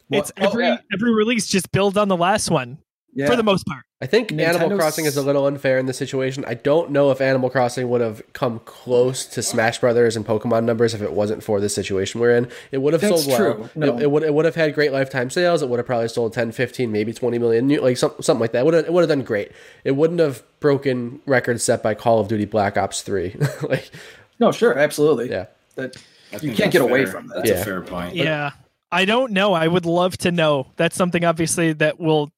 What- 0.08 0.18
It's 0.18 0.32
oh, 0.38 0.48
every 0.50 0.66
yeah. 0.66 0.76
every 0.92 1.14
release 1.14 1.46
just 1.46 1.72
builds 1.72 1.96
on 1.96 2.08
the 2.08 2.16
last 2.18 2.50
one 2.50 2.76
Yeah. 3.14 3.26
for 3.28 3.34
the 3.36 3.42
most 3.42 3.64
part. 3.66 3.82
I 3.98 4.04
think 4.06 4.30
Animal 4.30 4.76
Crossing 4.76 5.06
is 5.06 5.16
a 5.16 5.22
little 5.22 5.46
unfair 5.46 5.78
in 5.78 5.86
this 5.86 5.96
situation. 5.96 6.44
I 6.46 6.52
don't 6.52 6.90
know 6.90 7.10
if 7.10 7.22
Animal 7.22 7.48
Crossing 7.48 7.88
would 7.88 8.02
have 8.02 8.20
come 8.34 8.60
close 8.66 9.24
to 9.26 9.42
Smash 9.42 9.78
Brothers 9.78 10.16
and 10.16 10.26
Pokemon 10.26 10.64
numbers 10.64 10.92
if 10.92 11.00
it 11.00 11.14
wasn't 11.14 11.42
for 11.42 11.60
the 11.60 11.70
situation 11.70 12.20
we're 12.20 12.36
in. 12.36 12.50
It 12.72 12.82
would 12.82 12.92
have 12.92 13.00
That's 13.00 13.24
sold 13.24 13.40
well. 13.40 13.54
true. 13.54 13.70
No. 13.74 13.96
It, 13.96 14.02
it 14.02 14.10
would 14.10 14.22
it 14.22 14.34
would 14.34 14.44
have 14.44 14.54
had 14.54 14.74
great 14.74 14.92
lifetime 14.92 15.30
sales. 15.30 15.62
It 15.62 15.70
would 15.70 15.78
have 15.78 15.86
probably 15.86 16.08
sold 16.08 16.34
10, 16.34 16.52
15, 16.52 16.92
maybe 16.92 17.14
20 17.14 17.38
million, 17.38 17.66
new- 17.68 17.80
like 17.80 17.96
some, 17.96 18.12
something 18.20 18.42
like 18.42 18.52
that. 18.52 18.60
It 18.60 18.64
would 18.66 18.74
have, 18.74 18.84
it 18.84 18.92
would 18.92 19.00
have 19.00 19.08
done 19.08 19.22
great. 19.22 19.52
It 19.82 19.92
wouldn't 19.92 20.20
have 20.20 20.42
broken 20.60 21.20
records 21.24 21.64
set 21.64 21.82
by 21.82 21.94
Call 21.94 22.20
of 22.20 22.28
Duty 22.28 22.44
Black 22.44 22.76
Ops 22.76 23.00
3. 23.00 23.34
like 23.62 23.90
no, 24.38 24.52
sure, 24.52 24.76
absolutely. 24.78 25.30
yeah. 25.30 25.46
That 25.76 25.96
You 26.32 26.48
can't 26.50 26.58
that's 26.58 26.72
get 26.72 26.82
away 26.82 27.06
from 27.06 27.28
that. 27.28 27.36
That's 27.36 27.48
Yeah. 27.48 27.60
a 27.62 27.64
fair 27.64 27.80
point. 27.80 28.14
Yeah. 28.14 28.50
I 28.92 29.06
don't 29.06 29.32
know. 29.32 29.54
I 29.54 29.66
would 29.66 29.86
love 29.86 30.18
to 30.18 30.30
know. 30.30 30.66
That's 30.76 30.96
something 30.96 31.24
obviously 31.24 31.72
that 31.74 31.98
we'll 31.98 32.30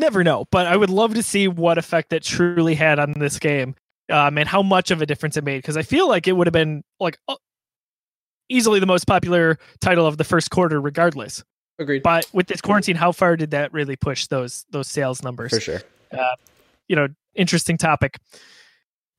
never 0.00 0.24
know, 0.24 0.46
but 0.50 0.66
I 0.66 0.76
would 0.76 0.90
love 0.90 1.14
to 1.14 1.22
see 1.22 1.48
what 1.48 1.78
effect 1.78 2.12
it 2.12 2.22
truly 2.22 2.74
had 2.74 2.98
on 2.98 3.12
this 3.12 3.38
game. 3.38 3.74
Um, 4.10 4.38
and 4.38 4.48
how 4.48 4.60
much 4.60 4.90
of 4.90 5.00
a 5.00 5.06
difference 5.06 5.36
it 5.36 5.44
made 5.44 5.58
because 5.58 5.76
I 5.76 5.82
feel 5.82 6.08
like 6.08 6.26
it 6.26 6.32
would 6.32 6.48
have 6.48 6.52
been 6.52 6.82
like 6.98 7.16
uh, 7.28 7.36
easily 8.48 8.80
the 8.80 8.86
most 8.86 9.06
popular 9.06 9.56
title 9.80 10.04
of 10.04 10.16
the 10.16 10.24
first 10.24 10.50
quarter, 10.50 10.80
regardless. 10.80 11.44
Agreed. 11.78 12.02
But 12.02 12.26
with 12.32 12.48
this 12.48 12.60
quarantine, 12.60 12.96
how 12.96 13.12
far 13.12 13.36
did 13.36 13.52
that 13.52 13.72
really 13.72 13.94
push 13.94 14.26
those 14.26 14.66
those 14.70 14.88
sales 14.88 15.22
numbers? 15.22 15.52
For 15.52 15.60
sure. 15.60 15.80
you 16.88 16.96
know, 16.96 17.06
interesting 17.36 17.78
topic. 17.78 18.18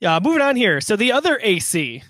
Yeah, 0.02 0.20
moving 0.22 0.42
on 0.42 0.56
here. 0.58 0.82
So 0.82 0.96
the 0.96 1.12
other 1.12 1.40
AC, 1.42 2.04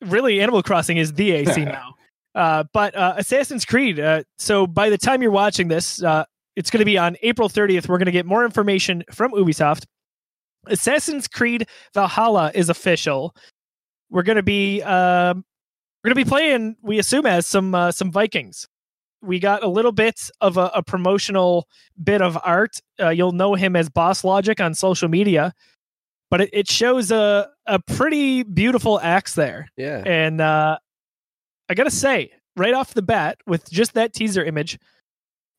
really, 0.00 0.40
Animal 0.40 0.62
Crossing 0.62 0.96
is 0.96 1.12
the 1.12 1.32
AC 1.32 1.64
now. 1.64 1.96
Uh, 2.34 2.64
but 2.72 2.94
uh, 2.96 3.14
Assassin's 3.16 3.64
Creed. 3.64 4.00
Uh, 4.00 4.22
so 4.38 4.66
by 4.66 4.88
the 4.88 4.96
time 4.96 5.22
you're 5.22 5.30
watching 5.30 5.68
this, 5.68 6.02
uh, 6.02 6.24
it's 6.56 6.70
going 6.70 6.80
to 6.80 6.84
be 6.84 6.98
on 6.98 7.16
April 7.22 7.48
30th. 7.48 7.88
We're 7.88 7.98
going 7.98 8.06
to 8.06 8.12
get 8.12 8.26
more 8.26 8.44
information 8.44 9.04
from 9.10 9.32
Ubisoft. 9.32 9.84
Assassin's 10.66 11.26
Creed 11.26 11.66
Valhalla 11.94 12.52
is 12.54 12.68
official. 12.68 13.34
We're 14.10 14.22
going 14.22 14.36
to 14.36 14.42
be 14.42 14.82
um, 14.82 15.44
we're 16.02 16.08
going 16.12 16.24
to 16.24 16.24
be 16.24 16.28
playing. 16.28 16.76
We 16.82 16.98
assume 16.98 17.26
as 17.26 17.46
some 17.46 17.74
uh, 17.74 17.92
some 17.92 18.12
Vikings. 18.12 18.68
We 19.22 19.38
got 19.38 19.62
a 19.62 19.68
little 19.68 19.92
bit 19.92 20.30
of 20.40 20.56
a, 20.56 20.70
a 20.74 20.82
promotional 20.82 21.68
bit 22.02 22.20
of 22.20 22.36
art. 22.42 22.80
Uh, 23.00 23.10
you'll 23.10 23.32
know 23.32 23.54
him 23.54 23.76
as 23.76 23.88
Boss 23.88 24.24
Logic 24.24 24.60
on 24.60 24.74
social 24.74 25.08
media, 25.08 25.52
but 26.28 26.40
it, 26.40 26.50
it 26.52 26.68
shows 26.70 27.10
a 27.10 27.48
a 27.66 27.78
pretty 27.78 28.42
beautiful 28.42 29.00
axe 29.00 29.34
there. 29.34 29.68
Yeah. 29.76 30.02
And 30.04 30.40
uh, 30.40 30.78
I 31.68 31.74
gotta 31.74 31.90
say, 31.90 32.32
right 32.56 32.74
off 32.74 32.94
the 32.94 33.02
bat, 33.02 33.38
with 33.46 33.70
just 33.70 33.94
that 33.94 34.12
teaser 34.12 34.44
image, 34.44 34.78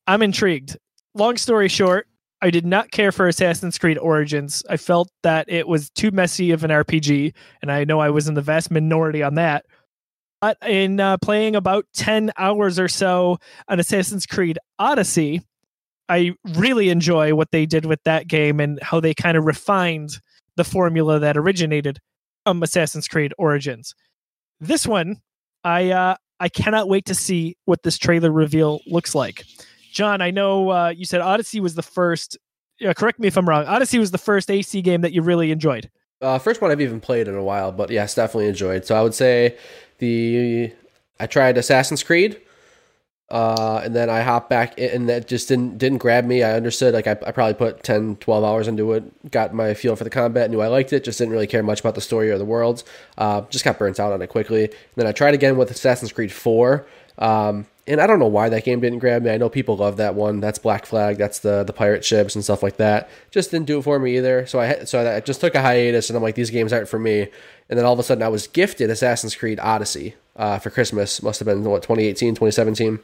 I'm 0.06 0.22
intrigued. 0.22 0.76
Long 1.14 1.36
story 1.36 1.68
short, 1.68 2.08
I 2.42 2.50
did 2.50 2.66
not 2.66 2.90
care 2.90 3.12
for 3.12 3.28
Assassin's 3.28 3.78
Creed 3.78 3.98
Origins. 3.98 4.62
I 4.68 4.76
felt 4.76 5.10
that 5.22 5.48
it 5.48 5.68
was 5.68 5.90
too 5.90 6.10
messy 6.10 6.50
of 6.50 6.64
an 6.64 6.70
RPG, 6.70 7.32
and 7.62 7.70
I 7.70 7.84
know 7.84 8.00
I 8.00 8.10
was 8.10 8.28
in 8.28 8.34
the 8.34 8.42
vast 8.42 8.70
minority 8.70 9.22
on 9.22 9.36
that. 9.36 9.64
But 10.40 10.58
in 10.66 11.00
uh, 11.00 11.16
playing 11.18 11.56
about 11.56 11.86
10 11.94 12.32
hours 12.36 12.78
or 12.78 12.88
so 12.88 13.38
on 13.68 13.80
Assassin's 13.80 14.26
Creed 14.26 14.58
Odyssey, 14.78 15.40
I 16.08 16.32
really 16.54 16.90
enjoy 16.90 17.34
what 17.34 17.50
they 17.50 17.64
did 17.64 17.86
with 17.86 18.02
that 18.04 18.28
game 18.28 18.60
and 18.60 18.78
how 18.82 19.00
they 19.00 19.14
kind 19.14 19.38
of 19.38 19.46
refined 19.46 20.18
the 20.56 20.64
formula 20.64 21.18
that 21.18 21.36
originated 21.36 21.98
from 22.44 22.62
Assassin's 22.62 23.08
Creed 23.08 23.32
Origins. 23.38 23.94
This 24.60 24.86
one, 24.86 25.22
I 25.62 25.90
uh, 25.92 26.16
I 26.40 26.48
cannot 26.48 26.88
wait 26.88 27.06
to 27.06 27.14
see 27.14 27.56
what 27.64 27.82
this 27.82 27.96
trailer 27.96 28.30
reveal 28.30 28.80
looks 28.86 29.14
like. 29.14 29.44
John, 29.94 30.20
I 30.20 30.32
know 30.32 30.70
uh, 30.70 30.88
you 30.88 31.04
said 31.04 31.20
Odyssey 31.20 31.60
was 31.60 31.76
the 31.76 31.82
first. 31.82 32.36
Uh, 32.84 32.92
correct 32.92 33.20
me 33.20 33.28
if 33.28 33.38
I'm 33.38 33.48
wrong. 33.48 33.64
Odyssey 33.64 33.98
was 33.98 34.10
the 34.10 34.18
first 34.18 34.50
AC 34.50 34.82
game 34.82 35.02
that 35.02 35.12
you 35.12 35.22
really 35.22 35.52
enjoyed. 35.52 35.88
Uh, 36.20 36.38
first 36.38 36.60
one 36.60 36.72
I've 36.72 36.80
even 36.80 37.00
played 37.00 37.28
in 37.28 37.36
a 37.36 37.42
while, 37.42 37.70
but 37.70 37.90
yes, 37.90 38.14
definitely 38.14 38.48
enjoyed. 38.48 38.84
So 38.84 38.96
I 38.96 39.02
would 39.02 39.14
say 39.14 39.56
the 39.98 40.72
I 41.20 41.26
tried 41.28 41.56
Assassin's 41.56 42.02
Creed, 42.02 42.40
uh, 43.30 43.82
and 43.84 43.94
then 43.94 44.10
I 44.10 44.22
hopped 44.22 44.50
back 44.50 44.76
in, 44.76 44.90
and 44.90 45.08
that 45.08 45.28
just 45.28 45.46
didn't 45.46 45.78
didn't 45.78 45.98
grab 45.98 46.24
me. 46.24 46.42
I 46.42 46.54
understood 46.54 46.92
like 46.92 47.06
I, 47.06 47.12
I 47.24 47.30
probably 47.30 47.54
put 47.54 47.84
10, 47.84 48.16
12 48.16 48.42
hours 48.42 48.66
into 48.66 48.92
it, 48.94 49.30
got 49.30 49.54
my 49.54 49.74
feel 49.74 49.94
for 49.94 50.02
the 50.02 50.10
combat, 50.10 50.50
knew 50.50 50.60
I 50.60 50.66
liked 50.66 50.92
it, 50.92 51.04
just 51.04 51.18
didn't 51.18 51.32
really 51.32 51.46
care 51.46 51.62
much 51.62 51.78
about 51.78 51.94
the 51.94 52.00
story 52.00 52.32
or 52.32 52.38
the 52.38 52.44
worlds. 52.44 52.82
Uh, 53.16 53.42
just 53.42 53.64
got 53.64 53.78
burnt 53.78 54.00
out 54.00 54.12
on 54.12 54.20
it 54.22 54.26
quickly. 54.26 54.64
And 54.64 54.74
then 54.96 55.06
I 55.06 55.12
tried 55.12 55.34
again 55.34 55.56
with 55.56 55.70
Assassin's 55.70 56.12
Creed 56.12 56.32
Four. 56.32 56.84
Um, 57.16 57.66
and 57.86 58.00
I 58.00 58.06
don't 58.06 58.18
know 58.18 58.26
why 58.26 58.48
that 58.48 58.64
game 58.64 58.80
didn't 58.80 59.00
grab 59.00 59.22
me. 59.22 59.30
I 59.30 59.36
know 59.36 59.48
people 59.48 59.76
love 59.76 59.98
that 59.98 60.14
one. 60.14 60.40
That's 60.40 60.58
Black 60.58 60.86
Flag. 60.86 61.18
That's 61.18 61.40
the 61.40 61.64
the 61.64 61.72
pirate 61.72 62.04
ships 62.04 62.34
and 62.34 62.42
stuff 62.42 62.62
like 62.62 62.78
that. 62.78 63.10
Just 63.30 63.50
didn't 63.50 63.66
do 63.66 63.78
it 63.78 63.82
for 63.82 63.98
me 63.98 64.16
either. 64.16 64.46
So 64.46 64.60
I 64.60 64.84
so 64.84 65.16
I 65.16 65.20
just 65.20 65.40
took 65.40 65.54
a 65.54 65.60
hiatus, 65.62 66.08
and 66.08 66.16
I'm 66.16 66.22
like, 66.22 66.34
these 66.34 66.50
games 66.50 66.72
aren't 66.72 66.88
for 66.88 66.98
me. 66.98 67.28
And 67.68 67.78
then 67.78 67.84
all 67.84 67.92
of 67.92 67.98
a 67.98 68.02
sudden, 68.02 68.22
I 68.22 68.28
was 68.28 68.46
gifted 68.46 68.90
Assassin's 68.90 69.34
Creed 69.34 69.58
Odyssey 69.60 70.14
uh, 70.36 70.58
for 70.58 70.70
Christmas. 70.70 71.22
Must 71.22 71.38
have 71.38 71.46
been 71.46 71.64
what 71.64 71.82
2018, 71.82 72.34
2017. 72.34 72.98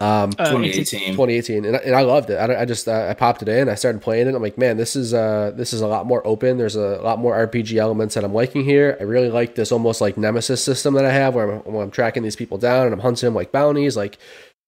Um, 0.00 0.30
Uh, 0.38 0.50
2018. 0.50 1.12
2018 1.12 1.64
and, 1.64 1.76
I- 1.76 1.80
and 1.80 1.94
I 1.94 2.02
loved 2.02 2.30
it. 2.30 2.34
I, 2.36 2.62
I 2.62 2.64
just 2.64 2.88
uh, 2.88 3.06
I 3.08 3.14
popped 3.14 3.42
it 3.42 3.48
in. 3.48 3.68
I 3.68 3.74
started 3.74 4.02
playing 4.02 4.26
it. 4.28 4.34
I'm 4.34 4.42
like, 4.42 4.58
man, 4.58 4.76
this 4.76 4.96
is 4.96 5.14
uh 5.14 5.52
this 5.54 5.72
is 5.72 5.80
a 5.80 5.86
lot 5.86 6.06
more 6.06 6.26
open. 6.26 6.58
There's 6.58 6.76
a 6.76 7.00
lot 7.02 7.18
more 7.18 7.34
RPG 7.46 7.76
elements 7.76 8.14
that 8.14 8.24
I'm 8.24 8.34
liking 8.34 8.64
here. 8.64 8.96
I 9.00 9.04
really 9.04 9.30
like 9.30 9.54
this 9.54 9.70
almost 9.72 10.00
like 10.00 10.16
nemesis 10.18 10.62
system 10.62 10.94
that 10.94 11.04
I 11.04 11.12
have 11.12 11.34
where 11.34 11.50
I'm, 11.52 11.72
where 11.72 11.82
I'm 11.84 11.90
tracking 11.90 12.22
these 12.22 12.36
people 12.36 12.58
down 12.58 12.86
and 12.86 12.92
I'm 12.92 13.00
hunting 13.00 13.26
them 13.28 13.34
like 13.34 13.52
bounties. 13.52 13.96
Like 13.96 14.18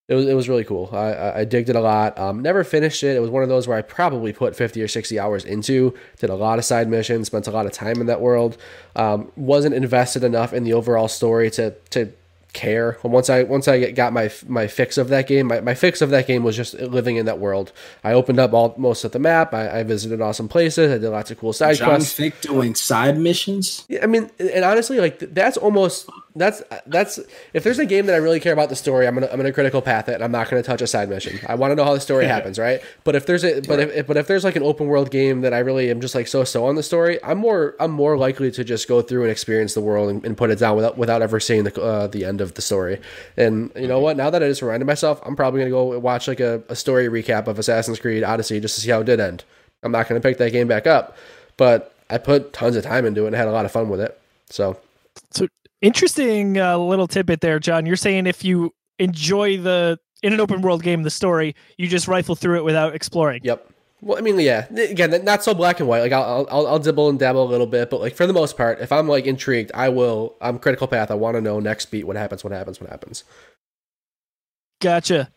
it 0.09 0.15
was 0.15 0.27
it 0.27 0.35
was 0.35 0.49
really 0.49 0.65
cool. 0.65 0.89
I 0.93 1.13
I, 1.13 1.39
I 1.41 1.45
digged 1.45 1.69
it 1.69 1.77
a 1.77 1.81
lot. 1.81 2.17
Um, 2.19 2.41
never 2.41 2.63
finished 2.65 3.03
it. 3.03 3.17
It 3.17 3.21
was 3.21 3.29
one 3.31 3.43
of 3.43 3.49
those 3.51 3.69
where 3.69 3.77
I 3.77 3.83
probably 3.83 4.33
put 4.33 4.57
50 4.57 4.81
or 4.81 4.89
60 4.89 5.19
hours 5.19 5.45
into. 5.45 5.95
Did 6.21 6.31
a 6.31 6.35
lot 6.37 6.59
of 6.59 6.65
side 6.65 6.89
missions. 6.89 7.27
Spent 7.27 7.47
a 7.47 7.51
lot 7.51 7.67
of 7.67 7.73
time 7.73 8.01
in 8.01 8.07
that 8.07 8.21
world. 8.21 8.57
Um, 8.97 9.31
wasn't 9.37 9.75
invested 9.75 10.25
enough 10.25 10.53
in 10.55 10.65
the 10.65 10.73
overall 10.73 11.09
story 11.09 11.51
to 11.53 11.75
to 11.91 12.13
care. 12.53 12.99
Once 13.03 13.31
I 13.31 13.43
once 13.43 13.69
I 13.69 13.91
got 13.91 14.13
my 14.13 14.31
my 14.47 14.67
fix 14.67 14.99
of 14.99 15.09
that 15.09 15.27
game, 15.27 15.47
my, 15.47 15.61
my 15.61 15.75
fix 15.75 16.01
of 16.01 16.11
that 16.11 16.27
game 16.27 16.43
was 16.43 16.57
just 16.57 16.75
living 16.75 17.17
in 17.17 17.27
that 17.27 17.39
world. 17.39 17.73
I 18.03 18.13
opened 18.13 18.41
up 18.41 18.53
all 18.53 18.75
most 18.79 19.05
of 19.05 19.13
the 19.13 19.19
map. 19.19 19.55
I, 19.55 19.81
I 19.81 19.83
visited 19.83 20.21
awesome 20.21 20.49
places. 20.49 20.91
I 20.91 20.99
did 20.99 21.09
lots 21.09 21.31
of 21.31 21.39
cool 21.39 21.53
side 21.53 21.77
John 21.77 21.89
quests. 21.89 22.13
Fick 22.13 22.41
doing 22.41 22.75
side 22.75 23.19
missions. 23.19 23.85
Yeah, 23.89 24.03
I 24.03 24.07
mean, 24.07 24.31
and 24.39 24.65
honestly, 24.65 24.99
like 24.99 25.19
that's 25.19 25.57
almost 25.57 26.09
that's 26.39 26.63
that's 26.87 27.19
if 27.53 27.65
there's 27.65 27.79
a 27.79 27.87
game 27.87 28.07
that 28.07 28.15
I 28.15 28.19
really 28.19 28.41
care 28.41 28.53
about 28.53 28.69
the 28.69 28.77
story, 28.77 29.07
I'm 29.07 29.15
gonna 29.15 29.29
I'm 29.31 29.37
gonna 29.37 29.53
critical 29.53 29.83
path 29.83 30.09
it. 30.09 30.15
and 30.15 30.25
I'm 30.25 30.33
not 30.33 30.49
gonna 30.49 30.63
touch 30.63 30.81
a 30.83 30.87
side 30.87 31.09
mission. 31.09 31.39
I 31.47 31.55
want 31.55 31.73
to 31.73 31.75
know 31.75 31.85
how 31.85 31.95
the 31.95 32.01
story 32.01 32.27
happens, 32.27 32.59
right? 32.59 32.81
But 33.05 33.15
if 33.15 33.27
there's 33.27 33.45
a 33.45 33.61
but 33.61 33.81
if, 33.81 33.91
if 33.95 34.07
but 34.07 34.17
if 34.17 34.27
there's 34.27 34.45
like 34.45 34.57
an 34.57 34.63
open 34.63 34.87
world 34.87 35.11
game 35.11 35.43
that 35.43 35.53
I 35.53 35.59
really 35.59 35.91
am 35.91 36.01
just 36.01 36.15
like 36.15 36.29
so 36.29 36.45
so 36.45 36.67
on 36.67 36.75
the 36.75 36.83
story, 36.83 37.23
I'm 37.23 37.39
more 37.39 37.75
I'm 37.81 37.91
more 37.91 38.17
likely 38.17 38.51
to 38.53 38.65
just 38.65 38.89
go 38.89 39.03
through 39.03 39.23
and 39.23 39.31
experience 39.31 39.75
the 39.75 39.81
world 39.81 40.11
and, 40.11 40.25
and 40.25 40.37
put 40.37 40.51
it 40.51 40.59
down 40.59 40.77
without 40.77 40.97
without 40.97 41.23
ever 41.23 41.41
seeing 41.41 41.65
the 41.65 41.83
uh, 41.83 42.07
the 42.07 42.25
end 42.25 42.41
of 42.41 42.55
the 42.55 42.63
story. 42.63 43.01
And 43.37 43.71
you 43.77 43.89
know 43.89 44.01
what? 44.01 44.17
Now 44.17 44.31
that 44.31 44.43
I 44.43 44.49
just 44.49 44.63
reminded 44.63 44.87
myself, 44.87 45.21
I'm 45.25 45.37
probably 45.37 45.61
gonna 45.61 45.71
go 45.71 45.99
watch 45.99 46.29
like 46.29 46.41
a, 46.41 46.63
a 46.69 46.77
story 46.77 47.09
recap 47.09 47.47
of 47.47 47.59
Assassin's 47.59 47.99
Creed 47.99 48.23
Odyssey 48.25 48.61
just 48.61 48.75
to 48.77 48.81
see 48.81 48.91
how 48.91 49.01
it 49.01 49.05
did 49.05 49.21
end. 49.21 49.45
I'm 49.83 49.93
not 49.93 50.09
gonna 50.09 50.21
pick 50.21 50.39
that 50.39 50.53
game 50.53 50.69
back 50.69 50.87
up, 50.87 51.17
but 51.57 51.95
I 52.11 52.19
put 52.19 52.53
tons 52.53 52.77
of 52.77 52.85
time 52.85 53.05
into 53.05 53.25
it 53.25 53.29
and 53.29 53.37
had 53.37 53.49
a 53.49 53.53
lot 53.53 53.65
of 53.65 53.73
fun 53.73 53.89
with 53.89 54.01
it. 54.01 54.21
So 54.51 54.79
So 55.31 55.47
interesting 55.81 56.59
uh, 56.59 56.79
little 56.79 57.07
tidbit 57.07 57.41
there, 57.41 57.59
John. 57.59 57.87
You're 57.87 57.97
saying 57.97 58.27
if 58.27 58.45
you 58.45 58.75
enjoy 58.99 59.59
the 59.59 59.99
in 60.23 60.33
an 60.33 60.41
open 60.41 60.63
world 60.63 60.83
game, 60.83 61.03
the 61.03 61.11
story 61.11 61.55
you 61.77 61.89
just 61.89 62.09
rifle 62.09 62.35
through 62.35 62.57
it 62.57 62.65
without 62.65 62.95
exploring. 62.95 63.41
Yep. 63.45 63.71
Well, 64.01 64.17
I 64.17 64.21
mean, 64.21 64.39
yeah. 64.39 64.67
Again, 64.73 65.25
not 65.25 65.43
so 65.43 65.55
black 65.55 65.81
and 65.81 65.89
white. 65.89 66.01
Like 66.01 66.13
I'll, 66.13 66.47
I'll, 66.51 66.67
I'll 66.67 66.79
dibble 66.79 67.09
and 67.09 67.19
dabble 67.19 67.43
a 67.43 67.51
little 67.51 67.67
bit, 67.67 67.91
but 67.91 68.01
like 68.01 68.15
for 68.15 68.27
the 68.27 68.33
most 68.33 68.57
part, 68.57 68.81
if 68.81 68.93
I'm 68.93 69.09
like 69.09 69.27
intrigued, 69.27 69.73
I 69.75 69.89
will. 69.89 70.37
I'm 70.41 70.59
critical 70.59 70.87
path. 70.87 71.11
I 71.11 71.15
want 71.15 71.37
to 71.37 71.41
know 71.41 71.59
next 71.59 71.87
beat 71.87 72.07
what 72.07 72.17
happens, 72.17 72.45
what 72.45 72.53
happens, 72.53 72.81
what 72.81 72.91
happens. 72.91 73.25
Gotcha, 74.81 75.31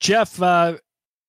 Jeff. 0.00 0.40
Uh, 0.42 0.78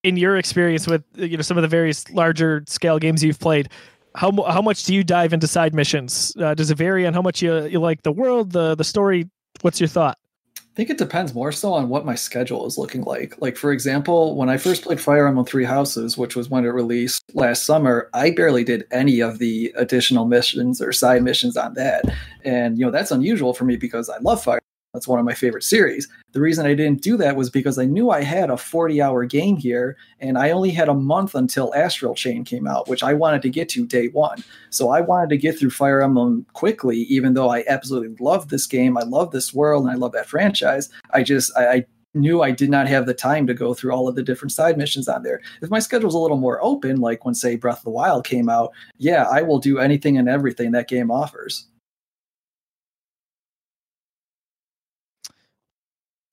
in 0.02 0.16
your 0.16 0.36
experience 0.36 0.86
with 0.88 1.04
you 1.14 1.36
know 1.36 1.42
some 1.42 1.56
of 1.56 1.62
the 1.62 1.68
various 1.68 2.10
larger 2.10 2.64
scale 2.66 2.98
games 2.98 3.22
you've 3.22 3.38
played, 3.38 3.68
how 4.14 4.30
how 4.42 4.62
much 4.62 4.84
do 4.84 4.94
you 4.94 5.04
dive 5.04 5.32
into 5.32 5.46
side 5.46 5.74
missions? 5.74 6.34
Uh, 6.38 6.54
does 6.54 6.70
it 6.70 6.76
vary 6.76 7.06
on 7.06 7.14
how 7.14 7.22
much 7.22 7.42
you 7.42 7.64
you 7.66 7.80
like 7.80 8.02
the 8.02 8.12
world, 8.12 8.52
the 8.52 8.74
the 8.74 8.84
story? 8.84 9.28
What's 9.62 9.80
your 9.80 9.88
thought? 9.88 10.18
I 10.56 10.74
think 10.74 10.88
it 10.88 10.96
depends 10.96 11.34
more 11.34 11.52
so 11.52 11.74
on 11.74 11.90
what 11.90 12.06
my 12.06 12.14
schedule 12.14 12.66
is 12.66 12.78
looking 12.78 13.02
like. 13.02 13.38
Like, 13.42 13.58
for 13.58 13.72
example, 13.72 14.36
when 14.36 14.48
I 14.48 14.56
first 14.56 14.82
played 14.82 14.98
Fire 14.98 15.26
Emblem 15.26 15.44
Three 15.44 15.66
Houses, 15.66 16.16
which 16.16 16.34
was 16.34 16.48
when 16.48 16.64
it 16.64 16.70
released 16.70 17.22
last 17.34 17.66
summer, 17.66 18.08
I 18.14 18.30
barely 18.30 18.64
did 18.64 18.86
any 18.90 19.20
of 19.20 19.38
the 19.38 19.70
additional 19.76 20.24
missions 20.24 20.80
or 20.80 20.90
side 20.90 21.22
missions 21.22 21.58
on 21.58 21.74
that. 21.74 22.06
And, 22.46 22.78
you 22.78 22.86
know, 22.86 22.90
that's 22.90 23.10
unusual 23.10 23.52
for 23.52 23.66
me 23.66 23.76
because 23.76 24.08
I 24.08 24.16
love 24.20 24.42
Fire 24.42 24.60
that's 24.92 25.08
one 25.08 25.18
of 25.18 25.24
my 25.24 25.34
favorite 25.34 25.64
series. 25.64 26.06
The 26.32 26.40
reason 26.40 26.66
I 26.66 26.74
didn't 26.74 27.02
do 27.02 27.16
that 27.16 27.36
was 27.36 27.48
because 27.48 27.78
I 27.78 27.86
knew 27.86 28.10
I 28.10 28.22
had 28.22 28.50
a 28.50 28.56
40 28.56 29.00
hour 29.00 29.24
game 29.24 29.56
here 29.56 29.96
and 30.20 30.36
I 30.36 30.50
only 30.50 30.70
had 30.70 30.88
a 30.88 30.94
month 30.94 31.34
until 31.34 31.74
Astral 31.74 32.14
Chain 32.14 32.44
came 32.44 32.66
out, 32.66 32.88
which 32.88 33.02
I 33.02 33.14
wanted 33.14 33.42
to 33.42 33.50
get 33.50 33.70
to 33.70 33.86
day 33.86 34.08
one. 34.08 34.44
So 34.70 34.90
I 34.90 35.00
wanted 35.00 35.30
to 35.30 35.38
get 35.38 35.58
through 35.58 35.70
Fire 35.70 36.02
Emblem 36.02 36.44
quickly, 36.52 36.98
even 37.04 37.32
though 37.32 37.48
I 37.48 37.64
absolutely 37.68 38.14
love 38.20 38.50
this 38.50 38.66
game. 38.66 38.98
I 38.98 39.02
love 39.02 39.30
this 39.30 39.54
world 39.54 39.84
and 39.84 39.90
I 39.90 39.96
love 39.96 40.12
that 40.12 40.28
franchise. 40.28 40.90
I 41.10 41.22
just, 41.22 41.56
I, 41.56 41.72
I 41.72 41.84
knew 42.14 42.42
I 42.42 42.50
did 42.50 42.68
not 42.68 42.86
have 42.88 43.06
the 43.06 43.14
time 43.14 43.46
to 43.46 43.54
go 43.54 43.72
through 43.72 43.92
all 43.92 44.08
of 44.08 44.14
the 44.14 44.22
different 44.22 44.52
side 44.52 44.76
missions 44.76 45.08
on 45.08 45.22
there. 45.22 45.40
If 45.62 45.70
my 45.70 45.78
schedule's 45.78 46.14
a 46.14 46.18
little 46.18 46.36
more 46.36 46.62
open, 46.62 47.00
like 47.00 47.24
when, 47.24 47.34
say, 47.34 47.56
Breath 47.56 47.78
of 47.78 47.84
the 47.84 47.90
Wild 47.90 48.26
came 48.26 48.50
out, 48.50 48.72
yeah, 48.98 49.26
I 49.30 49.40
will 49.40 49.58
do 49.58 49.78
anything 49.78 50.18
and 50.18 50.28
everything 50.28 50.72
that 50.72 50.88
game 50.88 51.10
offers. 51.10 51.66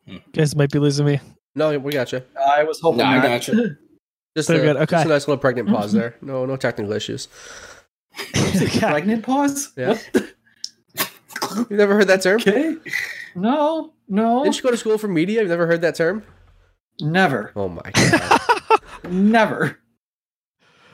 Mm. 0.09 0.13
You 0.13 0.21
guys 0.33 0.55
might 0.55 0.71
be 0.71 0.79
losing 0.79 1.05
me. 1.05 1.19
No, 1.55 1.77
we 1.77 1.91
got 1.91 2.11
you. 2.11 2.19
Uh, 2.35 2.53
I 2.57 2.63
was 2.63 2.79
hoping. 2.79 2.99
No, 2.99 3.05
I 3.05 3.21
got 3.21 3.47
you. 3.47 3.75
Just, 4.37 4.47
So 4.47 4.55
a, 4.55 4.59
good, 4.59 4.75
okay. 4.77 4.95
just 4.95 5.05
a 5.07 5.09
nice 5.09 5.27
little 5.27 5.39
pregnant 5.41 5.69
pause 5.75 5.91
there. 5.91 6.15
No, 6.21 6.45
no 6.45 6.55
technical 6.55 6.93
issues. 6.93 7.27
Pregnant 8.79 9.23
pause? 9.23 9.71
Yeah. 9.75 9.97
You've 11.57 11.71
never 11.71 11.95
heard 11.95 12.07
that 12.07 12.21
term? 12.21 12.39
Okay. 12.39 12.75
No, 13.35 13.93
no, 14.07 14.43
Didn't 14.43 14.57
you 14.57 14.63
go 14.63 14.71
to 14.71 14.77
school 14.77 14.97
for 14.99 15.07
media? 15.07 15.41
You've 15.41 15.49
never 15.49 15.65
heard 15.67 15.81
that 15.81 15.95
term? 15.95 16.23
never, 17.01 17.51
Oh 17.55 17.69
my 17.69 17.89
god! 17.93 18.39
never. 19.09 19.79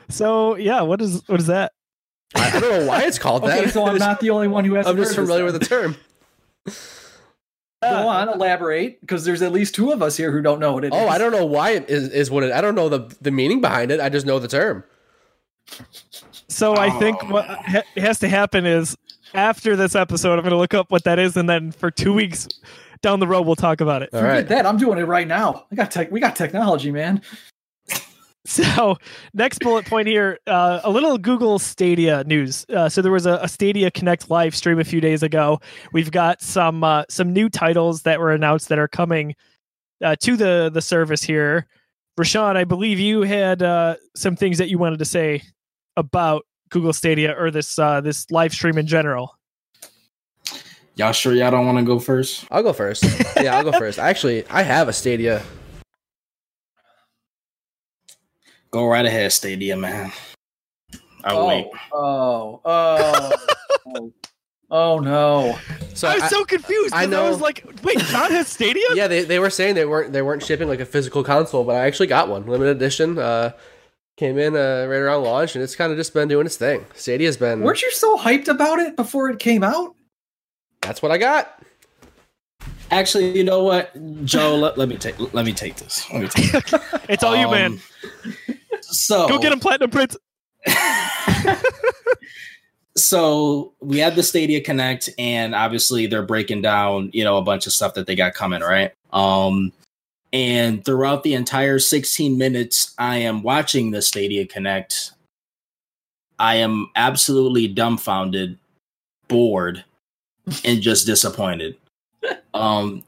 So 0.08 0.56
yeah, 0.56 0.80
what 0.82 1.00
is 1.02 1.22
what 1.26 1.38
is 1.40 1.46
that? 1.46 1.72
I, 2.34 2.48
I 2.56 2.60
don't 2.60 2.62
know 2.62 2.86
why 2.86 3.02
it's 3.02 3.18
called 3.18 3.42
that. 3.44 3.70
So 3.70 3.86
I'm 3.86 3.98
not 3.98 4.20
the 4.20 4.30
only 4.30 4.48
one 4.48 4.64
who 4.64 4.74
has. 4.74 4.86
I'm 4.86 4.96
just 4.96 5.14
familiar 5.14 5.44
with 5.44 5.58
the 5.58 5.66
term. 5.66 5.96
Go 7.82 8.08
on, 8.08 8.28
elaborate, 8.28 9.00
because 9.00 9.24
there's 9.24 9.42
at 9.42 9.52
least 9.52 9.74
two 9.74 9.92
of 9.92 10.02
us 10.02 10.16
here 10.16 10.32
who 10.32 10.40
don't 10.40 10.58
know 10.58 10.72
what 10.72 10.84
it 10.84 10.94
is. 10.94 10.98
Oh, 10.98 11.08
I 11.08 11.18
don't 11.18 11.30
know 11.30 11.44
why 11.44 11.70
it 11.70 11.90
is, 11.90 12.08
is 12.08 12.30
what 12.30 12.42
it. 12.42 12.52
I 12.52 12.60
don't 12.60 12.74
know 12.74 12.88
the 12.88 13.14
the 13.20 13.30
meaning 13.30 13.60
behind 13.60 13.90
it. 13.90 14.00
I 14.00 14.08
just 14.08 14.24
know 14.26 14.38
the 14.38 14.48
term. 14.48 14.82
So 16.48 16.74
I 16.74 16.94
oh. 16.94 16.98
think 16.98 17.18
Oh, 17.22 17.32
what 17.32 17.44
ha- 17.46 17.82
has 17.96 18.18
to 18.20 18.28
happen 18.28 18.64
is 18.64 18.96
after 19.34 19.76
this 19.76 19.94
episode, 19.94 20.34
I'm 20.34 20.40
going 20.40 20.50
to 20.50 20.56
look 20.56 20.74
up 20.74 20.90
what 20.90 21.04
that 21.04 21.18
is, 21.18 21.36
and 21.36 21.48
then 21.48 21.70
for 21.70 21.90
two 21.90 22.14
weeks 22.14 22.48
down 23.02 23.20
the 23.20 23.26
road, 23.26 23.42
we'll 23.42 23.56
talk 23.56 23.80
about 23.80 24.02
it. 24.02 24.10
All 24.12 24.20
Forget 24.20 24.34
right. 24.34 24.48
that. 24.48 24.66
I'm 24.66 24.78
doing 24.78 24.98
it 24.98 25.04
right 25.04 25.28
now. 25.28 25.66
I 25.70 25.74
got 25.74 25.90
tech. 25.90 26.10
We 26.10 26.18
got 26.18 26.34
technology, 26.34 26.90
man. 26.90 27.20
So 28.46 28.96
next 29.34 29.60
bullet 29.60 29.86
point 29.86 30.08
here, 30.08 30.38
uh, 30.46 30.80
a 30.84 30.90
little 30.90 31.18
Google 31.18 31.58
Stadia 31.58 32.24
news. 32.24 32.64
Uh, 32.68 32.88
so 32.88 33.02
there 33.02 33.12
was 33.12 33.26
a, 33.26 33.38
a 33.42 33.48
Stadia 33.48 33.90
Connect 33.90 34.30
live 34.30 34.54
stream 34.54 34.78
a 34.78 34.84
few 34.84 35.00
days 35.00 35.22
ago. 35.22 35.60
We've 35.92 36.10
got 36.10 36.40
some 36.40 36.82
uh, 36.84 37.04
some 37.08 37.32
new 37.32 37.48
titles 37.48 38.02
that 38.02 38.20
were 38.20 38.32
announced 38.32 38.68
that 38.68 38.78
are 38.78 38.88
coming 38.88 39.34
uh, 40.02 40.16
to 40.20 40.36
the 40.36 40.70
the 40.72 40.80
service 40.82 41.22
here. 41.22 41.66
Rashawn, 42.18 42.56
I 42.56 42.64
believe 42.64 42.98
you 42.98 43.22
had 43.22 43.62
uh, 43.62 43.96
some 44.14 44.36
things 44.36 44.58
that 44.58 44.70
you 44.70 44.78
wanted 44.78 45.00
to 45.00 45.04
say 45.04 45.42
about 45.96 46.46
Google 46.70 46.92
Stadia 46.92 47.34
or 47.38 47.50
this 47.50 47.78
uh, 47.78 48.00
this 48.00 48.30
live 48.30 48.52
stream 48.52 48.78
in 48.78 48.86
general. 48.86 49.36
Y'all 50.94 51.12
sure 51.12 51.34
y'all 51.34 51.50
don't 51.50 51.66
want 51.66 51.76
to 51.76 51.84
go 51.84 51.98
first? 51.98 52.46
I'll 52.50 52.62
go 52.62 52.72
first. 52.72 53.04
Yeah, 53.36 53.56
I'll 53.56 53.64
go 53.64 53.72
first. 53.78 53.98
Actually, 53.98 54.46
I 54.48 54.62
have 54.62 54.88
a 54.88 54.94
Stadia. 54.94 55.42
Go 58.76 58.86
right 58.88 59.06
ahead, 59.06 59.32
Stadia, 59.32 59.74
man. 59.74 60.12
I'll 61.24 61.38
oh, 61.38 61.48
wait. 61.48 61.66
oh, 61.94 62.60
oh, 62.62 63.32
oh, 63.86 64.12
oh 64.70 64.98
no. 64.98 65.58
So 65.94 66.08
I 66.08 66.16
was 66.16 66.24
I- 66.24 66.28
so 66.28 66.44
confused. 66.44 66.92
I 66.92 67.06
'cause 67.06 67.14
I, 67.14 67.28
was 67.30 67.38
know- 67.38 67.42
like, 67.42 67.64
wait, 67.82 67.96
John 68.00 68.30
has 68.32 68.48
Stadia? 68.48 68.84
yeah, 68.94 69.08
they, 69.08 69.24
they 69.24 69.38
were 69.38 69.48
saying 69.48 69.76
they 69.76 69.86
weren't 69.86 70.12
they 70.12 70.20
weren't 70.20 70.42
shipping 70.42 70.68
like 70.68 70.80
a 70.80 70.84
physical 70.84 71.24
console, 71.24 71.64
but 71.64 71.76
I 71.76 71.86
actually 71.86 72.08
got 72.08 72.28
one, 72.28 72.44
limited 72.44 72.76
edition. 72.76 73.16
Uh, 73.18 73.52
came 74.18 74.36
in 74.36 74.54
uh, 74.54 74.84
right 74.90 74.98
around 74.98 75.22
launch, 75.22 75.54
and 75.54 75.64
it's 75.64 75.74
kind 75.74 75.90
of 75.90 75.96
just 75.96 76.12
been 76.12 76.28
doing 76.28 76.44
its 76.44 76.58
thing. 76.58 76.84
Stadia's 76.94 77.38
been. 77.38 77.62
Weren't 77.62 77.80
you 77.80 77.90
so 77.92 78.18
hyped 78.18 78.48
about 78.48 78.78
it 78.78 78.94
before 78.94 79.30
it 79.30 79.38
came 79.38 79.64
out? 79.64 79.96
That's 80.82 81.00
what 81.00 81.12
I 81.12 81.16
got. 81.16 81.62
Actually, 82.90 83.36
you 83.36 83.42
know 83.42 83.64
what, 83.64 83.90
Joe? 84.26 84.54
let, 84.54 84.76
let 84.76 84.90
me 84.90 84.98
take 84.98 85.18
let 85.32 85.46
me 85.46 85.54
take 85.54 85.76
this. 85.76 86.04
Let 86.12 86.20
me 86.20 86.28
take. 86.28 86.52
It. 86.74 86.82
It's 87.08 87.24
all 87.24 87.34
you, 87.34 87.50
man. 87.50 87.80
So 88.92 89.28
Go 89.28 89.38
get 89.38 89.52
him 89.52 89.60
platinum 89.60 89.90
prints. 89.90 90.16
so 92.96 93.72
we 93.80 93.98
had 93.98 94.16
the 94.16 94.22
Stadia 94.22 94.60
Connect, 94.60 95.10
and 95.18 95.54
obviously 95.54 96.06
they're 96.06 96.22
breaking 96.22 96.62
down, 96.62 97.10
you 97.12 97.24
know, 97.24 97.36
a 97.36 97.42
bunch 97.42 97.66
of 97.66 97.72
stuff 97.72 97.94
that 97.94 98.06
they 98.06 98.14
got 98.14 98.34
coming, 98.34 98.60
right? 98.60 98.92
Um, 99.12 99.72
and 100.32 100.84
throughout 100.84 101.22
the 101.22 101.34
entire 101.34 101.78
16 101.78 102.36
minutes, 102.36 102.94
I 102.98 103.18
am 103.18 103.42
watching 103.42 103.90
the 103.90 104.02
Stadia 104.02 104.46
Connect. 104.46 105.12
I 106.38 106.56
am 106.56 106.90
absolutely 106.96 107.68
dumbfounded, 107.68 108.58
bored, 109.28 109.84
and 110.64 110.80
just 110.80 111.06
disappointed. 111.06 111.76
Um, 112.54 113.04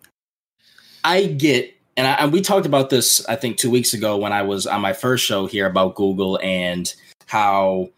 I 1.03 1.25
get, 1.25 1.75
and, 1.99 2.07
I, 2.07 2.13
and 2.13 2.33
we 2.33 2.41
talked 2.41 2.65
about 2.65 2.91
this, 2.91 3.27
I 3.27 3.35
think, 3.35 3.57
two 3.57 3.71
weeks 3.71 3.93
ago 3.93 4.17
when 4.17 4.33
I 4.33 4.43
was 4.43 4.69
on 4.69 4.81
my 4.81 4.93
first 4.93 5.25
show 5.25 5.47
here 5.47 5.67
about 5.67 5.97
Google 5.97 6.39
and 6.41 6.95
how 7.27 7.91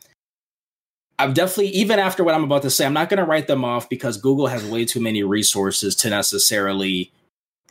I've 1.18 1.34
definitely, 1.34 1.68
even 1.72 1.98
after 1.98 2.24
what 2.24 2.34
I'm 2.34 2.44
about 2.44 2.62
to 2.62 2.70
say, 2.70 2.86
I'm 2.86 2.94
not 2.94 3.10
going 3.10 3.18
to 3.18 3.26
write 3.26 3.46
them 3.46 3.62
off 3.62 3.90
because 3.90 4.16
Google 4.16 4.46
has 4.46 4.64
way 4.64 4.86
too 4.86 5.00
many 5.00 5.22
resources 5.22 5.94
to 5.96 6.08
necessarily 6.08 7.12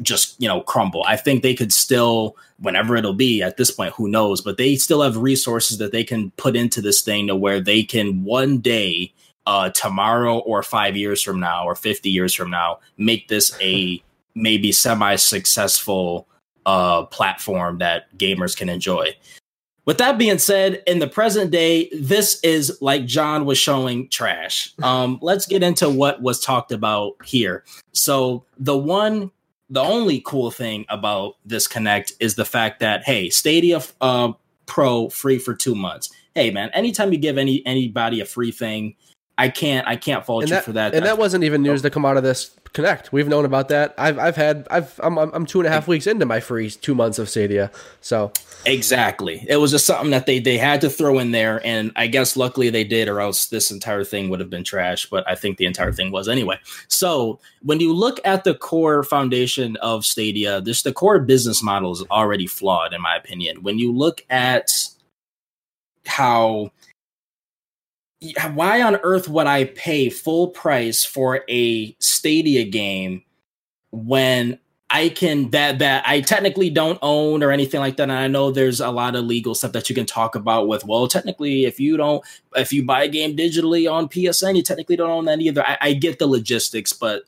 just, 0.04 0.40
you 0.40 0.48
know, 0.48 0.62
crumble. 0.62 1.04
I 1.04 1.16
think 1.16 1.42
they 1.42 1.56
could 1.56 1.74
still, 1.74 2.38
whenever 2.60 2.96
it'll 2.96 3.14
be 3.16 3.42
at 3.42 3.58
this 3.58 3.72
point, 3.72 3.96
who 3.96 4.08
knows, 4.08 4.40
but 4.40 4.58
they 4.58 4.76
still 4.76 5.02
have 5.02 5.18
resources 5.18 5.80
that 5.80 5.92
they 5.92 6.04
can 6.04 6.30
put 6.38 6.56
into 6.56 6.80
this 6.80 7.02
thing 7.02 7.26
to 7.26 7.36
where 7.36 7.60
they 7.60 7.82
can 7.82 8.24
one 8.24 8.60
day, 8.60 9.12
uh, 9.48 9.72
tomorrow 9.72 10.38
or 10.38 10.62
five 10.62 10.96
years 10.96 11.24
from 11.24 11.40
now 11.40 11.66
or 11.66 11.74
50 11.74 12.08
years 12.08 12.36
from 12.36 12.52
now, 12.52 12.78
make 12.98 13.30
this 13.30 13.58
a 13.60 14.04
maybe 14.36 14.72
semi 14.72 15.16
successful 15.16 16.28
uh, 16.66 17.04
platform 17.06 17.80
that 17.80 18.16
gamers 18.18 18.56
can 18.56 18.70
enjoy. 18.70 19.16
With 19.86 19.98
that 19.98 20.20
being 20.20 20.38
said, 20.38 20.84
in 20.86 21.00
the 21.00 21.08
present 21.08 21.50
day, 21.50 21.90
this 21.92 22.40
is 22.44 22.78
like 22.80 23.06
John 23.08 23.46
was 23.46 23.58
showing 23.58 24.08
trash. 24.10 24.74
Um, 24.84 25.18
let's 25.22 25.46
get 25.48 25.64
into 25.64 25.90
what 25.90 26.22
was 26.22 26.40
talked 26.40 26.72
about 26.72 27.14
here. 27.24 27.64
So, 27.94 28.46
the 28.58 28.78
one, 28.78 29.32
the 29.70 29.82
only 29.82 30.22
cool 30.26 30.52
thing 30.52 30.86
about 30.90 31.36
this 31.46 31.68
Connect 31.68 32.14
is 32.20 32.36
the 32.36 32.46
fact 32.46 32.80
that 32.82 33.04
hey, 33.04 33.30
Stadia 33.30 33.82
uh, 34.02 34.34
Pro 34.68 35.10
free 35.10 35.40
for 35.40 35.56
two 35.56 35.74
months. 35.74 36.12
Hey, 36.36 36.52
man, 36.52 36.70
anytime 36.74 37.12
you 37.12 37.18
give 37.18 37.40
any 37.40 37.66
anybody 37.66 38.22
a 38.22 38.26
free 38.26 38.52
thing, 38.52 38.96
I 39.40 39.50
can't 39.50 39.88
I 39.88 39.96
can't 39.96 40.26
fault 40.26 40.44
And 40.44 40.50
you 40.50 40.56
that, 40.56 40.66
for 40.66 40.74
that. 40.74 40.94
and 40.94 41.06
that 41.06 41.18
wasn't 41.18 41.44
even 41.44 41.64
news 41.64 41.82
to 41.82 41.90
come 41.90 42.06
out 42.06 42.18
of 42.18 42.24
this 42.24 42.52
connect. 42.74 43.12
We've 43.12 43.28
known 43.28 43.46
about 43.46 43.70
that. 43.70 43.94
I've 43.98 44.20
I've 44.20 44.36
had 44.36 44.68
I've 44.70 45.00
I'm 45.04 45.18
I'm 45.18 45.46
two 45.46 45.60
and 45.60 45.68
a 45.68 45.72
half 45.72 45.88
weeks 45.88 46.08
into 46.08 46.26
my 46.26 46.40
free 46.40 46.70
two 46.70 46.96
months 46.96 47.20
of 47.20 47.30
Stadia. 47.30 47.72
So 48.02 48.32
Exactly. 48.66 49.46
It 49.48 49.58
was 49.58 49.72
just 49.72 49.86
something 49.86 50.12
that 50.12 50.26
they 50.26 50.40
they 50.40 50.58
had 50.58 50.82
to 50.82 50.90
throw 50.90 51.20
in 51.20 51.32
there, 51.32 51.66
and 51.66 51.92
I 51.96 52.08
guess 52.08 52.36
luckily 52.36 52.70
they 52.70 52.84
did, 52.84 53.08
or 53.08 53.22
else 53.22 53.48
this 53.48 53.72
entire 53.72 54.04
thing 54.04 54.30
would 54.30 54.40
have 54.40 54.50
been 54.50 54.64
trash. 54.64 55.06
But 55.10 55.28
I 55.28 55.36
think 55.36 55.58
the 55.58 55.66
entire 55.66 55.94
thing 55.94 56.12
was 56.12 56.28
anyway. 56.28 56.60
So 56.88 57.40
when 57.62 57.80
you 57.80 57.94
look 57.94 58.20
at 58.26 58.44
the 58.44 58.56
core 58.56 59.04
foundation 59.04 59.78
of 59.78 60.06
Stadia, 60.06 60.60
this 60.60 60.82
the 60.82 60.92
core 60.92 61.20
business 61.20 61.64
model 61.64 61.92
is 61.92 62.04
already 62.12 62.48
flawed, 62.48 62.94
in 62.94 63.02
my 63.02 63.16
opinion. 63.16 63.64
When 63.64 63.80
you 63.80 63.94
look 63.94 64.26
at 64.30 64.72
how 66.06 66.72
why 68.54 68.82
on 68.82 68.98
earth 68.98 69.30
would 69.30 69.48
I 69.48 69.66
pay 69.66 70.10
full 70.10 70.50
price 70.50 71.06
for 71.06 71.44
a 71.50 71.96
Stadia 72.00 72.66
game 72.66 73.24
when 73.92 74.60
I 74.92 75.10
can 75.10 75.52
that 75.52 75.80
that 75.80 76.04
I 76.08 76.22
technically 76.22 76.70
don't 76.70 76.98
own 77.02 77.44
or 77.44 77.52
anything 77.52 77.80
like 77.80 77.98
that. 77.98 78.04
And 78.04 78.12
I 78.12 78.28
know 78.28 78.50
there's 78.50 78.80
a 78.82 78.90
lot 78.90 79.16
of 79.16 79.26
legal 79.26 79.54
stuff 79.54 79.72
that 79.74 79.88
you 79.88 79.96
can 79.96 80.06
talk 80.06 80.36
about 80.36 80.68
with. 80.68 80.84
Well, 80.86 81.08
technically, 81.08 81.66
if 81.66 81.80
you 81.80 81.96
don't, 81.96 82.24
if 82.56 82.74
you 82.74 82.84
buy 82.84 83.04
a 83.04 83.08
game 83.08 83.38
digitally 83.38 83.92
on 83.92 84.10
PSN, 84.10 84.56
you 84.56 84.64
technically 84.64 84.96
don't 84.96 85.12
own 85.12 85.26
that 85.26 85.42
either. 85.42 85.66
I, 85.66 85.78
I 85.80 85.94
get 85.94 86.18
the 86.18 86.28
logistics, 86.28 86.92
but 86.92 87.24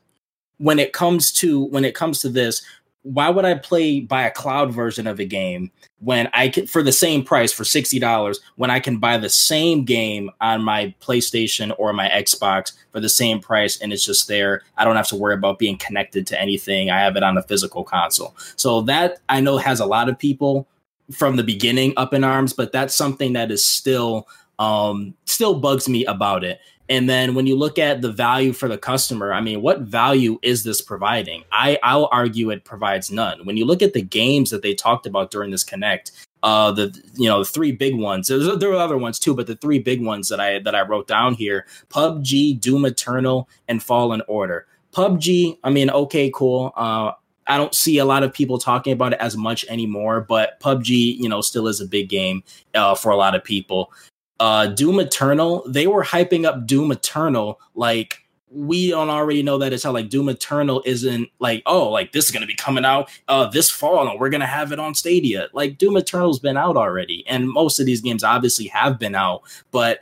when 0.58 0.80
it 0.80 0.92
comes 0.92 1.32
to 1.34 1.66
when 1.66 1.86
it 1.86 1.94
comes 1.94 2.20
to 2.22 2.30
this, 2.30 2.64
why 3.04 3.30
would 3.30 3.46
I 3.46 3.56
play 3.56 4.00
buy 4.00 4.24
a 4.24 4.32
cloud 4.32 4.72
version 4.72 5.08
of 5.08 5.20
a 5.20 5.26
game 5.26 5.72
when 6.00 6.30
I 6.34 6.50
can 6.50 6.68
for 6.68 6.84
the 6.84 6.92
same 6.92 7.24
price 7.24 7.52
for 7.52 7.64
sixty 7.64 8.00
dollars 8.00 8.40
when 8.58 8.70
I 8.70 8.80
can 8.80 8.98
buy 8.98 9.18
the 9.18 9.30
same 9.30 9.86
game 9.86 10.30
on 10.40 10.64
my 10.64 10.94
PlayStation 11.02 11.74
or 11.78 11.94
my 11.94 12.10
Xbox 12.10 12.74
for 12.92 13.00
the 13.00 13.10
same 13.10 13.40
price 13.40 13.80
and 13.82 13.92
it's 13.92 14.06
just 14.06 14.28
there. 14.28 14.62
I 14.78 14.86
don't 14.86 14.96
have 14.96 15.08
to 15.08 15.16
worry 15.16 15.34
about 15.34 15.60
being 15.60 15.78
connected 15.78 16.28
to 16.28 16.40
anything. 16.40 16.90
I 16.90 17.00
have 17.00 17.16
it 17.16 17.24
on 17.24 17.38
a 17.38 17.44
physical 17.44 17.84
console. 17.84 18.36
So 18.56 18.82
that 18.82 19.20
I 19.30 19.42
know 19.42 19.58
has 19.58 19.80
a 19.80 19.86
lot 19.86 20.10
of 20.10 20.20
people 20.20 20.68
from 21.12 21.36
the 21.36 21.44
beginning 21.44 21.94
up 21.98 22.14
in 22.14 22.24
arms, 22.24 22.54
but 22.54 22.72
that's 22.72 22.96
something 22.96 23.34
that 23.34 23.52
is 23.52 23.66
still 23.66 24.28
um 24.60 25.16
still 25.26 25.60
bugs 25.60 25.90
me 25.90 26.06
about 26.06 26.44
it. 26.44 26.60
And 26.92 27.10
then 27.10 27.36
when 27.36 27.48
you 27.48 27.56
look 27.56 27.80
at 27.80 28.02
the 28.02 28.12
value 28.12 28.52
for 28.52 28.68
the 28.68 28.78
customer, 28.78 29.32
I 29.32 29.40
mean, 29.40 29.62
what 29.62 29.80
value 29.80 30.40
is 30.42 30.66
this 30.66 30.82
providing? 30.82 31.46
I, 31.50 31.80
I'll 31.84 32.10
argue 32.12 32.50
it 32.50 32.66
provides 32.66 33.10
none. 33.10 33.46
When 33.46 33.56
you 33.56 33.64
look 33.64 33.82
at 33.82 33.94
the 33.94 34.02
games 34.02 34.50
that 34.50 34.62
they 34.62 34.74
talked 34.74 35.06
about 35.06 35.32
during 35.32 35.52
this 35.52 35.64
Connect, 35.64 36.12
uh, 36.44 36.70
the 36.74 36.94
you 37.16 37.30
know 37.30 37.40
the 37.40 37.46
three 37.46 37.72
big 37.72 37.96
ones. 37.96 38.28
There's, 38.28 38.58
there 38.58 38.68
were 38.68 38.76
other 38.76 38.98
ones 38.98 39.20
too, 39.20 39.34
but 39.34 39.48
the 39.48 39.56
three 39.56 39.80
big 39.80 40.04
ones 40.04 40.28
that 40.28 40.42
I 40.42 40.60
that 40.60 40.76
I 40.76 40.82
wrote 40.82 41.08
down 41.08 41.34
here: 41.34 41.66
PUBG, 41.88 42.60
Doom 42.60 42.84
Eternal, 42.84 43.48
and 43.70 43.82
Fallen 43.82 44.22
Order. 44.28 44.68
PUBG, 44.92 45.60
I 45.64 45.70
mean, 45.70 45.90
okay, 45.90 46.30
cool. 46.36 46.74
Uh, 46.76 47.14
I 47.48 47.56
don't 47.56 47.74
see 47.74 48.00
a 48.00 48.06
lot 48.06 48.24
of 48.24 48.34
people 48.34 48.58
talking 48.58 48.92
about 48.92 49.14
it 49.14 49.20
as 49.22 49.38
much 49.38 49.64
anymore, 49.70 50.20
but 50.20 50.60
PUBG, 50.60 51.16
you 51.18 51.30
know, 51.30 51.40
still 51.40 51.70
is 51.70 51.80
a 51.80 51.88
big 51.88 52.10
game 52.10 52.44
uh, 52.76 52.96
for 52.96 53.12
a 53.12 53.16
lot 53.16 53.34
of 53.34 53.46
people 53.46 53.94
uh, 54.42 54.66
Doom 54.66 55.00
Eternal, 55.00 55.64
they 55.68 55.86
were 55.86 56.04
hyping 56.04 56.46
up 56.46 56.66
Doom 56.66 56.92
Eternal 56.92 57.62
like 57.76 58.24
we 58.50 58.90
don't 58.90 59.12
already 59.12 59.44
know 59.44 59.60
that 59.60 59.72
it's 59.72 59.84
how 59.84 59.92
like 59.92 60.10
Doom 60.10 60.30
Eternal 60.30 60.82
isn't 60.84 61.30
like 61.38 61.62
oh 61.68 61.90
like 61.90 62.12
this 62.12 62.26
is 62.26 62.32
gonna 62.32 62.48
be 62.48 62.56
coming 62.56 62.84
out 62.84 63.10
uh 63.28 63.46
this 63.46 63.70
fall 63.70 64.10
and 64.10 64.20
we're 64.20 64.32
gonna 64.32 64.48
have 64.48 64.72
it 64.72 64.80
on 64.80 64.96
Stadia. 64.96 65.48
Like 65.54 65.78
Doom 65.78 65.96
Eternal's 65.96 66.40
been 66.40 66.58
out 66.58 66.76
already, 66.76 67.24
and 67.28 67.48
most 67.48 67.80
of 67.80 67.86
these 67.86 68.02
games 68.02 68.24
obviously 68.24 68.66
have 68.70 68.98
been 68.98 69.14
out, 69.14 69.44
but 69.70 70.00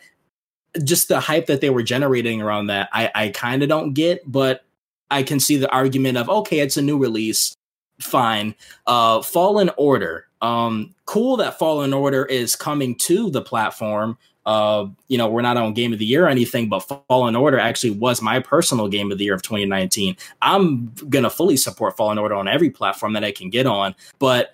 just 0.86 1.10
the 1.10 1.20
hype 1.20 1.48
that 1.48 1.60
they 1.60 1.70
were 1.70 1.84
generating 1.84 2.42
around 2.42 2.68
that, 2.68 2.88
I 2.94 3.12
I 3.14 3.30
kind 3.30 3.62
of 3.62 3.68
don't 3.68 3.92
get, 3.92 4.22
but 4.26 4.64
I 5.12 5.22
can 5.22 5.42
see 5.42 5.58
the 5.58 5.70
argument 5.70 6.18
of 6.18 6.30
okay, 6.30 6.60
it's 6.60 6.78
a 6.78 6.82
new 6.82 6.98
release, 6.98 7.54
fine. 8.00 8.56
Uh, 8.88 9.22
Fallen 9.22 9.70
Order, 9.76 10.28
um, 10.42 10.96
cool 11.06 11.36
that 11.38 11.60
Fallen 11.60 11.94
Order 11.94 12.26
is 12.26 12.56
coming 12.56 12.96
to 13.00 13.30
the 13.30 13.42
platform 13.42 14.18
uh, 14.46 14.88
you 15.08 15.18
know, 15.18 15.28
we're 15.28 15.42
not 15.42 15.58
on 15.58 15.74
game 15.74 15.94
of 15.94 16.00
the 16.00 16.06
year 16.06 16.26
or 16.26 16.30
anything, 16.30 16.70
but 16.70 16.80
Fallen 17.08 17.36
Order 17.36 17.60
actually 17.60 17.92
was 17.92 18.22
my 18.22 18.40
personal 18.40 18.88
game 18.88 19.12
of 19.12 19.18
the 19.18 19.26
year 19.26 19.34
of 19.34 19.42
2019. 19.42 20.16
I'm 20.42 20.92
gonna 21.10 21.30
fully 21.30 21.58
support 21.58 21.98
Fallen 21.98 22.18
Order 22.18 22.36
on 22.36 22.48
every 22.48 22.70
platform 22.70 23.14
that 23.14 23.24
I 23.24 23.32
can 23.32 23.50
get 23.50 23.68
on, 23.68 23.94
but 24.18 24.54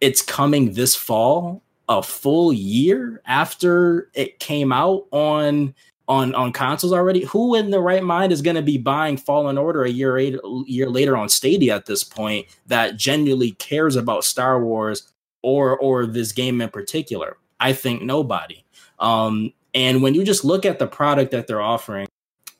it's 0.00 0.22
coming 0.22 0.72
this 0.72 0.94
fall, 0.94 1.62
a 1.88 2.02
full 2.02 2.52
year 2.52 3.22
after 3.26 4.10
it 4.14 4.38
came 4.38 4.72
out 4.72 5.06
on 5.12 5.74
on 6.08 6.34
on 6.34 6.52
consoles 6.52 6.92
already. 6.92 7.24
Who 7.24 7.54
in 7.54 7.70
the 7.70 7.80
right 7.80 8.02
mind 8.02 8.32
is 8.32 8.42
going 8.42 8.56
to 8.56 8.62
be 8.62 8.78
buying 8.78 9.16
Fallen 9.16 9.58
Order 9.58 9.84
a 9.84 9.90
year 9.90 10.18
eight, 10.18 10.36
year 10.66 10.90
later 10.90 11.16
on 11.16 11.28
Stadia 11.28 11.74
at 11.74 11.86
this 11.86 12.04
point 12.04 12.46
that 12.66 12.96
genuinely 12.96 13.52
cares 13.52 13.96
about 13.96 14.24
Star 14.24 14.62
Wars 14.62 15.10
or 15.42 15.78
or 15.78 16.06
this 16.06 16.32
game 16.32 16.60
in 16.60 16.68
particular? 16.68 17.36
I 17.60 17.72
think 17.72 18.02
nobody. 18.02 18.62
Um, 18.98 19.52
and 19.74 20.02
when 20.02 20.14
you 20.14 20.24
just 20.24 20.44
look 20.44 20.64
at 20.64 20.78
the 20.78 20.86
product 20.86 21.32
that 21.32 21.46
they're 21.46 21.60
offering, 21.60 22.06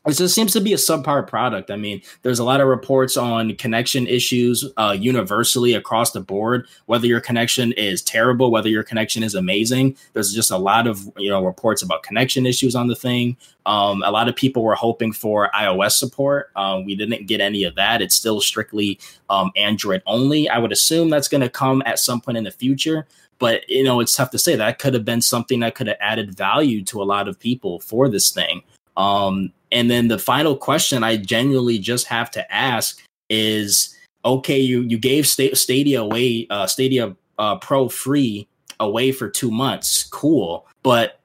it 0.07 0.13
just 0.13 0.35
seems 0.35 0.53
to 0.53 0.61
be 0.61 0.73
a 0.73 0.77
subpar 0.77 1.27
product. 1.27 1.71
I 1.71 1.77
mean, 1.77 2.01
there's 2.23 2.39
a 2.39 2.45
lot 2.45 2.61
of 2.61 2.69
reports 2.69 3.17
on 3.17 3.57
connection 3.57 4.07
issues 4.07 4.65
uh, 4.77 4.97
universally 4.97 5.75
across 5.75 6.13
the 6.13 6.21
board. 6.21 6.69
Whether 6.87 7.09
your 7.09 7.21
connection 7.21 7.73
is 7.73 8.03
terrible, 8.03 8.53
whether 8.53 8.69
your 8.69 8.85
connection 8.85 9.25
is 9.25 9.35
amazing, 9.35 9.97
there's 10.13 10.33
just 10.33 10.53
a 10.53 10.59
lot 10.59 10.87
of 10.87 11.11
you 11.17 11.29
know 11.29 11.45
reports 11.45 11.83
about 11.83 12.05
connection 12.05 12.47
issues 12.47 12.77
on 12.77 12.87
the 12.87 12.95
thing. 12.95 13.37
Um, 13.67 14.05
a 14.05 14.13
lot 14.13 14.29
of 14.29 14.37
people 14.37 14.63
were 14.63 14.77
hoping 14.77 15.13
for 15.13 15.51
iOS 15.53 15.93
support. 15.93 16.51
Uh, 16.55 16.81
we 16.85 16.95
didn't 16.95 17.27
get 17.27 17.41
any 17.41 17.65
of 17.65 17.75
that. 17.75 18.01
It's 18.01 18.15
still 18.15 18.41
strictly 18.41 19.01
um, 19.29 19.51
Android 19.57 20.03
only. 20.07 20.49
I 20.49 20.59
would 20.59 20.71
assume 20.71 21.11
that's 21.11 21.27
going 21.27 21.41
to 21.41 21.51
come 21.51 21.83
at 21.85 21.99
some 21.99 22.21
point 22.21 22.39
in 22.39 22.45
the 22.45 22.53
future 22.53 23.09
but 23.39 23.69
you 23.69 23.85
know 23.85 24.01
it's 24.01 24.15
tough 24.15 24.31
to 24.31 24.39
say. 24.39 24.57
That 24.57 24.79
could 24.79 24.95
have 24.95 25.05
been 25.05 25.23
something 25.23 25.61
that 25.61 25.75
could 25.75 25.87
have 25.87 25.99
added 26.01 26.37
value 26.37 26.83
to 26.85 27.03
a 27.03 27.05
lot 27.05 27.29
of 27.29 27.39
people 27.39 27.81
for 27.81 28.09
this 28.09 28.31
thing. 28.31 28.63
Um, 28.97 29.53
and 29.73 29.91
then 29.91 30.09
the 30.09 30.19
final 30.19 30.57
question 30.57 31.03
i 31.03 31.17
genuinely 31.17 31.79
just 31.79 32.07
have 32.07 32.31
to 32.31 32.55
ask 32.55 33.03
is 33.29 33.95
okay 34.25 34.59
you 34.59 34.83
you 34.83 34.97
gave 34.97 35.27
stadia 35.27 36.01
away 36.01 36.47
uh, 36.51 36.67
stadia 36.67 37.15
uh, 37.39 37.57
pro 37.57 37.89
free 37.89 38.47
away 38.81 39.13
for 39.13 39.29
two 39.29 39.51
months. 39.51 40.05
Cool. 40.05 40.67
But 40.83 41.21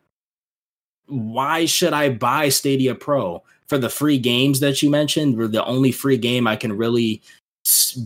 why 1.08 1.66
should 1.66 1.94
i 1.94 2.10
buy 2.10 2.50
stadia 2.50 2.96
pro? 2.96 3.44
For 3.68 3.78
the 3.78 3.90
free 3.90 4.18
games 4.18 4.60
that 4.60 4.82
you 4.82 4.90
mentioned 4.90 5.38
were 5.38 5.48
the 5.48 5.64
only 5.66 5.92
free 5.92 6.18
game 6.18 6.48
i 6.48 6.56
can 6.56 6.74
really 6.74 7.22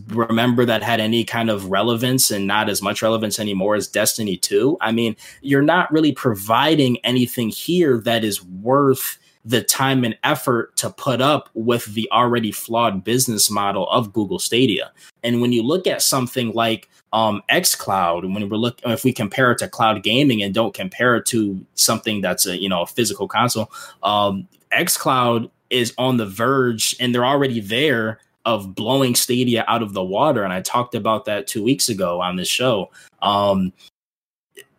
remember 0.08 0.64
that 0.64 0.82
had 0.82 1.00
any 1.00 1.24
kind 1.24 1.50
of 1.50 1.70
relevance 1.70 2.30
and 2.30 2.46
not 2.46 2.68
as 2.68 2.82
much 2.82 3.02
relevance 3.02 3.38
anymore 3.38 3.74
as 3.74 3.88
Destiny 3.88 4.36
2. 4.36 4.78
I 4.80 4.92
mean, 4.92 5.16
you're 5.42 5.62
not 5.62 5.92
really 5.92 6.12
providing 6.12 6.98
anything 7.04 7.48
here 7.48 7.98
that 7.98 8.24
is 8.24 8.44
worth 8.44 9.18
the 9.46 9.62
time 9.62 10.04
and 10.04 10.18
effort 10.24 10.76
to 10.76 10.90
put 10.90 11.20
up 11.20 11.48
with 11.54 11.86
the 11.94 12.08
already 12.10 12.50
flawed 12.50 13.04
business 13.04 13.48
model 13.48 13.88
of 13.90 14.12
Google 14.12 14.40
Stadia. 14.40 14.90
And 15.22 15.40
when 15.40 15.52
you 15.52 15.62
look 15.62 15.86
at 15.86 16.02
something 16.02 16.52
like 16.52 16.90
um, 17.12 17.42
xCloud, 17.48 18.22
when 18.34 18.48
we're 18.48 18.56
look, 18.56 18.80
if 18.84 19.04
we 19.04 19.12
compare 19.12 19.52
it 19.52 19.58
to 19.58 19.68
cloud 19.68 20.02
gaming 20.02 20.42
and 20.42 20.52
don't 20.52 20.74
compare 20.74 21.14
it 21.16 21.26
to 21.26 21.64
something 21.76 22.20
that's 22.20 22.44
a 22.44 22.60
you 22.60 22.68
know 22.68 22.82
a 22.82 22.86
physical 22.86 23.28
console, 23.28 23.70
um, 24.02 24.48
xCloud 24.72 25.48
is 25.70 25.94
on 25.96 26.16
the 26.16 26.26
verge 26.26 26.96
and 26.98 27.14
they're 27.14 27.24
already 27.24 27.60
there 27.60 28.18
of 28.46 28.74
blowing 28.74 29.14
Stadia 29.14 29.64
out 29.68 29.82
of 29.82 29.92
the 29.92 30.02
water, 30.02 30.44
and 30.44 30.52
I 30.52 30.62
talked 30.62 30.94
about 30.94 31.26
that 31.26 31.46
two 31.46 31.62
weeks 31.62 31.90
ago 31.90 32.22
on 32.22 32.36
this 32.36 32.48
show. 32.48 32.90
Um, 33.20 33.72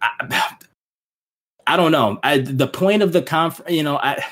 I, 0.02 0.56
I 1.68 1.76
don't 1.78 1.92
know. 1.92 2.18
I, 2.24 2.40
the 2.40 2.68
point 2.68 3.04
of 3.04 3.12
the 3.12 3.22
conference, 3.22 3.70
you 3.70 3.84
know, 3.84 3.98
I, 3.98 4.24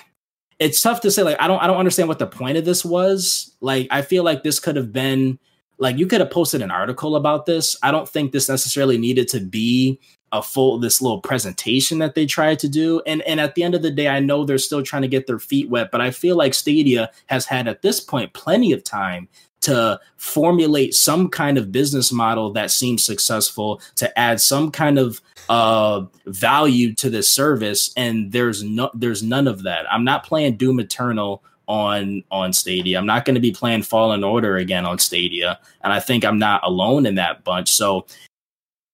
it's 0.57 0.81
tough 0.81 1.01
to 1.01 1.11
say. 1.11 1.21
Like, 1.21 1.39
I 1.39 1.47
don't, 1.47 1.61
I 1.61 1.67
don't 1.67 1.77
understand 1.77 2.07
what 2.07 2.17
the 2.17 2.27
point 2.27 2.57
of 2.57 2.65
this 2.65 2.85
was. 2.85 3.53
Like, 3.59 3.87
I 3.91 4.01
feel 4.01 4.23
like 4.23 4.41
this 4.41 4.59
could 4.59 4.77
have 4.77 4.93
been, 4.93 5.37
like, 5.77 5.97
you 5.97 6.07
could 6.07 6.21
have 6.21 6.31
posted 6.31 6.61
an 6.61 6.71
article 6.71 7.17
about 7.17 7.45
this. 7.45 7.75
I 7.83 7.91
don't 7.91 8.07
think 8.07 8.31
this 8.31 8.47
necessarily 8.47 8.97
needed 8.97 9.27
to 9.29 9.41
be 9.41 9.99
a 10.37 10.41
full 10.41 10.79
this 10.79 11.01
little 11.01 11.21
presentation 11.21 11.99
that 11.99 12.15
they 12.15 12.25
tried 12.25 12.59
to 12.59 12.69
do 12.69 13.01
and 13.05 13.21
and 13.23 13.39
at 13.39 13.55
the 13.55 13.63
end 13.63 13.75
of 13.75 13.81
the 13.81 13.91
day 13.91 14.07
I 14.07 14.19
know 14.19 14.43
they're 14.43 14.57
still 14.57 14.83
trying 14.83 15.01
to 15.03 15.07
get 15.07 15.27
their 15.27 15.39
feet 15.39 15.69
wet 15.69 15.91
but 15.91 16.01
I 16.01 16.11
feel 16.11 16.35
like 16.35 16.53
Stadia 16.53 17.11
has 17.27 17.45
had 17.45 17.67
at 17.67 17.81
this 17.81 17.99
point 17.99 18.33
plenty 18.33 18.71
of 18.71 18.83
time 18.83 19.27
to 19.61 19.99
formulate 20.17 20.93
some 20.93 21.27
kind 21.27 21.57
of 21.57 21.71
business 21.71 22.11
model 22.11 22.51
that 22.51 22.69
seems 22.69 23.03
successful 23.03 23.81
to 23.95 24.19
add 24.19 24.39
some 24.39 24.71
kind 24.71 24.99
of 24.99 25.21
uh 25.49 26.03
value 26.25 26.93
to 26.95 27.09
this 27.09 27.29
service 27.29 27.91
and 27.97 28.31
there's 28.31 28.63
no 28.63 28.89
there's 28.93 29.23
none 29.23 29.47
of 29.47 29.63
that 29.63 29.91
I'm 29.91 30.03
not 30.03 30.25
playing 30.25 30.57
Doom 30.57 30.79
Eternal 30.79 31.43
on 31.67 32.23
on 32.31 32.53
Stadia. 32.53 32.97
I'm 32.97 33.05
not 33.05 33.25
going 33.25 33.35
to 33.35 33.41
be 33.41 33.51
playing 33.51 33.83
Fallen 33.83 34.23
Order 34.23 34.57
again 34.57 34.85
on 34.85 34.99
Stadia, 34.99 35.59
and 35.83 35.91
I 35.91 35.99
think 35.99 36.23
I'm 36.23 36.39
not 36.39 36.61
alone 36.63 37.05
in 37.05 37.15
that 37.15 37.43
bunch. 37.43 37.71
So 37.71 38.05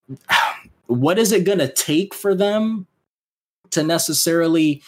what 0.92 1.18
is 1.18 1.32
it 1.32 1.44
going 1.44 1.58
to 1.58 1.72
take 1.72 2.14
for 2.14 2.34
them 2.34 2.86
to 3.70 3.82
necessarily 3.82 4.82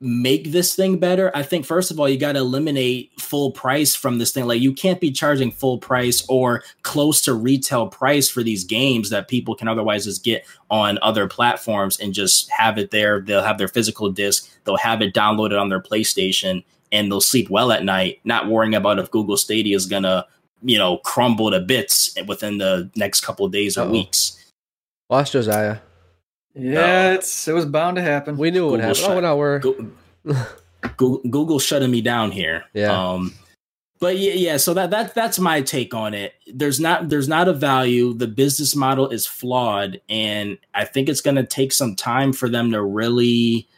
make 0.00 0.52
this 0.52 0.74
thing 0.74 0.98
better? 0.98 1.30
I 1.34 1.42
think 1.42 1.66
first 1.66 1.90
of 1.90 1.98
all, 1.98 2.08
you 2.08 2.18
got 2.18 2.32
to 2.32 2.38
eliminate 2.38 3.20
full 3.20 3.50
price 3.50 3.94
from 3.94 4.18
this 4.18 4.32
thing. 4.32 4.46
Like 4.46 4.60
you 4.60 4.72
can't 4.72 5.00
be 5.00 5.10
charging 5.10 5.50
full 5.50 5.78
price 5.78 6.24
or 6.28 6.62
close 6.82 7.20
to 7.22 7.34
retail 7.34 7.88
price 7.88 8.28
for 8.28 8.42
these 8.42 8.64
games 8.64 9.10
that 9.10 9.28
people 9.28 9.54
can 9.54 9.68
otherwise 9.68 10.04
just 10.04 10.24
get 10.24 10.46
on 10.70 10.98
other 11.02 11.26
platforms 11.26 11.98
and 11.98 12.14
just 12.14 12.50
have 12.50 12.78
it 12.78 12.90
there. 12.90 13.20
They'll 13.20 13.42
have 13.42 13.58
their 13.58 13.68
physical 13.68 14.10
disc, 14.10 14.48
they'll 14.64 14.76
have 14.76 15.02
it 15.02 15.14
downloaded 15.14 15.60
on 15.60 15.68
their 15.68 15.82
PlayStation 15.82 16.64
and 16.90 17.10
they'll 17.10 17.20
sleep 17.20 17.50
well 17.50 17.72
at 17.72 17.84
night, 17.84 18.20
not 18.24 18.48
worrying 18.48 18.74
about 18.74 18.98
if 18.98 19.10
Google 19.10 19.36
Stadia 19.36 19.76
is 19.76 19.86
going 19.86 20.04
to, 20.04 20.26
you 20.62 20.78
know, 20.78 20.98
crumble 20.98 21.50
to 21.50 21.60
bits 21.60 22.16
within 22.26 22.58
the 22.58 22.90
next 22.96 23.20
couple 23.20 23.44
of 23.44 23.52
days 23.52 23.76
or 23.76 23.82
Uh-oh. 23.82 23.90
weeks. 23.90 24.37
Lost 25.10 25.32
Josiah. 25.32 25.78
Yeah, 26.54 27.12
it's 27.14 27.46
it 27.46 27.52
was 27.52 27.66
bound 27.66 27.96
to 27.96 28.02
happen. 28.02 28.36
We 28.36 28.50
knew 28.50 28.68
it 28.68 28.70
would 28.72 28.80
happen. 28.80 28.94
Shut, 28.96 29.10
oh 29.10 29.20
no, 29.20 29.36
we're 29.36 29.60
Google, 29.60 31.20
Google, 31.30 31.58
shutting 31.58 31.90
me 31.90 32.00
down 32.00 32.30
here. 32.30 32.64
Yeah. 32.74 33.12
Um, 33.12 33.34
but 34.00 34.18
yeah, 34.18 34.32
yeah. 34.32 34.56
So 34.56 34.74
that 34.74 34.90
that 34.90 35.14
that's 35.14 35.38
my 35.38 35.62
take 35.62 35.94
on 35.94 36.14
it. 36.14 36.34
There's 36.52 36.80
not 36.80 37.08
there's 37.08 37.28
not 37.28 37.48
a 37.48 37.52
value. 37.52 38.12
The 38.12 38.26
business 38.26 38.74
model 38.76 39.08
is 39.08 39.26
flawed, 39.26 40.00
and 40.08 40.58
I 40.74 40.84
think 40.84 41.08
it's 41.08 41.20
going 41.20 41.36
to 41.36 41.46
take 41.46 41.72
some 41.72 41.94
time 41.94 42.32
for 42.32 42.48
them 42.48 42.72
to 42.72 42.82
really 42.82 43.68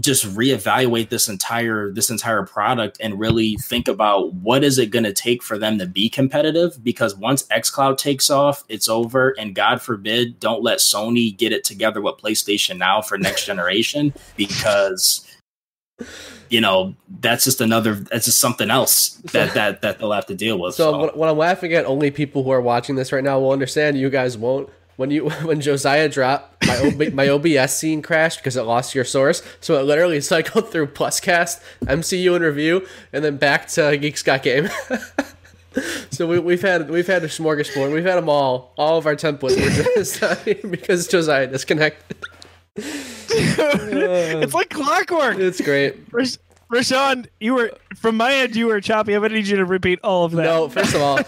just 0.00 0.24
reevaluate 0.34 1.08
this 1.08 1.28
entire 1.28 1.90
this 1.92 2.10
entire 2.10 2.44
product 2.44 2.96
and 3.00 3.18
really 3.18 3.56
think 3.56 3.88
about 3.88 4.34
what 4.34 4.62
is 4.64 4.78
it 4.78 4.90
going 4.90 5.04
to 5.04 5.12
take 5.12 5.42
for 5.42 5.58
them 5.58 5.78
to 5.78 5.86
be 5.86 6.08
competitive 6.08 6.82
because 6.82 7.16
once 7.16 7.44
xcloud 7.44 7.96
takes 7.98 8.30
off 8.30 8.64
it's 8.68 8.88
over 8.88 9.30
and 9.38 9.54
god 9.54 9.80
forbid 9.80 10.38
don't 10.40 10.62
let 10.62 10.78
sony 10.78 11.36
get 11.36 11.52
it 11.52 11.64
together 11.64 12.00
with 12.00 12.16
playstation 12.16 12.78
now 12.78 13.00
for 13.00 13.18
next 13.18 13.46
generation 13.46 14.12
because 14.36 15.24
you 16.48 16.60
know 16.60 16.94
that's 17.20 17.44
just 17.44 17.60
another 17.60 17.94
that's 17.94 18.26
just 18.26 18.38
something 18.38 18.70
else 18.70 19.10
that 19.32 19.52
that 19.54 19.82
that 19.82 19.98
they'll 19.98 20.12
have 20.12 20.26
to 20.26 20.34
deal 20.34 20.58
with 20.58 20.74
So, 20.74 20.96
What, 20.96 21.16
what 21.16 21.28
I'm 21.28 21.36
laughing 21.36 21.72
at, 21.74 21.84
only 21.84 22.10
people 22.10 22.42
who 22.44 22.50
are 22.50 22.60
watching 22.60 22.96
this 22.96 23.12
right 23.12 23.24
now 23.24 23.38
will 23.40 23.50
understand. 23.50 23.98
You 23.98 24.10
guys 24.10 24.38
won't. 24.38 24.70
When 24.98 25.12
you 25.12 25.28
when 25.44 25.60
Josiah 25.60 26.08
dropped 26.08 26.66
my 26.66 26.76
OB, 26.76 27.14
my 27.14 27.28
OBS 27.28 27.76
scene 27.76 28.02
crashed 28.02 28.40
because 28.40 28.56
it 28.56 28.62
lost 28.62 28.96
your 28.96 29.04
source, 29.04 29.42
so 29.60 29.78
it 29.78 29.84
literally 29.84 30.20
cycled 30.32 30.72
through 30.72 30.88
Pluscast, 30.88 31.62
MCU 31.82 32.34
and 32.34 32.44
review, 32.44 32.84
and 33.12 33.24
then 33.24 33.36
back 33.36 33.68
to 33.68 33.96
Geeks 33.96 34.24
Got 34.24 34.42
Game. 34.42 34.68
so 36.10 36.26
we, 36.26 36.40
we've 36.40 36.62
had 36.62 36.90
we've 36.90 37.06
had 37.06 37.22
a 37.22 37.28
smorgasbord. 37.28 37.92
We've 37.92 38.04
had 38.04 38.16
them 38.16 38.28
all. 38.28 38.74
All 38.76 38.98
of 38.98 39.06
our 39.06 39.14
templates 39.14 39.56
were 39.56 39.94
just 39.94 40.68
because 40.68 41.06
Josiah 41.06 41.46
disconnected. 41.46 42.16
Dude, 42.74 42.84
it's 44.42 44.54
like 44.54 44.70
clockwork. 44.70 45.38
It's 45.38 45.60
great. 45.60 45.94
Rash- 46.10 46.38
Rashawn, 46.70 47.26
you 47.40 47.54
were 47.54 47.72
from 47.96 48.16
my 48.16 48.32
end. 48.34 48.54
You 48.54 48.66
were 48.66 48.80
choppy. 48.80 49.14
I'm 49.14 49.22
gonna 49.22 49.34
need 49.34 49.46
you 49.46 49.56
to 49.56 49.64
repeat 49.64 50.00
all 50.04 50.24
of 50.24 50.32
that. 50.32 50.42
No, 50.42 50.68
first 50.68 50.94
of 50.94 51.00
all, 51.00 51.18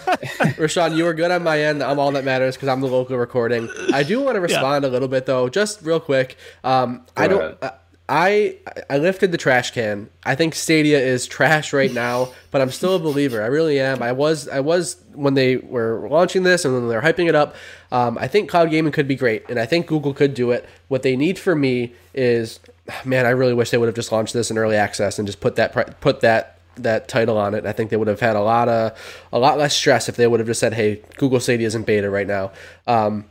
Rashawn, 0.57 0.95
you 0.95 1.03
were 1.05 1.13
good 1.13 1.31
on 1.31 1.43
my 1.43 1.59
end. 1.61 1.81
I'm 1.81 1.97
all 1.97 2.11
that 2.11 2.23
matters 2.23 2.55
because 2.55 2.69
I'm 2.69 2.81
the 2.81 2.87
local 2.87 3.17
recording. 3.17 3.67
I 3.91 4.03
do 4.03 4.21
want 4.21 4.35
to 4.35 4.41
respond 4.41 4.85
a 4.85 4.89
little 4.89 5.07
bit 5.07 5.25
though, 5.25 5.49
just 5.49 5.81
real 5.81 5.99
quick. 5.99 6.37
Um, 6.63 7.05
I 7.17 7.27
don't. 7.27 7.57
ahead. 7.61 7.73
I 8.11 8.57
I 8.89 8.97
lifted 8.97 9.31
the 9.31 9.37
trash 9.37 9.71
can. 9.71 10.09
I 10.25 10.35
think 10.35 10.53
Stadia 10.53 10.99
is 10.99 11.25
trash 11.27 11.71
right 11.71 11.93
now, 11.93 12.33
but 12.51 12.59
I'm 12.61 12.69
still 12.69 12.95
a 12.95 12.99
believer. 12.99 13.41
I 13.41 13.45
really 13.45 13.79
am. 13.79 14.03
I 14.03 14.11
was 14.11 14.49
I 14.49 14.59
was 14.59 14.97
when 15.13 15.33
they 15.33 15.55
were 15.55 16.09
launching 16.09 16.43
this 16.43 16.65
and 16.65 16.73
when 16.73 16.89
they 16.89 16.95
were 16.95 17.01
hyping 17.01 17.29
it 17.29 17.35
up. 17.35 17.55
Um, 17.89 18.17
I 18.19 18.27
think 18.27 18.49
cloud 18.49 18.69
gaming 18.69 18.91
could 18.91 19.07
be 19.07 19.15
great, 19.15 19.49
and 19.49 19.57
I 19.57 19.65
think 19.65 19.87
Google 19.87 20.13
could 20.13 20.33
do 20.33 20.51
it. 20.51 20.67
What 20.89 21.03
they 21.03 21.15
need 21.15 21.39
for 21.39 21.55
me 21.55 21.93
is, 22.13 22.59
man, 23.05 23.25
I 23.25 23.29
really 23.29 23.53
wish 23.53 23.69
they 23.69 23.77
would 23.77 23.87
have 23.87 23.95
just 23.95 24.11
launched 24.11 24.33
this 24.33 24.51
in 24.51 24.57
early 24.57 24.75
access 24.75 25.19
and 25.19 25.27
just 25.27 25.39
put 25.39 25.55
that 25.55 25.99
put 26.01 26.21
that 26.21 26.59
that 26.75 27.07
title 27.07 27.37
on 27.37 27.53
it. 27.53 27.65
I 27.65 27.71
think 27.71 27.89
they 27.89 27.97
would 27.97 28.07
have 28.07 28.19
had 28.19 28.35
a 28.35 28.41
lot 28.41 28.69
of 28.69 28.97
a 29.31 29.39
lot 29.39 29.57
less 29.57 29.75
stress 29.75 30.09
if 30.09 30.15
they 30.15 30.27
would 30.27 30.39
have 30.39 30.47
just 30.47 30.59
said, 30.59 30.73
"Hey, 30.73 31.01
Google 31.17 31.39
Stadia 31.39 31.67
is 31.67 31.75
in 31.75 31.83
beta 31.83 32.09
right 32.09 32.27
now." 32.27 32.51
Um, 32.87 33.25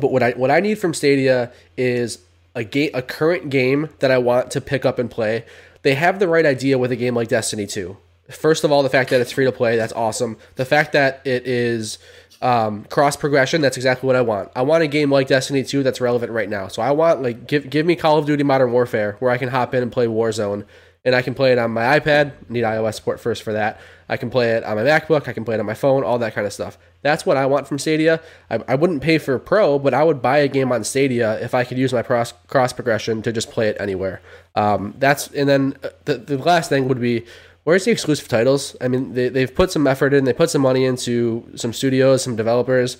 but 0.00 0.10
what 0.12 0.22
I 0.22 0.32
what 0.32 0.50
I 0.50 0.60
need 0.60 0.78
from 0.78 0.94
Stadia 0.94 1.52
is 1.76 2.18
a 2.54 2.64
game, 2.64 2.90
a 2.94 3.02
current 3.02 3.50
game 3.50 3.90
that 3.98 4.10
I 4.10 4.18
want 4.18 4.50
to 4.52 4.60
pick 4.60 4.84
up 4.84 4.98
and 4.98 5.10
play. 5.10 5.44
They 5.82 5.94
have 5.94 6.18
the 6.18 6.28
right 6.28 6.46
idea 6.46 6.78
with 6.78 6.90
a 6.90 6.96
game 6.96 7.14
like 7.14 7.28
Destiny 7.28 7.66
2. 7.66 7.96
First 8.30 8.64
of 8.64 8.72
all, 8.72 8.82
the 8.82 8.90
fact 8.90 9.10
that 9.10 9.20
it's 9.20 9.30
free 9.30 9.44
to 9.44 9.52
play, 9.52 9.76
that's 9.76 9.92
awesome. 9.92 10.36
The 10.56 10.64
fact 10.64 10.92
that 10.92 11.20
it 11.24 11.46
is 11.46 11.98
um, 12.42 12.84
cross 12.84 13.16
progression, 13.16 13.60
that's 13.60 13.76
exactly 13.76 14.06
what 14.06 14.16
I 14.16 14.20
want. 14.20 14.50
I 14.54 14.62
want 14.62 14.82
a 14.82 14.86
game 14.86 15.10
like 15.10 15.26
Destiny 15.28 15.62
2 15.62 15.82
that's 15.82 16.00
relevant 16.00 16.32
right 16.32 16.48
now. 16.48 16.68
So 16.68 16.82
I 16.82 16.90
want 16.90 17.22
like 17.22 17.46
give 17.46 17.70
give 17.70 17.86
me 17.86 17.96
Call 17.96 18.18
of 18.18 18.26
Duty 18.26 18.42
Modern 18.42 18.72
Warfare 18.72 19.16
where 19.20 19.30
I 19.30 19.38
can 19.38 19.48
hop 19.48 19.74
in 19.74 19.82
and 19.82 19.90
play 19.90 20.06
Warzone 20.06 20.64
and 21.06 21.14
I 21.14 21.22
can 21.22 21.34
play 21.34 21.52
it 21.52 21.58
on 21.58 21.70
my 21.70 21.98
iPad. 21.98 22.32
Need 22.48 22.64
iOS 22.64 22.94
support 22.94 23.20
first 23.20 23.44
for 23.44 23.52
that. 23.52 23.80
I 24.08 24.16
can 24.16 24.28
play 24.28 24.50
it 24.50 24.64
on 24.64 24.76
my 24.76 24.82
MacBook. 24.82 25.28
I 25.28 25.32
can 25.32 25.44
play 25.44 25.54
it 25.54 25.60
on 25.60 25.66
my 25.66 25.74
phone. 25.74 26.02
All 26.02 26.18
that 26.18 26.34
kind 26.34 26.46
of 26.46 26.52
stuff. 26.52 26.76
That's 27.02 27.24
what 27.24 27.36
I 27.36 27.46
want 27.46 27.68
from 27.68 27.78
Stadia. 27.78 28.20
I, 28.50 28.58
I 28.66 28.74
wouldn't 28.74 29.02
pay 29.02 29.18
for 29.18 29.38
Pro, 29.38 29.78
but 29.78 29.94
I 29.94 30.02
would 30.02 30.20
buy 30.20 30.38
a 30.38 30.48
game 30.48 30.72
on 30.72 30.82
Stadia 30.82 31.38
if 31.40 31.54
I 31.54 31.62
could 31.62 31.78
use 31.78 31.92
my 31.92 32.02
cross 32.02 32.34
cross 32.48 32.72
progression 32.72 33.22
to 33.22 33.32
just 33.32 33.52
play 33.52 33.68
it 33.68 33.76
anywhere. 33.78 34.20
Um, 34.56 34.94
that's 34.98 35.28
and 35.28 35.48
then 35.48 35.76
uh, 35.84 35.90
the 36.06 36.18
the 36.18 36.38
last 36.38 36.68
thing 36.68 36.88
would 36.88 37.00
be 37.00 37.24
where's 37.66 37.84
the 37.84 37.90
exclusive 37.90 38.28
titles? 38.28 38.76
I 38.80 38.86
mean, 38.88 39.14
they 39.14 39.28
they've 39.28 39.52
put 39.52 39.72
some 39.72 39.86
effort 39.88 40.14
in. 40.14 40.24
They 40.24 40.32
put 40.32 40.50
some 40.50 40.62
money 40.62 40.84
into 40.84 41.44
some 41.56 41.72
studios, 41.72 42.22
some 42.22 42.36
developers. 42.36 42.96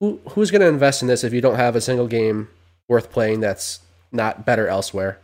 Who 0.00 0.20
who's 0.30 0.50
going 0.52 0.60
to 0.62 0.68
invest 0.68 1.02
in 1.02 1.08
this 1.08 1.24
if 1.24 1.32
you 1.32 1.40
don't 1.40 1.56
have 1.56 1.76
a 1.76 1.80
single 1.80 2.06
game 2.06 2.48
worth 2.88 3.10
playing 3.10 3.40
that's 3.40 3.80
not 4.12 4.46
better 4.46 4.68
elsewhere? 4.68 5.18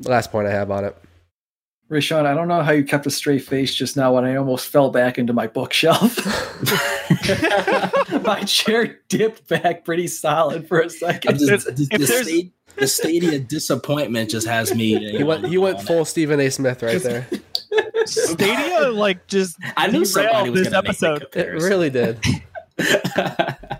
Last 0.00 0.32
point 0.32 0.48
I 0.48 0.52
have 0.52 0.70
on 0.70 0.84
it. 0.84 0.96
Rashawn, 1.90 2.24
I 2.24 2.32
don't 2.34 2.48
know 2.48 2.62
how 2.62 2.72
you 2.72 2.82
kept 2.82 3.06
a 3.06 3.10
straight 3.10 3.44
face 3.44 3.74
just 3.74 3.94
now 3.96 4.14
when 4.14 4.24
I 4.24 4.36
almost 4.36 4.68
fell 4.68 4.90
back 4.90 5.18
into 5.18 5.32
my 5.34 5.46
bookshelf. 5.46 6.16
my 8.24 8.42
chair 8.46 9.00
dipped 9.08 9.46
back 9.48 9.84
pretty 9.84 10.06
solid 10.06 10.66
for 10.66 10.80
a 10.80 10.84
I'm 10.84 10.88
second. 10.90 11.38
just- 11.38 11.66
the, 11.66 11.88
if 11.90 12.00
the 12.00 12.06
there's- 12.06 12.26
sta- 12.28 12.50
the 12.76 12.86
stadia 12.88 13.38
disappointment 13.38 14.30
just 14.30 14.46
has 14.46 14.74
me. 14.74 14.96
you 14.98 15.18
He 15.18 15.24
went 15.24 15.46
he 15.46 15.58
went 15.58 15.78
on 15.78 15.84
full 15.86 16.04
Stephen 16.04 16.40
A. 16.40 16.50
Smith 16.50 16.82
right 16.82 17.02
there. 17.02 17.26
Stadia 18.06 18.90
like 18.90 19.26
just 19.26 19.56
I 19.76 19.86
knew 19.88 20.04
somebody 20.04 20.50
was 20.50 20.60
this 20.60 20.68
gonna 20.70 20.82
make 20.82 20.88
episode. 20.90 21.26
It 21.34 21.48
really 21.50 21.90
did. 21.90 22.18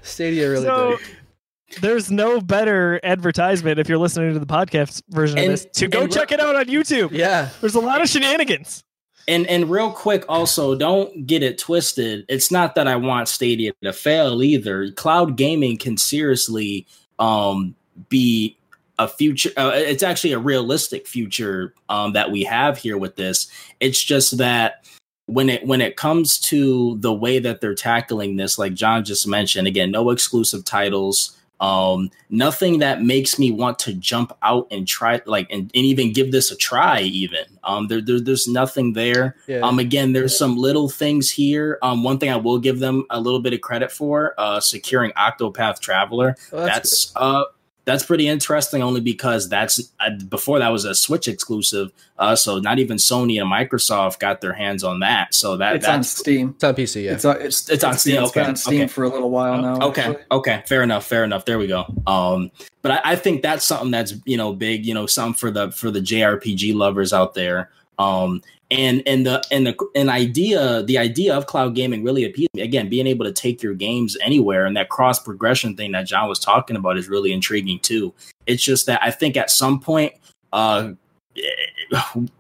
Stadia 0.03 0.51
really 0.51 0.65
so 0.65 0.97
did. 0.97 1.81
there's 1.83 2.11
no 2.11 2.41
better 2.41 3.01
advertisement 3.03 3.79
if 3.79 3.89
you're 3.89 3.99
listening 3.99 4.33
to 4.33 4.39
the 4.39 4.47
podcast 4.47 5.03
version 5.11 5.39
And- 5.39 5.53
of 5.53 5.61
this 5.63 5.67
to 5.79 5.89
go 5.89 6.03
and 6.03 6.13
check 6.13 6.33
it 6.33 6.41
out 6.41 6.57
on 6.57 6.67
YouTube. 6.67 7.11
Yeah. 7.13 7.49
There's 7.61 7.75
a 7.75 7.81
lot 7.81 8.01
of 8.01 8.09
shenanigans. 8.09 8.85
And 9.27 9.47
and 9.47 9.71
real 9.71 9.91
quick, 9.91 10.27
also 10.29 10.75
don't 10.75 11.27
get 11.27 11.43
it 11.43 11.57
twisted. 11.57 12.27
It's 12.29 12.51
not 12.51 12.75
that 12.75 12.87
I 12.87 12.97
want 12.97 13.29
Stadia 13.29 13.73
to 13.83 13.93
fail 13.95 14.43
either. 14.43 14.91
Cloud 14.93 15.37
gaming 15.39 15.79
can 15.79 15.97
seriously 15.97 16.87
um, 17.19 17.75
be 18.11 18.59
a 18.99 19.09
future. 19.09 19.51
Uh, 19.57 19.73
it's 19.75 20.03
actually 20.03 20.33
a 20.33 20.39
realistic 20.39 21.07
future 21.07 21.75
um, 21.89 22.13
that 22.13 22.31
we 22.31 22.43
have 22.45 22.79
here 22.79 22.97
with 22.99 23.17
this. 23.17 23.49
It's 23.81 24.03
just 24.03 24.39
that 24.39 24.85
when 25.27 25.49
it 25.49 25.67
when 25.67 25.81
it 25.81 25.97
comes 25.97 26.39
to 26.39 26.97
the 27.01 27.13
way 27.13 27.39
that 27.39 27.61
they're 27.61 27.75
tackling 27.75 28.37
this, 28.37 28.59
like 28.59 28.75
John 28.75 29.05
just 29.05 29.27
mentioned, 29.27 29.67
again, 29.67 29.91
no 29.91 30.11
exclusive 30.11 30.65
titles. 30.65 31.37
Um, 31.61 32.11
nothing 32.31 32.81
that 32.81 33.01
makes 33.01 33.39
me 33.39 33.51
want 33.51 33.79
to 33.81 33.95
jump 33.95 34.37
out 34.43 34.67
and 34.73 34.87
try 34.87 35.23
like 35.25 35.47
and, 35.51 35.63
and 35.63 35.85
even 35.87 36.13
give 36.13 36.31
this 36.33 36.51
a 36.51 36.57
try 36.57 37.01
even 37.01 37.45
um 37.63 37.87
there, 37.87 38.03
there 38.03 38.21
there's 38.21 38.49
nothing 38.49 38.93
there 38.93 39.37
Yeah. 39.47 39.61
um 39.61 39.79
again 39.79 40.13
there's 40.13 40.37
some 40.37 40.59
little 40.59 40.89
things 40.91 41.31
here 41.31 41.79
um 41.81 42.03
one 42.03 42.19
thing 42.19 42.29
i 42.31 42.37
will 42.37 42.59
give 42.59 42.81
them 42.81 43.05
a 43.09 43.21
little 43.21 43.39
bit 43.39 43.53
of 43.55 43.61
credit 43.61 43.93
for 43.93 44.35
uh 44.37 44.59
securing 44.59 45.13
octopath 45.13 45.79
traveler 45.79 46.37
Well, 46.51 46.67
that's, 46.67 47.13
uh 47.17 47.45
that's 47.85 48.05
pretty 48.05 48.27
interesting 48.27 48.83
only 48.83 49.01
because 49.01 49.49
that's 49.49 49.93
uh, 50.01 50.11
before 50.29 50.59
that 50.59 50.71
was 50.71 50.85
a 50.85 50.95
switch 50.95 51.29
exclusive 51.29 51.93
uh 52.19 52.35
so 52.35 52.59
not 52.59 52.79
even 52.79 52.97
sony 52.97 53.41
and 53.41 53.51
microsoft 53.51 54.19
got 54.19 54.41
their 54.41 54.53
hands 54.55 54.83
on 54.83 55.01
that 55.01 55.35
so 55.35 55.57
that 55.57 55.77
it's 55.77 55.87
on 55.87 56.03
Steam. 56.05 56.51
It's 56.55 56.65
on 56.65 56.75
PC, 56.75 57.05
yeah. 57.05 57.13
It's, 57.13 57.25
on- 57.25 57.41
it's, 57.41 57.69
It's 57.69 57.85
on 57.85 57.99
Steam, 57.99 58.23
It's 58.23 58.33
been 58.33 58.43
okay, 58.43 58.49
on 58.51 58.57
Steam 58.57 58.83
okay. 58.83 58.89
for 58.89 59.05
a 59.05 59.09
little 59.09 59.31
while 59.31 59.61
now. 59.61 59.89
Okay, 59.89 60.03
actually. 60.03 60.25
okay, 60.31 60.63
fair 60.67 60.83
enough, 60.83 61.07
fair 61.07 61.25
enough. 61.25 61.45
There 61.45 61.59
we 61.59 61.67
go. 61.67 61.85
Um, 62.07 62.51
but 62.83 62.93
I, 62.93 63.13
I 63.13 63.17
think 63.17 63.43
that's 63.43 63.65
something 63.65 63.91
that's 63.91 64.15
you 64.25 64.37
know 64.37 64.53
big, 64.53 64.87
you 64.87 64.95
know, 64.95 65.07
something 65.07 65.35
for 65.35 65.51
the 65.51 65.71
for 65.73 65.91
the 65.91 66.01
JRPG 66.01 66.75
lovers 66.75 67.13
out 67.13 67.35
there. 67.35 67.71
Um, 67.99 68.43
and 68.75 69.03
and 69.07 69.27
the 69.27 69.43
and 69.51 69.67
the 69.67 69.89
an 69.95 70.09
idea, 70.09 70.83
the 70.83 70.99
idea 70.99 71.37
of 71.37 71.47
cloud 71.47 71.75
gaming 71.75 72.03
really 72.03 72.25
appeals. 72.25 72.49
me. 72.55 72.63
Again, 72.63 72.89
being 72.89 73.07
able 73.07 73.25
to 73.25 73.33
take 73.33 73.63
your 73.63 73.75
games 73.75 74.17
anywhere 74.21 74.67
and 74.67 74.77
that 74.77 74.89
cross 74.89 75.19
progression 75.19 75.77
thing 75.77 75.93
that 75.93 76.07
John 76.07 76.29
was 76.29 76.39
talking 76.39 76.77
about 76.77 76.99
is 76.99 77.09
really 77.09 77.33
intriguing 77.33 77.79
too. 77.79 78.13
It's 78.47 78.63
just 78.63 78.87
that 78.87 79.01
I 79.03 79.11
think 79.11 79.37
at 79.37 79.51
some 79.51 79.81
point, 79.81 80.15
uh, 80.53 80.93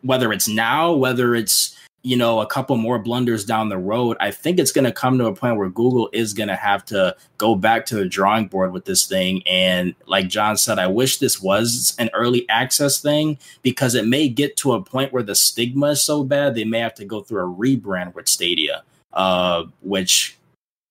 whether 0.02 0.32
it's 0.32 0.48
now, 0.48 0.92
whether 0.92 1.34
it's 1.34 1.78
you 2.04 2.16
know 2.16 2.40
a 2.40 2.46
couple 2.46 2.76
more 2.76 2.98
blunders 2.98 3.44
down 3.44 3.70
the 3.70 3.78
road 3.78 4.16
i 4.20 4.30
think 4.30 4.60
it's 4.60 4.70
going 4.70 4.84
to 4.84 4.92
come 4.92 5.18
to 5.18 5.26
a 5.26 5.34
point 5.34 5.56
where 5.56 5.70
google 5.70 6.08
is 6.12 6.34
going 6.34 6.48
to 6.48 6.54
have 6.54 6.84
to 6.84 7.16
go 7.38 7.56
back 7.56 7.86
to 7.86 7.96
the 7.96 8.06
drawing 8.06 8.46
board 8.46 8.72
with 8.72 8.84
this 8.84 9.06
thing. 9.06 9.42
And 9.48 9.94
like 10.06 10.28
john 10.28 10.56
said 10.56 10.78
i 10.78 10.86
wish 10.86 11.18
this 11.18 11.40
was 11.40 11.96
an 11.98 12.10
early 12.12 12.48
access 12.48 13.00
thing 13.00 13.38
because 13.62 13.94
it 13.94 14.06
may 14.06 14.28
get 14.28 14.56
to 14.58 14.74
a 14.74 14.82
point 14.82 15.12
where 15.12 15.22
the 15.22 15.34
stigma 15.34 15.88
is 15.88 16.02
so 16.02 16.22
bad 16.22 16.54
they 16.54 16.64
may 16.64 16.78
have 16.78 16.94
to 16.94 17.04
go 17.04 17.22
through 17.22 17.42
a 17.42 17.56
rebrand 17.56 18.14
with 18.14 18.28
stadia 18.28 18.84
uh, 19.14 19.64
which 19.80 20.36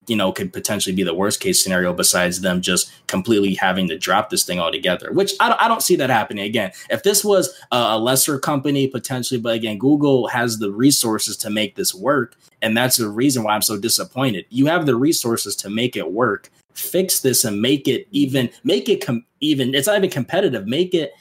you 0.07 0.15
know 0.15 0.31
could 0.31 0.51
potentially 0.51 0.95
be 0.95 1.03
the 1.03 1.13
worst 1.13 1.39
case 1.39 1.61
scenario 1.61 1.93
besides 1.93 2.41
them 2.41 2.61
just 2.61 2.91
completely 3.07 3.53
having 3.53 3.87
to 3.87 3.97
drop 3.97 4.29
this 4.29 4.43
thing 4.45 4.59
altogether 4.59 5.11
which 5.11 5.33
i 5.39 5.49
don't, 5.49 5.61
I 5.61 5.67
don't 5.67 5.83
see 5.83 5.95
that 5.97 6.09
happening. 6.09 6.45
Again 6.45 6.71
if 6.89 7.03
this 7.03 7.23
was 7.23 7.57
a, 7.71 7.77
a 7.77 7.99
lesser 7.99 8.39
company 8.39 8.87
potentially 8.87 9.39
but 9.39 9.55
again 9.55 9.77
google 9.77 10.27
has 10.27 10.59
the 10.59 10.71
resources 10.71 11.37
to 11.37 11.49
make 11.49 11.75
this 11.75 11.93
work 11.93 12.35
and 12.61 12.75
that's 12.75 12.97
the 12.97 13.09
reason 13.09 13.43
why 13.43 13.53
i'm 13.53 13.61
so 13.61 13.77
disappointed. 13.77 14.45
You 14.49 14.65
have 14.67 14.85
the 14.85 14.95
resources 14.95 15.55
to 15.57 15.69
make 15.69 15.95
it 15.95 16.11
work. 16.11 16.49
Fix 16.73 17.19
this 17.19 17.45
and 17.45 17.61
make 17.61 17.87
it 17.87 18.07
even 18.11 18.49
make 18.63 18.89
it 18.89 19.05
com- 19.05 19.25
even 19.41 19.75
it's 19.75 19.87
not 19.87 19.97
even 19.97 20.09
competitive. 20.09 20.67
Make 20.67 20.93
it 20.95 21.13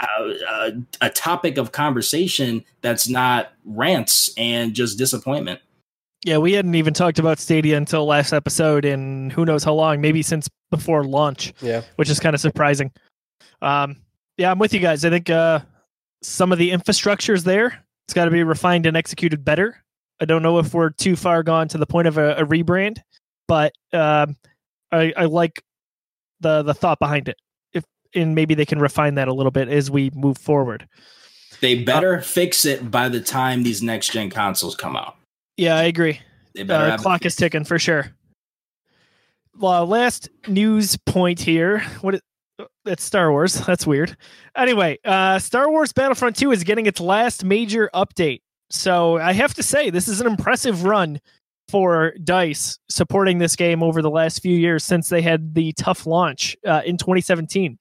a, 0.00 0.72
a 1.00 1.10
topic 1.10 1.58
of 1.58 1.72
conversation 1.72 2.64
that's 2.80 3.08
not 3.08 3.52
rants 3.64 4.32
and 4.36 4.74
just 4.74 4.98
disappointment. 4.98 5.60
Yeah, 6.24 6.38
we 6.38 6.54
hadn't 6.54 6.74
even 6.74 6.94
talked 6.94 7.18
about 7.18 7.38
Stadia 7.38 7.76
until 7.76 8.06
last 8.06 8.32
episode, 8.32 8.86
and 8.86 9.30
who 9.30 9.44
knows 9.44 9.62
how 9.62 9.74
long? 9.74 10.00
Maybe 10.00 10.22
since 10.22 10.48
before 10.70 11.04
launch. 11.04 11.52
Yeah, 11.60 11.82
which 11.96 12.08
is 12.08 12.18
kind 12.18 12.34
of 12.34 12.40
surprising. 12.40 12.90
Um, 13.60 13.96
yeah, 14.38 14.50
I'm 14.50 14.58
with 14.58 14.72
you 14.72 14.80
guys. 14.80 15.04
I 15.04 15.10
think 15.10 15.28
uh, 15.28 15.60
some 16.22 16.50
of 16.50 16.58
the 16.58 16.70
infrastructure 16.70 17.34
is 17.34 17.44
there. 17.44 17.84
It's 18.06 18.14
got 18.14 18.24
to 18.24 18.30
be 18.30 18.42
refined 18.42 18.86
and 18.86 18.96
executed 18.96 19.44
better. 19.44 19.84
I 20.18 20.24
don't 20.24 20.42
know 20.42 20.58
if 20.58 20.72
we're 20.72 20.90
too 20.90 21.14
far 21.14 21.42
gone 21.42 21.68
to 21.68 21.78
the 21.78 21.86
point 21.86 22.08
of 22.08 22.16
a, 22.16 22.36
a 22.36 22.46
rebrand, 22.46 22.98
but 23.46 23.74
um, 23.92 24.36
I, 24.90 25.12
I 25.16 25.24
like 25.26 25.62
the 26.40 26.62
the 26.62 26.72
thought 26.72 26.98
behind 26.98 27.28
it. 27.28 27.36
If 27.74 27.84
and 28.14 28.34
maybe 28.34 28.54
they 28.54 28.64
can 28.64 28.78
refine 28.78 29.16
that 29.16 29.28
a 29.28 29.34
little 29.34 29.52
bit 29.52 29.68
as 29.68 29.90
we 29.90 30.10
move 30.14 30.38
forward. 30.38 30.88
They 31.60 31.82
better 31.82 32.16
uh, 32.16 32.22
fix 32.22 32.64
it 32.64 32.90
by 32.90 33.10
the 33.10 33.20
time 33.20 33.62
these 33.62 33.82
next 33.82 34.12
gen 34.12 34.30
consoles 34.30 34.74
come 34.74 34.96
out. 34.96 35.16
Yeah, 35.56 35.76
I 35.76 35.84
agree. 35.84 36.20
Uh, 36.68 36.96
clock 36.98 37.24
is 37.24 37.36
ticking 37.36 37.64
for 37.64 37.78
sure. 37.78 38.12
Well, 39.56 39.86
last 39.86 40.28
news 40.48 40.96
point 40.96 41.40
here. 41.40 41.80
What? 42.00 42.20
That's 42.84 43.02
Star 43.02 43.30
Wars. 43.30 43.54
That's 43.66 43.86
weird. 43.86 44.16
Anyway, 44.56 44.98
uh, 45.04 45.38
Star 45.38 45.70
Wars 45.70 45.92
Battlefront 45.92 46.36
2 46.36 46.52
is 46.52 46.64
getting 46.64 46.86
its 46.86 47.00
last 47.00 47.44
major 47.44 47.90
update. 47.94 48.42
So 48.70 49.18
I 49.18 49.32
have 49.32 49.54
to 49.54 49.62
say, 49.62 49.90
this 49.90 50.08
is 50.08 50.20
an 50.20 50.26
impressive 50.26 50.84
run 50.84 51.20
for 51.68 52.14
Dice 52.22 52.78
supporting 52.88 53.38
this 53.38 53.56
game 53.56 53.82
over 53.82 54.02
the 54.02 54.10
last 54.10 54.40
few 54.40 54.56
years 54.56 54.84
since 54.84 55.08
they 55.08 55.22
had 55.22 55.54
the 55.54 55.72
tough 55.72 56.06
launch 56.06 56.56
uh, 56.66 56.82
in 56.84 56.96
2017. 56.96 57.78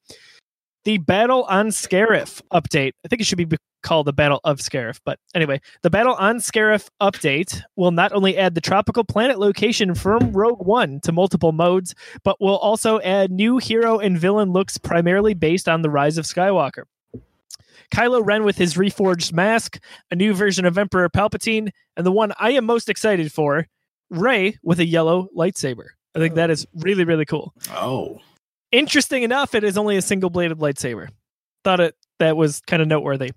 The 0.86 0.98
Battle 0.98 1.44
on 1.46 1.68
Scarif 1.70 2.42
update, 2.52 2.92
I 3.06 3.08
think 3.08 3.22
it 3.22 3.26
should 3.26 3.38
be 3.38 3.58
called 3.84 4.08
the 4.08 4.14
Battle 4.14 4.42
of 4.44 4.60
Scarif, 4.60 5.00
but 5.06 5.18
anyway, 5.34 5.62
the 5.82 5.90
Battle 5.90 6.16
on 6.16 6.38
Scarif 6.38 6.90
update 7.02 7.62
will 7.76 7.92
not 7.92 8.12
only 8.12 8.38
add 8.38 8.56
the 8.56 8.62
tropical 8.62 9.04
planet 9.04 9.40
location 9.40 9.96
from 9.96 10.34
Rogue 10.34 10.66
One 10.66 11.00
to 11.02 11.12
multiple 11.12 11.54
modes, 11.54 11.96
but 12.24 12.42
will 12.42 12.58
also 12.58 13.00
add 13.02 13.32
new 13.32 13.60
hero 13.60 14.00
and 14.00 14.18
villain 14.18 14.52
looks 14.52 14.78
primarily 14.78 15.34
based 15.34 15.70
on 15.70 15.84
the 15.84 15.90
rise 15.90 16.18
of 16.18 16.26
Skywalker. 16.26 16.84
Kylo 17.94 18.26
Ren 18.26 18.44
with 18.44 18.58
his 18.58 18.74
reforged 18.74 19.32
mask, 19.34 19.80
a 20.12 20.16
new 20.16 20.34
version 20.34 20.66
of 20.66 20.78
Emperor 20.78 21.08
Palpatine, 21.10 21.70
and 21.96 22.06
the 22.06 22.12
one 22.12 22.34
I 22.40 22.52
am 22.52 22.66
most 22.66 22.90
excited 22.90 23.32
for, 23.32 23.68
Rey 24.10 24.58
with 24.64 24.80
a 24.80 24.86
yellow 24.86 25.30
lightsaber. 25.36 25.88
I 26.16 26.20
think 26.20 26.36
that 26.36 26.50
is 26.50 26.68
really, 26.76 27.06
really 27.06 27.26
cool. 27.26 27.54
Oh. 27.70 28.20
Interesting 28.74 29.22
enough, 29.22 29.54
it 29.54 29.64
is 29.64 29.78
only 29.78 29.98
a 29.98 30.02
single 30.02 30.32
bladed 30.32 30.58
lightsaber. 30.58 31.10
Thought 31.64 31.80
it 31.80 31.96
that 32.18 32.36
was 32.36 32.60
kind 32.62 32.82
of 32.82 32.88
noteworthy. 32.88 33.32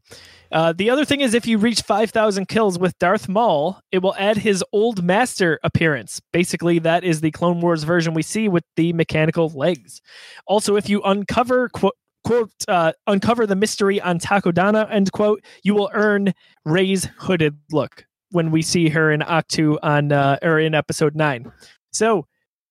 Uh, 0.51 0.73
the 0.73 0.89
other 0.89 1.05
thing 1.05 1.21
is, 1.21 1.35
if 1.35 1.47
you 1.47 1.59
reach 1.59 1.83
5,000 1.83 2.47
kills 2.47 2.79
with 2.79 2.99
Darth 2.99 3.29
Maul, 3.29 3.81
it 3.93 3.99
will 3.99 4.15
add 4.17 4.39
his 4.39 4.65
old 4.73 5.03
master 5.03 5.59
appearance. 5.63 6.23
Basically, 6.33 6.79
that 6.79 7.05
is 7.05 7.21
the 7.21 7.33
Clone 7.33 7.61
Wars 7.61 7.83
version 7.83 8.15
we 8.15 8.23
see 8.23 8.49
with 8.49 8.65
the 8.77 8.93
mechanical 8.95 9.51
legs. 9.51 10.01
Also, 10.47 10.77
if 10.77 10.89
you 10.89 11.03
uncover 11.03 11.69
quote, 11.69 11.97
quote 12.25 12.53
uh, 12.67 12.93
uncover 13.07 13.47
the 13.47 13.57
mystery 13.57 14.01
on 14.01 14.19
Takodana 14.19 14.91
end 14.91 15.13
quote, 15.13 15.45
you 15.63 15.75
will 15.75 15.91
earn 15.93 16.33
Rey's 16.65 17.09
hooded 17.19 17.59
look 17.73 18.07
when 18.31 18.51
we 18.51 18.63
see 18.63 18.89
her 18.89 19.13
in 19.13 19.21
Ahch-To 19.21 19.79
on 19.83 20.13
uh, 20.13 20.39
or 20.43 20.59
in 20.59 20.75
Episode 20.75 21.15
Nine. 21.15 21.53
So 21.93 22.27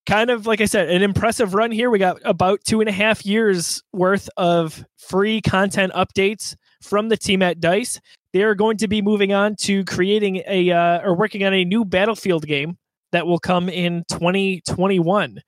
kind 0.06 0.30
of 0.30 0.46
like 0.46 0.62
I 0.62 0.66
said, 0.66 0.90
an 0.90 1.02
impressive 1.02 1.54
run 1.54 1.72
here. 1.72 1.90
We 1.90 2.00
got 2.00 2.20
about 2.24 2.64
two 2.64 2.80
and 2.80 2.90
a 2.90 2.92
half 2.92 3.26
years 3.26 3.84
worth 3.94 4.30
of 4.38 4.86
free 4.98 5.42
content 5.42 5.94
updates 5.94 6.56
from 6.82 7.10
the 7.10 7.18
team 7.18 7.42
at 7.42 7.60
Dice. 7.60 8.00
They 8.34 8.44
are 8.44 8.56
going 8.56 8.78
to 8.78 8.88
be 8.88 9.02
moving 9.02 9.34
on 9.34 9.56
to 9.62 9.84
creating 9.86 10.44
a 10.48 10.72
uh, 10.72 11.02
or 11.04 11.16
working 11.16 11.44
on 11.44 11.54
a 11.54 11.64
new 11.64 11.86
Battlefield 11.86 12.46
game 12.46 12.78
that 13.12 13.26
will 13.26 13.40
come 13.40 13.70
in 13.70 14.04
2021. 14.10 15.42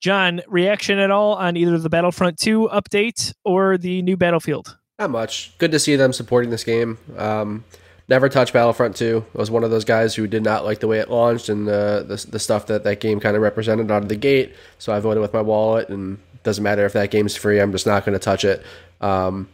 John, 0.00 0.40
reaction 0.48 0.98
at 0.98 1.10
all 1.10 1.34
on 1.34 1.56
either 1.56 1.78
the 1.78 1.90
Battlefront 1.90 2.38
2 2.38 2.70
update 2.72 3.34
or 3.44 3.76
the 3.76 4.00
new 4.02 4.16
Battlefield? 4.16 4.78
Not 4.98 5.10
much. 5.10 5.52
Good 5.58 5.72
to 5.72 5.78
see 5.78 5.96
them 5.96 6.12
supporting 6.12 6.50
this 6.50 6.64
game. 6.64 6.98
Um, 7.16 7.64
never 8.10 8.28
touched 8.28 8.52
Battlefront 8.52 8.96
2. 8.96 9.24
I 9.34 9.38
was 9.38 9.50
one 9.50 9.62
of 9.64 9.70
those 9.70 9.84
guys 9.84 10.16
who 10.16 10.26
did 10.26 10.42
not 10.42 10.64
like 10.64 10.80
the 10.80 10.88
way 10.88 10.98
it 10.98 11.08
launched 11.08 11.48
and 11.48 11.66
the 11.66 12.04
the, 12.06 12.30
the 12.32 12.38
stuff 12.38 12.66
that 12.66 12.84
that 12.84 13.00
game 13.00 13.20
kind 13.20 13.36
of 13.36 13.42
represented 13.42 13.90
out 13.90 14.02
of 14.02 14.08
the 14.08 14.16
gate. 14.16 14.52
So 14.78 14.92
I 14.92 14.98
voted 14.98 15.22
with 15.22 15.32
my 15.32 15.40
wallet, 15.40 15.88
and 15.88 16.18
doesn't 16.42 16.64
matter 16.64 16.84
if 16.84 16.92
that 16.92 17.10
game's 17.10 17.36
free. 17.36 17.60
I'm 17.60 17.72
just 17.72 17.86
not 17.86 18.04
going 18.04 18.18
to 18.18 18.18
touch 18.18 18.44
it. 18.44 18.62
Um, 19.00 19.48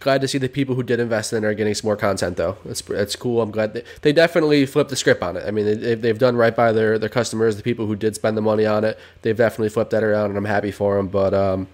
glad 0.00 0.20
to 0.20 0.28
see 0.28 0.38
the 0.38 0.48
people 0.48 0.74
who 0.74 0.82
did 0.82 1.00
invest 1.00 1.32
in 1.32 1.42
it 1.42 1.46
are 1.46 1.54
getting 1.54 1.74
some 1.74 1.88
more 1.88 1.96
content 1.96 2.36
though. 2.36 2.58
It's 2.66 2.88
it's 2.90 3.16
cool. 3.16 3.40
I'm 3.40 3.50
glad 3.50 3.72
they, 3.72 3.84
they 4.02 4.12
definitely 4.12 4.66
flipped 4.66 4.90
the 4.90 4.96
script 4.96 5.22
on 5.22 5.36
it. 5.36 5.44
I 5.46 5.50
mean, 5.50 5.64
they, 5.80 5.94
they've 5.94 6.18
done 6.18 6.36
right 6.36 6.54
by 6.54 6.70
their 6.70 6.98
their 6.98 7.08
customers, 7.08 7.56
the 7.56 7.62
people 7.62 7.86
who 7.86 7.96
did 7.96 8.14
spend 8.14 8.36
the 8.36 8.42
money 8.42 8.66
on 8.66 8.84
it. 8.84 8.98
They've 9.22 9.36
definitely 9.36 9.70
flipped 9.70 9.90
that 9.90 10.04
around, 10.04 10.30
and 10.30 10.36
I'm 10.36 10.44
happy 10.44 10.70
for 10.70 10.96
them. 10.96 11.08
But 11.08 11.32
um, 11.32 11.66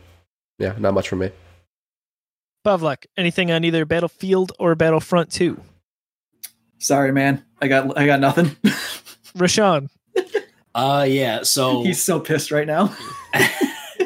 yeah, 0.58 0.74
not 0.78 0.94
much 0.94 1.08
for 1.08 1.16
me. 1.16 1.30
Pavlik, 2.64 3.06
anything 3.16 3.50
on 3.50 3.64
either 3.64 3.84
Battlefield 3.84 4.52
or 4.58 4.74
Battlefront 4.76 5.32
Two? 5.32 5.60
Sorry, 6.78 7.12
man. 7.12 7.44
I 7.60 7.68
got 7.68 7.98
I 7.98 8.06
got 8.06 8.20
nothing. 8.20 8.46
Rashawn. 9.36 9.88
Uh 10.74 11.06
yeah, 11.08 11.42
so 11.42 11.82
he's 11.84 12.02
so 12.02 12.20
pissed 12.20 12.50
right 12.50 12.66
now. 12.66 12.94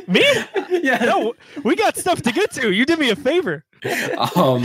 Me? 0.09 0.25
Yeah. 0.83 1.05
No, 1.05 1.35
we 1.63 1.77
got 1.77 1.97
stuff 1.97 2.23
to 2.23 2.33
get 2.33 2.51
to. 2.53 2.73
You 2.73 2.85
did 2.85 2.99
me 2.99 3.11
a 3.11 3.15
favor. 3.15 3.65
um 4.35 4.65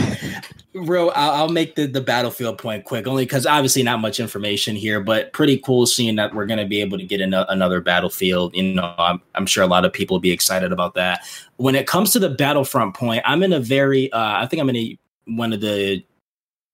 bro 0.74 1.10
I'll, 1.10 1.32
I'll, 1.32 1.50
make 1.50 1.76
the, 1.76 1.86
the 1.86 2.02
battlefield 2.02 2.58
point 2.58 2.86
quick 2.86 3.08
only 3.08 3.26
because 3.26 3.46
obviously 3.46 3.84
not 3.84 4.00
much 4.00 4.20
information 4.20 4.76
here 4.76 5.00
but 5.00 5.34
pretty 5.34 5.58
cool 5.58 5.86
seeing 5.86 6.16
that 6.16 6.34
we're 6.36 6.46
going 6.46 6.60
to 6.60 6.66
be 6.66 6.82
able 6.82 6.98
to 6.98 7.04
get 7.04 7.20
in 7.20 7.34
a, 7.34 7.46
another 7.50 7.82
battlefield 7.82 8.56
you 8.56 8.76
know 8.76 8.94
I'm, 8.98 9.22
I'm 9.34 9.48
sure 9.48 9.64
a 9.64 9.68
lot 9.68 9.86
of 9.86 9.94
people 9.94 10.16
will 10.16 10.22
be 10.22 10.32
excited 10.32 10.72
about 10.72 10.94
that 10.96 11.22
when 11.58 11.74
it 11.74 11.88
comes 11.88 12.12
to 12.12 12.20
the 12.20 12.30
battlefront 12.30 12.96
point 12.96 13.24
i'm 13.26 13.42
in 13.42 13.54
a 13.54 13.60
very 13.60 14.12
uh, 14.12 14.44
i 14.44 14.46
think 14.46 14.62
i'm 14.62 14.70
in 14.70 14.76
a 14.76 15.00
one 15.26 15.52
of 15.52 15.62
the 15.62 16.04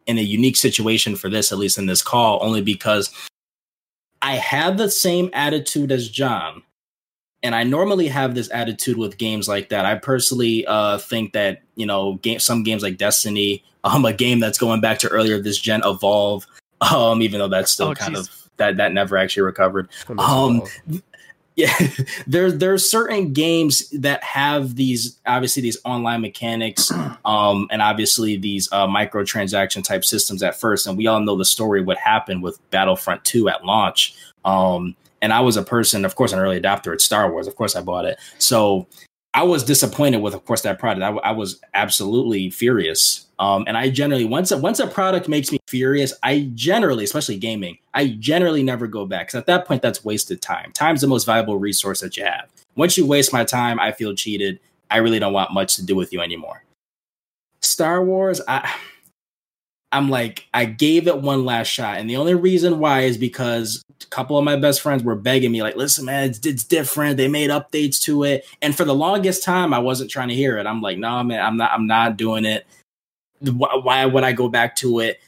in 0.06 0.18
a 0.18 0.22
unique 0.22 0.56
situation 0.56 1.16
for 1.16 1.30
this, 1.30 1.52
at 1.52 1.58
least 1.58 1.78
in 1.78 1.86
this 1.86 2.02
call, 2.02 2.40
only 2.42 2.62
because 2.62 3.10
I 4.22 4.36
have 4.36 4.78
the 4.78 4.90
same 4.90 5.30
attitude 5.34 5.92
as 5.92 6.10
John. 6.10 6.64
And 7.42 7.54
I 7.54 7.64
normally 7.64 8.08
have 8.08 8.36
this 8.36 8.50
attitude 8.52 8.98
with 8.98 9.18
games 9.18 9.50
like 9.50 9.68
that. 9.70 9.86
I 9.86 9.96
personally 9.96 10.66
uh, 10.66 10.98
think 10.98 11.34
that, 11.34 11.62
you 11.76 11.86
know, 11.86 12.14
game, 12.16 12.40
some 12.40 12.64
games 12.64 12.84
like 12.84 12.98
Destiny, 12.98 13.64
um, 13.84 14.06
a 14.06 14.14
game 14.14 14.40
that's 14.40 14.58
going 14.58 14.80
back 14.80 15.00
to 15.00 15.10
earlier 15.10 15.40
this 15.40 15.60
gen, 15.60 15.82
Evolve, 15.84 16.48
um, 16.80 17.22
even 17.22 17.40
though 17.40 17.50
that's 17.50 17.72
still 17.72 17.90
oh, 17.90 17.96
kind 17.96 18.16
geez. 18.16 18.28
of 18.28 18.50
that 18.58 18.78
that 18.78 18.94
never 18.94 19.18
actually 19.18 19.44
recovered. 19.44 19.90
Um, 20.18 20.64
yeah 21.56 21.74
there's 22.28 22.58
there's 22.58 22.90
certain 22.90 23.34
games 23.34 23.90
that 23.90 24.24
have 24.24 24.76
these 24.76 25.20
obviously 25.26 25.62
these 25.62 25.78
online 25.86 26.22
mechanics 26.22 26.92
um 27.26 27.68
and 27.72 27.82
obviously 27.82 28.38
these 28.38 28.72
uh 28.72 28.88
microtransaction 28.88 29.84
type 29.84 30.04
systems 30.04 30.42
at 30.42 30.56
first 30.56 30.88
and 30.88 30.98
we 30.98 31.08
all 31.08 31.20
know 31.20 31.36
the 31.36 31.46
story 31.46 31.82
what 31.82 31.98
happened 31.98 32.42
with 32.42 32.60
battlefront 32.72 33.24
2 33.26 33.50
at 33.50 33.64
launch. 33.66 34.16
Um 34.46 34.96
and 35.22 35.32
i 35.32 35.40
was 35.40 35.58
a 35.58 35.64
person 35.64 36.06
of 36.06 36.16
course 36.16 36.34
an 36.34 36.40
early 36.40 36.60
adopter 36.60 36.94
at 36.94 37.02
star 37.02 37.32
wars. 37.32 37.48
Of 37.48 37.56
course 37.56 37.76
i 37.76 37.82
bought 37.82 38.06
it. 38.06 38.18
So 38.40 38.88
i 39.34 39.44
was 39.44 39.64
disappointed 39.64 40.18
with 40.18 40.34
of 40.34 40.46
course 40.46 40.62
that 40.62 40.80
product 40.80 41.04
i, 41.04 41.30
I 41.30 41.32
was 41.32 41.60
absolutely 41.74 42.50
furious 42.50 43.24
um, 43.44 43.66
and 43.68 43.78
I 43.78 43.90
generally 43.90 44.24
once 44.24 44.52
a, 44.52 44.58
once 44.58 44.80
a 44.80 44.88
product 44.88 45.28
makes 45.28 45.52
me 45.52 45.60
furious, 45.68 46.14
I 46.24 46.52
generally, 46.54 47.04
especially 47.04 47.38
gaming, 47.38 47.78
I 47.94 48.16
generally 48.20 48.64
never 48.64 48.88
go 48.88 49.06
back 49.06 49.28
because 49.28 49.40
at 49.40 49.48
that 49.48 49.68
point 49.68 49.82
that's 49.82 50.06
wasted 50.06 50.42
time. 50.42 50.72
Time's 50.74 51.02
the 51.02 51.08
most 51.08 51.26
valuable 51.26 51.58
resource 51.58 52.00
that 52.00 52.16
you 52.16 52.24
have. 52.24 52.50
Once 52.76 52.98
you 52.98 53.06
waste 53.06 53.34
my 53.34 53.44
time, 53.44 53.82
I 53.82 53.92
feel 53.92 54.16
cheated. 54.16 54.60
I 54.90 54.98
really 54.98 55.20
don't 55.20 55.34
want 55.34 55.52
much 55.52 55.76
to 55.76 55.86
do 55.86 55.94
with 55.94 56.14
you 56.14 56.22
anymore. 56.22 56.64
Star 57.62 58.04
Wars, 58.04 58.40
I 58.48 58.74
I'm 59.94 60.10
like 60.10 60.48
I 60.54 60.66
gave 60.66 61.08
it 61.08 61.22
one 61.22 61.46
last 61.46 61.68
shot, 61.68 61.98
and 61.98 62.10
the 62.10 62.18
only 62.18 62.34
reason 62.34 62.80
why 62.80 63.02
is 63.02 63.18
because 63.18 63.82
a 64.02 64.06
couple 64.08 64.38
of 64.38 64.44
my 64.44 64.56
best 64.58 64.82
friends 64.82 65.04
were 65.04 65.16
begging 65.16 65.52
me, 65.52 65.62
like, 65.62 65.76
"Listen, 65.78 66.06
man, 66.06 66.30
it's, 66.30 66.46
it's 66.46 66.64
different. 66.64 67.16
They 67.16 67.28
made 67.28 67.52
updates 67.52 68.02
to 68.02 68.24
it." 68.24 68.46
And 68.62 68.76
for 68.76 68.84
the 68.84 68.96
longest 68.96 69.44
time, 69.44 69.74
I 69.74 69.80
wasn't 69.80 70.10
trying 70.10 70.30
to 70.30 70.36
hear 70.36 70.58
it. 70.58 70.66
I'm 70.66 70.82
like, 70.82 70.98
"No, 70.98 71.10
nah, 71.10 71.24
man, 71.24 71.46
I'm 71.46 71.58
not. 71.58 71.72
I'm 71.72 71.88
not 71.88 72.18
doing 72.18 72.44
it." 72.44 72.66
why 73.52 74.06
would 74.06 74.24
I 74.24 74.32
go 74.32 74.48
back 74.48 74.76
to 74.78 75.00
it 75.00 75.20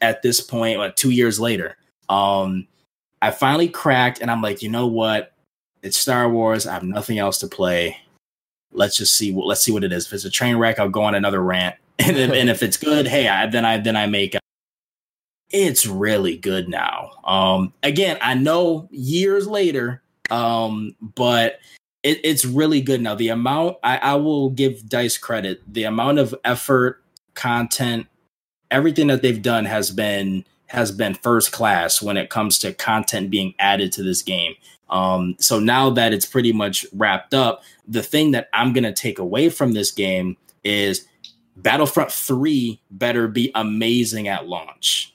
at 0.00 0.22
this 0.22 0.40
point, 0.40 0.78
like 0.78 0.96
two 0.96 1.10
years 1.10 1.40
later? 1.40 1.76
Um, 2.08 2.66
I 3.22 3.30
finally 3.30 3.68
cracked, 3.68 4.20
and 4.20 4.30
I'm 4.30 4.42
like, 4.42 4.62
you 4.62 4.68
know 4.68 4.86
what? 4.86 5.32
It's 5.82 5.96
Star 5.96 6.28
Wars. 6.28 6.66
I 6.66 6.74
have 6.74 6.82
nothing 6.82 7.18
else 7.18 7.38
to 7.38 7.46
play. 7.46 7.96
Let's 8.72 8.96
just 8.96 9.14
see. 9.14 9.32
Let's 9.32 9.62
see 9.62 9.72
what 9.72 9.84
it 9.84 9.92
is. 9.92 10.06
If 10.06 10.12
it's 10.12 10.24
a 10.24 10.30
train 10.30 10.56
wreck, 10.56 10.78
I'll 10.78 10.88
go 10.88 11.02
on 11.02 11.14
another 11.14 11.42
rant, 11.42 11.76
and 11.98 12.16
if, 12.16 12.32
and 12.32 12.50
if 12.50 12.62
it's 12.62 12.76
good, 12.76 13.06
hey, 13.06 13.28
I, 13.28 13.46
then 13.46 13.64
I 13.64 13.78
then 13.78 13.96
I 13.96 14.06
make. 14.06 14.36
It's 15.50 15.86
really 15.86 16.36
good 16.36 16.68
now. 16.68 17.10
Um, 17.24 17.72
again, 17.82 18.18
I 18.20 18.34
know 18.34 18.88
years 18.90 19.46
later, 19.46 20.02
um, 20.28 20.96
but 21.00 21.60
it, 22.02 22.20
it's 22.24 22.44
really 22.44 22.80
good 22.80 23.00
now. 23.00 23.14
The 23.14 23.28
amount 23.28 23.78
I, 23.82 23.98
I 23.98 24.14
will 24.14 24.50
give 24.50 24.88
Dice 24.88 25.18
credit, 25.18 25.62
the 25.72 25.84
amount 25.84 26.18
of 26.18 26.34
effort, 26.44 27.02
content, 27.34 28.06
everything 28.70 29.06
that 29.08 29.22
they've 29.22 29.42
done 29.42 29.64
has 29.64 29.90
been 29.90 30.44
has 30.68 30.90
been 30.90 31.14
first 31.14 31.52
class 31.52 32.02
when 32.02 32.16
it 32.16 32.28
comes 32.28 32.58
to 32.58 32.72
content 32.72 33.30
being 33.30 33.54
added 33.58 33.92
to 33.92 34.02
this 34.02 34.22
game. 34.22 34.54
Um, 34.90 35.36
so 35.38 35.60
now 35.60 35.90
that 35.90 36.12
it's 36.12 36.26
pretty 36.26 36.52
much 36.52 36.84
wrapped 36.92 37.34
up, 37.34 37.62
the 37.86 38.02
thing 38.02 38.32
that 38.32 38.48
I'm 38.52 38.72
gonna 38.72 38.92
take 38.92 39.18
away 39.18 39.48
from 39.48 39.72
this 39.72 39.90
game 39.90 40.36
is 40.64 41.06
Battlefront 41.56 42.12
3 42.12 42.80
better 42.90 43.28
be 43.28 43.50
amazing 43.54 44.28
at 44.28 44.46
launch. 44.46 45.14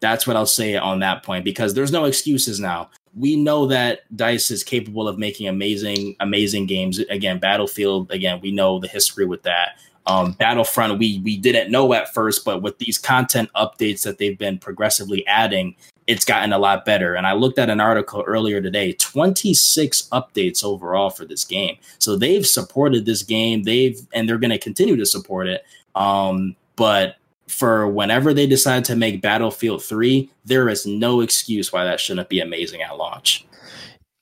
That's 0.00 0.26
what 0.26 0.36
I'll 0.36 0.46
say 0.46 0.76
on 0.76 1.00
that 1.00 1.22
point 1.22 1.44
because 1.44 1.74
there's 1.74 1.92
no 1.92 2.04
excuses 2.04 2.60
now. 2.60 2.90
We 3.14 3.36
know 3.36 3.66
that 3.66 4.00
Dice 4.16 4.50
is 4.50 4.64
capable 4.64 5.06
of 5.06 5.18
making 5.18 5.48
amazing, 5.48 6.16
amazing 6.20 6.66
games. 6.66 6.98
Again, 6.98 7.38
Battlefield, 7.38 8.10
again, 8.10 8.40
we 8.42 8.50
know 8.50 8.80
the 8.80 8.88
history 8.88 9.24
with 9.24 9.42
that. 9.44 9.78
Um, 10.06 10.32
Battlefront, 10.32 10.98
we 10.98 11.20
we 11.24 11.38
didn't 11.38 11.70
know 11.70 11.94
at 11.94 12.12
first, 12.12 12.44
but 12.44 12.60
with 12.60 12.78
these 12.78 12.98
content 12.98 13.48
updates 13.56 14.02
that 14.02 14.18
they've 14.18 14.36
been 14.36 14.58
progressively 14.58 15.26
adding, 15.26 15.74
it's 16.06 16.24
gotten 16.24 16.52
a 16.52 16.58
lot 16.58 16.84
better. 16.84 17.14
And 17.14 17.26
I 17.26 17.32
looked 17.32 17.58
at 17.58 17.70
an 17.70 17.80
article 17.80 18.22
earlier 18.26 18.60
today 18.60 18.92
26 18.92 20.08
updates 20.12 20.62
overall 20.62 21.10
for 21.10 21.24
this 21.24 21.44
game. 21.44 21.76
So 21.98 22.16
they've 22.16 22.46
supported 22.46 23.06
this 23.06 23.22
game. 23.22 23.62
They've, 23.62 23.98
and 24.12 24.28
they're 24.28 24.38
going 24.38 24.50
to 24.50 24.58
continue 24.58 24.96
to 24.96 25.06
support 25.06 25.46
it. 25.46 25.64
Um, 25.94 26.56
but 26.76 27.16
for 27.48 27.88
whenever 27.88 28.34
they 28.34 28.46
decide 28.46 28.84
to 28.86 28.96
make 28.96 29.22
Battlefield 29.22 29.82
3, 29.82 30.30
there 30.44 30.68
is 30.68 30.86
no 30.86 31.20
excuse 31.20 31.72
why 31.72 31.84
that 31.84 32.00
shouldn't 32.00 32.28
be 32.28 32.40
amazing 32.40 32.82
at 32.82 32.96
launch. 32.96 33.46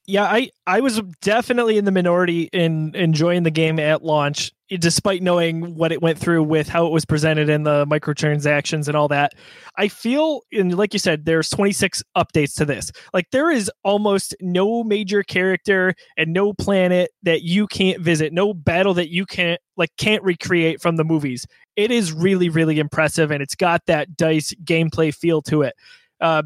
Yeah, 0.07 0.25
I, 0.25 0.51
I 0.67 0.81
was 0.81 1.01
definitely 1.21 1.79
in 1.79 1.85
the 1.85 1.93
minority 1.93 2.49
in 2.53 2.95
enjoying 2.95 3.45
the 3.45 3.51
game 3.51 3.79
at 3.79 4.05
launch 4.05 4.53
despite 4.79 5.23
knowing 5.23 5.75
what 5.75 5.93
it 5.93 6.01
went 6.01 6.19
through 6.19 6.43
with 6.45 6.69
how 6.69 6.87
it 6.87 6.93
was 6.93 7.05
presented 7.05 7.49
in 7.49 7.63
the 7.65 7.87
microtransactions 7.87 8.89
and 8.89 8.97
all 8.97 9.09
that, 9.09 9.33
I 9.77 9.89
feel, 9.89 10.43
and 10.53 10.77
like 10.77 10.93
you 10.93 10.99
said, 10.99 11.25
there's 11.25 11.51
26 11.51 12.03
updates 12.17 12.55
to 12.57 12.65
this. 12.65 12.91
Like 13.13 13.31
there 13.31 13.51
is 13.51 13.71
almost 13.85 14.35
no 14.41 14.83
major 14.83 15.23
character 15.23 15.95
and 16.17 16.33
no 16.33 16.53
planet 16.53 17.11
that 17.23 17.43
you 17.43 17.67
can't 17.67 18.01
visit, 18.01 18.33
no 18.33 18.55
battle 18.55 18.95
that 18.95 19.11
you 19.11 19.27
can't 19.27 19.61
like 19.77 19.91
can't 19.97 20.23
recreate 20.23 20.81
from 20.81 20.97
the 20.97 21.05
movies. 21.05 21.47
It 21.77 21.91
is 21.91 22.13
really, 22.13 22.49
really 22.49 22.79
impressive, 22.79 23.31
and 23.31 23.43
it's 23.43 23.55
got 23.55 23.83
that 23.87 24.17
dice 24.17 24.55
gameplay 24.65 25.15
feel 25.15 25.43
to 25.43 25.63
it. 25.63 25.75
Uh, 26.21 26.43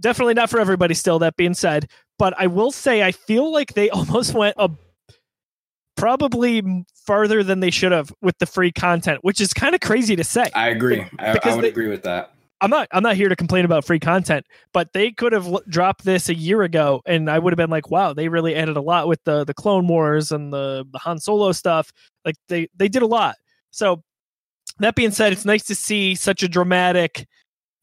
definitely 0.00 0.34
not 0.34 0.50
for 0.50 0.60
everybody. 0.60 0.94
Still, 0.94 1.18
that 1.20 1.36
being 1.36 1.54
said, 1.54 1.88
but 2.18 2.34
I 2.38 2.46
will 2.48 2.70
say 2.70 3.02
I 3.02 3.12
feel 3.12 3.52
like 3.52 3.74
they 3.74 3.90
almost 3.90 4.34
went 4.34 4.56
a 4.58 4.70
probably 5.96 6.84
farther 6.94 7.42
than 7.42 7.60
they 7.60 7.70
should 7.70 7.92
have 7.92 8.12
with 8.22 8.38
the 8.38 8.46
free 8.46 8.72
content, 8.72 9.18
which 9.22 9.40
is 9.40 9.52
kind 9.52 9.74
of 9.74 9.80
crazy 9.80 10.16
to 10.16 10.24
say. 10.24 10.50
I 10.54 10.68
agree. 10.68 11.04
I, 11.18 11.38
I 11.42 11.54
would 11.54 11.64
they, 11.64 11.68
agree 11.68 11.88
with 11.88 12.02
that. 12.04 12.32
I'm 12.60 12.70
not. 12.70 12.88
I'm 12.92 13.02
not 13.02 13.16
here 13.16 13.28
to 13.28 13.36
complain 13.36 13.64
about 13.64 13.84
free 13.84 13.98
content, 13.98 14.46
but 14.72 14.92
they 14.92 15.10
could 15.10 15.32
have 15.32 15.46
l- 15.46 15.62
dropped 15.68 16.04
this 16.04 16.28
a 16.28 16.34
year 16.34 16.62
ago, 16.62 17.00
and 17.06 17.30
I 17.30 17.38
would 17.38 17.52
have 17.52 17.56
been 17.56 17.70
like, 17.70 17.90
"Wow, 17.90 18.12
they 18.12 18.28
really 18.28 18.54
added 18.54 18.76
a 18.76 18.82
lot 18.82 19.08
with 19.08 19.22
the 19.24 19.44
the 19.44 19.54
Clone 19.54 19.88
Wars 19.88 20.30
and 20.30 20.52
the 20.52 20.84
the 20.92 20.98
Han 20.98 21.18
Solo 21.18 21.52
stuff. 21.52 21.90
Like 22.24 22.36
they 22.48 22.68
they 22.76 22.88
did 22.88 23.02
a 23.02 23.06
lot." 23.06 23.36
So 23.70 24.02
that 24.78 24.94
being 24.94 25.10
said, 25.10 25.32
it's 25.32 25.44
nice 25.44 25.64
to 25.64 25.74
see 25.74 26.14
such 26.14 26.42
a 26.42 26.48
dramatic 26.48 27.26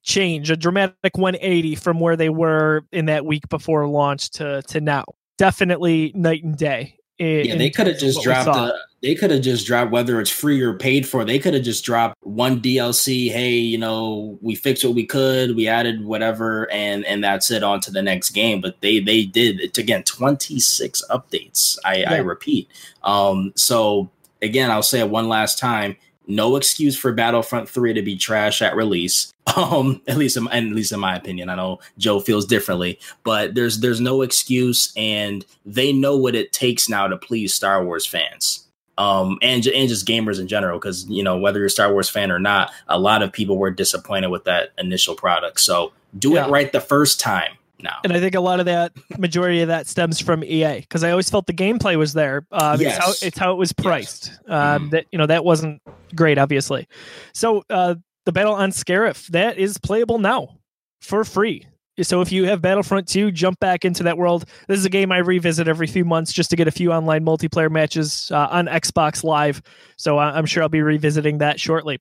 change, 0.04 0.52
a 0.52 0.56
dramatic 0.56 1.18
180 1.18 1.76
from 1.76 2.00
where 2.00 2.16
they 2.16 2.30
were 2.30 2.84
in 2.92 3.08
that 3.08 3.26
week 3.26 3.50
before 3.50 3.88
launch 3.88 4.30
to 4.32 4.62
to 4.64 4.80
now. 4.80 5.06
Definitely 5.40 6.12
night 6.16 6.44
and 6.44 6.56
day. 6.56 6.97
In, 7.19 7.45
yeah, 7.45 7.56
they 7.56 7.69
could 7.69 7.88
have 7.88 7.98
just 7.98 8.22
dropped. 8.22 8.49
A, 8.49 8.73
they 9.02 9.15
could 9.15 9.31
have 9.31 9.41
just 9.41 9.65
dropped 9.65 9.91
whether 9.91 10.19
it's 10.19 10.30
free 10.30 10.61
or 10.61 10.73
paid 10.73 11.07
for. 11.07 11.26
They 11.26 11.39
could 11.39 11.53
have 11.53 11.64
just 11.64 11.84
dropped 11.84 12.15
one 12.22 12.61
DLC. 12.61 13.31
Hey, 13.31 13.53
you 13.56 13.77
know, 13.77 14.38
we 14.41 14.56
fixed 14.56 14.84
what 14.84 14.94
we 14.94 15.06
could. 15.06 15.56
We 15.56 15.68
added 15.68 16.06
whatever, 16.06 16.69
and 16.72 17.06
and 17.06 17.23
that's 17.23 17.49
it. 17.49 17.64
On 17.64 17.80
to 17.81 17.91
the 17.91 18.02
next 18.02 18.31
game. 18.31 18.61
But 18.61 18.81
they 18.81 18.99
they 18.99 19.26
did 19.26 19.60
it 19.60 19.77
again. 19.77 20.03
Twenty 20.03 20.60
six 20.60 21.03
updates. 21.10 21.77
I, 21.84 21.98
yeah. 21.98 22.14
I 22.14 22.18
repeat. 22.18 22.69
Um. 23.03 23.52
So 23.56 24.10
again, 24.41 24.69
I'll 24.69 24.84
say 24.84 24.99
it 24.99 25.10
one 25.10 25.27
last 25.27 25.57
time 25.57 25.95
no 26.28 26.56
excuse 26.56 26.98
for 26.98 27.12
Battlefront 27.12 27.70
3 27.70 27.94
to 27.94 28.02
be 28.02 28.18
trash 28.18 28.62
at 28.62 28.76
release. 28.76 29.34
Um, 29.56 30.02
at 30.08 30.18
least 30.18 30.36
in, 30.38 30.48
at 30.49 30.64
least 30.66 30.91
in 30.91 30.99
my 30.99 31.16
opinion. 31.16 31.49
I 31.49 31.56
know 31.56 31.80
Joe 31.98 32.20
feels 32.20 32.45
differently, 32.45 32.99
but 33.24 33.56
there's 33.56 33.80
there's 33.80 34.02
no 34.02 34.22
excuse 34.22 34.94
and 34.95 35.44
they 35.66 35.94
know 35.94 36.16
what 36.18 36.36
it 36.36 36.52
takes 36.52 36.90
now 36.90 37.08
to 37.08 37.18
please 37.18 37.56
Star 37.56 37.84
Wars 37.84 38.06
fans. 38.06 38.68
Um, 38.99 39.40
and 39.41 39.66
and 39.66 39.90
just 39.90 40.06
gamers 40.06 40.40
in 40.40 40.48
general 40.48 40.78
cuz 40.80 41.08
you 41.08 41.24
know 41.24 41.38
whether 41.38 41.60
you're 41.60 41.68
a 41.68 41.72
Star 41.72 41.91
Wars 41.91 42.10
fan 42.10 42.30
or 42.30 42.40
not, 42.40 42.72
a 42.88 42.99
lot 42.99 43.24
of 43.24 43.32
people 43.32 43.58
were 43.58 43.72
disappointed 43.72 44.28
with 44.28 44.44
that 44.44 44.74
initial 44.78 45.16
product. 45.16 45.62
So, 45.62 45.94
do 46.20 46.34
yeah. 46.34 46.45
it 46.45 46.52
right 46.52 46.72
the 46.72 46.82
first 46.82 47.20
time 47.20 47.57
now. 47.82 47.98
And 48.04 48.14
I 48.14 48.20
think 48.20 48.36
a 48.36 48.40
lot 48.40 48.60
of 48.60 48.66
that 48.66 48.94
majority 49.18 49.62
of 49.62 49.68
that 49.68 49.88
stems 49.88 50.20
from 50.20 50.44
EA 50.44 50.82
because 50.82 51.04
I 51.04 51.12
always 51.12 51.30
felt 51.30 51.48
the 51.48 51.54
gameplay 51.54 51.98
was 51.98 52.14
there. 52.14 52.45
Um, 52.52 52.80
yes. 52.82 52.98
it's, 52.98 53.06
how, 53.06 53.28
it's 53.28 53.38
how 53.38 53.52
it 53.54 53.58
was 53.58 53.74
priced. 53.74 54.28
Yes. 54.28 54.40
Um, 54.48 54.88
mm. 54.88 54.91
That 54.91 55.06
you 55.12 55.18
know 55.18 55.26
that 55.28 55.44
wasn't 55.45 55.82
great, 56.16 56.38
obviously. 56.38 56.88
So 57.34 57.64
uh, 57.70 57.95
the 58.26 58.32
battle 58.32 58.54
on 58.54 58.72
Scarif 58.72 59.28
that 59.28 59.58
is 59.58 59.78
playable 59.78 60.20
now 60.20 60.58
for 61.02 61.24
free. 61.24 61.68
So 62.04 62.22
if 62.22 62.32
you 62.32 62.45
have 62.45 62.62
Battlefront 62.62 63.08
2, 63.08 63.32
jump 63.32 63.60
back 63.60 63.84
into 63.84 64.04
that 64.04 64.18
world. 64.20 64.45
This 64.68 64.78
is 64.78 64.86
a 64.86 64.90
game 64.90 65.12
I 65.12 65.18
revisit 65.18 65.68
every 65.68 65.88
few 65.88 66.06
months 66.06 66.32
just 66.32 66.52
to 66.52 66.56
get 66.56 66.68
a 66.68 66.72
few 66.72 66.91
online 66.91 67.26
multiplayer 67.26 67.72
matches 67.72 68.32
uh, 68.32 68.48
on 68.52 68.68
Xbox 68.68 69.24
Live. 69.24 69.64
So 69.98 70.20
I'm 70.20 70.45
sure 70.45 70.62
I'll 70.62 70.70
be 70.70 70.84
revisiting 70.84 71.40
that 71.40 71.60
shortly. 71.60 71.99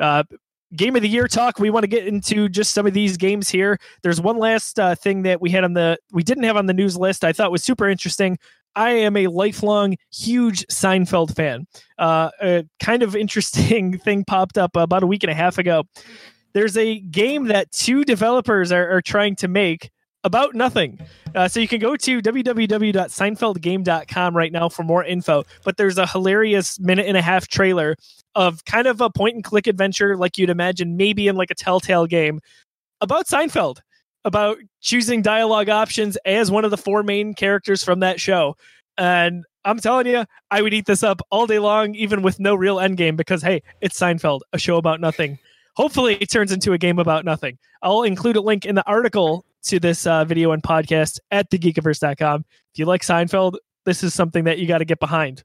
Uh, 0.00 0.24
game 0.76 0.96
of 0.96 1.02
the 1.02 1.08
year 1.08 1.26
talk. 1.28 1.58
We 1.58 1.70
want 1.70 1.84
to 1.84 1.88
get 1.88 2.06
into 2.06 2.48
just 2.48 2.72
some 2.72 2.86
of 2.86 2.94
these 2.94 3.16
games 3.16 3.48
here. 3.48 3.78
There's 4.02 4.20
one 4.20 4.38
last 4.38 4.78
uh, 4.78 4.94
thing 4.94 5.22
that 5.22 5.40
we 5.40 5.50
had 5.50 5.64
on 5.64 5.72
the 5.72 5.98
we 6.12 6.22
didn't 6.22 6.44
have 6.44 6.56
on 6.56 6.66
the 6.66 6.74
news 6.74 6.96
list 6.96 7.24
i 7.24 7.32
thought 7.32 7.50
was 7.50 7.62
super 7.62 7.88
interesting. 7.88 8.38
I 8.76 8.90
am 8.90 9.16
a 9.16 9.26
lifelong 9.26 9.96
huge 10.12 10.64
seinfeld 10.68 11.34
fan. 11.34 11.66
Uh, 11.98 12.30
a 12.40 12.64
kind 12.78 13.02
of 13.02 13.16
interesting 13.24 13.98
thing 13.98 14.24
popped 14.24 14.56
up 14.56 14.76
about 14.76 15.02
a 15.02 15.06
week 15.06 15.24
and 15.24 15.32
a 15.32 15.34
half 15.34 15.58
ago. 15.58 15.84
There's 16.52 16.76
a 16.76 17.00
game 17.00 17.46
that 17.46 17.72
two 17.72 18.04
developers 18.04 18.70
are, 18.72 18.88
are 18.90 19.02
trying 19.02 19.36
to 19.36 19.48
make 19.48 19.90
about 20.24 20.54
nothing. 20.54 20.98
Uh, 21.34 21.48
so 21.48 21.60
you 21.60 21.68
can 21.68 21.80
go 21.80 21.96
to 21.96 22.20
www.seinfeldgame.com 22.20 24.36
right 24.36 24.52
now 24.52 24.68
for 24.68 24.82
more 24.82 25.04
info. 25.04 25.44
But 25.64 25.76
there's 25.76 25.98
a 25.98 26.06
hilarious 26.06 26.80
minute 26.80 27.06
and 27.06 27.16
a 27.16 27.22
half 27.22 27.48
trailer 27.48 27.96
of 28.34 28.64
kind 28.64 28.86
of 28.86 29.00
a 29.00 29.10
point 29.10 29.34
and 29.34 29.44
click 29.44 29.66
adventure 29.66 30.16
like 30.16 30.38
you'd 30.38 30.50
imagine 30.50 30.96
maybe 30.96 31.28
in 31.28 31.36
like 31.36 31.50
a 31.50 31.54
Telltale 31.54 32.06
game 32.06 32.40
about 33.00 33.26
Seinfeld, 33.26 33.78
about 34.24 34.58
choosing 34.80 35.22
dialogue 35.22 35.68
options 35.68 36.16
as 36.24 36.50
one 36.50 36.64
of 36.64 36.70
the 36.70 36.76
four 36.76 37.02
main 37.02 37.34
characters 37.34 37.84
from 37.84 38.00
that 38.00 38.20
show. 38.20 38.56
And 38.96 39.44
I'm 39.64 39.78
telling 39.78 40.06
you, 40.06 40.24
I 40.50 40.62
would 40.62 40.74
eat 40.74 40.86
this 40.86 41.02
up 41.02 41.20
all 41.30 41.46
day 41.46 41.58
long, 41.58 41.94
even 41.94 42.22
with 42.22 42.40
no 42.40 42.54
real 42.54 42.80
end 42.80 42.96
game, 42.96 43.16
because 43.16 43.42
hey, 43.42 43.62
it's 43.80 43.98
Seinfeld, 43.98 44.40
a 44.52 44.58
show 44.58 44.76
about 44.76 45.00
nothing. 45.00 45.38
Hopefully, 45.76 46.16
it 46.20 46.30
turns 46.30 46.50
into 46.50 46.72
a 46.72 46.78
game 46.78 46.98
about 46.98 47.24
nothing. 47.24 47.58
I'll 47.82 48.02
include 48.02 48.36
a 48.36 48.40
link 48.40 48.66
in 48.66 48.74
the 48.74 48.86
article 48.86 49.44
to 49.64 49.80
this 49.80 50.06
uh, 50.06 50.24
video 50.24 50.52
and 50.52 50.62
podcast 50.62 51.18
at 51.30 51.50
thegeekiverse.com. 51.50 52.44
If 52.72 52.78
you 52.78 52.86
like 52.86 53.02
Seinfeld, 53.02 53.56
this 53.84 54.02
is 54.02 54.14
something 54.14 54.44
that 54.44 54.58
you 54.58 54.66
got 54.66 54.78
to 54.78 54.84
get 54.84 55.00
behind. 55.00 55.44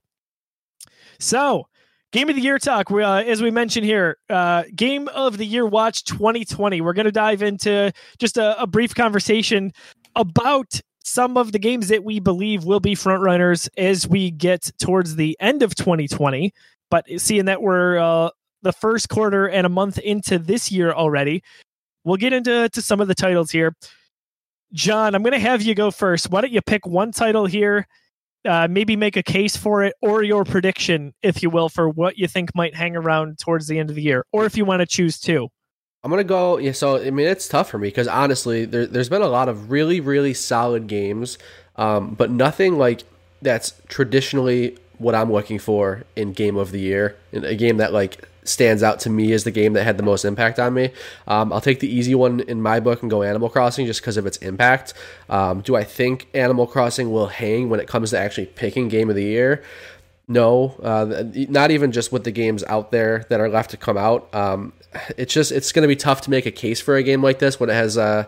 So, 1.18 1.68
Game 2.12 2.28
of 2.28 2.36
the 2.36 2.42
Year 2.42 2.58
talk. 2.58 2.90
Uh, 2.90 3.24
as 3.26 3.42
we 3.42 3.50
mentioned 3.50 3.84
here, 3.84 4.18
uh, 4.30 4.62
Game 4.74 5.08
of 5.08 5.36
the 5.36 5.44
Year 5.44 5.66
Watch 5.66 6.04
2020. 6.04 6.80
We're 6.80 6.92
going 6.92 7.06
to 7.06 7.12
dive 7.12 7.42
into 7.42 7.92
just 8.18 8.36
a, 8.36 8.60
a, 8.62 8.68
brief 8.68 8.94
conversation 8.94 9.72
about 10.14 10.80
some 11.04 11.36
of 11.36 11.50
the 11.50 11.58
games 11.58 11.88
that 11.88 12.04
we 12.04 12.20
believe 12.20 12.64
will 12.64 12.78
be 12.78 12.94
frontrunners 12.94 13.68
as 13.76 14.06
we 14.06 14.30
get 14.30 14.70
towards 14.78 15.16
the 15.16 15.36
end 15.40 15.62
of 15.64 15.74
2020. 15.74 16.52
But 16.88 17.04
seeing 17.16 17.46
that 17.46 17.62
we're 17.62 17.98
uh, 17.98 18.30
the 18.62 18.72
first 18.72 19.08
quarter 19.08 19.48
and 19.48 19.66
a 19.66 19.70
month 19.70 19.98
into 19.98 20.38
this 20.38 20.70
year 20.70 20.92
already, 20.92 21.42
we'll 22.04 22.16
get 22.16 22.32
into 22.32 22.68
to 22.68 22.80
some 22.80 23.00
of 23.00 23.08
the 23.08 23.14
titles 23.16 23.50
here. 23.50 23.74
John, 24.74 25.14
I'm 25.14 25.22
going 25.22 25.32
to 25.32 25.38
have 25.38 25.62
you 25.62 25.74
go 25.74 25.90
first. 25.90 26.30
Why 26.30 26.42
don't 26.42 26.52
you 26.52 26.60
pick 26.60 26.86
one 26.86 27.12
title 27.12 27.46
here 27.46 27.86
uh, 28.44 28.68
maybe 28.70 28.96
make 28.96 29.16
a 29.16 29.22
case 29.22 29.56
for 29.56 29.82
it 29.82 29.94
or 30.02 30.22
your 30.22 30.44
prediction, 30.44 31.14
if 31.22 31.42
you 31.42 31.50
will, 31.50 31.68
for 31.68 31.88
what 31.88 32.18
you 32.18 32.28
think 32.28 32.54
might 32.54 32.74
hang 32.74 32.96
around 32.96 33.38
towards 33.38 33.66
the 33.66 33.78
end 33.78 33.90
of 33.90 33.96
the 33.96 34.02
year, 34.02 34.24
or 34.32 34.44
if 34.44 34.56
you 34.56 34.64
want 34.64 34.80
to 34.80 34.86
choose 34.86 35.18
two. 35.18 35.48
I'm 36.02 36.10
gonna 36.10 36.24
go. 36.24 36.58
Yeah, 36.58 36.72
so 36.72 36.98
I 36.98 37.10
mean, 37.10 37.26
it's 37.26 37.48
tough 37.48 37.70
for 37.70 37.78
me 37.78 37.88
because 37.88 38.08
honestly, 38.08 38.66
there, 38.66 38.86
has 38.86 39.08
been 39.08 39.22
a 39.22 39.28
lot 39.28 39.48
of 39.48 39.70
really, 39.70 40.00
really 40.00 40.34
solid 40.34 40.86
games, 40.86 41.38
um, 41.76 42.14
but 42.14 42.30
nothing 42.30 42.76
like 42.76 43.04
that's 43.40 43.72
traditionally 43.88 44.76
what 44.98 45.14
I'm 45.14 45.32
looking 45.32 45.58
for 45.58 46.04
in 46.14 46.34
game 46.34 46.56
of 46.56 46.72
the 46.72 46.80
year, 46.80 47.16
in 47.32 47.44
a 47.44 47.54
game 47.54 47.78
that 47.78 47.94
like 47.94 48.28
stands 48.44 48.82
out 48.82 49.00
to 49.00 49.10
me 49.10 49.32
as 49.32 49.44
the 49.44 49.50
game 49.50 49.72
that 49.72 49.84
had 49.84 49.96
the 49.96 50.02
most 50.02 50.24
impact 50.24 50.58
on 50.58 50.74
me. 50.74 50.90
Um, 51.26 51.52
I'll 51.52 51.60
take 51.60 51.80
the 51.80 51.88
easy 51.88 52.14
one 52.14 52.40
in 52.40 52.62
my 52.62 52.80
book 52.80 53.02
and 53.02 53.10
go 53.10 53.22
Animal 53.22 53.48
Crossing 53.48 53.86
just 53.86 54.00
because 54.00 54.16
of 54.16 54.26
its 54.26 54.36
impact. 54.38 54.94
Um, 55.28 55.62
do 55.62 55.74
I 55.76 55.84
think 55.84 56.28
Animal 56.34 56.66
Crossing 56.66 57.10
will 57.10 57.28
hang 57.28 57.68
when 57.68 57.80
it 57.80 57.88
comes 57.88 58.10
to 58.10 58.18
actually 58.18 58.46
picking 58.46 58.88
game 58.88 59.10
of 59.10 59.16
the 59.16 59.24
year? 59.24 59.62
No, 60.26 60.76
uh, 60.82 61.24
not 61.34 61.70
even 61.70 61.92
just 61.92 62.10
with 62.10 62.24
the 62.24 62.30
games 62.30 62.64
out 62.64 62.90
there 62.90 63.26
that 63.28 63.40
are 63.40 63.48
left 63.48 63.70
to 63.70 63.76
come 63.76 63.98
out. 63.98 64.34
Um, 64.34 64.72
it's 65.18 65.34
just 65.34 65.52
it's 65.52 65.72
going 65.72 65.82
to 65.82 65.88
be 65.88 65.96
tough 65.96 66.22
to 66.22 66.30
make 66.30 66.46
a 66.46 66.50
case 66.50 66.80
for 66.80 66.96
a 66.96 67.02
game 67.02 67.22
like 67.22 67.40
this 67.40 67.60
when 67.60 67.68
it 67.68 67.74
has. 67.74 67.98
Uh, 67.98 68.24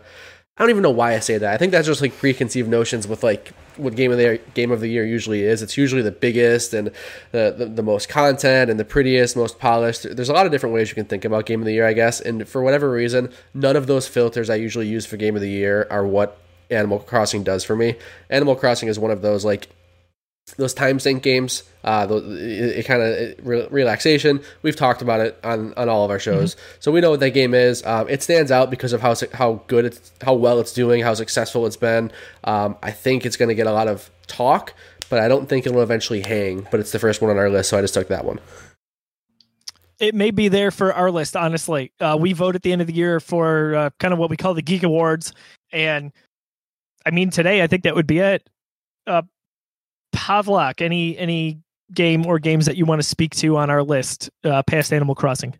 I 0.59 0.63
don't 0.63 0.71
even 0.71 0.83
know 0.83 0.91
why 0.91 1.15
I 1.15 1.19
say 1.19 1.37
that. 1.37 1.53
I 1.53 1.59
think 1.59 1.73
that's 1.73 1.87
just 1.87 2.01
like 2.01 2.17
preconceived 2.17 2.69
notions 2.69 3.07
with 3.07 3.23
like 3.23 3.53
what 3.77 3.95
game 3.95 4.11
of 4.11 4.17
the 4.17 4.23
year, 4.25 4.37
game 4.55 4.71
of 4.71 4.81
the 4.81 4.89
year 4.89 5.05
usually 5.05 5.43
is. 5.43 5.61
It's 5.61 5.77
usually 5.77 6.01
the 6.01 6.11
biggest 6.11 6.73
and 6.73 6.91
the, 7.33 7.55
the, 7.57 7.67
the 7.67 7.83
most 7.83 8.09
content 8.09 8.71
and 8.71 8.81
the 8.81 8.85
prettiest, 8.85 9.37
most 9.37 9.59
polished. 9.59 10.17
There's 10.17 10.31
a 10.31 10.33
lot 10.33 10.47
of 10.47 10.53
different 10.53 10.75
ways 10.75 10.89
you 10.89 10.95
can 10.95 11.05
think 11.05 11.27
about 11.27 11.45
game 11.45 11.61
of 11.61 11.67
the 11.67 11.75
year, 11.75 11.87
I 11.87 11.93
guess. 11.93 12.23
And 12.23 12.49
for 12.49 12.63
whatever 12.63 12.91
reason, 12.91 13.31
none 13.53 13.77
of 13.77 13.87
those 13.87 14.09
filters 14.09 14.49
I 14.49 14.55
usually 14.55 14.89
use 14.89 15.05
for 15.05 15.19
game 15.19 15.37
of 15.37 15.43
the 15.43 15.51
year 15.51 15.87
are 15.91 16.07
what 16.07 16.39
Animal 16.71 17.01
Crossing 17.01 17.45
does 17.45 17.63
for 17.63 17.77
me. 17.77 17.97
Animal 18.31 18.57
Crossing 18.57 18.89
is 18.89 18.99
one 18.99 19.11
of 19.11 19.21
those 19.21 19.45
like 19.45 19.69
those 20.57 20.73
time 20.73 21.01
sink 21.01 21.23
games, 21.23 21.65
uh, 21.83 22.07
the, 22.07 22.17
it, 22.17 22.79
it 22.79 22.87
kind 22.87 23.03
of 23.03 23.47
re- 23.47 23.67
relaxation. 23.71 24.41
We've 24.63 24.77
talked 24.77 25.03
about 25.03 25.21
it 25.21 25.39
on, 25.43 25.75
on 25.77 25.89
all 25.89 26.05
of 26.05 26.11
our 26.11 26.21
shows, 26.21 26.55
mm-hmm. 26.55 26.77
so 26.81 26.93
we 26.93 27.01
know 27.01 27.11
what 27.11 27.21
that 27.21 27.31
game 27.31 27.53
is. 27.53 27.85
Um, 27.85 28.09
it 28.09 28.23
stands 28.23 28.53
out 28.53 28.71
because 28.71 28.93
of 28.93 29.01
how 29.01 29.15
how 29.33 29.63
good 29.67 29.85
it's, 29.87 30.13
how 30.23 30.35
well 30.35 30.61
it's 30.61 30.73
doing, 30.73 31.03
how 31.03 31.15
successful 31.15 31.67
it's 31.67 31.77
been. 31.77 32.13
Um, 32.45 32.77
I 32.83 32.93
think 32.93 33.27
it's 33.27 33.37
going 33.37 33.49
to 33.49 33.55
get 33.55 33.67
a 33.67 33.73
lot 33.73 33.89
of 33.89 34.09
talk, 34.29 34.73
but 35.11 35.21
I 35.21 35.29
don't 35.29 35.49
think 35.49 35.67
it'll 35.67 35.83
eventually 35.83 36.23
hang. 36.23 36.67
But 36.71 36.81
it's 36.81 36.93
the 36.93 37.01
first 37.01 37.21
one 37.21 37.31
on 37.31 37.39
our 37.39 37.51
list, 37.51 37.71
so 37.71 37.79
I 37.79 37.81
just 37.81 37.95
took 37.95 38.09
that 38.09 38.25
one. 38.25 38.39
It 39.99 40.15
may 40.15 40.31
be 40.31 40.49
there 40.49 40.71
for 40.71 40.93
our 40.93 41.11
list. 41.11 41.37
Honestly, 41.37 41.91
uh, 42.01 42.17
we 42.21 42.35
vote 42.35 42.55
at 42.55 42.63
the 42.63 42.71
end 42.71 42.83
of 42.83 42.87
the 42.87 42.93
year 42.93 43.19
for 43.19 43.75
uh, 43.75 43.91
kind 43.99 44.13
of 44.13 44.21
what 44.21 44.31
we 44.31 44.37
call 44.37 44.55
the 44.55 44.63
Geek 44.63 44.85
Awards, 44.85 45.33
and 45.73 46.13
I 47.05 47.11
mean 47.11 47.31
today 47.31 47.63
I 47.63 47.67
think 47.67 47.83
that 47.83 47.97
would 47.97 48.07
be 48.07 48.21
it. 48.21 48.49
Uh, 49.09 49.23
Pavlok, 50.17 50.81
any 50.81 51.17
any 51.19 51.61
game 51.95 52.27
or 52.27 52.39
games 52.39 52.67
that 52.67 52.77
you 52.77 52.85
want 52.85 53.01
to 53.01 53.07
speak 53.07 53.35
to 53.37 53.57
on 53.57 53.71
our 53.71 53.83
list 53.83 54.31
uh, 54.45 54.63
past 54.65 54.93
Animal 54.93 55.15
Crossing? 55.15 55.55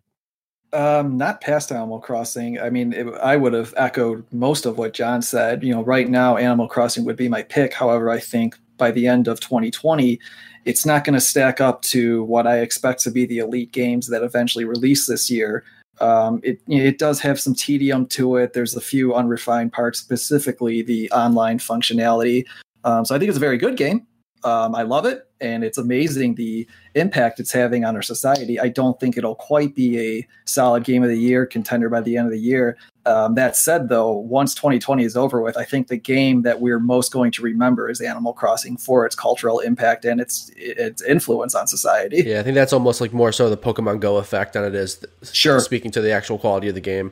Um, 0.73 1.17
not 1.17 1.39
past 1.39 1.71
Animal 1.71 1.99
Crossing. 1.99 2.59
I 2.59 2.69
mean, 2.69 2.91
it, 2.91 3.07
I 3.23 3.37
would 3.37 3.53
have 3.53 3.73
echoed 3.77 4.25
most 4.33 4.65
of 4.65 4.77
what 4.77 4.93
John 4.93 5.21
said. 5.21 5.63
You 5.63 5.73
know, 5.73 5.83
right 5.83 6.09
now 6.09 6.35
Animal 6.35 6.67
Crossing 6.67 7.05
would 7.05 7.15
be 7.15 7.29
my 7.29 7.43
pick. 7.43 7.73
However, 7.73 8.09
I 8.09 8.19
think 8.19 8.55
by 8.77 8.91
the 8.91 9.07
end 9.07 9.27
of 9.27 9.39
2020, 9.39 10.19
it's 10.65 10.85
not 10.85 11.05
going 11.05 11.13
to 11.13 11.21
stack 11.21 11.61
up 11.61 11.81
to 11.83 12.23
what 12.25 12.45
I 12.45 12.59
expect 12.59 13.01
to 13.03 13.11
be 13.11 13.25
the 13.25 13.39
elite 13.39 13.71
games 13.71 14.07
that 14.07 14.23
eventually 14.23 14.65
release 14.65 15.07
this 15.07 15.29
year. 15.31 15.63
Um, 15.99 16.41
it 16.43 16.59
it 16.67 16.99
does 16.99 17.19
have 17.21 17.39
some 17.39 17.55
tedium 17.55 18.05
to 18.07 18.35
it. 18.35 18.53
There's 18.53 18.75
a 18.75 18.81
few 18.81 19.15
unrefined 19.15 19.73
parts, 19.73 19.99
specifically 19.99 20.81
the 20.81 21.09
online 21.11 21.57
functionality. 21.59 22.45
Um, 22.83 23.05
so 23.05 23.15
I 23.15 23.19
think 23.19 23.29
it's 23.29 23.37
a 23.37 23.41
very 23.41 23.57
good 23.57 23.77
game. 23.77 24.05
Um, 24.47 24.75
I 24.75 24.83
love 24.83 25.05
it, 25.05 25.27
and 25.41 25.61
it's 25.61 25.77
amazing 25.77 26.35
the 26.35 26.65
impact 26.95 27.41
it's 27.41 27.51
having 27.51 27.83
on 27.83 27.97
our 27.97 28.01
society. 28.01 28.57
I 28.61 28.69
don't 28.69 28.97
think 28.97 29.17
it'll 29.17 29.35
quite 29.35 29.75
be 29.75 29.99
a 29.99 30.27
solid 30.45 30.85
game 30.85 31.03
of 31.03 31.09
the 31.09 31.19
year 31.19 31.45
contender 31.45 31.89
by 31.89 31.99
the 31.99 32.15
end 32.15 32.27
of 32.27 32.31
the 32.31 32.39
year. 32.39 32.77
Um, 33.05 33.35
that 33.35 33.57
said, 33.57 33.89
though, 33.89 34.13
once 34.13 34.55
2020 34.55 35.03
is 35.03 35.17
over 35.17 35.41
with, 35.41 35.57
I 35.57 35.65
think 35.65 35.89
the 35.89 35.97
game 35.97 36.43
that 36.43 36.61
we're 36.61 36.79
most 36.79 37.11
going 37.11 37.31
to 37.31 37.41
remember 37.41 37.89
is 37.89 37.99
Animal 37.99 38.31
Crossing 38.31 38.77
for 38.77 39.05
its 39.05 39.15
cultural 39.15 39.59
impact 39.59 40.05
and 40.05 40.21
its 40.21 40.49
its 40.55 41.01
influence 41.01 41.53
on 41.53 41.67
society. 41.67 42.23
Yeah, 42.25 42.39
I 42.39 42.43
think 42.43 42.55
that's 42.55 42.71
almost 42.71 43.01
like 43.01 43.11
more 43.11 43.33
so 43.33 43.49
the 43.49 43.57
Pokemon 43.57 43.99
Go 43.99 44.15
effect 44.15 44.53
than 44.53 44.63
it 44.63 44.75
is. 44.75 45.03
Sure, 45.23 45.59
speaking 45.59 45.91
to 45.91 45.99
the 45.99 46.11
actual 46.11 46.37
quality 46.37 46.69
of 46.69 46.75
the 46.75 46.81
game. 46.81 47.11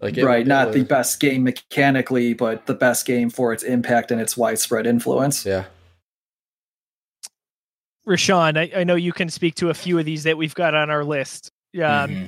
Like 0.00 0.16
it, 0.16 0.24
right, 0.24 0.46
not 0.46 0.72
the 0.72 0.84
best 0.84 1.20
game 1.20 1.44
mechanically, 1.44 2.32
but 2.32 2.64
the 2.64 2.74
best 2.74 3.04
game 3.04 3.28
for 3.28 3.52
its 3.52 3.62
impact 3.62 4.10
and 4.10 4.22
its 4.22 4.38
widespread 4.38 4.86
influence. 4.86 5.44
Yeah. 5.44 5.64
Rashawn, 8.06 8.58
I, 8.58 8.80
I, 8.80 8.84
know 8.84 8.94
you 8.94 9.12
can 9.12 9.28
speak 9.28 9.54
to 9.56 9.70
a 9.70 9.74
few 9.74 9.98
of 9.98 10.04
these 10.04 10.24
that 10.24 10.36
we've 10.36 10.54
got 10.54 10.74
on 10.74 10.90
our 10.90 11.04
list. 11.04 11.52
Um, 11.74 11.80
mm-hmm. 11.80 12.26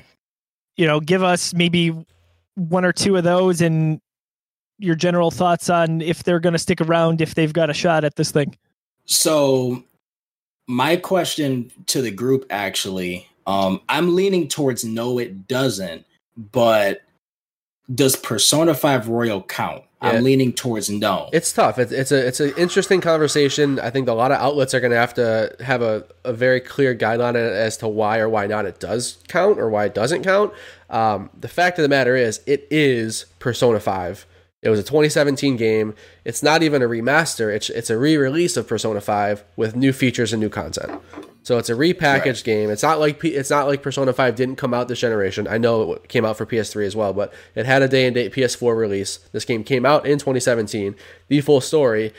You 0.76 0.86
know, 0.86 1.01
give 1.01 1.22
us 1.22 1.52
maybe 1.55 2.06
one 2.55 2.84
or 2.84 2.92
two 2.92 3.16
of 3.16 3.24
those 3.24 3.60
and 3.60 4.01
your 4.78 4.94
general 4.94 5.30
thoughts 5.30 5.68
on 5.68 6.01
if 6.01 6.22
they're 6.22 6.40
going 6.40 6.52
to 6.52 6.59
stick 6.59 6.80
around, 6.80 7.20
if 7.20 7.34
they've 7.34 7.52
got 7.52 7.70
a 7.70 7.74
shot 7.74 8.05
at 8.05 8.16
this 8.16 8.30
thing. 8.30 8.56
So, 9.05 9.84
my 10.66 10.96
question 10.96 11.70
to 11.86 12.01
the 12.02 12.10
group 12.10 12.46
actually, 12.51 13.28
um, 13.46 13.80
I'm 13.88 14.14
leaning 14.14 14.48
towards 14.48 14.84
no, 14.84 15.18
it 15.18 15.46
doesn't, 15.46 16.06
but 16.36 17.02
does 17.94 18.16
Persona 18.16 18.74
5 18.74 19.09
Royal 19.09 19.42
count? 19.42 19.84
I'm 20.05 20.24
leaning 20.24 20.52
towards 20.52 20.90
no. 20.90 21.28
It's 21.32 21.52
tough. 21.52 21.78
It's 21.78 21.93
it's 21.93 22.12
a 22.12 22.26
it's 22.26 22.40
an 22.40 22.52
interesting 22.56 23.01
conversation. 23.01 23.78
I 23.81 23.90
think 23.90 24.09
a 24.09 24.12
lot 24.12 24.31
of 24.31 24.39
outlets 24.39 24.74
are 24.74 24.81
going 24.81 24.93
to 24.93 24.98
have 24.98 25.14
to 25.14 25.55
have 25.60 25.82
a, 25.82 26.06
a 26.24 26.32
very 26.32 26.60
clear 26.60 26.94
guideline 26.94 27.35
as 27.35 27.76
to 27.78 27.89
why 27.89 28.18
or 28.18 28.28
why 28.28 28.47
not 28.47 28.66
it 28.66 28.81
does 28.81 29.18
count 29.28 29.59
or 29.59 29.68
why 29.68 29.86
it 29.86 29.94
doesn't 29.94 30.22
count. 30.22 30.52
Um, 30.90 31.31
the 31.39 31.48
fact 31.48 31.78
of 31.78 31.82
the 31.82 31.89
matter 31.89 32.16
is, 32.16 32.40
it 32.47 32.66
is 32.70 33.26
Persona 33.39 33.81
Five. 33.81 34.26
It 34.62 34.70
was 34.70 34.81
a 34.81 34.82
2017 34.82 35.56
game. 35.56 35.94
It's 36.24 36.43
not 36.43 36.62
even 36.62 36.81
a 36.81 36.86
remaster. 36.86 37.55
It's 37.55 37.68
it's 37.68 37.90
a 37.90 37.98
re-release 37.98 38.56
of 38.56 38.66
Persona 38.66 39.02
5 39.02 39.44
with 39.56 39.76
new 39.76 39.93
features 39.93 40.32
and 40.32 40.40
new 40.40 40.48
content. 40.48 41.02
So 41.45 41.59
it's 41.59 41.69
a 41.69 41.75
repackaged 41.75 42.27
right. 42.27 42.45
game. 42.45 42.71
It's 42.71 42.83
not 42.83 42.99
like 42.99 43.23
it's 43.23 43.51
not 43.51 43.66
like 43.66 43.83
Persona 43.83 44.15
5 44.15 44.35
didn't 44.35 44.57
come 44.57 44.73
out 44.73 44.89
this 44.89 44.99
generation. 44.99 45.47
I 45.47 45.59
know 45.59 45.93
it 45.93 46.09
came 46.09 46.25
out 46.25 46.39
for 46.39 46.47
PS3 46.47 46.87
as 46.87 46.97
well, 46.97 47.12
but 47.12 47.35
it 47.55 47.66
had 47.66 47.83
a 47.83 47.89
day 47.89 48.07
and 48.07 48.15
date 48.15 48.33
PS4 48.33 48.75
release. 48.75 49.19
This 49.33 49.45
game 49.45 49.62
came 49.62 49.85
out 49.85 50.07
in 50.07 50.19
2017. 50.19 50.97
The 51.29 51.41
full 51.43 51.61
story. 51.61 52.15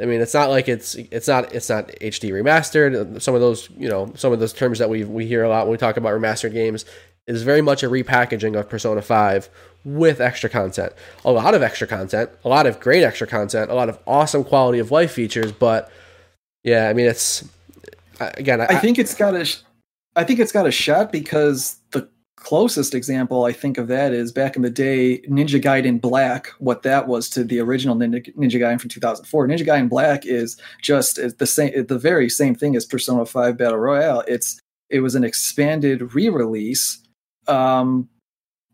I 0.00 0.04
mean, 0.04 0.20
it's 0.20 0.32
not 0.32 0.48
like 0.48 0.68
it's 0.68 0.94
it's 0.94 1.26
not 1.26 1.52
it's 1.52 1.68
not 1.68 1.88
HD 2.00 2.30
remastered. 2.30 3.20
Some 3.20 3.34
of 3.34 3.40
those 3.40 3.68
you 3.76 3.88
know 3.88 4.12
some 4.14 4.32
of 4.32 4.38
those 4.38 4.52
terms 4.52 4.78
that 4.78 4.88
we 4.88 5.02
we 5.02 5.26
hear 5.26 5.42
a 5.42 5.48
lot 5.48 5.66
when 5.66 5.72
we 5.72 5.78
talk 5.78 5.96
about 5.96 6.12
remastered 6.12 6.52
games 6.52 6.84
is 7.26 7.42
very 7.42 7.60
much 7.60 7.82
a 7.82 7.88
repackaging 7.88 8.58
of 8.58 8.68
Persona 8.68 9.02
5 9.02 9.50
with 9.84 10.20
extra 10.20 10.48
content. 10.48 10.92
A 11.24 11.32
lot 11.32 11.54
of 11.54 11.62
extra 11.62 11.88
content, 11.88 12.30
a 12.44 12.48
lot 12.48 12.66
of 12.66 12.78
great 12.78 13.02
extra 13.02 13.26
content, 13.26 13.72
a 13.72 13.74
lot 13.74 13.88
of 13.88 13.98
awesome 14.06 14.44
quality 14.44 14.78
of 14.78 14.92
life 14.92 15.10
features, 15.10 15.50
but 15.50 15.90
yeah, 16.62 16.88
I 16.88 16.92
mean 16.92 17.06
it's 17.06 17.44
again, 18.20 18.60
I, 18.60 18.66
I 18.66 18.74
think 18.76 18.98
it's 18.98 19.14
got 19.14 19.34
a, 19.34 19.46
I 20.16 20.24
think 20.24 20.40
it's 20.40 20.52
got 20.52 20.66
a 20.66 20.70
shot 20.70 21.12
because 21.12 21.78
the 21.92 22.08
closest 22.36 22.94
example 22.94 23.44
I 23.44 23.52
think 23.52 23.78
of 23.78 23.88
that 23.88 24.12
is 24.12 24.32
back 24.32 24.56
in 24.56 24.62
the 24.62 24.70
day, 24.70 25.18
Ninja 25.28 25.60
Gaiden 25.60 26.00
Black. 26.00 26.48
What 26.58 26.82
that 26.82 27.08
was 27.08 27.28
to 27.30 27.44
the 27.44 27.60
original 27.60 27.96
Ninja, 27.96 28.34
Ninja 28.36 28.60
Gaiden 28.60 28.80
from 28.80 28.90
2004. 28.90 29.48
Ninja 29.48 29.66
Gaiden 29.66 29.88
Black 29.88 30.24
is 30.24 30.60
just 30.82 31.18
the 31.38 31.46
same, 31.46 31.86
the 31.86 31.98
very 31.98 32.28
same 32.28 32.54
thing 32.54 32.76
as 32.76 32.86
Persona 32.86 33.26
5 33.26 33.56
Battle 33.56 33.78
Royale. 33.78 34.24
It's 34.26 34.60
it 34.90 35.00
was 35.00 35.14
an 35.14 35.24
expanded 35.24 36.14
re-release, 36.14 37.02
um, 37.46 38.08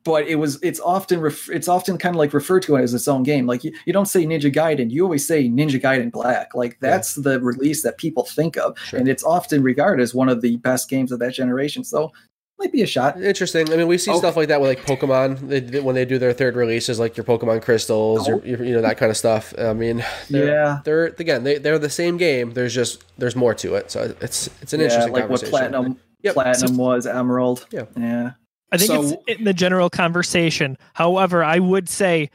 but 0.05 0.27
it 0.27 0.37
was 0.37 0.63
it's 0.63 0.81
often 0.81 1.21
ref, 1.21 1.49
it's 1.49 1.69
often 1.69 1.99
kind 1.99 2.15
of 2.15 2.19
like 2.19 2.33
referred 2.33 2.63
to 2.65 2.77
as 2.77 2.95
its 2.95 3.09
own 3.09 3.23
game. 3.23 3.47
Like 3.47 3.65
you, 3.65 3.73
you 3.87 3.93
don't 3.93 4.07
say 4.07 4.25
Ninja 4.25 4.53
Gaiden, 4.53 4.91
you 4.91 5.03
always 5.03 5.27
say 5.27 5.49
Ninja 5.49 5.81
Gaiden 5.81 6.13
Black. 6.13 6.55
Like 6.55 6.79
that's 6.81 7.17
yeah. 7.17 7.23
the 7.25 7.41
release 7.41 7.83
that 7.83 7.99
people 7.99 8.25
think 8.25 8.57
of, 8.57 8.79
sure. 8.79 8.99
and 8.99 9.09
it's 9.09 9.25
often 9.25 9.63
regarded 9.63 10.03
as 10.03 10.15
one 10.15 10.29
of 10.29 10.43
the 10.43 10.57
best 10.59 10.89
games 10.89 11.11
of 11.11 11.19
that 11.21 11.33
generation. 11.33 11.85
So 11.85 12.13
might 12.59 12.73
be 12.73 12.83
a 12.83 12.87
shot. 12.87 13.21
Interesting. 13.21 13.73
I 13.73 13.77
mean, 13.77 13.89
we 13.89 13.99
see 13.99 14.11
okay. 14.11 14.19
stuff 14.19 14.37
like 14.37 14.49
that 14.49 14.61
with 14.61 14.69
like 14.69 14.87
Pokemon 14.87 15.49
they, 15.49 15.81
when 15.81 15.95
they 15.95 16.05
do 16.05 16.19
their 16.19 16.33
third 16.33 16.55
releases, 16.55 17.01
like 17.01 17.17
your 17.17 17.25
Pokemon 17.25 17.63
Crystals, 17.63 18.29
oh. 18.29 18.41
your, 18.45 18.63
you 18.63 18.75
know 18.75 18.83
that 18.83 18.97
kind 18.97 19.11
of 19.11 19.17
stuff. 19.17 19.55
I 19.59 19.73
mean, 19.73 20.05
they're, 20.31 20.47
yeah, 20.47 20.81
they're 20.85 21.07
again 21.07 21.45
they 21.45 21.59
they're 21.59 21.79
the 21.79 21.91
same 21.91 22.17
game. 22.17 22.53
There's 22.53 22.75
just 22.75 23.03
there's 23.19 23.37
more 23.37 23.55
to 23.55 23.75
it. 23.75 23.91
So 23.91 24.15
it's 24.21 24.49
it's 24.63 24.73
an 24.73 24.81
yeah, 24.81 24.87
interesting 24.87 25.13
like 25.13 25.29
what 25.29 25.43
Platinum 25.45 25.99
yep. 26.23 26.35
Platinum 26.35 26.77
was 26.77 27.07
Emerald. 27.07 27.67
Yeah, 27.71 27.87
yeah. 27.97 28.33
I 28.75 28.79
think 28.79 28.91
so, 28.91 29.23
it's 29.27 29.39
in 29.39 29.45
the 29.45 29.55
general 29.55 29.91
conversation. 29.91 30.77
However, 30.95 31.45
I 31.45 31.59
would 31.59 31.89
say 31.89 32.31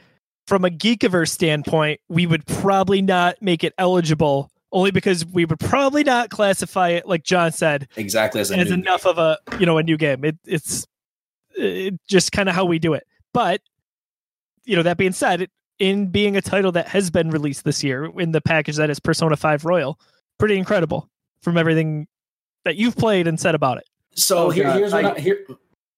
from 0.46 0.64
a 0.64 0.70
Geekiverse 0.70 1.28
standpoint, 1.28 2.00
we 2.08 2.26
would 2.26 2.46
probably 2.46 3.02
not 3.02 3.40
make 3.40 3.62
it 3.62 3.74
eligible 3.78 4.50
only 4.72 4.90
because 4.90 5.26
we 5.26 5.44
would 5.44 5.58
probably 5.58 6.04
not 6.04 6.30
classify 6.30 6.90
it 6.90 7.06
like 7.06 7.24
John 7.24 7.52
said 7.52 7.88
exactly 7.96 8.40
as, 8.40 8.50
as 8.50 8.70
enough 8.70 9.04
game. 9.04 9.10
of 9.10 9.18
a 9.18 9.38
you 9.58 9.66
know 9.66 9.78
a 9.78 9.82
new 9.82 9.96
game. 9.96 10.24
It, 10.24 10.38
it's 10.46 10.86
it, 11.56 11.94
just 12.08 12.32
kind 12.32 12.48
of 12.48 12.54
how 12.54 12.64
we 12.64 12.78
do 12.78 12.94
it. 12.94 13.06
But 13.32 13.60
you 14.64 14.76
know 14.76 14.82
that 14.82 14.96
being 14.96 15.12
said, 15.12 15.42
it, 15.42 15.50
in 15.78 16.08
being 16.08 16.36
a 16.36 16.42
title 16.42 16.72
that 16.72 16.88
has 16.88 17.10
been 17.10 17.30
released 17.30 17.64
this 17.64 17.82
year 17.82 18.04
in 18.18 18.32
the 18.32 18.40
package 18.40 18.76
that 18.76 18.90
is 18.90 19.00
Persona 19.00 19.36
Five 19.36 19.64
Royal, 19.64 19.98
pretty 20.38 20.56
incredible 20.56 21.08
from 21.42 21.56
everything 21.56 22.06
that 22.64 22.76
you've 22.76 22.96
played 22.96 23.26
and 23.26 23.40
said 23.40 23.54
about 23.54 23.78
it. 23.78 23.84
So 24.14 24.46
oh, 24.46 24.50
here, 24.50 24.70
here's 24.72 24.92
what 24.92 25.04
I, 25.04 25.14
I, 25.14 25.20
here 25.20 25.46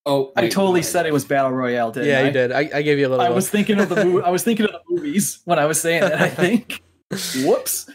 Oh, 0.05 0.33
wait, 0.37 0.47
I 0.47 0.49
totally 0.49 0.81
wait, 0.81 0.87
said 0.87 1.07
it 1.07 1.13
was 1.13 1.25
battle 1.25 1.53
royale. 1.53 1.93
Didn't 1.93 2.09
yeah, 2.09 2.21
I? 2.21 2.23
you 2.25 2.31
did. 2.33 2.53
I, 2.53 2.71
I, 2.75 2.83
gave 2.83 2.99
you 2.99 3.07
a 3.07 3.11
little. 3.11 3.25
I 3.25 3.29
was 3.29 3.49
thinking 3.49 3.79
of 3.79 3.89
the 3.89 4.05
movie. 4.05 4.25
I 4.25 4.31
was 4.31 4.43
thinking 4.43 4.67
of 4.67 4.73
the 4.73 4.81
movies 4.89 5.39
when 5.45 5.59
I 5.61 5.67
was 5.67 5.81
saying 5.81 6.01
that. 6.01 6.21
I 6.21 6.29
think. 6.29 6.83
Whoops. 7.45 7.89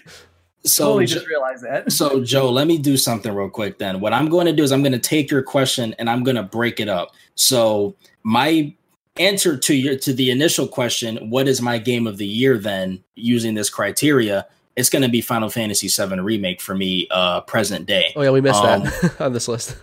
So 0.63 0.85
totally 0.85 1.05
Jo- 1.05 1.15
just 1.15 1.27
realized 1.27 1.63
that. 1.63 1.91
So, 1.91 2.23
Joe, 2.23 2.49
let 2.49 2.67
me 2.67 2.77
do 2.77 2.97
something 2.97 3.33
real 3.33 3.49
quick 3.49 3.77
then. 3.77 3.99
What 3.99 4.13
I'm 4.13 4.29
going 4.29 4.45
to 4.45 4.53
do 4.53 4.63
is 4.63 4.71
I'm 4.71 4.83
going 4.83 4.93
to 4.93 4.99
take 4.99 5.29
your 5.29 5.41
question 5.41 5.95
and 5.99 6.09
I'm 6.09 6.23
going 6.23 6.35
to 6.35 6.43
break 6.43 6.79
it 6.79 6.87
up. 6.87 7.13
So, 7.35 7.95
my 8.23 8.73
answer 9.17 9.57
to 9.57 9.75
your 9.75 9.97
to 9.97 10.13
the 10.13 10.31
initial 10.31 10.67
question, 10.67 11.29
what 11.29 11.47
is 11.47 11.61
my 11.61 11.77
game 11.77 12.07
of 12.07 12.17
the 12.17 12.27
year 12.27 12.57
then 12.57 13.03
using 13.15 13.53
this 13.53 13.69
criteria? 13.69 14.47
It's 14.75 14.89
going 14.89 15.01
to 15.01 15.09
be 15.09 15.21
Final 15.21 15.49
Fantasy 15.49 15.87
VII 15.87 16.19
remake 16.19 16.61
for 16.61 16.75
me 16.75 17.07
uh 17.11 17.41
present 17.41 17.85
day. 17.85 18.13
Oh 18.15 18.21
yeah, 18.21 18.29
we 18.29 18.41
missed 18.41 18.63
Um, 18.63 18.83
that 18.83 19.15
on 19.19 19.33
this 19.33 19.47
list. 19.47 19.75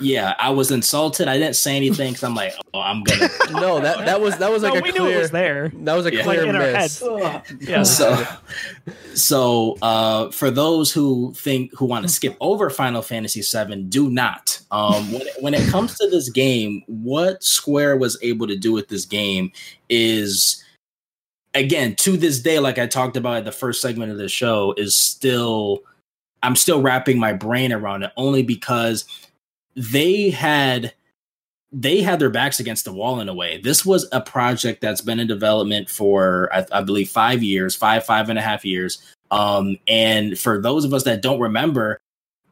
Yeah, 0.00 0.34
I 0.38 0.50
was 0.50 0.70
insulted. 0.70 1.28
I 1.28 1.36
didn't 1.38 1.56
say 1.56 1.76
anything 1.76 2.14
cuz 2.14 2.24
I'm 2.24 2.34
like, 2.34 2.54
"Oh, 2.72 2.80
I'm 2.80 3.02
going 3.02 3.18
to 3.46 3.52
No, 3.52 3.78
that 3.80 4.06
that 4.06 4.20
was 4.22 4.38
that 4.38 4.50
was 4.50 4.62
like 4.62 4.72
no, 4.72 4.80
a 4.80 4.82
we 4.82 4.90
clear. 4.90 5.02
knew 5.04 5.10
it 5.10 5.18
was 5.20 5.30
there. 5.30 5.70
That 5.82 5.94
was 5.94 6.06
a 6.06 6.14
Yeah. 6.14 6.22
clear 6.22 6.40
Like 6.40 6.48
in 6.48 6.56
our 6.56 6.62
miss. 6.62 7.00
heads. 7.00 7.02
Ugh. 7.02 7.42
Yeah. 7.60 7.82
so 7.82 8.26
so 9.14 9.76
uh 9.82 10.30
for 10.30 10.50
those 10.50 10.92
who 10.92 11.34
think 11.36 11.72
who 11.76 11.84
want 11.84 12.06
to 12.06 12.12
skip 12.12 12.36
over 12.40 12.70
final 12.70 13.02
fantasy 13.02 13.42
VII, 13.42 13.82
do 13.84 14.08
not 14.10 14.58
um 14.70 15.12
when 15.12 15.22
it, 15.22 15.34
when 15.40 15.54
it 15.54 15.68
comes 15.68 15.96
to 15.98 16.08
this 16.08 16.30
game 16.30 16.82
what 16.86 17.42
square 17.44 17.96
was 17.98 18.18
able 18.22 18.46
to 18.46 18.56
do 18.56 18.72
with 18.72 18.88
this 18.88 19.04
game 19.04 19.52
is 19.90 20.62
again 21.54 21.94
to 21.96 22.16
this 22.16 22.40
day 22.40 22.58
like 22.58 22.78
i 22.78 22.86
talked 22.86 23.16
about 23.16 23.36
at 23.38 23.44
the 23.44 23.52
first 23.52 23.80
segment 23.80 24.10
of 24.12 24.18
the 24.18 24.28
show 24.28 24.74
is 24.76 24.94
still 24.96 25.80
i'm 26.42 26.56
still 26.56 26.82
wrapping 26.82 27.18
my 27.18 27.32
brain 27.32 27.72
around 27.72 28.02
it 28.02 28.10
only 28.16 28.42
because 28.42 29.04
they 29.76 30.30
had 30.30 30.92
they 31.72 32.00
had 32.00 32.18
their 32.18 32.30
backs 32.30 32.58
against 32.58 32.84
the 32.84 32.92
wall 32.92 33.20
in 33.20 33.28
a 33.28 33.34
way. 33.34 33.60
This 33.60 33.84
was 33.84 34.08
a 34.12 34.20
project 34.20 34.80
that's 34.80 35.00
been 35.02 35.20
in 35.20 35.26
development 35.26 35.90
for, 35.90 36.48
I, 36.52 36.64
I 36.72 36.80
believe, 36.80 37.10
five 37.10 37.42
years, 37.42 37.74
five, 37.74 38.06
five 38.06 38.30
and 38.30 38.38
a 38.38 38.42
half 38.42 38.64
years. 38.64 39.02
Um, 39.30 39.76
and 39.86 40.38
for 40.38 40.60
those 40.62 40.84
of 40.84 40.94
us 40.94 41.02
that 41.02 41.22
don't 41.22 41.40
remember, 41.40 42.00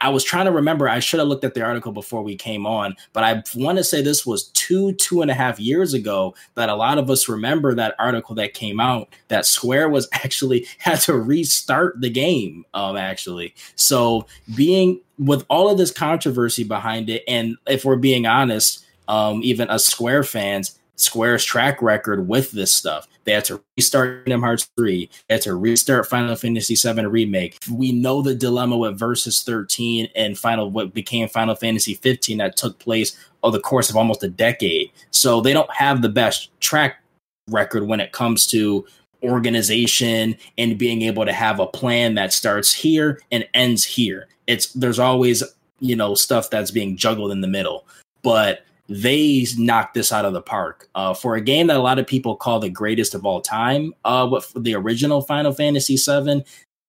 I 0.05 0.11
was 0.11 0.23
trying 0.23 0.45
to 0.45 0.53
remember. 0.53 0.87
I 0.87 0.99
should 0.99 1.19
have 1.19 1.29
looked 1.29 1.45
at 1.45 1.55
the 1.55 1.63
article 1.63 1.91
before 1.91 2.23
we 2.23 2.37
came 2.37 2.67
on, 2.67 2.95
but 3.15 3.25
I 3.25 3.43
want 3.57 3.79
to 3.79 3.85
say 3.85 4.03
this 4.03 4.27
was 4.27 4.49
two, 4.49 4.93
two 4.93 5.23
and 5.23 5.31
a 5.31 5.35
half 5.35 5.59
years 5.59 5.95
ago 5.95 6.35
that 6.57 6.69
a 6.69 6.75
lot 6.75 6.99
of 6.99 7.09
us 7.09 7.27
remember 7.27 7.75
that 7.75 7.95
article 7.99 8.35
that 8.35 8.53
came 8.53 8.81
out 8.81 9.09
that 9.29 9.47
Square 9.47 9.89
was 9.89 10.07
actually 10.13 10.67
had 10.77 11.01
to 11.01 11.15
restart 11.15 12.03
the 12.03 12.11
game. 12.11 12.67
Um, 12.75 12.99
actually, 12.99 13.55
so 13.77 14.27
being 14.55 15.01
with 15.19 15.47
all 15.49 15.71
of 15.71 15.79
this 15.79 15.91
controversy 15.91 16.65
behind 16.65 17.09
it, 17.09 17.25
and 17.27 17.57
if 17.67 17.87
we're 17.87 17.97
being 17.97 18.27
honest, 18.27 18.85
um, 19.09 19.41
even 19.43 19.71
us 19.71 19.87
Square 19.87 20.25
fans, 20.25 20.79
Square's 20.97 21.45
track 21.45 21.83
record 21.83 22.29
with 22.29 22.53
this 22.53 22.73
stuff. 22.73 23.09
They 23.25 23.33
had 23.33 23.45
to 23.47 23.63
restart 23.77 24.25
Kingdom 24.25 24.43
Hearts 24.43 24.71
3. 24.77 25.11
They 25.29 25.35
had 25.35 25.43
to 25.43 25.57
restart 25.57 26.09
Final 26.09 26.37
Fantasy 26.37 26.77
7 26.77 27.07
Remake. 27.09 27.59
We 27.71 27.93
know 27.93 28.23
the 28.23 28.35
dilemma 28.35 28.77
with 28.77 28.99
Versus 28.99 29.43
13 29.43 30.09
and 30.15 30.39
Final 30.39 30.71
what 30.71 30.95
became 30.95 31.29
Final 31.29 31.55
Fantasy 31.55 31.95
15 31.95 32.39
that 32.39 32.57
took 32.57 32.79
place 32.79 33.19
over 33.43 33.57
the 33.57 33.63
course 33.63 33.91
of 33.91 33.97
almost 33.97 34.23
a 34.23 34.29
decade. 34.29 34.91
So 35.11 35.41
they 35.41 35.53
don't 35.53 35.73
have 35.73 36.03
the 36.03 36.09
best 36.09 36.51
track 36.61 37.01
record 37.49 37.87
when 37.87 38.01
it 38.01 38.13
comes 38.13 38.47
to 38.49 38.87
organization 39.23 40.37
and 40.59 40.79
being 40.79 41.03
able 41.03 41.25
to 41.25 41.33
have 41.33 41.59
a 41.59 41.67
plan 41.67 42.15
that 42.15 42.33
starts 42.33 42.73
here 42.73 43.21
and 43.33 43.47
ends 43.55 43.85
here. 43.85 44.29
It's 44.47 44.73
there's 44.75 44.99
always, 44.99 45.43
you 45.81 45.97
know, 45.97 46.15
stuff 46.15 46.51
that's 46.51 46.71
being 46.71 46.97
juggled 46.97 47.33
in 47.33 47.41
the 47.41 47.49
middle. 47.49 47.87
But 48.23 48.65
they 48.89 49.47
knocked 49.57 49.95
this 49.95 50.13
out 50.13 50.25
of 50.25 50.33
the 50.33 50.43
park 50.43 50.89
uh, 50.95 51.15
for 51.15 51.37
a 51.37 51.41
game 51.41 51.69
that 51.69 51.77
a 51.77 51.83
lot 51.83 51.99
of 51.99 52.07
people 52.07 52.37
call 52.37 52.61
the 52.61 52.69
greatest 52.69 53.15
of 53.15 53.25
all 53.25 53.41
time. 53.41 53.95
Uh, 54.05 54.27
what 54.27 54.47
the 54.57 54.75
original 54.75 55.23
Final 55.23 55.53
Fantasy 55.53 55.97
VII, 55.97 56.45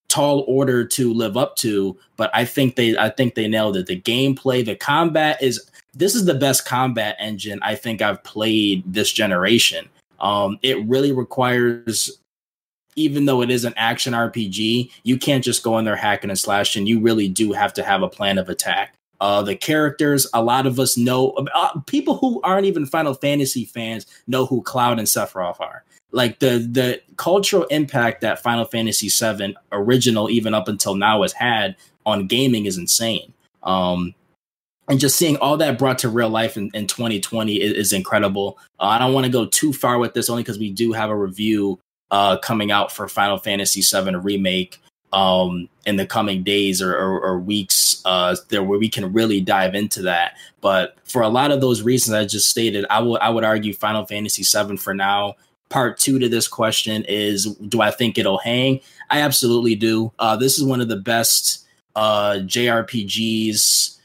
tall 0.10 0.44
order 0.48 0.86
to 0.86 1.14
live 1.14 1.38
up 1.38 1.56
to, 1.58 1.98
but 2.18 2.30
I 2.34 2.46
think 2.46 2.76
they 2.76 2.98
I 2.98 3.10
think 3.10 3.36
they 3.36 3.48
nailed 3.48 3.78
it. 3.78 3.88
The 3.88 4.00
gameplay, 4.00 4.66
the 4.66 4.76
combat 4.76 5.42
is 5.42 5.70
this 5.94 6.16
is 6.16 6.26
the 6.26 6.34
best 6.34 6.66
combat 6.66 7.16
engine 7.20 7.60
I 7.62 7.76
think 7.76 8.02
I've 8.02 8.24
played 8.24 8.84
this 8.86 9.12
generation. 9.12 9.88
Um, 10.20 10.60
it 10.62 10.86
really 10.86 11.12
requires. 11.12 12.20
Even 12.98 13.26
though 13.26 13.42
it 13.42 13.50
is 13.50 13.66
an 13.66 13.74
action 13.76 14.14
RPG, 14.14 14.90
you 15.04 15.18
can't 15.18 15.44
just 15.44 15.64
go 15.64 15.78
in 15.78 15.84
there 15.84 15.98
hacking 15.98 16.30
and 16.30 16.40
slashing. 16.40 16.88
You 16.88 17.02
really 17.02 17.28
do 17.28 17.52
have 17.52 17.74
to 17.74 17.84
have 17.84 18.04
a 18.04 18.08
plan 18.08 18.38
of 18.38 18.48
attack. 18.48 18.96
Uh, 19.22 19.42
the 19.42 19.56
characters, 19.56 20.28
a 20.34 20.44
lot 20.44 20.68
of 20.68 20.80
us 20.80 20.98
know. 20.98 21.30
Uh, 21.54 21.80
people 21.88 22.18
who 22.18 22.42
aren't 22.44 22.66
even 22.66 22.86
Final 22.86 23.14
Fantasy 23.14 23.66
fans 23.66 24.06
know 24.28 24.46
who 24.46 24.62
Cloud 24.62 25.00
and 25.00 25.08
Sephiroth 25.08 25.60
are. 25.60 25.84
Like 26.12 26.40
the 26.40 26.60
the 26.60 27.02
cultural 27.18 27.64
impact 27.66 28.22
that 28.22 28.42
Final 28.42 28.66
Fantasy 28.66 29.10
VII 29.10 29.56
original, 29.72 30.30
even 30.30 30.54
up 30.54 30.68
until 30.68 30.96
now, 30.96 31.22
has 31.22 31.34
had 31.34 31.76
on 32.06 32.28
gaming 32.28 32.66
is 32.66 32.78
insane. 32.78 33.34
Um, 33.64 34.14
and 34.88 35.00
just 35.00 35.18
seeing 35.18 35.38
all 35.38 35.58
that 35.58 35.80
brought 35.80 35.98
to 36.00 36.10
real 36.10 36.30
life 36.30 36.58
in, 36.58 36.70
in 36.74 36.86
2020 36.86 37.56
is, 37.56 37.74
is 37.74 37.94
incredible. 37.94 38.60
Uh, 38.80 38.84
I 38.84 39.00
don't 39.00 39.14
want 39.14 39.26
to 39.26 39.32
go 39.32 39.46
too 39.46 39.74
far 39.74 39.98
with 39.98 40.14
this, 40.14 40.30
only 40.30 40.44
because 40.44 40.60
we 40.60 40.72
do 40.72 40.92
have 40.94 41.10
a 41.10 41.16
review 41.16 41.80
uh, 42.12 42.38
coming 42.38 42.72
out 42.72 42.92
for 42.92 43.08
Final 43.08 43.38
Fantasy 43.38 43.82
VII 43.82 44.16
remake 44.18 44.80
um, 45.14 45.70
in 45.86 45.96
the 45.96 46.06
coming 46.06 46.44
days 46.44 46.82
or, 46.82 46.94
or, 46.94 47.20
or 47.20 47.40
weeks 47.40 48.02
uh, 48.06 48.36
there 48.50 48.64
where 48.64 48.80
we 48.80 48.90
can 48.90 49.14
really 49.14 49.42
dive 49.42 49.76
into 49.76 50.02
that. 50.04 50.34
But 50.62 50.98
for 51.06 51.22
a 51.22 51.30
lot 51.30 51.52
of 51.52 51.62
those 51.62 51.82
reasons 51.82 52.16
I 52.16 52.26
just 52.26 52.50
stated, 52.50 52.86
I 52.90 53.00
would 53.02 53.22
I 53.22 53.30
would 53.30 53.44
argue 53.44 53.74
Final 53.74 54.06
Fantasy 54.06 54.44
VII 54.44 54.78
for 54.78 54.94
now. 54.94 55.36
Part 55.70 55.98
two 55.98 56.20
to 56.20 56.30
this 56.30 56.48
question 56.48 57.04
is: 57.08 57.56
Do 57.56 57.82
I 57.82 57.92
think 57.92 58.18
it'll 58.18 58.38
hang? 58.38 58.82
I 59.10 59.22
absolutely 59.22 59.76
do. 59.76 60.12
Uh, 60.20 60.36
this 60.36 60.58
is 60.58 60.64
one 60.64 60.82
of 60.82 60.90
the 60.90 60.98
best 60.98 61.66
uh, 61.96 62.40
JRPGs 62.42 63.96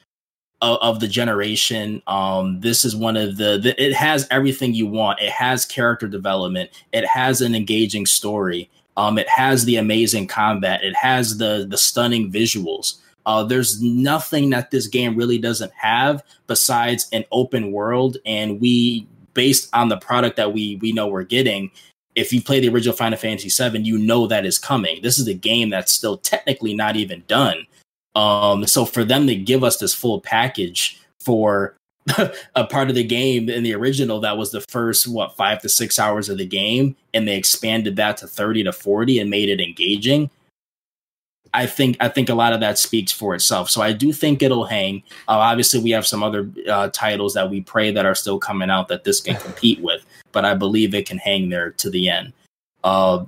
of, 0.62 1.00
the 1.00 1.08
generation. 1.08 2.02
Um, 2.06 2.60
this 2.60 2.84
is 2.84 2.94
one 2.94 3.16
of 3.16 3.36
the, 3.36 3.58
the. 3.58 3.82
It 3.82 3.94
has 3.94 4.26
everything 4.30 4.74
you 4.74 4.86
want. 4.86 5.20
It 5.20 5.30
has 5.30 5.64
character 5.64 6.06
development. 6.06 6.70
It 6.92 7.06
has 7.06 7.40
an 7.40 7.54
engaging 7.54 8.06
story. 8.06 8.70
Um, 9.00 9.16
it 9.16 9.30
has 9.30 9.64
the 9.64 9.76
amazing 9.76 10.26
combat. 10.26 10.84
It 10.84 10.94
has 10.94 11.38
the 11.38 11.66
the 11.66 11.78
stunning 11.78 12.30
visuals. 12.30 12.98
Uh, 13.24 13.42
there's 13.42 13.80
nothing 13.80 14.50
that 14.50 14.70
this 14.70 14.88
game 14.88 15.16
really 15.16 15.38
doesn't 15.38 15.72
have 15.72 16.22
besides 16.46 17.08
an 17.12 17.24
open 17.32 17.72
world, 17.72 18.18
and 18.26 18.60
we, 18.60 19.06
based 19.32 19.70
on 19.72 19.88
the 19.88 19.96
product 19.96 20.36
that 20.36 20.52
we 20.52 20.76
we 20.82 20.92
know 20.92 21.06
we're 21.06 21.22
getting, 21.22 21.70
if 22.14 22.30
you 22.30 22.42
play 22.42 22.60
the 22.60 22.68
original 22.68 22.94
Final 22.94 23.16
Fantasy 23.16 23.48
VII, 23.48 23.78
you 23.78 23.96
know 23.96 24.26
that 24.26 24.44
is 24.44 24.58
coming. 24.58 25.00
This 25.00 25.18
is 25.18 25.26
a 25.28 25.34
game 25.34 25.70
that's 25.70 25.94
still 25.94 26.18
technically 26.18 26.74
not 26.74 26.96
even 26.96 27.24
done. 27.26 27.66
Um, 28.14 28.66
so 28.66 28.84
for 28.84 29.02
them 29.02 29.26
to 29.28 29.34
give 29.34 29.64
us 29.64 29.78
this 29.78 29.94
full 29.94 30.20
package 30.20 31.00
for 31.20 31.74
a 32.54 32.64
part 32.64 32.88
of 32.88 32.94
the 32.94 33.04
game 33.04 33.48
in 33.48 33.62
the 33.62 33.74
original 33.74 34.20
that 34.20 34.38
was 34.38 34.50
the 34.50 34.60
first 34.62 35.08
what 35.08 35.36
five 35.36 35.60
to 35.62 35.68
six 35.68 35.98
hours 35.98 36.28
of 36.28 36.38
the 36.38 36.46
game 36.46 36.96
and 37.14 37.26
they 37.26 37.36
expanded 37.36 37.96
that 37.96 38.16
to 38.18 38.26
30 38.26 38.64
to 38.64 38.72
40 38.72 39.18
and 39.18 39.30
made 39.30 39.48
it 39.48 39.60
engaging. 39.60 40.30
I 41.52 41.66
think 41.66 41.96
i 42.00 42.08
think 42.08 42.28
a 42.28 42.34
lot 42.34 42.52
of 42.52 42.60
that 42.60 42.78
speaks 42.78 43.12
for 43.12 43.34
itself. 43.34 43.70
So 43.70 43.82
i 43.82 43.92
do 43.92 44.12
think 44.12 44.42
it'll 44.42 44.64
hang. 44.64 45.02
Uh, 45.28 45.38
obviously 45.38 45.80
we 45.80 45.90
have 45.90 46.06
some 46.06 46.22
other 46.22 46.50
uh, 46.68 46.88
titles 46.92 47.34
that 47.34 47.50
we 47.50 47.60
pray 47.60 47.90
that 47.90 48.06
are 48.06 48.14
still 48.14 48.38
coming 48.38 48.70
out 48.70 48.88
that 48.88 49.04
this 49.04 49.20
can 49.20 49.36
compete 49.40 49.80
with 49.80 50.04
but 50.32 50.44
i 50.44 50.54
believe 50.54 50.94
it 50.94 51.06
can 51.06 51.18
hang 51.18 51.48
there 51.48 51.70
to 51.72 51.90
the 51.90 52.08
end. 52.08 52.32
Uh, 52.82 53.24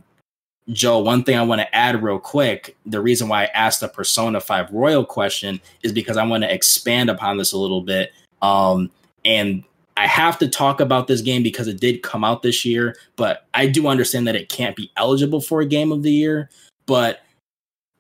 Joe, 0.71 1.01
one 1.01 1.25
thing 1.25 1.37
I 1.37 1.43
want 1.43 1.61
to 1.61 1.75
add 1.75 2.03
real 2.03 2.21
quick 2.21 2.77
the 2.87 3.01
reason 3.01 3.29
why 3.29 3.45
I 3.45 3.47
asked 3.47 3.81
the 3.81 3.89
Persona 3.89 4.41
5 4.41 4.73
Royal 4.73 5.05
question 5.05 5.61
is 5.83 5.93
because 5.93 6.17
I 6.17 6.25
want 6.25 6.45
to 6.45 6.55
expand 6.55 7.11
upon 7.11 7.37
this 7.37 7.53
a 7.53 7.59
little 7.59 7.83
bit. 7.83 8.13
Um, 8.43 8.91
and 9.25 9.65
I 9.97 10.07
have 10.07 10.39
to 10.39 10.49
talk 10.49 10.81
about 10.81 11.07
this 11.07 11.21
game 11.21 11.43
because 11.43 11.69
it 11.69 11.81
did 11.81 12.03
come 12.03 12.25
out 12.25 12.43
this 12.43 12.65
year, 12.65 12.97
but 13.17 13.47
I 13.55 13.67
do 13.67 13.87
understand 13.87 14.27
that 14.27 14.37
it 14.37 14.49
can't 14.49 14.77
be 14.77 14.91
eligible 14.97 15.41
for 15.41 15.61
a 15.61 15.67
game 15.67 15.93
of 15.93 16.03
the 16.03 16.13
year. 16.13 16.51
But 16.87 17.21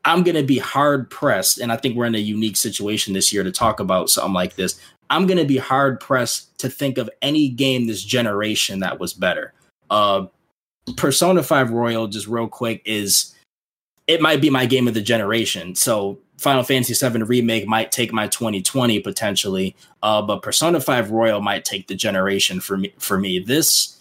I'm 0.04 0.22
going 0.22 0.36
to 0.36 0.42
be 0.42 0.58
hard 0.58 1.10
pressed, 1.10 1.58
and 1.58 1.70
I 1.70 1.76
think 1.76 1.96
we're 1.96 2.06
in 2.06 2.14
a 2.14 2.18
unique 2.18 2.56
situation 2.56 3.14
this 3.14 3.32
year 3.32 3.44
to 3.44 3.52
talk 3.52 3.78
about 3.78 4.10
something 4.10 4.32
like 4.32 4.56
this. 4.56 4.80
I'm 5.10 5.26
going 5.26 5.38
to 5.38 5.44
be 5.44 5.58
hard 5.58 6.00
pressed 6.00 6.58
to 6.58 6.68
think 6.68 6.98
of 6.98 7.10
any 7.20 7.48
game 7.48 7.86
this 7.86 8.02
generation 8.02 8.80
that 8.80 8.98
was 8.98 9.12
better. 9.12 9.52
Uh, 9.90 10.26
Persona 10.96 11.42
5 11.42 11.70
Royal, 11.70 12.08
just 12.08 12.26
real 12.26 12.48
quick, 12.48 12.82
is 12.84 13.34
it 14.06 14.20
might 14.20 14.40
be 14.40 14.50
my 14.50 14.66
game 14.66 14.88
of 14.88 14.94
the 14.94 15.02
generation. 15.02 15.74
So 15.74 16.18
Final 16.42 16.64
Fantasy 16.64 16.94
7 16.94 17.24
Remake 17.24 17.66
might 17.66 17.92
take 17.92 18.12
my 18.12 18.26
2020 18.26 19.00
potentially, 19.00 19.76
uh, 20.02 20.20
but 20.20 20.42
Persona 20.42 20.80
5 20.80 21.10
Royal 21.10 21.40
might 21.40 21.64
take 21.64 21.86
the 21.86 21.94
generation 21.94 22.60
for 22.60 22.76
me. 22.76 22.92
For 22.98 23.18
me, 23.18 23.38
this 23.38 23.98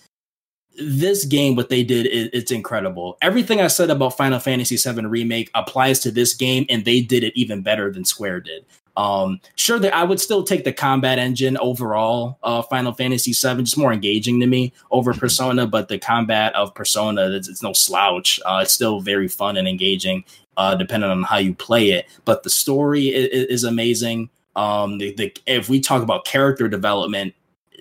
this 0.78 1.26
game, 1.26 1.56
what 1.56 1.70
they 1.70 1.84
did, 1.84 2.08
is, 2.08 2.30
it's 2.34 2.52
incredible. 2.52 3.18
Everything 3.22 3.62
I 3.62 3.68
said 3.68 3.90
about 3.90 4.18
Final 4.18 4.40
Fantasy 4.40 4.78
7 4.78 5.08
Remake 5.08 5.52
applies 5.54 6.00
to 6.00 6.12
this 6.12 6.34
game, 6.34 6.66
and 6.70 6.86
they 6.86 7.02
did 7.02 7.24
it 7.24 7.34
even 7.36 7.62
better 7.62 7.92
than 7.92 8.06
Square 8.06 8.42
did. 8.42 8.66
Um, 8.98 9.40
sure 9.56 9.80
that 9.80 9.94
I 9.96 10.04
would 10.04 10.20
still 10.20 10.44
take 10.44 10.64
the 10.64 10.74
combat 10.74 11.20
engine 11.20 11.58
overall. 11.58 12.38
Uh, 12.44 12.62
Final 12.64 12.94
Fantasy 12.94 13.32
VII 13.32 13.64
just 13.64 13.78
more 13.78 13.94
engaging 13.94 14.40
to 14.40 14.48
me 14.48 14.74
over 14.92 15.14
Persona, 15.14 15.66
but 15.66 15.88
the 15.88 15.98
combat 15.98 16.54
of 16.56 16.76
Persona 16.76 17.30
it's, 17.32 17.48
it's 17.48 17.64
no 17.64 17.74
slouch. 17.74 18.40
Uh, 18.46 18.60
it's 18.64 18.74
still 18.74 19.02
very 19.02 19.28
fun 19.28 19.58
and 19.58 19.68
engaging, 19.68 20.24
uh, 20.58 20.76
depending 20.76 21.10
on 21.10 21.24
how 21.24 21.38
you 21.38 21.54
play 21.54 21.92
it. 21.92 22.08
But 22.26 22.44
the 22.44 22.50
story 22.50 23.08
is, 23.08 23.48
is 23.48 23.64
amazing. 23.64 24.30
Um, 24.56 24.98
the, 24.98 25.14
the, 25.16 25.34
if 25.46 25.70
we 25.70 25.80
talk 25.80 26.04
about 26.04 26.26
character 26.26 26.68
development, 26.68 27.34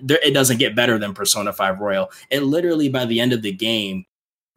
there, 0.02 0.20
it 0.22 0.32
doesn't 0.32 0.58
get 0.58 0.76
better 0.76 0.98
than 0.98 1.14
Persona 1.14 1.52
5 1.52 1.80
Royal. 1.80 2.10
It 2.30 2.40
literally 2.42 2.88
by 2.88 3.04
the 3.04 3.20
end 3.20 3.32
of 3.32 3.42
the 3.42 3.52
game 3.52 4.06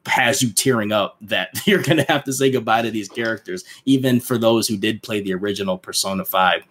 has 0.05 0.41
you 0.41 0.51
tearing 0.51 0.91
up 0.91 1.17
that 1.21 1.49
you're 1.65 1.81
going 1.81 1.97
to 1.97 2.11
have 2.11 2.23
to 2.25 2.33
say 2.33 2.51
goodbye 2.51 2.81
to 2.81 2.91
these 2.91 3.09
characters, 3.09 3.63
even 3.85 4.19
for 4.19 4.37
those 4.37 4.67
who 4.67 4.77
did 4.77 5.03
play 5.03 5.21
the 5.21 5.33
original 5.33 5.77
Persona 5.77 6.25
5. 6.25 6.63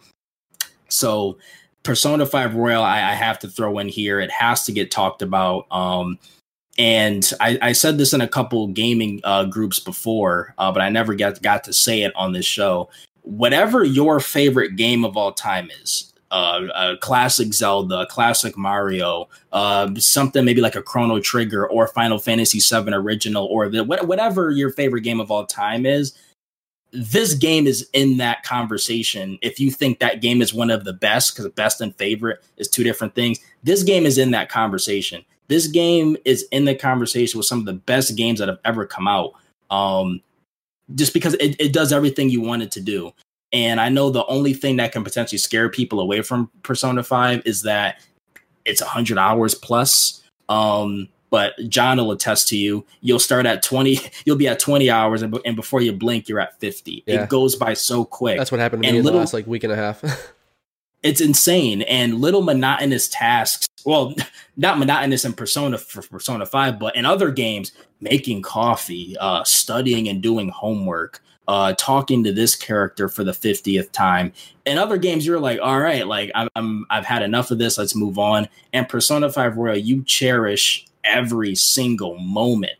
So, 0.88 1.38
Persona 1.82 2.26
5 2.26 2.54
Royal, 2.54 2.82
I, 2.82 2.98
I 2.98 3.14
have 3.14 3.38
to 3.40 3.48
throw 3.48 3.78
in 3.78 3.88
here. 3.88 4.20
It 4.20 4.30
has 4.30 4.64
to 4.66 4.72
get 4.72 4.90
talked 4.90 5.20
about. 5.20 5.66
Um, 5.72 6.18
and 6.78 7.28
I, 7.40 7.58
I, 7.60 7.72
said 7.72 7.98
this 7.98 8.14
in 8.14 8.20
a 8.20 8.28
couple 8.28 8.68
gaming 8.68 9.20
uh, 9.24 9.44
groups 9.44 9.78
before, 9.78 10.54
uh, 10.58 10.70
but 10.70 10.80
I 10.80 10.88
never 10.90 11.14
got, 11.14 11.42
got 11.42 11.64
to 11.64 11.72
say 11.72 12.02
it 12.02 12.14
on 12.14 12.32
this 12.32 12.46
show. 12.46 12.88
Whatever 13.22 13.84
your 13.84 14.20
favorite 14.20 14.76
game 14.76 15.04
of 15.04 15.16
all 15.16 15.32
time 15.32 15.70
is, 15.82 16.11
uh, 16.32 16.66
a 16.74 16.96
classic 16.96 17.52
Zelda, 17.52 18.06
classic 18.06 18.56
Mario, 18.56 19.28
uh, 19.52 19.94
something 19.96 20.44
maybe 20.44 20.62
like 20.62 20.74
a 20.74 20.82
Chrono 20.82 21.20
Trigger 21.20 21.68
or 21.68 21.86
Final 21.86 22.18
Fantasy 22.18 22.58
VII 22.58 22.92
original, 22.94 23.44
or 23.46 23.68
the, 23.68 23.84
whatever 23.84 24.50
your 24.50 24.70
favorite 24.70 25.02
game 25.02 25.20
of 25.20 25.30
all 25.30 25.46
time 25.46 25.86
is. 25.86 26.14
This 26.94 27.34
game 27.34 27.66
is 27.66 27.88
in 27.92 28.16
that 28.18 28.42
conversation. 28.42 29.38
If 29.40 29.60
you 29.60 29.70
think 29.70 29.98
that 29.98 30.20
game 30.20 30.42
is 30.42 30.52
one 30.52 30.70
of 30.70 30.84
the 30.84 30.92
best, 30.92 31.34
because 31.34 31.50
best 31.52 31.80
and 31.80 31.94
favorite 31.96 32.42
is 32.56 32.68
two 32.68 32.82
different 32.82 33.14
things, 33.14 33.38
this 33.62 33.82
game 33.82 34.04
is 34.04 34.18
in 34.18 34.30
that 34.32 34.48
conversation. 34.48 35.24
This 35.48 35.66
game 35.66 36.16
is 36.24 36.46
in 36.50 36.64
the 36.64 36.74
conversation 36.74 37.38
with 37.38 37.46
some 37.46 37.58
of 37.60 37.66
the 37.66 37.72
best 37.74 38.16
games 38.16 38.38
that 38.38 38.48
have 38.48 38.60
ever 38.64 38.86
come 38.86 39.06
out. 39.06 39.32
Um, 39.70 40.22
just 40.94 41.14
because 41.14 41.34
it, 41.34 41.56
it 41.58 41.72
does 41.72 41.92
everything 41.92 42.30
you 42.30 42.40
want 42.40 42.62
it 42.62 42.70
to 42.72 42.80
do. 42.80 43.12
And 43.52 43.80
I 43.80 43.88
know 43.88 44.10
the 44.10 44.24
only 44.26 44.54
thing 44.54 44.76
that 44.76 44.92
can 44.92 45.04
potentially 45.04 45.38
scare 45.38 45.68
people 45.68 46.00
away 46.00 46.22
from 46.22 46.50
Persona 46.62 47.02
5 47.02 47.42
is 47.44 47.62
that 47.62 48.00
it's 48.64 48.80
100 48.80 49.18
hours 49.18 49.54
plus. 49.54 50.22
Um, 50.48 51.08
but 51.30 51.54
John 51.68 51.96
will 51.96 52.12
attest 52.12 52.48
to 52.48 52.58
you. 52.58 52.84
You'll 53.00 53.18
start 53.18 53.46
at 53.46 53.62
20, 53.62 53.98
you'll 54.24 54.36
be 54.36 54.48
at 54.48 54.58
20 54.58 54.90
hours, 54.90 55.22
and, 55.22 55.38
and 55.44 55.56
before 55.56 55.80
you 55.80 55.92
blink, 55.92 56.28
you're 56.28 56.40
at 56.40 56.60
50. 56.60 57.04
Yeah. 57.06 57.22
It 57.22 57.28
goes 57.28 57.56
by 57.56 57.74
so 57.74 58.04
quick. 58.04 58.38
That's 58.38 58.52
what 58.52 58.60
happened 58.60 58.82
to 58.82 58.88
and 58.88 58.96
me 58.96 59.02
little, 59.02 59.18
in 59.18 59.20
the 59.20 59.20
last 59.20 59.34
like 59.34 59.46
week 59.46 59.64
and 59.64 59.72
a 59.72 59.76
half. 59.76 60.04
it's 61.02 61.20
insane. 61.20 61.82
And 61.82 62.20
little 62.20 62.42
monotonous 62.42 63.08
tasks, 63.08 63.66
well, 63.84 64.14
not 64.56 64.78
monotonous 64.78 65.24
in 65.24 65.32
Persona 65.32 65.78
for 65.78 66.02
Persona 66.02 66.46
5, 66.46 66.78
but 66.78 66.96
in 66.96 67.06
other 67.06 67.30
games, 67.30 67.72
making 68.00 68.42
coffee, 68.42 69.16
uh, 69.18 69.42
studying 69.44 70.08
and 70.08 70.22
doing 70.22 70.50
homework 70.50 71.22
uh, 71.48 71.74
talking 71.76 72.24
to 72.24 72.32
this 72.32 72.54
character 72.54 73.08
for 73.08 73.24
the 73.24 73.32
50th 73.32 73.90
time. 73.92 74.32
In 74.64 74.78
other 74.78 74.96
games, 74.96 75.26
you're 75.26 75.40
like, 75.40 75.60
all 75.60 75.80
right, 75.80 76.06
like 76.06 76.30
I'm, 76.34 76.48
I'm 76.54 76.86
I've 76.90 77.04
had 77.04 77.22
enough 77.22 77.50
of 77.50 77.58
this. 77.58 77.78
Let's 77.78 77.94
move 77.94 78.18
on. 78.18 78.48
And 78.72 78.88
Persona 78.88 79.30
5 79.30 79.56
Royal, 79.56 79.76
you 79.76 80.04
cherish 80.04 80.86
every 81.04 81.54
single 81.54 82.18
moment 82.18 82.72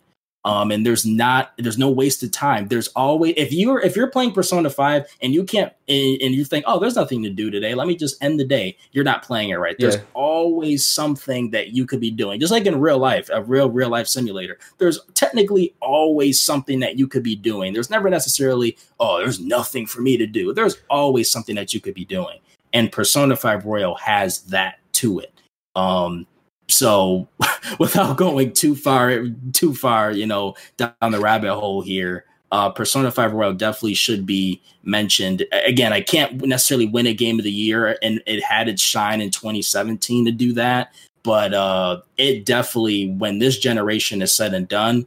um, 0.44 0.72
and 0.72 0.84
there's 0.84 1.06
not 1.06 1.52
there's 1.56 1.78
no 1.78 1.90
wasted 1.90 2.32
time. 2.32 2.66
There's 2.66 2.88
always 2.88 3.34
if 3.36 3.52
you're 3.52 3.80
if 3.80 3.94
you're 3.94 4.08
playing 4.08 4.32
Persona 4.32 4.70
5 4.70 5.16
and 5.22 5.32
you 5.32 5.44
can't 5.44 5.72
and, 5.88 6.20
and 6.20 6.34
you 6.34 6.44
think, 6.44 6.64
oh, 6.66 6.80
there's 6.80 6.96
nothing 6.96 7.22
to 7.22 7.30
do 7.30 7.50
today, 7.50 7.74
let 7.74 7.86
me 7.86 7.96
just 7.96 8.22
end 8.22 8.40
the 8.40 8.44
day. 8.44 8.76
You're 8.90 9.04
not 9.04 9.22
playing 9.22 9.50
it 9.50 9.56
right. 9.56 9.76
There's 9.78 9.96
yeah. 9.96 10.02
always 10.14 10.84
something 10.84 11.50
that 11.50 11.68
you 11.68 11.86
could 11.86 12.00
be 12.00 12.10
doing. 12.10 12.40
Just 12.40 12.52
like 12.52 12.66
in 12.66 12.80
real 12.80 12.98
life, 12.98 13.30
a 13.32 13.42
real 13.42 13.70
real 13.70 13.88
life 13.88 14.08
simulator. 14.08 14.58
There's 14.78 15.00
technically 15.14 15.74
always 15.80 16.40
something 16.40 16.80
that 16.80 16.98
you 16.98 17.06
could 17.06 17.22
be 17.22 17.36
doing. 17.36 17.72
There's 17.72 17.90
never 17.90 18.10
necessarily, 18.10 18.76
oh, 18.98 19.18
there's 19.18 19.38
nothing 19.38 19.86
for 19.86 20.00
me 20.00 20.16
to 20.16 20.26
do. 20.26 20.52
There's 20.52 20.78
always 20.90 21.30
something 21.30 21.54
that 21.54 21.72
you 21.72 21.80
could 21.80 21.94
be 21.94 22.04
doing. 22.04 22.38
And 22.72 22.90
Persona 22.90 23.36
5 23.36 23.64
Royal 23.64 23.94
has 23.96 24.42
that 24.44 24.78
to 24.94 25.20
it. 25.20 25.32
Um, 25.76 26.26
so 26.72 27.28
without 27.78 28.16
going 28.16 28.52
too 28.52 28.74
far 28.74 29.26
too 29.52 29.74
far 29.74 30.10
you 30.10 30.26
know 30.26 30.54
down 30.76 30.92
the 31.10 31.20
rabbit 31.20 31.54
hole 31.54 31.82
here 31.82 32.24
uh, 32.50 32.68
persona 32.68 33.10
5 33.10 33.32
royal 33.32 33.54
definitely 33.54 33.94
should 33.94 34.26
be 34.26 34.60
mentioned. 34.82 35.46
Again 35.52 35.92
i 35.92 36.00
can't 36.00 36.44
necessarily 36.44 36.86
win 36.86 37.06
a 37.06 37.14
game 37.14 37.38
of 37.38 37.44
the 37.44 37.52
year 37.52 37.96
and 38.02 38.22
it 38.26 38.42
had 38.42 38.68
its 38.68 38.82
shine 38.82 39.20
in 39.20 39.30
2017 39.30 40.24
to 40.24 40.32
do 40.32 40.52
that 40.54 40.92
but 41.22 41.54
uh, 41.54 42.00
it 42.16 42.44
definitely 42.44 43.10
when 43.10 43.38
this 43.38 43.58
generation 43.58 44.22
is 44.22 44.34
said 44.34 44.54
and 44.54 44.68
done 44.68 45.06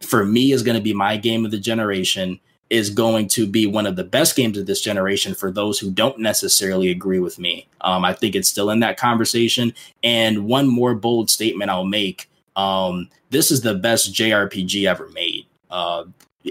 for 0.00 0.24
me 0.24 0.52
is 0.52 0.62
going 0.62 0.76
to 0.76 0.82
be 0.82 0.92
my 0.92 1.16
game 1.16 1.44
of 1.44 1.50
the 1.50 1.58
generation 1.58 2.40
is 2.72 2.88
going 2.88 3.28
to 3.28 3.46
be 3.46 3.66
one 3.66 3.86
of 3.86 3.96
the 3.96 4.04
best 4.04 4.34
games 4.34 4.56
of 4.56 4.64
this 4.64 4.80
generation 4.80 5.34
for 5.34 5.50
those 5.50 5.78
who 5.78 5.90
don't 5.90 6.18
necessarily 6.18 6.90
agree 6.90 7.18
with 7.18 7.38
me. 7.38 7.68
Um, 7.82 8.02
I 8.02 8.14
think 8.14 8.34
it's 8.34 8.48
still 8.48 8.70
in 8.70 8.80
that 8.80 8.96
conversation. 8.96 9.74
And 10.02 10.46
one 10.46 10.66
more 10.66 10.94
bold 10.94 11.28
statement 11.28 11.70
I'll 11.70 11.84
make 11.84 12.30
um, 12.56 13.08
this 13.30 13.50
is 13.50 13.60
the 13.60 13.74
best 13.74 14.12
JRPG 14.14 14.88
ever 14.88 15.08
made. 15.10 15.46
Uh, 15.70 16.04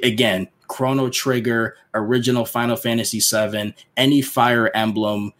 again, 0.04 0.48
Chrono 0.68 1.10
Trigger, 1.10 1.76
original 1.94 2.46
Final 2.46 2.76
Fantasy 2.76 3.20
VII, 3.20 3.74
any 3.98 4.22
Fire 4.22 4.72
Emblem. 4.76 5.34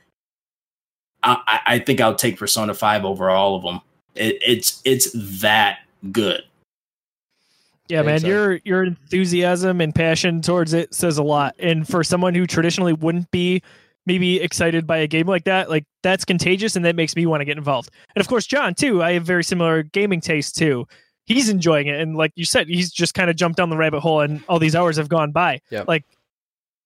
I, 1.24 1.60
I 1.66 1.80
think 1.80 2.02
I'll 2.02 2.16
take 2.16 2.40
Persona 2.40 2.74
5 2.74 3.06
over 3.06 3.30
all 3.30 3.56
of 3.56 3.64
them. 3.64 3.82
It, 4.16 4.40
it's 4.46 4.82
it's 4.84 5.12
that 5.42 5.80
good. 6.12 6.44
Yeah, 7.92 8.04
man, 8.04 8.22
your 8.22 8.60
your 8.64 8.84
enthusiasm 8.84 9.82
and 9.82 9.94
passion 9.94 10.42
towards 10.42 10.74
it 10.74 10.94
says 10.94 11.18
a 11.18 11.24
lot. 11.24 11.56
And 11.60 11.88
for 11.88 12.04
someone 12.04 12.34
who 12.34 12.48
traditionally 12.48 12.94
wouldn't 12.94 13.30
be 13.32 13.62
maybe 14.06 14.40
excited 14.40 14.88
by 14.88 14.98
a 14.98 15.08
game 15.08 15.28
like 15.28 15.44
that, 15.44 15.70
like 15.70 15.86
that's 16.02 16.26
contagious 16.26 16.76
and 16.76 16.86
that 16.86 16.96
makes 16.96 17.16
me 17.16 17.26
want 17.26 17.42
to 17.42 17.46
get 17.46 17.58
involved. 17.58 17.90
And 18.16 18.22
of 18.22 18.28
course, 18.28 18.48
John 18.48 18.74
too. 18.74 19.04
I 19.04 19.14
have 19.14 19.24
very 19.24 19.44
similar 19.44 19.84
gaming 19.84 20.22
taste 20.22 20.56
too. 20.56 20.88
He's 21.26 21.50
enjoying 21.50 21.88
it, 21.88 22.00
and 22.00 22.16
like 22.16 22.32
you 22.36 22.46
said, 22.46 22.68
he's 22.68 22.92
just 22.92 23.14
kind 23.14 23.30
of 23.30 23.36
jumped 23.36 23.58
down 23.58 23.70
the 23.70 23.78
rabbit 23.78 24.00
hole, 24.00 24.22
and 24.22 24.44
all 24.48 24.58
these 24.58 24.76
hours 24.76 24.98
have 24.98 25.10
gone 25.10 25.32
by. 25.32 25.62
Yeah. 25.70 25.84
Like 25.88 26.06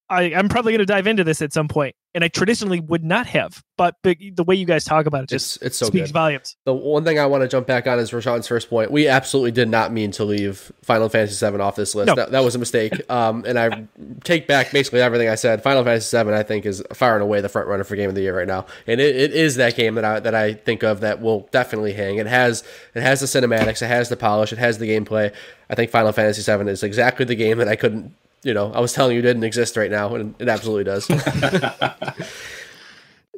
I, 0.08 0.34
I'm 0.34 0.48
probably 0.48 0.72
going 0.72 0.80
to 0.80 0.86
dive 0.86 1.06
into 1.06 1.24
this 1.24 1.42
at 1.42 1.52
some 1.52 1.68
point, 1.68 1.96
and 2.16 2.24
I 2.24 2.28
traditionally 2.28 2.80
would 2.80 3.04
not 3.04 3.26
have, 3.26 3.62
but 3.76 3.94
the, 4.02 4.16
the 4.34 4.42
way 4.42 4.54
you 4.54 4.64
guys 4.64 4.84
talk 4.84 5.04
about 5.04 5.24
it 5.24 5.28
just 5.28 5.56
it's, 5.56 5.66
it's 5.66 5.76
so 5.76 5.86
speaks 5.86 6.08
good. 6.08 6.14
volumes. 6.14 6.56
The 6.64 6.72
one 6.72 7.04
thing 7.04 7.18
I 7.18 7.26
want 7.26 7.42
to 7.42 7.48
jump 7.48 7.66
back 7.66 7.86
on 7.86 7.98
is 7.98 8.10
Rashawn's 8.10 8.48
first 8.48 8.70
point. 8.70 8.90
We 8.90 9.06
absolutely 9.06 9.50
did 9.50 9.68
not 9.68 9.92
mean 9.92 10.12
to 10.12 10.24
leave 10.24 10.72
Final 10.82 11.10
Fantasy 11.10 11.46
VII 11.46 11.60
off 11.60 11.76
this 11.76 11.94
list. 11.94 12.06
No. 12.06 12.14
That, 12.14 12.30
that 12.30 12.42
was 12.42 12.54
a 12.54 12.58
mistake. 12.58 12.94
Um, 13.08 13.44
and 13.46 13.58
I 13.58 13.86
take 14.24 14.46
back 14.46 14.72
basically 14.72 15.00
everything 15.00 15.28
I 15.28 15.36
said. 15.36 15.62
Final 15.62 15.84
Fantasy 15.84 16.16
VII, 16.16 16.32
I 16.32 16.42
think, 16.42 16.66
is 16.66 16.82
far 16.92 17.14
and 17.14 17.22
away 17.22 17.40
the 17.40 17.48
front 17.48 17.68
runner 17.68 17.84
for 17.84 17.94
Game 17.94 18.08
of 18.08 18.14
the 18.14 18.20
Year 18.20 18.36
right 18.36 18.46
now, 18.46 18.66
and 18.86 19.00
it, 19.00 19.16
it 19.16 19.32
is 19.32 19.56
that 19.56 19.76
game 19.76 19.94
that 19.94 20.04
I 20.04 20.20
that 20.20 20.34
I 20.34 20.54
think 20.54 20.82
of 20.82 21.00
that 21.00 21.20
will 21.20 21.48
definitely 21.52 21.92
hang. 21.92 22.16
It 22.16 22.26
has 22.26 22.64
it 22.94 23.02
has 23.02 23.20
the 23.20 23.26
cinematics, 23.26 23.80
it 23.80 23.86
has 23.86 24.08
the 24.08 24.16
polish, 24.16 24.52
it 24.52 24.58
has 24.58 24.78
the 24.78 24.88
gameplay. 24.88 25.32
I 25.70 25.74
think 25.74 25.90
Final 25.90 26.12
Fantasy 26.12 26.42
VII 26.42 26.68
is 26.68 26.82
exactly 26.82 27.24
the 27.24 27.36
game 27.36 27.58
that 27.58 27.68
I 27.68 27.76
couldn't 27.76 28.12
you 28.46 28.54
know, 28.54 28.72
I 28.72 28.78
was 28.78 28.92
telling 28.92 29.16
you 29.16 29.22
didn't 29.22 29.42
exist 29.42 29.76
right 29.76 29.90
now, 29.90 30.14
and 30.14 30.32
it 30.38 30.48
absolutely 30.48 30.84
does. 30.84 31.04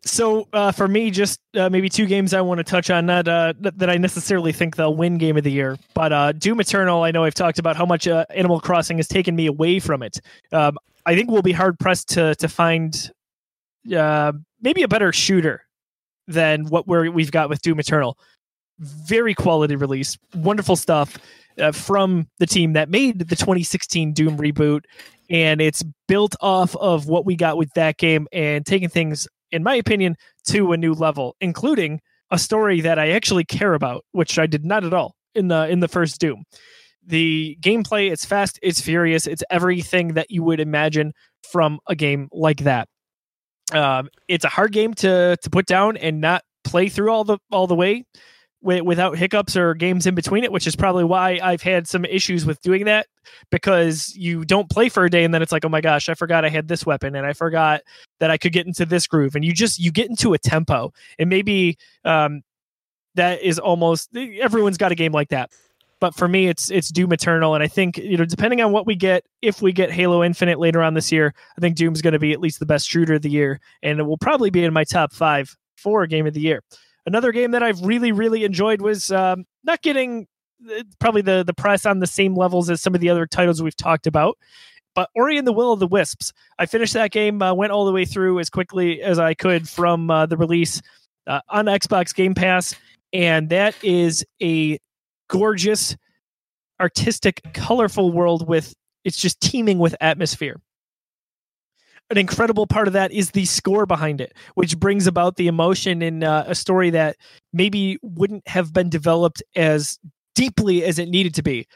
so 0.04 0.46
uh, 0.52 0.70
for 0.70 0.86
me, 0.86 1.10
just 1.10 1.40
uh, 1.56 1.70
maybe 1.70 1.88
two 1.88 2.04
games 2.04 2.34
I 2.34 2.42
want 2.42 2.58
to 2.58 2.64
touch 2.64 2.90
on. 2.90 3.06
Not 3.06 3.26
uh, 3.26 3.54
that 3.58 3.88
I 3.88 3.96
necessarily 3.96 4.52
think 4.52 4.76
they'll 4.76 4.94
win 4.94 5.16
Game 5.16 5.38
of 5.38 5.44
the 5.44 5.50
Year, 5.50 5.78
but 5.94 6.12
uh, 6.12 6.32
Doom 6.32 6.60
Eternal. 6.60 7.04
I 7.04 7.10
know 7.10 7.24
I've 7.24 7.32
talked 7.32 7.58
about 7.58 7.74
how 7.74 7.86
much 7.86 8.06
uh, 8.06 8.26
Animal 8.28 8.60
Crossing 8.60 8.98
has 8.98 9.08
taken 9.08 9.34
me 9.34 9.46
away 9.46 9.78
from 9.78 10.02
it. 10.02 10.20
Um, 10.52 10.76
I 11.06 11.16
think 11.16 11.30
we'll 11.30 11.40
be 11.40 11.52
hard 11.52 11.78
pressed 11.78 12.10
to 12.10 12.34
to 12.34 12.46
find 12.46 13.10
uh, 13.96 14.32
maybe 14.60 14.82
a 14.82 14.88
better 14.88 15.10
shooter 15.10 15.62
than 16.26 16.66
what 16.66 16.86
we're, 16.86 17.10
we've 17.10 17.32
got 17.32 17.48
with 17.48 17.62
Doom 17.62 17.80
Eternal. 17.80 18.18
Very 18.78 19.34
quality 19.34 19.74
release, 19.74 20.18
wonderful 20.34 20.76
stuff 20.76 21.16
uh, 21.58 21.72
from 21.72 22.28
the 22.38 22.46
team 22.46 22.72
that 22.74 22.88
made 22.88 23.18
the 23.18 23.36
2016 23.36 24.12
Doom 24.12 24.36
reboot, 24.36 24.82
and 25.30 25.60
it's 25.60 25.84
built 26.06 26.34
off 26.40 26.74
of 26.76 27.06
what 27.06 27.26
we 27.26 27.36
got 27.36 27.56
with 27.56 27.72
that 27.74 27.96
game 27.98 28.26
and 28.32 28.64
taking 28.64 28.88
things, 28.88 29.28
in 29.52 29.62
my 29.62 29.74
opinion, 29.74 30.16
to 30.48 30.72
a 30.72 30.76
new 30.76 30.94
level, 30.94 31.36
including 31.40 32.00
a 32.30 32.38
story 32.38 32.80
that 32.80 32.98
I 32.98 33.10
actually 33.10 33.44
care 33.44 33.74
about, 33.74 34.04
which 34.12 34.38
I 34.38 34.46
did 34.46 34.64
not 34.64 34.84
at 34.84 34.94
all 34.94 35.14
in 35.34 35.48
the 35.48 35.68
in 35.68 35.80
the 35.80 35.88
first 35.88 36.20
Doom. 36.20 36.44
The 37.06 37.56
gameplay, 37.60 38.10
it's 38.10 38.24
fast, 38.24 38.58
it's 38.62 38.80
furious, 38.80 39.26
it's 39.26 39.42
everything 39.50 40.14
that 40.14 40.30
you 40.30 40.42
would 40.42 40.60
imagine 40.60 41.12
from 41.50 41.78
a 41.88 41.94
game 41.94 42.28
like 42.32 42.64
that. 42.64 42.88
Um, 43.72 44.08
it's 44.28 44.44
a 44.44 44.48
hard 44.48 44.72
game 44.72 44.94
to 44.94 45.36
to 45.40 45.50
put 45.50 45.66
down 45.66 45.96
and 45.96 46.20
not 46.20 46.42
play 46.64 46.88
through 46.88 47.10
all 47.10 47.24
the 47.24 47.38
all 47.50 47.66
the 47.66 47.74
way 47.74 48.04
wi- 48.62 48.82
without 48.82 49.16
hiccups 49.16 49.56
or 49.56 49.74
games 49.74 50.06
in 50.06 50.14
between 50.14 50.44
it, 50.44 50.52
which 50.52 50.66
is 50.66 50.76
probably 50.76 51.04
why 51.04 51.38
I've 51.42 51.62
had 51.62 51.86
some 51.86 52.04
issues 52.04 52.44
with 52.44 52.60
doing 52.62 52.84
that 52.84 53.06
because 53.50 54.14
you 54.16 54.44
don't 54.44 54.70
play 54.70 54.88
for 54.88 55.04
a 55.04 55.10
day 55.10 55.24
and 55.24 55.32
then 55.32 55.42
it's 55.42 55.52
like, 55.52 55.64
oh 55.64 55.68
my 55.68 55.80
gosh, 55.80 56.08
I 56.08 56.14
forgot 56.14 56.44
I 56.44 56.48
had 56.48 56.68
this 56.68 56.84
weapon 56.86 57.14
and 57.14 57.26
I 57.26 57.32
forgot 57.32 57.82
that 58.20 58.30
I 58.30 58.38
could 58.38 58.52
get 58.52 58.66
into 58.66 58.86
this 58.86 59.06
groove. 59.06 59.34
And 59.34 59.44
you 59.44 59.52
just 59.52 59.78
you 59.78 59.92
get 59.92 60.08
into 60.08 60.34
a 60.34 60.38
tempo. 60.38 60.92
And 61.18 61.30
maybe 61.30 61.78
um, 62.04 62.42
that 63.14 63.42
is 63.42 63.58
almost 63.58 64.14
everyone's 64.16 64.78
got 64.78 64.92
a 64.92 64.96
game 64.96 65.12
like 65.12 65.28
that. 65.28 65.50
But 66.00 66.14
for 66.14 66.28
me, 66.28 66.46
it's 66.46 66.70
it's 66.70 66.90
Doom 66.90 67.12
Eternal, 67.12 67.54
and 67.54 67.64
I 67.64 67.66
think 67.66 67.98
you 67.98 68.16
know, 68.16 68.24
depending 68.24 68.60
on 68.60 68.70
what 68.70 68.86
we 68.86 68.94
get, 68.94 69.24
if 69.42 69.60
we 69.60 69.72
get 69.72 69.90
Halo 69.90 70.22
Infinite 70.22 70.60
later 70.60 70.80
on 70.80 70.94
this 70.94 71.10
year, 71.10 71.34
I 71.56 71.60
think 71.60 71.76
Doom's 71.76 72.02
going 72.02 72.12
to 72.12 72.20
be 72.20 72.32
at 72.32 72.38
least 72.38 72.60
the 72.60 72.66
best 72.66 72.88
shooter 72.88 73.14
of 73.14 73.22
the 73.22 73.30
year, 73.30 73.58
and 73.82 73.98
it 73.98 74.04
will 74.04 74.16
probably 74.16 74.50
be 74.50 74.62
in 74.62 74.72
my 74.72 74.84
top 74.84 75.12
five 75.12 75.56
for 75.76 76.06
game 76.06 76.24
of 76.26 76.34
the 76.34 76.40
year. 76.40 76.62
Another 77.08 77.32
game 77.32 77.52
that 77.52 77.62
I've 77.62 77.80
really 77.80 78.12
really 78.12 78.44
enjoyed 78.44 78.82
was 78.82 79.10
um, 79.10 79.46
not 79.64 79.80
getting 79.80 80.26
uh, 80.70 80.82
probably 80.98 81.22
the 81.22 81.42
the 81.42 81.54
press 81.54 81.86
on 81.86 82.00
the 82.00 82.06
same 82.06 82.34
levels 82.34 82.68
as 82.68 82.82
some 82.82 82.94
of 82.94 83.00
the 83.00 83.08
other 83.08 83.26
titles 83.26 83.62
we've 83.62 83.74
talked 83.74 84.06
about. 84.06 84.36
But 84.94 85.08
Ori 85.14 85.38
and 85.38 85.46
the 85.46 85.52
Will 85.52 85.72
of 85.72 85.80
the 85.80 85.86
Wisps, 85.86 86.34
I 86.58 86.66
finished 86.66 86.92
that 86.92 87.10
game, 87.10 87.40
uh, 87.40 87.54
went 87.54 87.72
all 87.72 87.86
the 87.86 87.92
way 87.92 88.04
through 88.04 88.40
as 88.40 88.50
quickly 88.50 89.00
as 89.00 89.18
I 89.18 89.32
could 89.32 89.66
from 89.66 90.10
uh, 90.10 90.26
the 90.26 90.36
release 90.36 90.82
uh, 91.26 91.40
on 91.48 91.64
Xbox 91.64 92.14
Game 92.14 92.34
Pass, 92.34 92.74
and 93.14 93.48
that 93.48 93.74
is 93.82 94.22
a 94.42 94.78
gorgeous, 95.30 95.96
artistic, 96.78 97.40
colorful 97.54 98.12
world 98.12 98.46
with 98.46 98.74
it's 99.04 99.16
just 99.16 99.40
teeming 99.40 99.78
with 99.78 99.96
atmosphere. 100.02 100.60
An 102.10 102.16
incredible 102.16 102.66
part 102.66 102.86
of 102.86 102.94
that 102.94 103.12
is 103.12 103.32
the 103.32 103.44
score 103.44 103.84
behind 103.84 104.20
it, 104.20 104.34
which 104.54 104.78
brings 104.78 105.06
about 105.06 105.36
the 105.36 105.46
emotion 105.46 106.00
in 106.00 106.24
uh, 106.24 106.44
a 106.46 106.54
story 106.54 106.88
that 106.90 107.16
maybe 107.52 107.98
wouldn't 108.02 108.46
have 108.48 108.72
been 108.72 108.88
developed 108.88 109.42
as 109.56 109.98
deeply 110.34 110.84
as 110.84 110.98
it 110.98 111.08
needed 111.08 111.34
to 111.34 111.42
be. 111.42 111.66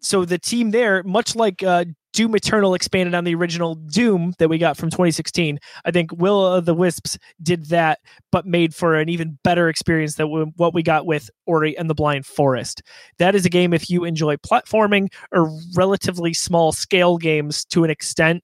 So 0.00 0.24
the 0.24 0.38
team 0.38 0.70
there, 0.70 1.02
much 1.02 1.34
like 1.34 1.62
uh, 1.62 1.84
Doom 2.12 2.34
Eternal 2.34 2.74
expanded 2.74 3.14
on 3.14 3.24
the 3.24 3.34
original 3.34 3.74
Doom 3.74 4.32
that 4.38 4.48
we 4.48 4.58
got 4.58 4.76
from 4.76 4.90
2016. 4.90 5.58
I 5.84 5.90
think 5.90 6.10
Will 6.12 6.44
of 6.44 6.64
the 6.64 6.74
Wisps 6.74 7.18
did 7.42 7.66
that, 7.66 8.00
but 8.32 8.46
made 8.46 8.74
for 8.74 8.96
an 8.96 9.08
even 9.08 9.38
better 9.44 9.68
experience 9.68 10.16
than 10.16 10.52
what 10.56 10.74
we 10.74 10.82
got 10.82 11.06
with 11.06 11.30
Ori 11.46 11.76
and 11.76 11.88
the 11.88 11.94
Blind 11.94 12.26
Forest. 12.26 12.82
That 13.18 13.34
is 13.34 13.44
a 13.44 13.50
game 13.50 13.72
if 13.72 13.90
you 13.90 14.04
enjoy 14.04 14.36
platforming 14.36 15.12
or 15.32 15.50
relatively 15.76 16.34
small 16.34 16.72
scale 16.72 17.16
games 17.16 17.64
to 17.66 17.84
an 17.84 17.90
extent. 17.90 18.42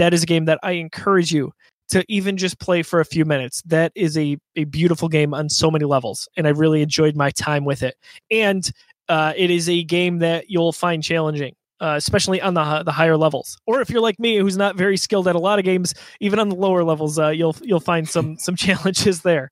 That 0.00 0.12
is 0.12 0.22
a 0.22 0.26
game 0.26 0.46
that 0.46 0.58
I 0.62 0.72
encourage 0.72 1.32
you 1.32 1.52
to 1.90 2.04
even 2.08 2.36
just 2.36 2.58
play 2.58 2.82
for 2.82 3.00
a 3.00 3.04
few 3.04 3.24
minutes. 3.24 3.62
That 3.66 3.92
is 3.94 4.16
a, 4.16 4.38
a 4.56 4.64
beautiful 4.64 5.08
game 5.08 5.34
on 5.34 5.48
so 5.48 5.70
many 5.70 5.84
levels, 5.84 6.26
and 6.36 6.46
I 6.46 6.50
really 6.50 6.82
enjoyed 6.82 7.16
my 7.16 7.30
time 7.30 7.64
with 7.64 7.82
it. 7.82 7.96
And 8.30 8.70
uh, 9.08 9.34
it 9.36 9.50
is 9.50 9.68
a 9.68 9.84
game 9.84 10.18
that 10.20 10.48
you'll 10.48 10.72
find 10.72 11.02
challenging 11.02 11.54
uh, 11.80 11.94
especially 11.96 12.40
on 12.40 12.54
the 12.54 12.82
the 12.84 12.92
higher 12.92 13.16
levels. 13.16 13.58
Or 13.66 13.80
if 13.80 13.90
you're 13.90 14.02
like 14.02 14.18
me, 14.18 14.36
who's 14.36 14.56
not 14.56 14.76
very 14.76 14.96
skilled 14.96 15.28
at 15.28 15.34
a 15.34 15.38
lot 15.38 15.58
of 15.58 15.64
games, 15.64 15.94
even 16.20 16.38
on 16.38 16.48
the 16.48 16.54
lower 16.54 16.84
levels, 16.84 17.18
uh, 17.18 17.28
you'll 17.28 17.56
you'll 17.62 17.80
find 17.80 18.08
some 18.08 18.36
some 18.38 18.56
challenges 18.56 19.22
there. 19.22 19.50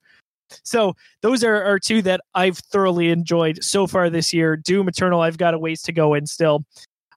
So 0.62 0.94
those 1.20 1.44
are, 1.44 1.62
are 1.62 1.78
two 1.78 2.00
that 2.02 2.22
I've 2.34 2.56
thoroughly 2.56 3.10
enjoyed 3.10 3.62
so 3.62 3.86
far 3.86 4.08
this 4.08 4.32
year. 4.32 4.56
Doom 4.56 4.88
Eternal, 4.88 5.20
I've 5.20 5.36
got 5.36 5.52
a 5.52 5.58
ways 5.58 5.82
to 5.82 5.92
go 5.92 6.14
in 6.14 6.26
still. 6.26 6.64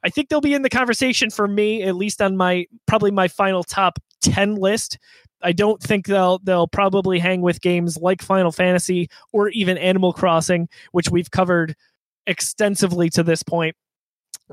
I 0.04 0.10
think 0.10 0.30
they'll 0.30 0.42
be 0.42 0.54
in 0.54 0.62
the 0.62 0.70
conversation 0.70 1.30
for 1.30 1.48
me, 1.48 1.84
at 1.84 1.96
least 1.96 2.22
on 2.22 2.38
my 2.38 2.66
probably 2.88 3.12
my 3.12 3.28
final 3.28 3.64
top 3.64 4.00
ten 4.22 4.56
list. 4.56 4.98
I 5.44 5.52
don't 5.52 5.82
think 5.82 6.08
they'll 6.08 6.40
they'll 6.40 6.68
probably 6.68 7.20
hang 7.20 7.42
with 7.42 7.62
games 7.62 7.98
like 7.98 8.22
Final 8.22 8.52
Fantasy 8.52 9.10
or 9.34 9.50
even 9.50 9.78
Animal 9.78 10.14
Crossing, 10.14 10.70
which 10.92 11.10
we've 11.10 11.32
covered 11.32 11.76
extensively 12.28 13.10
to 13.10 13.24
this 13.24 13.44
point 13.44 13.76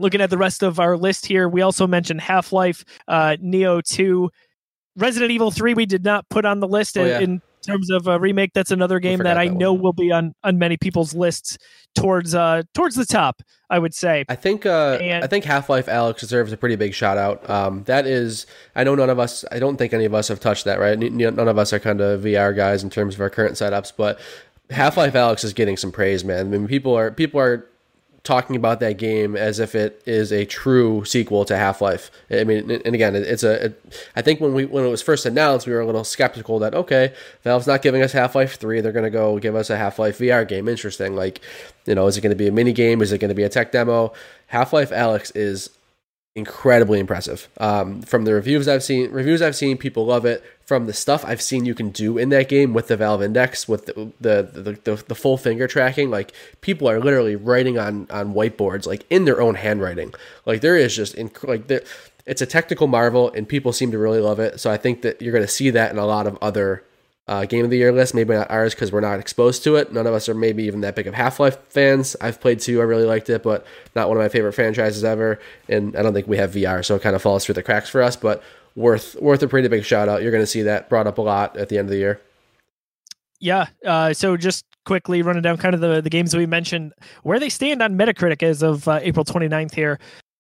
looking 0.00 0.20
at 0.20 0.30
the 0.30 0.38
rest 0.38 0.62
of 0.62 0.80
our 0.80 0.96
list 0.96 1.26
here, 1.26 1.48
we 1.48 1.62
also 1.62 1.86
mentioned 1.86 2.20
Half 2.20 2.52
Life, 2.52 2.84
uh, 3.06 3.36
Nioh 3.42 3.82
2, 3.82 4.30
Resident 4.96 5.30
Evil 5.30 5.50
3. 5.50 5.74
We 5.74 5.86
did 5.86 6.04
not 6.04 6.28
put 6.28 6.44
on 6.44 6.60
the 6.60 6.68
list 6.68 6.96
oh, 6.98 7.04
yeah. 7.04 7.20
in 7.20 7.42
terms 7.68 7.90
of 7.90 8.06
a 8.06 8.18
remake. 8.18 8.52
That's 8.54 8.70
another 8.70 8.98
game 8.98 9.20
that 9.20 9.36
I 9.36 9.48
that 9.48 9.54
know 9.54 9.72
will 9.72 9.92
be 9.92 10.10
on 10.10 10.34
on 10.42 10.58
many 10.58 10.76
people's 10.76 11.14
lists 11.14 11.58
towards 11.94 12.34
uh 12.34 12.62
towards 12.74 12.96
the 12.96 13.06
top. 13.06 13.42
I 13.70 13.78
would 13.78 13.94
say. 13.94 14.24
I 14.28 14.34
think 14.34 14.64
uh, 14.64 14.98
and, 15.00 15.22
I 15.22 15.26
think 15.26 15.44
Half 15.44 15.68
Life 15.68 15.86
Alyx 15.86 16.20
deserves 16.20 16.52
a 16.52 16.56
pretty 16.56 16.76
big 16.76 16.94
shout 16.94 17.18
out. 17.18 17.48
Um, 17.50 17.84
that 17.84 18.06
is, 18.06 18.46
I 18.74 18.82
know 18.82 18.94
none 18.94 19.10
of 19.10 19.18
us. 19.18 19.44
I 19.52 19.58
don't 19.58 19.76
think 19.76 19.92
any 19.92 20.06
of 20.06 20.14
us 20.14 20.28
have 20.28 20.40
touched 20.40 20.64
that. 20.64 20.78
Right? 20.78 20.98
None 20.98 21.38
of 21.38 21.58
us 21.58 21.72
are 21.74 21.78
kind 21.78 22.00
of 22.00 22.22
VR 22.22 22.56
guys 22.56 22.82
in 22.82 22.88
terms 22.88 23.14
of 23.14 23.20
our 23.20 23.28
current 23.28 23.56
setups, 23.56 23.92
but 23.94 24.18
Half 24.70 24.96
Life 24.96 25.12
Alyx 25.12 25.44
is 25.44 25.52
getting 25.52 25.76
some 25.76 25.92
praise, 25.92 26.24
man. 26.24 26.46
I 26.46 26.48
mean, 26.48 26.66
people 26.66 26.96
are 26.96 27.10
people 27.10 27.40
are 27.40 27.66
talking 28.28 28.56
about 28.56 28.78
that 28.80 28.98
game 28.98 29.34
as 29.34 29.58
if 29.58 29.74
it 29.74 30.02
is 30.04 30.30
a 30.32 30.44
true 30.44 31.02
sequel 31.06 31.46
to 31.46 31.56
Half 31.56 31.80
Life. 31.80 32.10
I 32.30 32.44
mean, 32.44 32.70
and 32.70 32.94
again, 32.94 33.16
it's 33.16 33.42
a. 33.42 33.64
It, 33.64 33.96
I 34.14 34.20
think 34.20 34.38
when 34.38 34.52
we 34.52 34.66
when 34.66 34.84
it 34.84 34.88
was 34.88 35.00
first 35.00 35.24
announced, 35.24 35.66
we 35.66 35.72
were 35.72 35.80
a 35.80 35.86
little 35.86 36.04
skeptical 36.04 36.58
that 36.58 36.74
okay, 36.74 37.14
Valve's 37.42 37.66
not 37.66 37.80
giving 37.80 38.02
us 38.02 38.12
Half 38.12 38.34
Life 38.34 38.56
Three, 38.56 38.82
they're 38.82 38.92
going 38.92 39.04
to 39.04 39.10
go 39.10 39.38
give 39.38 39.56
us 39.56 39.70
a 39.70 39.78
Half 39.78 39.98
Life 39.98 40.18
VR 40.18 40.46
game. 40.46 40.68
Interesting. 40.68 41.16
Like, 41.16 41.40
you 41.86 41.94
know, 41.94 42.06
is 42.06 42.18
it 42.18 42.20
going 42.20 42.30
to 42.30 42.36
be 42.36 42.46
a 42.46 42.52
mini 42.52 42.74
game? 42.74 43.00
Is 43.00 43.12
it 43.12 43.18
going 43.18 43.30
to 43.30 43.34
be 43.34 43.44
a 43.44 43.48
tech 43.48 43.72
demo? 43.72 44.12
Half 44.48 44.74
Life 44.74 44.90
Alyx 44.90 45.34
is 45.34 45.70
incredibly 46.36 47.00
impressive. 47.00 47.48
Um, 47.56 48.02
from 48.02 48.26
the 48.26 48.34
reviews 48.34 48.68
I've 48.68 48.84
seen, 48.84 49.10
reviews 49.10 49.40
I've 49.40 49.56
seen, 49.56 49.78
people 49.78 50.04
love 50.04 50.26
it. 50.26 50.44
From 50.68 50.84
the 50.84 50.92
stuff 50.92 51.24
I've 51.24 51.40
seen 51.40 51.64
you 51.64 51.74
can 51.74 51.88
do 51.88 52.18
in 52.18 52.28
that 52.28 52.50
game 52.50 52.74
with 52.74 52.88
the 52.88 52.96
Valve 52.98 53.22
Index, 53.22 53.66
with 53.66 53.86
the 53.86 54.12
the, 54.20 54.42
the, 54.52 54.72
the, 54.84 55.02
the 55.08 55.14
full 55.14 55.38
finger 55.38 55.66
tracking, 55.66 56.10
like 56.10 56.32
people 56.60 56.90
are 56.90 57.00
literally 57.00 57.36
writing 57.36 57.78
on 57.78 58.06
on 58.10 58.34
whiteboards, 58.34 58.86
like 58.86 59.06
in 59.08 59.24
their 59.24 59.40
own 59.40 59.54
handwriting. 59.54 60.12
Like 60.44 60.60
there 60.60 60.76
is 60.76 60.94
just 60.94 61.14
in, 61.14 61.30
like 61.42 61.68
there, 61.68 61.82
it's 62.26 62.42
a 62.42 62.46
technical 62.46 62.86
marvel, 62.86 63.32
and 63.32 63.48
people 63.48 63.72
seem 63.72 63.90
to 63.92 63.98
really 63.98 64.20
love 64.20 64.40
it. 64.40 64.60
So 64.60 64.70
I 64.70 64.76
think 64.76 65.00
that 65.00 65.22
you're 65.22 65.32
going 65.32 65.42
to 65.44 65.48
see 65.48 65.70
that 65.70 65.90
in 65.90 65.96
a 65.96 66.04
lot 66.04 66.26
of 66.26 66.36
other 66.42 66.84
uh, 67.28 67.46
game 67.46 67.64
of 67.64 67.70
the 67.70 67.78
year 67.78 67.90
lists. 67.90 68.14
Maybe 68.14 68.34
not 68.34 68.50
ours 68.50 68.74
because 68.74 68.92
we're 68.92 69.00
not 69.00 69.20
exposed 69.20 69.64
to 69.64 69.76
it. 69.76 69.92
None 69.92 70.06
of 70.06 70.12
us 70.12 70.28
are 70.28 70.34
maybe 70.34 70.64
even 70.64 70.82
that 70.82 70.94
big 70.94 71.06
of 71.06 71.14
Half 71.14 71.40
Life 71.40 71.56
fans. 71.70 72.16
I've 72.20 72.40
played 72.40 72.60
two, 72.60 72.80
I 72.80 72.84
really 72.84 73.04
liked 73.04 73.30
it, 73.30 73.42
but 73.42 73.66
not 73.94 74.08
one 74.08 74.18
of 74.18 74.22
my 74.22 74.28
favorite 74.28 74.52
franchises 74.52 75.04
ever. 75.04 75.38
And 75.68 75.96
I 75.96 76.02
don't 76.02 76.12
think 76.12 76.26
we 76.26 76.38
have 76.38 76.52
VR, 76.52 76.84
so 76.84 76.96
it 76.96 77.02
kind 77.02 77.16
of 77.16 77.22
falls 77.22 77.44
through 77.44 77.54
the 77.54 77.62
cracks 77.62 77.88
for 77.88 78.02
us. 78.02 78.16
But 78.16 78.42
worth 78.78 79.16
worth 79.20 79.42
a 79.42 79.48
pretty 79.48 79.68
big 79.68 79.84
shout 79.84 80.08
out. 80.08 80.22
You're 80.22 80.30
going 80.30 80.42
to 80.42 80.46
see 80.46 80.62
that 80.62 80.88
brought 80.88 81.06
up 81.06 81.18
a 81.18 81.22
lot 81.22 81.56
at 81.56 81.68
the 81.68 81.78
end 81.78 81.86
of 81.86 81.90
the 81.90 81.98
year. 81.98 82.20
Yeah. 83.40 83.66
Uh, 83.84 84.12
so 84.12 84.36
just 84.36 84.64
quickly 84.84 85.22
running 85.22 85.42
down 85.42 85.58
kind 85.58 85.74
of 85.74 85.80
the, 85.80 86.00
the 86.00 86.10
games 86.10 86.34
we 86.34 86.46
mentioned, 86.46 86.92
where 87.22 87.38
they 87.38 87.48
stand 87.48 87.82
on 87.82 87.96
Metacritic 87.96 88.42
as 88.42 88.62
of 88.62 88.88
uh, 88.88 89.00
April 89.02 89.24
29th 89.24 89.74
here. 89.74 89.98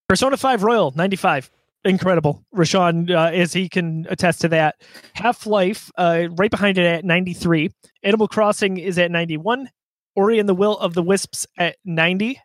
Persona 0.08 0.36
5 0.36 0.62
Royal, 0.62 0.92
95 0.96 1.50
incredible. 1.84 2.44
Rashawn, 2.54 3.10
uh, 3.10 3.30
as 3.34 3.52
he 3.52 3.68
can 3.68 4.06
attest 4.08 4.40
to 4.42 4.48
that. 4.48 4.76
Half 5.14 5.46
Life, 5.46 5.90
uh, 5.96 6.28
right 6.32 6.50
behind 6.50 6.78
it 6.78 6.86
at 6.86 7.04
93. 7.04 7.70
Animal 8.02 8.28
Crossing 8.28 8.78
is 8.78 8.98
at 8.98 9.10
91. 9.10 9.68
Ori 10.16 10.38
and 10.38 10.48
the 10.48 10.54
Will 10.54 10.76
of 10.78 10.94
the 10.94 11.02
Wisps 11.02 11.46
at 11.56 11.76
90. 11.84 12.40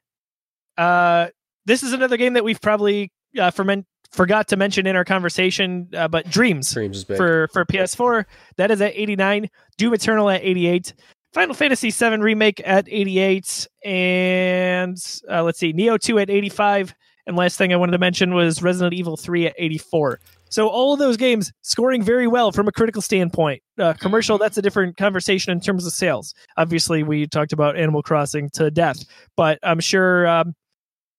Uh, 0.77 1.27
this 1.65 1.83
is 1.83 1.93
another 1.93 2.17
game 2.17 2.33
that 2.33 2.43
we've 2.43 2.61
probably 2.61 3.11
uh, 3.39 3.51
ferment, 3.51 3.85
forgot 4.13 4.47
to 4.49 4.55
mention 4.55 4.87
in 4.87 4.95
our 4.95 5.03
conversation, 5.03 5.89
uh, 5.93 6.07
but 6.07 6.29
Dreams, 6.29 6.71
Dreams 6.71 7.03
for 7.03 7.49
for 7.51 7.65
PS4 7.65 8.25
that 8.57 8.71
is 8.71 8.81
at 8.81 8.93
89. 8.95 9.49
Doom 9.77 9.93
Eternal 9.93 10.29
at 10.29 10.41
88. 10.43 10.93
Final 11.33 11.55
Fantasy 11.55 11.89
VII 11.89 12.17
Remake 12.17 12.61
at 12.63 12.87
88, 12.87 13.67
and 13.83 14.97
uh, 15.31 15.41
let's 15.41 15.57
see, 15.57 15.73
Nioh 15.73 15.99
2 15.99 16.19
at 16.19 16.29
85, 16.29 16.93
and 17.25 17.35
last 17.35 17.57
thing 17.57 17.73
I 17.73 17.75
wanted 17.75 17.93
to 17.93 17.97
mention 17.97 18.35
was 18.35 18.61
Resident 18.61 18.93
Evil 18.93 19.17
3 19.17 19.47
at 19.47 19.55
84. 19.57 20.19
So 20.51 20.67
all 20.67 20.93
of 20.93 20.99
those 20.99 21.17
games 21.17 21.51
scoring 21.63 22.03
very 22.03 22.27
well 22.27 22.51
from 22.51 22.67
a 22.67 22.71
critical 22.71 23.01
standpoint. 23.01 23.63
Uh, 23.79 23.93
commercial, 23.93 24.37
that's 24.37 24.59
a 24.59 24.61
different 24.61 24.95
conversation 24.97 25.51
in 25.51 25.59
terms 25.59 25.87
of 25.87 25.93
sales. 25.93 26.35
Obviously, 26.57 27.01
we 27.01 27.25
talked 27.25 27.51
about 27.51 27.75
Animal 27.75 28.03
Crossing 28.03 28.51
to 28.51 28.69
death, 28.69 29.03
but 29.35 29.57
I'm 29.63 29.79
sure 29.79 30.27
um, 30.27 30.53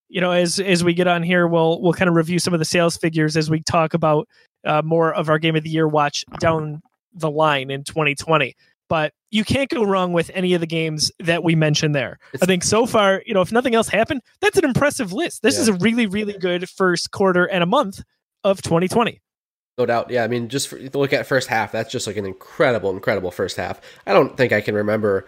you 0.08 0.20
know 0.20 0.30
as 0.30 0.58
as 0.60 0.84
we 0.84 0.94
get 0.94 1.06
on 1.06 1.22
here, 1.22 1.46
we'll 1.46 1.80
we'll 1.80 1.92
kind 1.92 2.08
of 2.08 2.14
review 2.14 2.38
some 2.38 2.54
of 2.54 2.58
the 2.58 2.64
sales 2.64 2.96
figures 2.96 3.36
as 3.36 3.50
we 3.50 3.60
talk 3.60 3.94
about 3.94 4.28
uh, 4.64 4.82
more 4.84 5.12
of 5.14 5.28
our 5.28 5.38
game 5.38 5.56
of 5.56 5.62
the 5.62 5.70
year 5.70 5.88
watch 5.88 6.24
down 6.38 6.82
the 7.14 7.30
line 7.30 7.70
in 7.70 7.84
2020 7.84 8.56
but 8.88 9.12
you 9.30 9.44
can't 9.44 9.70
go 9.70 9.82
wrong 9.82 10.12
with 10.12 10.30
any 10.34 10.54
of 10.54 10.60
the 10.60 10.66
games 10.66 11.10
that 11.18 11.42
we 11.42 11.54
mentioned 11.54 11.94
there. 11.94 12.18
It's, 12.32 12.42
I 12.42 12.46
think 12.46 12.62
so 12.62 12.86
far, 12.86 13.22
you 13.26 13.34
know, 13.34 13.40
if 13.40 13.50
nothing 13.50 13.74
else 13.74 13.88
happened, 13.88 14.20
that's 14.40 14.58
an 14.58 14.64
impressive 14.64 15.12
list. 15.12 15.42
This 15.42 15.56
yeah. 15.56 15.62
is 15.62 15.68
a 15.68 15.74
really, 15.74 16.06
really 16.06 16.34
good 16.34 16.68
first 16.68 17.10
quarter 17.10 17.44
and 17.44 17.62
a 17.62 17.66
month 17.66 18.02
of 18.44 18.62
2020. 18.62 19.20
No 19.76 19.86
doubt. 19.86 20.10
Yeah. 20.10 20.22
I 20.22 20.28
mean, 20.28 20.48
just 20.48 20.68
for, 20.68 20.78
look 20.78 21.12
at 21.12 21.26
first 21.26 21.48
half, 21.48 21.72
that's 21.72 21.90
just 21.90 22.06
like 22.06 22.16
an 22.16 22.26
incredible, 22.26 22.90
incredible 22.90 23.32
first 23.32 23.56
half. 23.56 23.80
I 24.06 24.12
don't 24.12 24.36
think 24.36 24.52
I 24.52 24.60
can 24.60 24.74
remember 24.74 25.26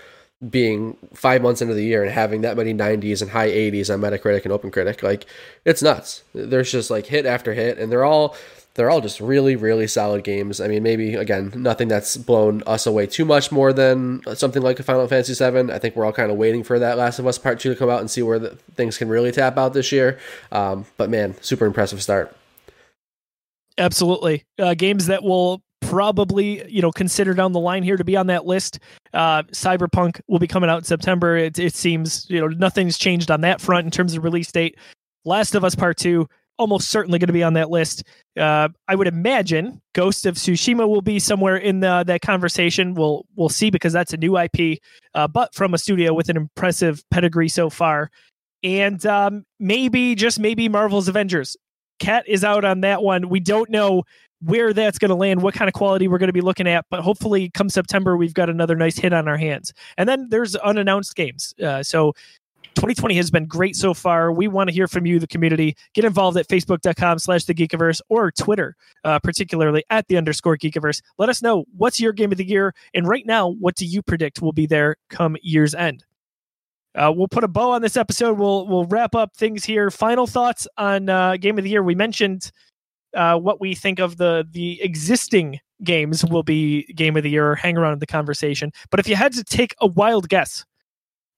being 0.50 0.96
five 1.14 1.40
months 1.40 1.62
into 1.62 1.74
the 1.74 1.82
year 1.82 2.02
and 2.02 2.12
having 2.12 2.42
that 2.42 2.56
many 2.56 2.74
90s 2.74 3.22
and 3.22 3.30
high 3.30 3.48
80s 3.48 3.92
on 3.92 4.00
Metacritic 4.00 4.44
and 4.44 4.52
OpenCritic. 4.52 5.02
Like 5.02 5.26
it's 5.64 5.82
nuts. 5.82 6.24
There's 6.34 6.70
just 6.70 6.90
like 6.90 7.06
hit 7.06 7.26
after 7.26 7.54
hit, 7.54 7.78
and 7.78 7.90
they're 7.90 8.04
all 8.04 8.36
they're 8.74 8.90
all 8.90 9.00
just 9.00 9.20
really 9.20 9.56
really 9.56 9.86
solid 9.86 10.24
games. 10.24 10.60
I 10.60 10.68
mean, 10.68 10.82
maybe 10.82 11.14
again 11.14 11.52
nothing 11.56 11.88
that's 11.88 12.18
blown 12.18 12.62
us 12.66 12.86
away 12.86 13.06
too 13.06 13.24
much 13.24 13.50
more 13.50 13.72
than 13.72 14.22
something 14.34 14.62
like 14.62 14.78
a 14.78 14.82
Final 14.82 15.08
Fantasy 15.08 15.32
VII. 15.32 15.72
I 15.72 15.78
think 15.78 15.96
we're 15.96 16.04
all 16.04 16.12
kind 16.12 16.30
of 16.30 16.36
waiting 16.36 16.62
for 16.62 16.78
that 16.78 16.98
Last 16.98 17.18
of 17.18 17.26
Us 17.26 17.38
Part 17.38 17.58
Two 17.58 17.70
to 17.70 17.78
come 17.78 17.88
out 17.88 18.00
and 18.00 18.10
see 18.10 18.22
where 18.22 18.38
the, 18.38 18.50
things 18.74 18.98
can 18.98 19.08
really 19.08 19.32
tap 19.32 19.56
out 19.56 19.72
this 19.72 19.90
year. 19.90 20.18
Um, 20.52 20.84
but 20.98 21.08
man, 21.08 21.34
super 21.40 21.64
impressive 21.64 22.02
start. 22.02 22.36
Absolutely, 23.78 24.44
uh, 24.58 24.74
games 24.74 25.06
that 25.06 25.22
will 25.22 25.62
probably 25.86 26.68
you 26.70 26.82
know 26.82 26.90
consider 26.90 27.34
down 27.34 27.52
the 27.52 27.60
line 27.60 27.82
here 27.82 27.96
to 27.96 28.04
be 28.04 28.16
on 28.16 28.26
that 28.26 28.46
list. 28.46 28.78
Uh, 29.12 29.42
Cyberpunk 29.44 30.20
will 30.26 30.38
be 30.38 30.46
coming 30.46 30.68
out 30.68 30.78
in 30.78 30.84
September. 30.84 31.36
It, 31.36 31.58
it 31.58 31.74
seems 31.74 32.26
you 32.28 32.40
know 32.40 32.48
nothing's 32.48 32.98
changed 32.98 33.30
on 33.30 33.40
that 33.42 33.60
front 33.60 33.84
in 33.84 33.90
terms 33.90 34.14
of 34.14 34.24
release 34.24 34.50
date. 34.52 34.76
Last 35.24 35.54
of 35.54 35.64
Us 35.64 35.74
Part 35.74 35.96
Two 35.96 36.28
almost 36.58 36.88
certainly 36.88 37.18
going 37.18 37.26
to 37.26 37.32
be 37.32 37.42
on 37.42 37.54
that 37.54 37.70
list. 37.70 38.02
Uh, 38.38 38.68
I 38.88 38.94
would 38.94 39.06
imagine 39.06 39.80
Ghost 39.94 40.26
of 40.26 40.36
Tsushima 40.36 40.88
will 40.88 41.02
be 41.02 41.18
somewhere 41.18 41.56
in 41.56 41.80
the, 41.80 42.04
that 42.06 42.22
conversation. 42.22 42.94
We'll 42.94 43.26
we'll 43.36 43.48
see 43.48 43.70
because 43.70 43.92
that's 43.92 44.12
a 44.12 44.16
new 44.16 44.38
IP, 44.38 44.78
uh, 45.14 45.28
but 45.28 45.54
from 45.54 45.74
a 45.74 45.78
studio 45.78 46.14
with 46.14 46.28
an 46.28 46.36
impressive 46.36 47.02
pedigree 47.10 47.48
so 47.48 47.70
far, 47.70 48.10
and 48.62 49.04
um, 49.06 49.44
maybe 49.60 50.14
just 50.14 50.40
maybe 50.40 50.68
Marvel's 50.68 51.08
Avengers. 51.08 51.56
Cat 51.98 52.24
is 52.26 52.44
out 52.44 52.64
on 52.64 52.80
that 52.82 53.02
one. 53.02 53.28
We 53.28 53.40
don't 53.40 53.70
know 53.70 54.02
where 54.42 54.72
that's 54.72 54.98
going 54.98 55.08
to 55.08 55.14
land, 55.14 55.42
what 55.42 55.54
kind 55.54 55.68
of 55.68 55.74
quality 55.74 56.08
we're 56.08 56.18
going 56.18 56.28
to 56.28 56.32
be 56.32 56.40
looking 56.40 56.68
at. 56.68 56.84
But 56.90 57.00
hopefully, 57.00 57.50
come 57.50 57.68
September, 57.68 58.16
we've 58.16 58.34
got 58.34 58.50
another 58.50 58.76
nice 58.76 58.96
hit 58.96 59.12
on 59.12 59.28
our 59.28 59.36
hands. 59.36 59.72
And 59.96 60.08
then 60.08 60.28
there's 60.28 60.54
unannounced 60.56 61.14
games. 61.14 61.54
Uh, 61.62 61.82
so 61.82 62.12
2020 62.76 63.14
has 63.14 63.30
been 63.30 63.46
great 63.46 63.74
so 63.74 63.94
far. 63.94 64.30
We 64.32 64.48
want 64.48 64.68
to 64.68 64.74
hear 64.74 64.86
from 64.86 65.06
you, 65.06 65.18
the 65.18 65.26
community. 65.26 65.74
Get 65.94 66.04
involved 66.04 66.36
at 66.36 66.46
facebook.com 66.46 67.18
slash 67.18 67.44
the 67.44 67.54
Geekiverse 67.54 68.00
or 68.10 68.30
Twitter, 68.30 68.76
uh, 69.02 69.18
particularly 69.18 69.82
at 69.88 70.06
the 70.08 70.18
underscore 70.18 70.58
Geekiverse. 70.58 71.00
Let 71.16 71.30
us 71.30 71.40
know 71.40 71.64
what's 71.76 71.98
your 71.98 72.12
game 72.12 72.32
of 72.32 72.38
the 72.38 72.46
year. 72.46 72.74
And 72.92 73.08
right 73.08 73.24
now, 73.24 73.48
what 73.48 73.76
do 73.76 73.86
you 73.86 74.02
predict 74.02 74.42
will 74.42 74.52
be 74.52 74.66
there 74.66 74.96
come 75.08 75.36
year's 75.42 75.74
end? 75.74 76.04
Uh, 76.96 77.12
we'll 77.14 77.28
put 77.28 77.44
a 77.44 77.48
bow 77.48 77.70
on 77.70 77.82
this 77.82 77.96
episode. 77.96 78.38
We'll 78.38 78.66
we'll 78.66 78.86
wrap 78.86 79.14
up 79.14 79.36
things 79.36 79.64
here. 79.64 79.90
Final 79.90 80.26
thoughts 80.26 80.66
on 80.78 81.08
uh, 81.08 81.36
game 81.36 81.58
of 81.58 81.64
the 81.64 81.70
year. 81.70 81.82
We 81.82 81.94
mentioned 81.94 82.50
uh, 83.14 83.38
what 83.38 83.60
we 83.60 83.74
think 83.74 83.98
of 83.98 84.16
the 84.16 84.46
the 84.50 84.80
existing 84.82 85.60
games 85.84 86.24
will 86.24 86.42
be 86.42 86.84
game 86.94 87.16
of 87.16 87.22
the 87.22 87.30
year 87.30 87.52
or 87.52 87.54
hang 87.54 87.76
around 87.76 87.94
in 87.94 87.98
the 87.98 88.06
conversation. 88.06 88.72
But 88.90 89.00
if 89.00 89.08
you 89.08 89.16
had 89.16 89.32
to 89.34 89.44
take 89.44 89.74
a 89.80 89.86
wild 89.86 90.28
guess, 90.28 90.64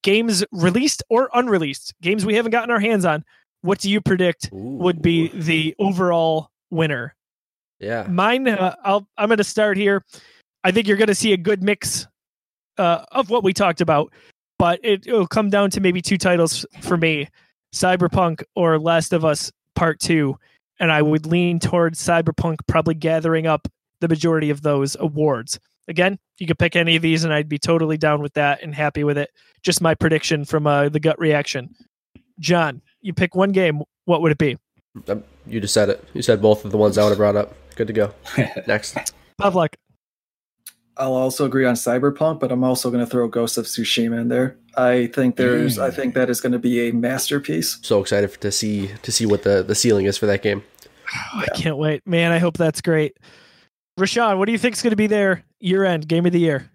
games 0.03 0.45
released 0.53 1.03
or 1.09 1.29
unreleased, 1.35 1.95
games 2.03 2.25
we 2.25 2.35
haven't 2.35 2.53
gotten 2.53 2.71
our 2.71 2.81
hands 2.81 3.05
on, 3.05 3.25
what 3.63 3.81
do 3.81 3.91
you 3.91 4.01
predict 4.01 4.51
Ooh. 4.53 4.57
would 4.57 5.03
be 5.03 5.29
the 5.29 5.75
overall 5.79 6.51
winner? 6.71 7.15
Yeah, 7.81 8.07
mine. 8.09 8.47
Uh, 8.49 8.75
I'll. 8.85 9.09
I'm 9.17 9.29
going 9.29 9.39
to 9.39 9.45
start 9.45 9.77
here. 9.77 10.05
I 10.65 10.73
think 10.73 10.87
you're 10.87 10.97
going 10.97 11.09
to 11.09 11.15
see 11.15 11.33
a 11.33 11.37
good 11.37 11.63
mix 11.63 12.07
uh, 12.77 13.05
of 13.13 13.31
what 13.31 13.45
we 13.45 13.53
talked 13.53 13.81
about, 13.81 14.13
but 14.59 14.81
it, 14.83 15.07
it'll 15.07 15.27
come 15.27 15.51
down 15.51 15.71
to 15.71 15.81
maybe 15.81 16.03
two 16.03 16.19
titles 16.19 16.67
for 16.81 16.97
me: 16.97 17.29
Cyberpunk 17.75 18.43
or 18.55 18.79
Last 18.79 19.13
of 19.13 19.25
Us 19.25 19.53
Part 19.75 20.01
Two 20.01 20.39
and 20.81 20.93
I 20.93 21.03
would 21.03 21.27
lean 21.27 21.59
towards 21.59 22.03
Cyberpunk 22.03 22.59
probably 22.67 22.95
gathering 22.95 23.47
up 23.47 23.69
the 24.01 24.09
majority 24.09 24.51
of 24.51 24.63
those 24.63 24.97
awards. 24.99 25.59
Again, 25.89 26.19
you 26.39 26.47
could 26.47 26.59
pick 26.59 26.77
any 26.77 26.97
of 26.97 27.03
these, 27.03 27.25
and 27.25 27.33
I'd 27.33 27.49
be 27.49 27.59
totally 27.59 27.97
down 27.97 28.21
with 28.21 28.35
that 28.35 28.63
and 28.63 28.75
happy 28.75 29.05
with 29.05 29.19
it. 29.19 29.31
Just 29.63 29.81
my 29.81 29.95
prediction 29.95 30.45
from 30.45 30.67
uh, 30.67 30.89
the 30.89 31.01
gut 31.01 31.19
reaction. 31.19 31.75
John, 32.39 32.83
you 33.01 33.13
pick 33.13 33.35
one 33.35 33.53
game. 33.53 33.83
What 34.05 34.23
would 34.23 34.33
it 34.33 34.39
be? 34.39 34.57
Um, 35.09 35.25
you 35.47 35.61
just 35.61 35.75
said 35.75 35.89
it. 35.89 36.05
You 36.15 36.23
said 36.23 36.41
both 36.43 36.65
of 36.65 36.71
the 36.71 36.77
ones 36.77 36.99
I 36.99 37.03
would 37.03 37.11
have 37.11 37.19
brought 37.19 37.37
up. 37.37 37.55
Good 37.75 37.87
to 37.89 37.93
go. 37.93 38.15
Next. 38.67 38.97
Pavlik. 39.41 39.75
I'll 40.99 41.15
also 41.15 41.45
agree 41.45 41.65
on 41.65 41.75
Cyberpunk, 41.75 42.41
but 42.41 42.51
I'm 42.51 42.65
also 42.65 42.91
going 42.91 43.05
to 43.05 43.11
throw 43.11 43.29
Ghost 43.29 43.57
of 43.57 43.67
Tsushima 43.67 44.21
in 44.21 44.29
there. 44.29 44.57
I 44.77 45.07
think 45.07 45.37
there's, 45.37 45.79
mm. 45.79 45.83
I 45.83 45.91
think 45.91 46.15
that 46.15 46.29
is 46.29 46.41
going 46.41 46.53
to 46.53 46.59
be 46.59 46.89
a 46.89 46.93
masterpiece. 46.93 47.79
So 47.83 48.01
excited 48.01 48.41
to 48.41 48.51
see 48.51 48.91
to 49.03 49.13
see 49.13 49.27
what 49.27 49.43
the 49.43 49.63
the 49.63 49.75
ceiling 49.75 50.07
is 50.07 50.19
for 50.19 50.27
that 50.27 50.43
game. 50.43 50.63
Oh, 51.15 51.41
I 51.41 51.57
can't 51.57 51.79
wait, 51.79 52.07
man! 52.07 52.33
I 52.33 52.39
hope 52.39 52.57
that's 52.57 52.81
great. 52.81 53.17
Rashawn, 53.99 54.39
what 54.39 54.47
do 54.47 54.53
you 54.53 54.59
think 54.59 54.77
is 54.77 54.83
going 54.83 54.91
to 54.91 54.97
be 54.97 55.07
their 55.07 55.45
year 55.61 55.85
end 55.85 56.07
game 56.07 56.27
of 56.27 56.33
the 56.33 56.41
year? 56.41 56.71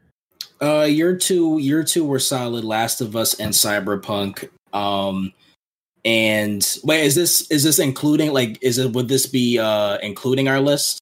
Uh, 0.62 0.84
year 0.84 1.16
two, 1.16 1.58
year 1.60 1.84
two 1.84 2.06
were 2.06 2.20
solid. 2.20 2.64
Last 2.64 3.02
of 3.02 3.16
Us 3.16 3.40
and 3.40 3.54
Cyberpunk. 3.54 4.50
Um, 4.72 5.34
and 6.06 6.66
wait, 6.84 7.06
is 7.06 7.16
this 7.16 7.50
is 7.52 7.64
this 7.64 7.80
including 7.80 8.34
like 8.34 8.58
is 8.62 8.78
it 8.78 8.94
would 8.94 9.08
this 9.08 9.26
be 9.26 9.60
uh 9.60 9.98
including 10.02 10.48
our 10.48 10.60
list? 10.60 11.00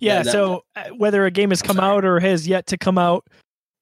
Yeah, 0.00 0.22
that, 0.22 0.32
so 0.32 0.64
uh, 0.74 0.88
whether 0.96 1.24
a 1.24 1.30
game 1.30 1.50
has 1.50 1.62
come 1.62 1.80
out 1.80 2.04
or 2.04 2.20
has 2.20 2.46
yet 2.46 2.66
to 2.68 2.78
come 2.78 2.98
out, 2.98 3.26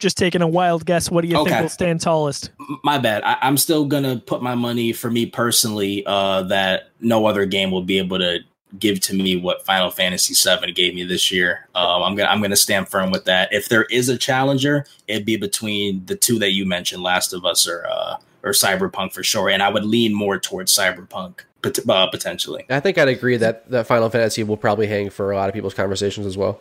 just 0.01 0.19
taking 0.19 0.43
a 0.43 0.49
wild 0.49 0.85
guess, 0.85 1.11
what 1.11 1.23
do 1.23 1.29
you 1.29 1.37
okay. 1.39 1.51
think 1.51 1.63
will 1.63 1.69
stand 1.69 2.01
tallest? 2.01 2.51
My 2.83 2.99
bad. 2.99 3.23
I, 3.25 3.39
am 3.41 3.57
still 3.57 3.87
gonna 3.87 4.19
put 4.19 4.43
my 4.43 4.55
money 4.55 4.93
for 4.93 5.11
me 5.11 5.27
personally 5.27 6.05
uh, 6.07 6.43
that 6.45 6.91
no 7.01 7.27
other 7.27 7.47
game 7.47 7.71
will 7.71 7.83
be 7.83 7.99
able 7.99 8.19
to 8.19 8.41
give 8.79 9.01
to 9.01 9.15
me 9.15 9.37
what 9.37 9.65
Final 9.65 9.91
Fantasy 9.91 10.35
VII 10.35 10.73
gave 10.73 10.95
me 10.95 11.05
this 11.05 11.31
year. 11.31 11.69
Um, 11.75 12.03
I'm 12.03 12.15
gonna 12.17 12.29
I'm 12.29 12.43
gonna 12.43 12.57
stand 12.57 12.89
firm 12.89 13.11
with 13.11 13.25
that. 13.27 13.53
If 13.53 13.69
there 13.69 13.85
is 13.85 14.09
a 14.09 14.19
challenger, 14.19 14.85
it'd 15.07 15.25
be 15.25 15.37
between 15.37 16.05
the 16.07 16.17
two 16.17 16.39
that 16.41 16.53
you 16.53 16.67
mentioned, 16.67 17.03
Last 17.03 17.33
of 17.33 17.45
Us 17.45 17.69
or 17.69 17.87
uh, 17.87 18.17
or 18.43 18.51
Cyberpunk 18.51 19.13
for 19.13 19.23
sure. 19.23 19.49
And 19.49 19.63
I 19.63 19.71
would 19.71 19.85
lean 19.85 20.15
more 20.15 20.39
towards 20.39 20.77
Cyberpunk 20.77 21.41
uh, 21.89 22.07
potentially. 22.09 22.65
I 22.71 22.81
think 22.81 22.99
I'd 22.99 23.09
agree 23.09 23.37
that 23.37 23.71
that 23.71 23.87
Final 23.87 24.11
Fantasy 24.11 24.43
will 24.43 24.57
probably 24.57 24.87
hang 24.87 25.11
for 25.11 25.33
a 25.33 25.37
lot 25.37 25.49
of 25.49 25.55
people's 25.55 25.75
conversations 25.75 26.27
as 26.27 26.37
well. 26.37 26.61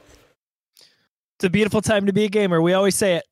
It's 1.38 1.46
a 1.46 1.50
beautiful 1.50 1.82
time 1.82 2.06
to 2.06 2.14
be 2.14 2.26
a 2.26 2.30
gamer. 2.30 2.62
We 2.62 2.74
always 2.74 2.96
say 2.96 3.16
it. 3.16 3.26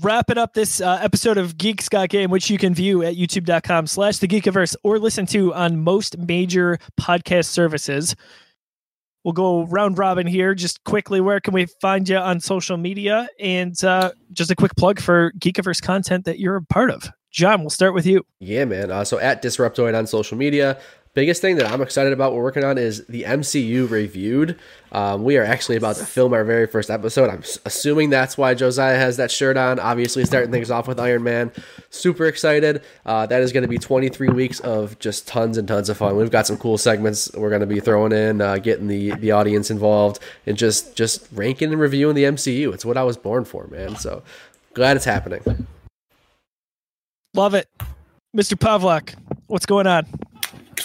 Wrapping 0.00 0.38
up 0.38 0.54
this 0.54 0.80
uh, 0.80 1.00
episode 1.02 1.36
of 1.36 1.58
Geeks 1.58 1.88
Got 1.88 2.10
Game, 2.10 2.30
which 2.30 2.48
you 2.48 2.58
can 2.58 2.74
view 2.74 3.02
at 3.02 3.16
youtube.com 3.16 3.88
slash 3.88 4.18
the 4.18 4.28
Geekiverse 4.28 4.76
or 4.84 5.00
listen 5.00 5.26
to 5.26 5.52
on 5.52 5.80
most 5.80 6.16
major 6.16 6.78
podcast 6.98 7.46
services. 7.46 8.14
We'll 9.24 9.32
go 9.32 9.64
round 9.66 9.98
robin 9.98 10.26
here. 10.26 10.54
Just 10.54 10.82
quickly, 10.84 11.20
where 11.20 11.40
can 11.40 11.52
we 11.52 11.66
find 11.80 12.08
you 12.08 12.16
on 12.16 12.40
social 12.40 12.76
media? 12.76 13.28
And 13.38 13.82
uh, 13.84 14.12
just 14.32 14.50
a 14.50 14.56
quick 14.56 14.76
plug 14.76 15.00
for 15.00 15.32
Geekiverse 15.32 15.82
content 15.82 16.24
that 16.24 16.38
you're 16.38 16.56
a 16.56 16.62
part 16.62 16.90
of. 16.90 17.10
John, 17.30 17.60
we'll 17.60 17.70
start 17.70 17.94
with 17.94 18.06
you. 18.06 18.24
Yeah, 18.40 18.64
man. 18.64 18.90
Uh, 18.90 19.04
so 19.04 19.18
at 19.18 19.42
Disruptoid 19.42 19.96
on 19.96 20.06
social 20.06 20.36
media, 20.36 20.80
biggest 21.14 21.40
thing 21.40 21.56
that 21.56 21.66
I'm 21.70 21.82
excited 21.82 22.12
about 22.12 22.34
we're 22.34 22.42
working 22.42 22.64
on 22.64 22.78
is 22.78 23.04
the 23.06 23.24
MCU 23.24 23.90
reviewed. 23.90 24.58
Um, 24.92 25.24
we 25.24 25.36
are 25.36 25.44
actually 25.44 25.76
about 25.76 25.96
to 25.96 26.06
film 26.06 26.32
our 26.32 26.44
very 26.44 26.66
first 26.66 26.90
episode. 26.90 27.30
I'm 27.30 27.42
assuming 27.64 28.10
that's 28.10 28.38
why 28.38 28.54
Josiah 28.54 28.96
has 28.96 29.16
that 29.16 29.30
shirt 29.30 29.56
on. 29.56 29.78
Obviously, 29.78 30.24
starting 30.24 30.50
things 30.50 30.70
off 30.70 30.88
with 30.88 30.98
Iron 31.00 31.22
Man. 31.22 31.52
Super 31.90 32.26
excited. 32.26 32.82
Uh, 33.04 33.26
that 33.26 33.42
is 33.42 33.52
going 33.52 33.62
to 33.62 33.68
be 33.68 33.78
23 33.78 34.28
weeks 34.28 34.60
of 34.60 34.98
just 34.98 35.26
tons 35.26 35.58
and 35.58 35.66
tons 35.66 35.88
of 35.88 35.96
fun. 35.96 36.16
We've 36.16 36.30
got 36.30 36.46
some 36.46 36.56
cool 36.56 36.78
segments 36.78 37.30
we're 37.34 37.50
going 37.50 37.60
to 37.60 37.66
be 37.66 37.80
throwing 37.80 38.12
in, 38.12 38.40
uh, 38.40 38.58
getting 38.58 38.88
the 38.88 39.12
the 39.16 39.32
audience 39.32 39.70
involved, 39.70 40.20
and 40.46 40.56
just 40.56 40.96
just 40.96 41.26
ranking 41.32 41.72
and 41.72 41.80
reviewing 41.80 42.14
the 42.14 42.24
MCU. 42.24 42.72
It's 42.72 42.84
what 42.84 42.96
I 42.96 43.02
was 43.02 43.16
born 43.16 43.44
for, 43.44 43.66
man. 43.68 43.96
So 43.96 44.22
glad 44.74 44.96
it's 44.96 45.04
happening. 45.04 45.66
Love 47.34 47.54
it, 47.54 47.68
Mr. 48.36 48.54
Pavlik. 48.54 49.14
What's 49.46 49.66
going 49.66 49.86
on? 49.86 50.06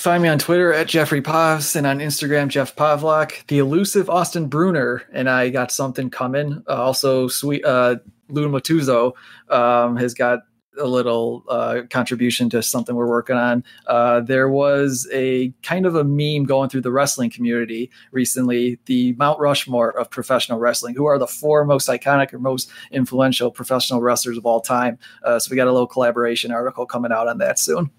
Find 0.05 0.21
me 0.21 0.29
on 0.29 0.37
Twitter 0.37 0.71
at 0.71 0.85
Jeffrey 0.85 1.19
Pavs 1.19 1.75
and 1.75 1.87
on 1.87 1.97
Instagram, 1.97 2.47
Jeff 2.47 2.75
Pavlik, 2.75 3.47
the 3.47 3.57
elusive 3.57 4.07
Austin 4.07 4.45
Bruner, 4.45 5.01
and 5.11 5.27
I 5.27 5.49
got 5.49 5.71
something 5.71 6.11
coming. 6.11 6.63
Uh, 6.69 6.75
also, 6.75 7.27
sweet 7.27 7.65
uh, 7.65 7.95
Luna 8.29 8.55
Matuzo 8.55 9.13
um, 9.49 9.97
has 9.97 10.13
got 10.13 10.41
a 10.77 10.85
little 10.85 11.43
uh, 11.49 11.81
contribution 11.89 12.51
to 12.51 12.61
something 12.61 12.95
we're 12.95 13.09
working 13.09 13.35
on. 13.35 13.63
Uh, 13.87 14.19
there 14.21 14.47
was 14.47 15.09
a 15.11 15.51
kind 15.63 15.87
of 15.87 15.95
a 15.95 16.03
meme 16.03 16.45
going 16.45 16.69
through 16.69 16.81
the 16.81 16.91
wrestling 16.91 17.31
community 17.31 17.89
recently, 18.11 18.77
the 18.85 19.13
Mount 19.13 19.39
Rushmore 19.39 19.97
of 19.97 20.11
professional 20.11 20.59
wrestling. 20.59 20.93
Who 20.93 21.05
are 21.05 21.17
the 21.17 21.25
four 21.25 21.65
most 21.65 21.89
iconic 21.89 22.31
or 22.31 22.37
most 22.37 22.69
influential 22.91 23.49
professional 23.49 24.01
wrestlers 24.01 24.37
of 24.37 24.45
all 24.45 24.61
time? 24.61 24.99
Uh, 25.23 25.39
so 25.39 25.49
we 25.49 25.57
got 25.57 25.67
a 25.67 25.71
little 25.71 25.87
collaboration 25.87 26.51
article 26.51 26.85
coming 26.85 27.11
out 27.11 27.27
on 27.27 27.39
that 27.39 27.57
soon. 27.57 27.89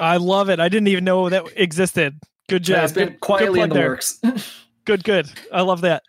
I 0.00 0.16
love 0.16 0.50
it. 0.50 0.60
I 0.60 0.68
didn't 0.68 0.88
even 0.88 1.04
know 1.04 1.28
that 1.28 1.44
existed. 1.56 2.18
Good 2.48 2.64
job. 2.64 2.76
Yeah, 2.76 2.84
it's 2.84 2.92
been 2.92 3.08
good, 3.08 3.20
quietly 3.20 3.60
good 3.60 3.64
in 3.64 3.68
the 3.70 3.74
there. 3.74 3.88
works. 3.88 4.20
good, 4.84 5.04
good. 5.04 5.30
I 5.52 5.62
love 5.62 5.80
that. 5.82 6.02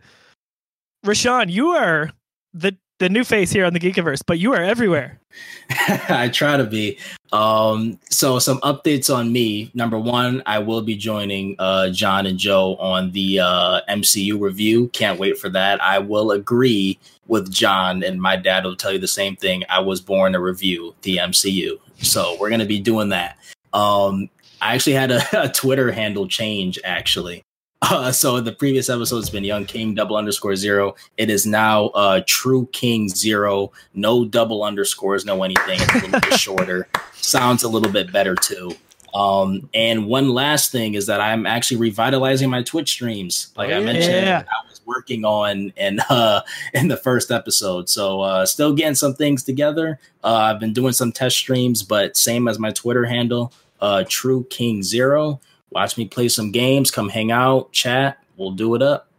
Rashawn, 1.06 1.52
you 1.52 1.70
are 1.70 2.12
the 2.54 2.76
the 3.00 3.10
new 3.10 3.26
face 3.26 3.52
here 3.52 3.66
on 3.66 3.74
the 3.74 3.80
Geekiverse, 3.80 4.22
but 4.26 4.40
you 4.40 4.54
are 4.54 4.64
everywhere. 4.64 5.20
I 6.10 6.30
try 6.30 6.56
to 6.56 6.64
be. 6.64 6.98
Um, 7.34 8.00
so 8.10 8.40
some 8.40 8.60
updates 8.62 9.14
on 9.14 9.34
me. 9.34 9.70
Number 9.74 10.00
one, 10.00 10.42
I 10.46 10.60
will 10.60 10.82
be 10.82 10.96
joining 10.96 11.58
uh, 11.60 11.90
John 11.90 12.26
and 12.26 12.40
Joe 12.40 12.78
on 12.78 13.12
the 13.12 13.42
uh, 13.42 13.82
MCU 13.90 14.40
review. 14.40 14.88
Can't 14.90 15.20
wait 15.20 15.38
for 15.38 15.50
that. 15.50 15.82
I 15.82 16.00
will 16.00 16.32
agree 16.32 16.98
with 17.28 17.52
John, 17.52 18.02
and 18.02 18.22
my 18.22 18.38
dad 18.38 18.64
will 18.64 18.78
tell 18.78 18.94
you 18.94 19.00
the 19.00 19.08
same 19.08 19.36
thing. 19.36 19.64
I 19.70 19.80
was 19.80 20.00
born 20.00 20.32
to 20.34 20.40
review 20.40 20.96
the 21.02 21.18
MCU, 21.18 21.78
so 22.02 22.38
we're 22.40 22.50
gonna 22.50 22.66
be 22.66 22.80
doing 22.80 23.10
that. 23.10 23.38
Um, 23.76 24.30
I 24.62 24.74
actually 24.74 24.94
had 24.94 25.12
a, 25.12 25.22
a 25.44 25.50
Twitter 25.50 25.92
handle 25.92 26.28
change 26.28 26.80
actually. 26.84 27.44
Uh, 27.82 28.12
so 28.12 28.40
the 28.40 28.54
previous 28.54 28.90
episode 28.90 29.18
has 29.18 29.30
been 29.30 29.44
Young 29.44 29.64
King 29.66 29.94
double 29.94 30.16
underscore 30.16 30.56
zero. 30.56 30.96
It 31.18 31.30
is 31.30 31.46
now 31.46 31.88
uh, 31.90 32.22
True 32.26 32.68
King 32.72 33.10
zero. 33.10 33.72
No 33.94 34.26
double 34.26 34.64
underscores, 34.64 35.24
no 35.24 35.44
anything. 35.44 35.80
It's 35.82 35.94
a 35.94 35.98
little 36.00 36.20
bit 36.20 36.34
shorter. 36.40 36.88
Sounds 37.14 37.62
a 37.62 37.68
little 37.70 37.92
bit 37.92 38.12
better 38.12 38.34
too. 38.34 38.72
Um, 39.14 39.70
and 39.76 40.08
one 40.08 40.30
last 40.30 40.72
thing 40.72 40.96
is 40.96 41.06
that 41.06 41.22
I'm 41.22 41.46
actually 41.46 41.78
revitalizing 41.78 42.50
my 42.50 42.64
Twitch 42.64 42.90
streams. 42.90 43.54
Like 43.56 43.72
I 43.72 43.80
mentioned, 43.82 44.26
Yeah. 44.26 44.44
I 44.48 44.70
was 44.70 44.82
working 44.88 45.24
on 45.24 45.72
in 45.78 46.00
uh, 46.10 46.42
in 46.74 46.88
the 46.88 46.98
first 46.98 47.30
episode. 47.30 47.88
So 47.88 48.22
uh, 48.22 48.48
still 48.48 48.74
getting 48.74 48.96
some 48.96 49.14
things 49.14 49.44
together. 49.44 50.00
Uh, 50.24 50.34
I've 50.34 50.60
been 50.60 50.74
doing 50.74 50.94
some 50.94 51.12
test 51.12 51.38
streams, 51.38 51.84
but 51.84 52.18
same 52.18 52.48
as 52.48 52.58
my 52.58 52.72
Twitter 52.72 53.06
handle, 53.06 53.54
uh, 53.82 54.04
True 54.08 54.46
King 54.50 54.84
Zero. 54.84 55.40
Watch 55.72 55.98
me 55.98 56.06
play 56.08 56.30
some 56.30 56.52
games. 56.52 56.92
Come 56.92 57.10
hang 57.10 57.32
out, 57.32 57.72
chat. 57.72 58.18
We'll 58.38 58.52
do 58.52 58.76
it 58.76 58.82
up. 58.82 59.12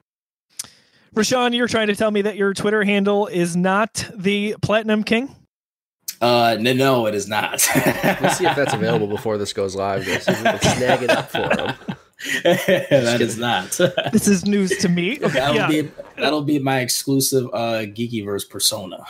Rashawn, 1.14 1.54
you're 1.56 1.68
trying 1.68 1.86
to 1.86 1.96
tell 1.96 2.10
me 2.10 2.22
that 2.22 2.36
your 2.36 2.52
Twitter 2.52 2.84
handle 2.84 3.26
is 3.26 3.56
not 3.56 4.08
the 4.14 4.54
Platinum 4.60 5.02
King? 5.02 5.34
Uh, 6.20 6.56
no, 6.60 6.72
no, 6.72 7.06
it 7.06 7.14
is 7.14 7.28
not. 7.28 7.52
Let's 7.74 8.38
see 8.38 8.46
if 8.46 8.56
that's 8.56 8.74
available 8.74 9.06
before 9.06 9.38
this 9.38 9.52
goes 9.52 9.74
live. 9.74 10.06
Let's 10.08 10.26
we 10.26 10.34
can 10.34 10.60
snag 10.60 11.02
it 11.02 11.10
up 11.10 11.30
for 11.30 11.48
them. 11.54 11.74
that 12.44 13.18
is 13.20 13.36
not. 13.38 13.78
This 14.12 14.28
is 14.28 14.46
news 14.46 14.76
to 14.78 14.88
me. 14.88 15.18
Okay, 15.26 15.38
that'll 15.38 15.56
yeah. 15.56 15.68
be 15.68 15.90
that'll 16.16 16.42
be 16.42 16.58
my 16.58 16.80
exclusive 16.80 17.46
uh 17.52 17.82
Geekiverse 17.86 18.48
persona. 18.48 19.04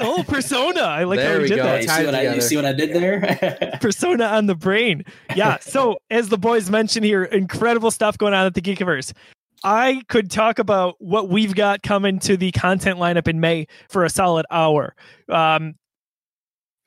Oh, 0.00 0.24
Persona. 0.26 0.80
I 0.82 1.04
like 1.04 1.18
There 1.18 1.28
how 1.28 1.34
you 1.36 1.42
we 1.42 1.48
did 1.48 1.56
go. 1.56 1.62
that. 1.64 1.80
you, 1.82 1.86
tied 1.86 2.00
see 2.00 2.04
what 2.06 2.14
I, 2.14 2.34
you 2.34 2.40
see 2.40 2.56
what 2.56 2.64
I 2.64 2.72
did 2.72 2.92
there? 2.94 3.78
Persona 3.80 4.24
on 4.24 4.46
the 4.46 4.54
brain. 4.54 5.04
Yeah. 5.34 5.58
So, 5.60 5.98
as 6.10 6.28
the 6.28 6.38
boys 6.38 6.70
mentioned 6.70 7.04
here, 7.04 7.24
incredible 7.24 7.90
stuff 7.90 8.18
going 8.18 8.34
on 8.34 8.46
at 8.46 8.54
the 8.54 8.62
Geekiverse. 8.62 9.12
I 9.64 10.02
could 10.08 10.30
talk 10.30 10.58
about 10.58 10.96
what 10.98 11.28
we've 11.28 11.54
got 11.54 11.82
coming 11.82 12.18
to 12.20 12.36
the 12.36 12.52
content 12.52 12.98
lineup 12.98 13.26
in 13.28 13.40
May 13.40 13.66
for 13.88 14.04
a 14.04 14.10
solid 14.10 14.46
hour. 14.50 14.94
Um, 15.28 15.74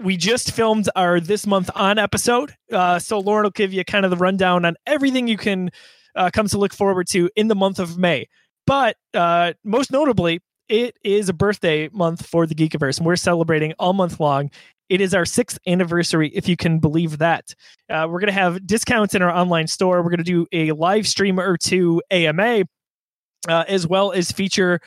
we 0.04 0.18
just 0.18 0.52
filmed 0.52 0.90
our 0.96 1.20
this 1.20 1.46
month 1.46 1.70
on 1.76 2.00
episode, 2.00 2.56
uh, 2.72 3.00
so 3.00 3.20
Lauren 3.20 3.44
will 3.44 3.52
give 3.52 3.74
you 3.74 3.84
kind 3.86 4.06
of 4.06 4.12
the 4.12 4.18
rundown 4.18 4.66
on 4.66 4.76
everything 4.86 5.28
you 5.28 5.38
can 5.38 5.70
uh, 6.16 6.30
come 6.32 6.48
to 6.48 6.58
look 6.58 6.74
forward 6.74 7.08
to 7.10 7.30
in 7.36 7.48
the 7.48 7.56
month 7.56 7.80
of 7.80 7.98
May. 7.98 8.28
But 8.66 8.98
uh, 9.14 9.54
most 9.64 9.92
notably, 9.92 10.42
it 10.70 10.98
is 11.04 11.30
a 11.30 11.34
birthday 11.34 11.90
month 11.90 12.26
for 12.26 12.46
the 12.46 12.56
Geekiverse, 12.56 12.98
and 12.98 13.06
we're 13.06 13.16
celebrating 13.16 13.74
all 13.80 13.94
month 13.94 14.20
long. 14.20 14.50
It 14.90 15.02
is 15.02 15.14
our 15.14 15.26
sixth 15.26 15.58
anniversary, 15.68 16.30
if 16.30 16.50
you 16.50 16.58
can 16.58 16.80
believe 16.80 17.20
that. 17.20 17.54
Uh, 17.90 18.08
we're 18.10 18.20
going 18.20 18.28
to 18.28 18.34
have 18.34 18.66
discounts 18.66 19.16
in 19.16 19.22
our 19.22 19.32
online 19.32 19.68
store. 19.68 20.02
We're 20.02 20.10
going 20.10 20.18
to 20.18 20.24
do 20.24 20.48
a 20.52 20.72
live 20.74 21.08
stream 21.08 21.40
or 21.40 21.58
two 21.58 22.02
AMA, 22.12 22.64
uh, 23.48 23.64
as 23.68 23.88
well 23.88 24.12
as 24.12 24.32
feature 24.32 24.82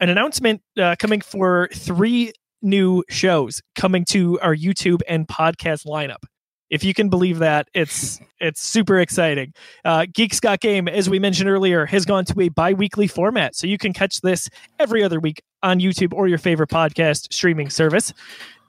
an 0.00 0.08
announcement 0.08 0.62
uh, 0.76 0.96
coming 0.98 1.20
for 1.20 1.68
three 1.72 2.32
new 2.62 3.02
shows 3.08 3.62
coming 3.74 4.04
to 4.06 4.38
our 4.40 4.54
YouTube 4.54 5.00
and 5.08 5.26
podcast 5.26 5.86
lineup. 5.86 6.24
If 6.70 6.84
you 6.84 6.92
can 6.92 7.08
believe 7.08 7.38
that, 7.38 7.68
it's 7.74 8.20
it's 8.40 8.60
super 8.60 8.98
exciting. 8.98 9.52
Uh, 9.84 10.06
Geeks 10.12 10.40
Got 10.40 10.60
Game, 10.60 10.88
as 10.88 11.08
we 11.08 11.18
mentioned 11.18 11.48
earlier, 11.48 11.86
has 11.86 12.04
gone 12.04 12.24
to 12.26 12.40
a 12.40 12.48
bi-weekly 12.48 13.06
format, 13.06 13.56
so 13.56 13.66
you 13.66 13.78
can 13.78 13.92
catch 13.92 14.20
this 14.20 14.48
every 14.78 15.02
other 15.02 15.20
week 15.20 15.42
on 15.62 15.80
YouTube 15.80 16.12
or 16.12 16.28
your 16.28 16.38
favorite 16.38 16.70
podcast 16.70 17.32
streaming 17.32 17.70
service. 17.70 18.12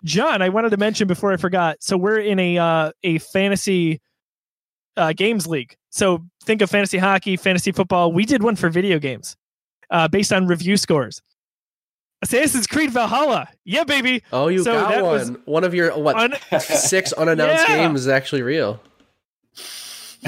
John, 0.06 0.41
I 0.41 0.49
wanted 0.49 0.70
to 0.70 0.78
mention 0.78 1.07
before 1.07 1.34
I 1.34 1.38
forgot. 1.38 1.78
So 1.82 1.98
we're 1.98 2.20
in 2.20 2.40
a 2.40 2.57
uh, 2.57 2.91
a 3.03 3.18
fantasy 3.20 3.99
uh, 4.95 5.14
games 5.14 5.48
league. 5.48 5.76
So 5.90 6.24
think 6.44 6.61
of 6.61 6.70
fantasy 6.70 6.98
hockey, 6.98 7.36
fantasy 7.38 7.72
football. 7.72 8.11
We 8.11 8.26
did 8.26 8.44
one 8.44 8.56
for 8.56 8.70
video 8.70 8.99
games 8.99 9.36
uh, 9.90 10.07
based 10.07 10.32
on 10.32 10.48
review 10.48 10.78
scores. 10.78 11.22
Assassin's 12.21 12.67
Creed 12.67 12.91
Valhalla, 12.91 13.47
yeah, 13.63 13.83
baby. 13.85 14.23
Oh, 14.33 14.47
you 14.49 14.63
So 14.63 14.73
got 14.73 14.89
that 14.89 15.03
one. 15.03 15.11
was 15.13 15.31
One 15.45 15.63
of 15.63 15.73
your 15.73 15.97
what 15.97 16.15
Un- 16.17 16.59
six 16.59 17.13
unannounced 17.13 17.67
Yeah. 17.69 17.77
games 17.77 18.01
is 18.01 18.07
actually 18.07 18.41
real. 18.41 18.81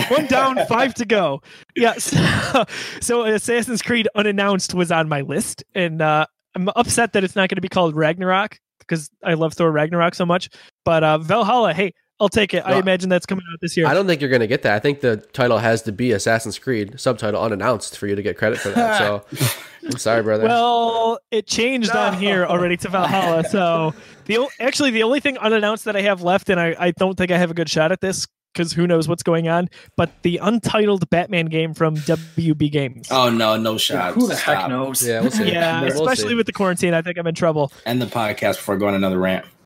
one 0.07 0.25
down, 0.27 0.57
five 0.69 0.93
to 0.95 1.05
go. 1.05 1.41
Yeah. 1.75 1.93
So, 1.95 2.65
so 3.01 3.23
Assassin's 3.25 3.81
Creed 3.81 4.07
unannounced 4.15 4.73
was 4.73 4.91
on 4.91 5.09
my 5.09 5.21
list, 5.21 5.63
and 5.75 6.01
uh, 6.01 6.25
I'm 6.55 6.69
upset 6.75 7.13
that 7.13 7.23
it's 7.23 7.35
not 7.35 7.49
going 7.49 7.57
to 7.57 7.61
be 7.61 7.69
called 7.69 7.95
Ragnarok 7.95 8.57
because 8.79 9.09
I 9.23 9.33
love 9.33 9.53
Thor 9.53 9.71
Ragnarok 9.71 10.15
so 10.15 10.25
much. 10.25 10.49
But 10.85 11.03
uh, 11.03 11.17
Valhalla, 11.17 11.73
hey, 11.73 11.93
I'll 12.21 12.29
take 12.29 12.53
it. 12.53 12.59
I 12.65 12.77
imagine 12.77 13.09
that's 13.09 13.25
coming 13.25 13.43
out 13.51 13.59
this 13.61 13.75
year. 13.75 13.87
I 13.87 13.93
don't 13.95 14.05
think 14.07 14.21
you're 14.21 14.29
going 14.29 14.41
to 14.41 14.47
get 14.47 14.61
that. 14.61 14.73
I 14.75 14.79
think 14.79 15.01
the 15.01 15.17
title 15.17 15.57
has 15.57 15.81
to 15.81 15.91
be 15.91 16.11
Assassin's 16.11 16.59
Creed 16.59 16.99
subtitle 16.99 17.41
unannounced 17.41 17.97
for 17.97 18.05
you 18.05 18.15
to 18.15 18.21
get 18.21 18.37
credit 18.37 18.59
for 18.59 18.69
that. 18.69 18.99
So 18.99 19.25
I'm 19.85 19.97
sorry, 19.97 20.21
brother. 20.21 20.45
Well, 20.45 21.17
it 21.31 21.47
changed 21.47 21.89
on 21.91 22.13
here 22.13 22.45
already 22.45 22.77
to 22.77 22.89
Valhalla. 22.89 23.43
So 23.49 23.93
the 24.25 24.47
actually 24.59 24.91
the 24.91 25.01
only 25.03 25.19
thing 25.19 25.37
unannounced 25.39 25.85
that 25.85 25.95
I 25.95 26.01
have 26.01 26.21
left, 26.21 26.49
and 26.49 26.59
I, 26.59 26.75
I 26.79 26.91
don't 26.91 27.17
think 27.17 27.31
I 27.31 27.37
have 27.39 27.49
a 27.49 27.55
good 27.55 27.67
shot 27.69 27.91
at 27.91 28.01
this 28.01 28.27
because 28.53 28.71
who 28.73 28.85
knows 28.85 29.07
what's 29.07 29.23
going 29.23 29.47
on. 29.47 29.67
But 29.97 30.11
the 30.21 30.37
untitled 30.37 31.09
Batman 31.09 31.47
game 31.47 31.73
from 31.73 31.95
WB 31.95 32.71
Games. 32.71 33.07
oh 33.09 33.29
no, 33.31 33.57
no 33.57 33.77
shot. 33.79 34.13
Who 34.13 34.27
the 34.27 34.35
heck 34.35 34.69
knows? 34.69 35.05
yeah, 35.05 35.21
we'll 35.21 35.31
see. 35.31 35.51
yeah, 35.51 35.81
We'll 35.81 36.03
especially 36.07 36.29
see. 36.29 36.35
with 36.35 36.45
the 36.45 36.53
quarantine, 36.53 36.93
I 36.93 37.01
think 37.01 37.17
I'm 37.17 37.25
in 37.25 37.33
trouble. 37.33 37.71
End 37.85 37.99
the 38.01 38.05
podcast 38.05 38.57
before 38.57 38.77
going 38.77 38.93
another 38.93 39.17
rant. 39.17 39.45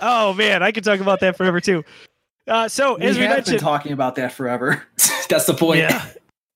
Oh 0.00 0.34
man, 0.34 0.62
I 0.62 0.72
could 0.72 0.84
talk 0.84 1.00
about 1.00 1.20
that 1.20 1.36
forever 1.36 1.60
too. 1.60 1.84
Uh, 2.46 2.68
so 2.68 2.96
We 2.96 3.04
as 3.04 3.16
we 3.16 3.22
have 3.22 3.30
been 3.30 3.36
mentioned, 3.36 3.60
talking 3.60 3.92
about 3.92 4.16
that 4.16 4.32
forever. 4.32 4.82
That's 5.28 5.46
the 5.46 5.54
point. 5.54 5.78
yeah, 5.78 6.06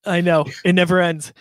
I 0.04 0.20
know 0.20 0.46
it 0.64 0.74
never 0.74 1.00
ends. 1.00 1.32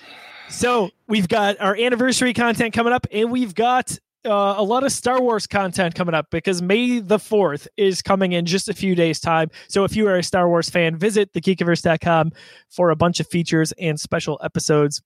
So 0.50 0.92
we've 1.08 1.28
got 1.28 1.60
our 1.60 1.76
anniversary 1.76 2.34
content 2.34 2.74
coming 2.74 2.94
up, 2.94 3.08
and 3.12 3.32
we've 3.32 3.56
got 3.56 3.98
uh, 4.26 4.56
a 4.58 4.64
lot 4.64 4.84
of 4.84 4.92
Star 4.92 5.20
Wars 5.22 5.48
content 5.48 5.96
coming 5.96 6.14
up 6.16 6.28
because 6.30 6.62
May 6.62 7.00
the 7.00 7.20
fourth 7.20 7.68
is 7.78 8.02
coming 8.02 8.34
in 8.34 8.46
just 8.46 8.70
a 8.70 8.74
few 8.74 8.96
days' 8.96 9.20
time. 9.20 9.50
So 9.68 9.84
if 9.84 9.96
you 9.96 10.08
are 10.08 10.18
a 10.18 10.24
Star 10.24 10.48
Wars 10.48 10.70
fan, 10.70 10.98
visit 10.98 11.34
thegeekiverse.com 11.34 12.32
for 12.70 12.92
a 12.92 12.96
bunch 12.96 13.20
of 13.20 13.28
features 13.28 13.72
and 13.74 14.00
special 14.00 14.40
episodes 14.44 15.02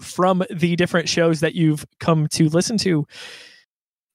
from 0.00 0.42
the 0.50 0.76
different 0.76 1.08
shows 1.08 1.40
that 1.40 1.54
you've 1.54 1.84
come 1.98 2.26
to 2.28 2.48
listen 2.48 2.76
to. 2.78 3.06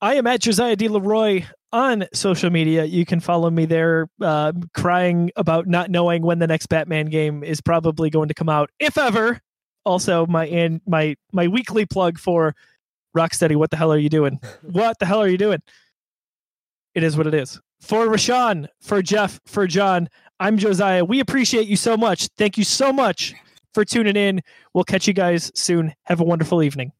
I 0.01 0.15
am 0.15 0.27
at 0.27 0.41
Josiah 0.41 0.76
D. 0.76 0.88
Leroy 0.88 1.45
on 1.72 2.05
social 2.13 2.49
media. 2.49 2.85
You 2.85 3.05
can 3.05 3.19
follow 3.19 3.49
me 3.49 3.65
there, 3.65 4.07
uh, 4.22 4.53
crying 4.73 5.31
about 5.35 5.67
not 5.67 5.89
knowing 5.89 6.22
when 6.22 6.39
the 6.39 6.47
next 6.47 6.67
Batman 6.67 7.07
game 7.07 7.43
is 7.43 7.61
probably 7.61 8.09
going 8.09 8.27
to 8.27 8.34
come 8.34 8.49
out, 8.49 8.69
if 8.80 8.97
ever. 8.97 9.39
Also, 9.85 10.26
my 10.26 10.47
and 10.47 10.81
my 10.88 11.15
my 11.31 11.47
weekly 11.47 11.85
plug 11.85 12.17
for 12.17 12.55
Rocksteady. 13.15 13.55
What 13.55 13.72
the 13.72 13.77
hell 13.77 13.91
are 13.93 13.97
you 13.97 14.09
doing? 14.09 14.39
What 14.61 14.99
the 14.99 15.05
hell 15.05 15.22
are 15.22 15.27
you 15.27 15.38
doing? 15.38 15.61
It 16.95 17.03
is 17.03 17.17
what 17.17 17.27
it 17.27 17.34
is. 17.34 17.59
For 17.81 18.07
Rashawn, 18.07 18.67
for 18.81 19.01
Jeff, 19.01 19.39
for 19.45 19.67
John, 19.67 20.09
I'm 20.39 20.57
Josiah. 20.57 21.05
We 21.05 21.19
appreciate 21.19 21.67
you 21.67 21.76
so 21.76 21.95
much. 21.95 22.30
Thank 22.38 22.57
you 22.57 22.63
so 22.63 22.91
much 22.91 23.35
for 23.73 23.85
tuning 23.85 24.15
in. 24.15 24.41
We'll 24.73 24.85
catch 24.85 25.07
you 25.07 25.13
guys 25.13 25.51
soon. 25.55 25.93
Have 26.03 26.19
a 26.19 26.23
wonderful 26.23 26.63
evening. 26.63 26.93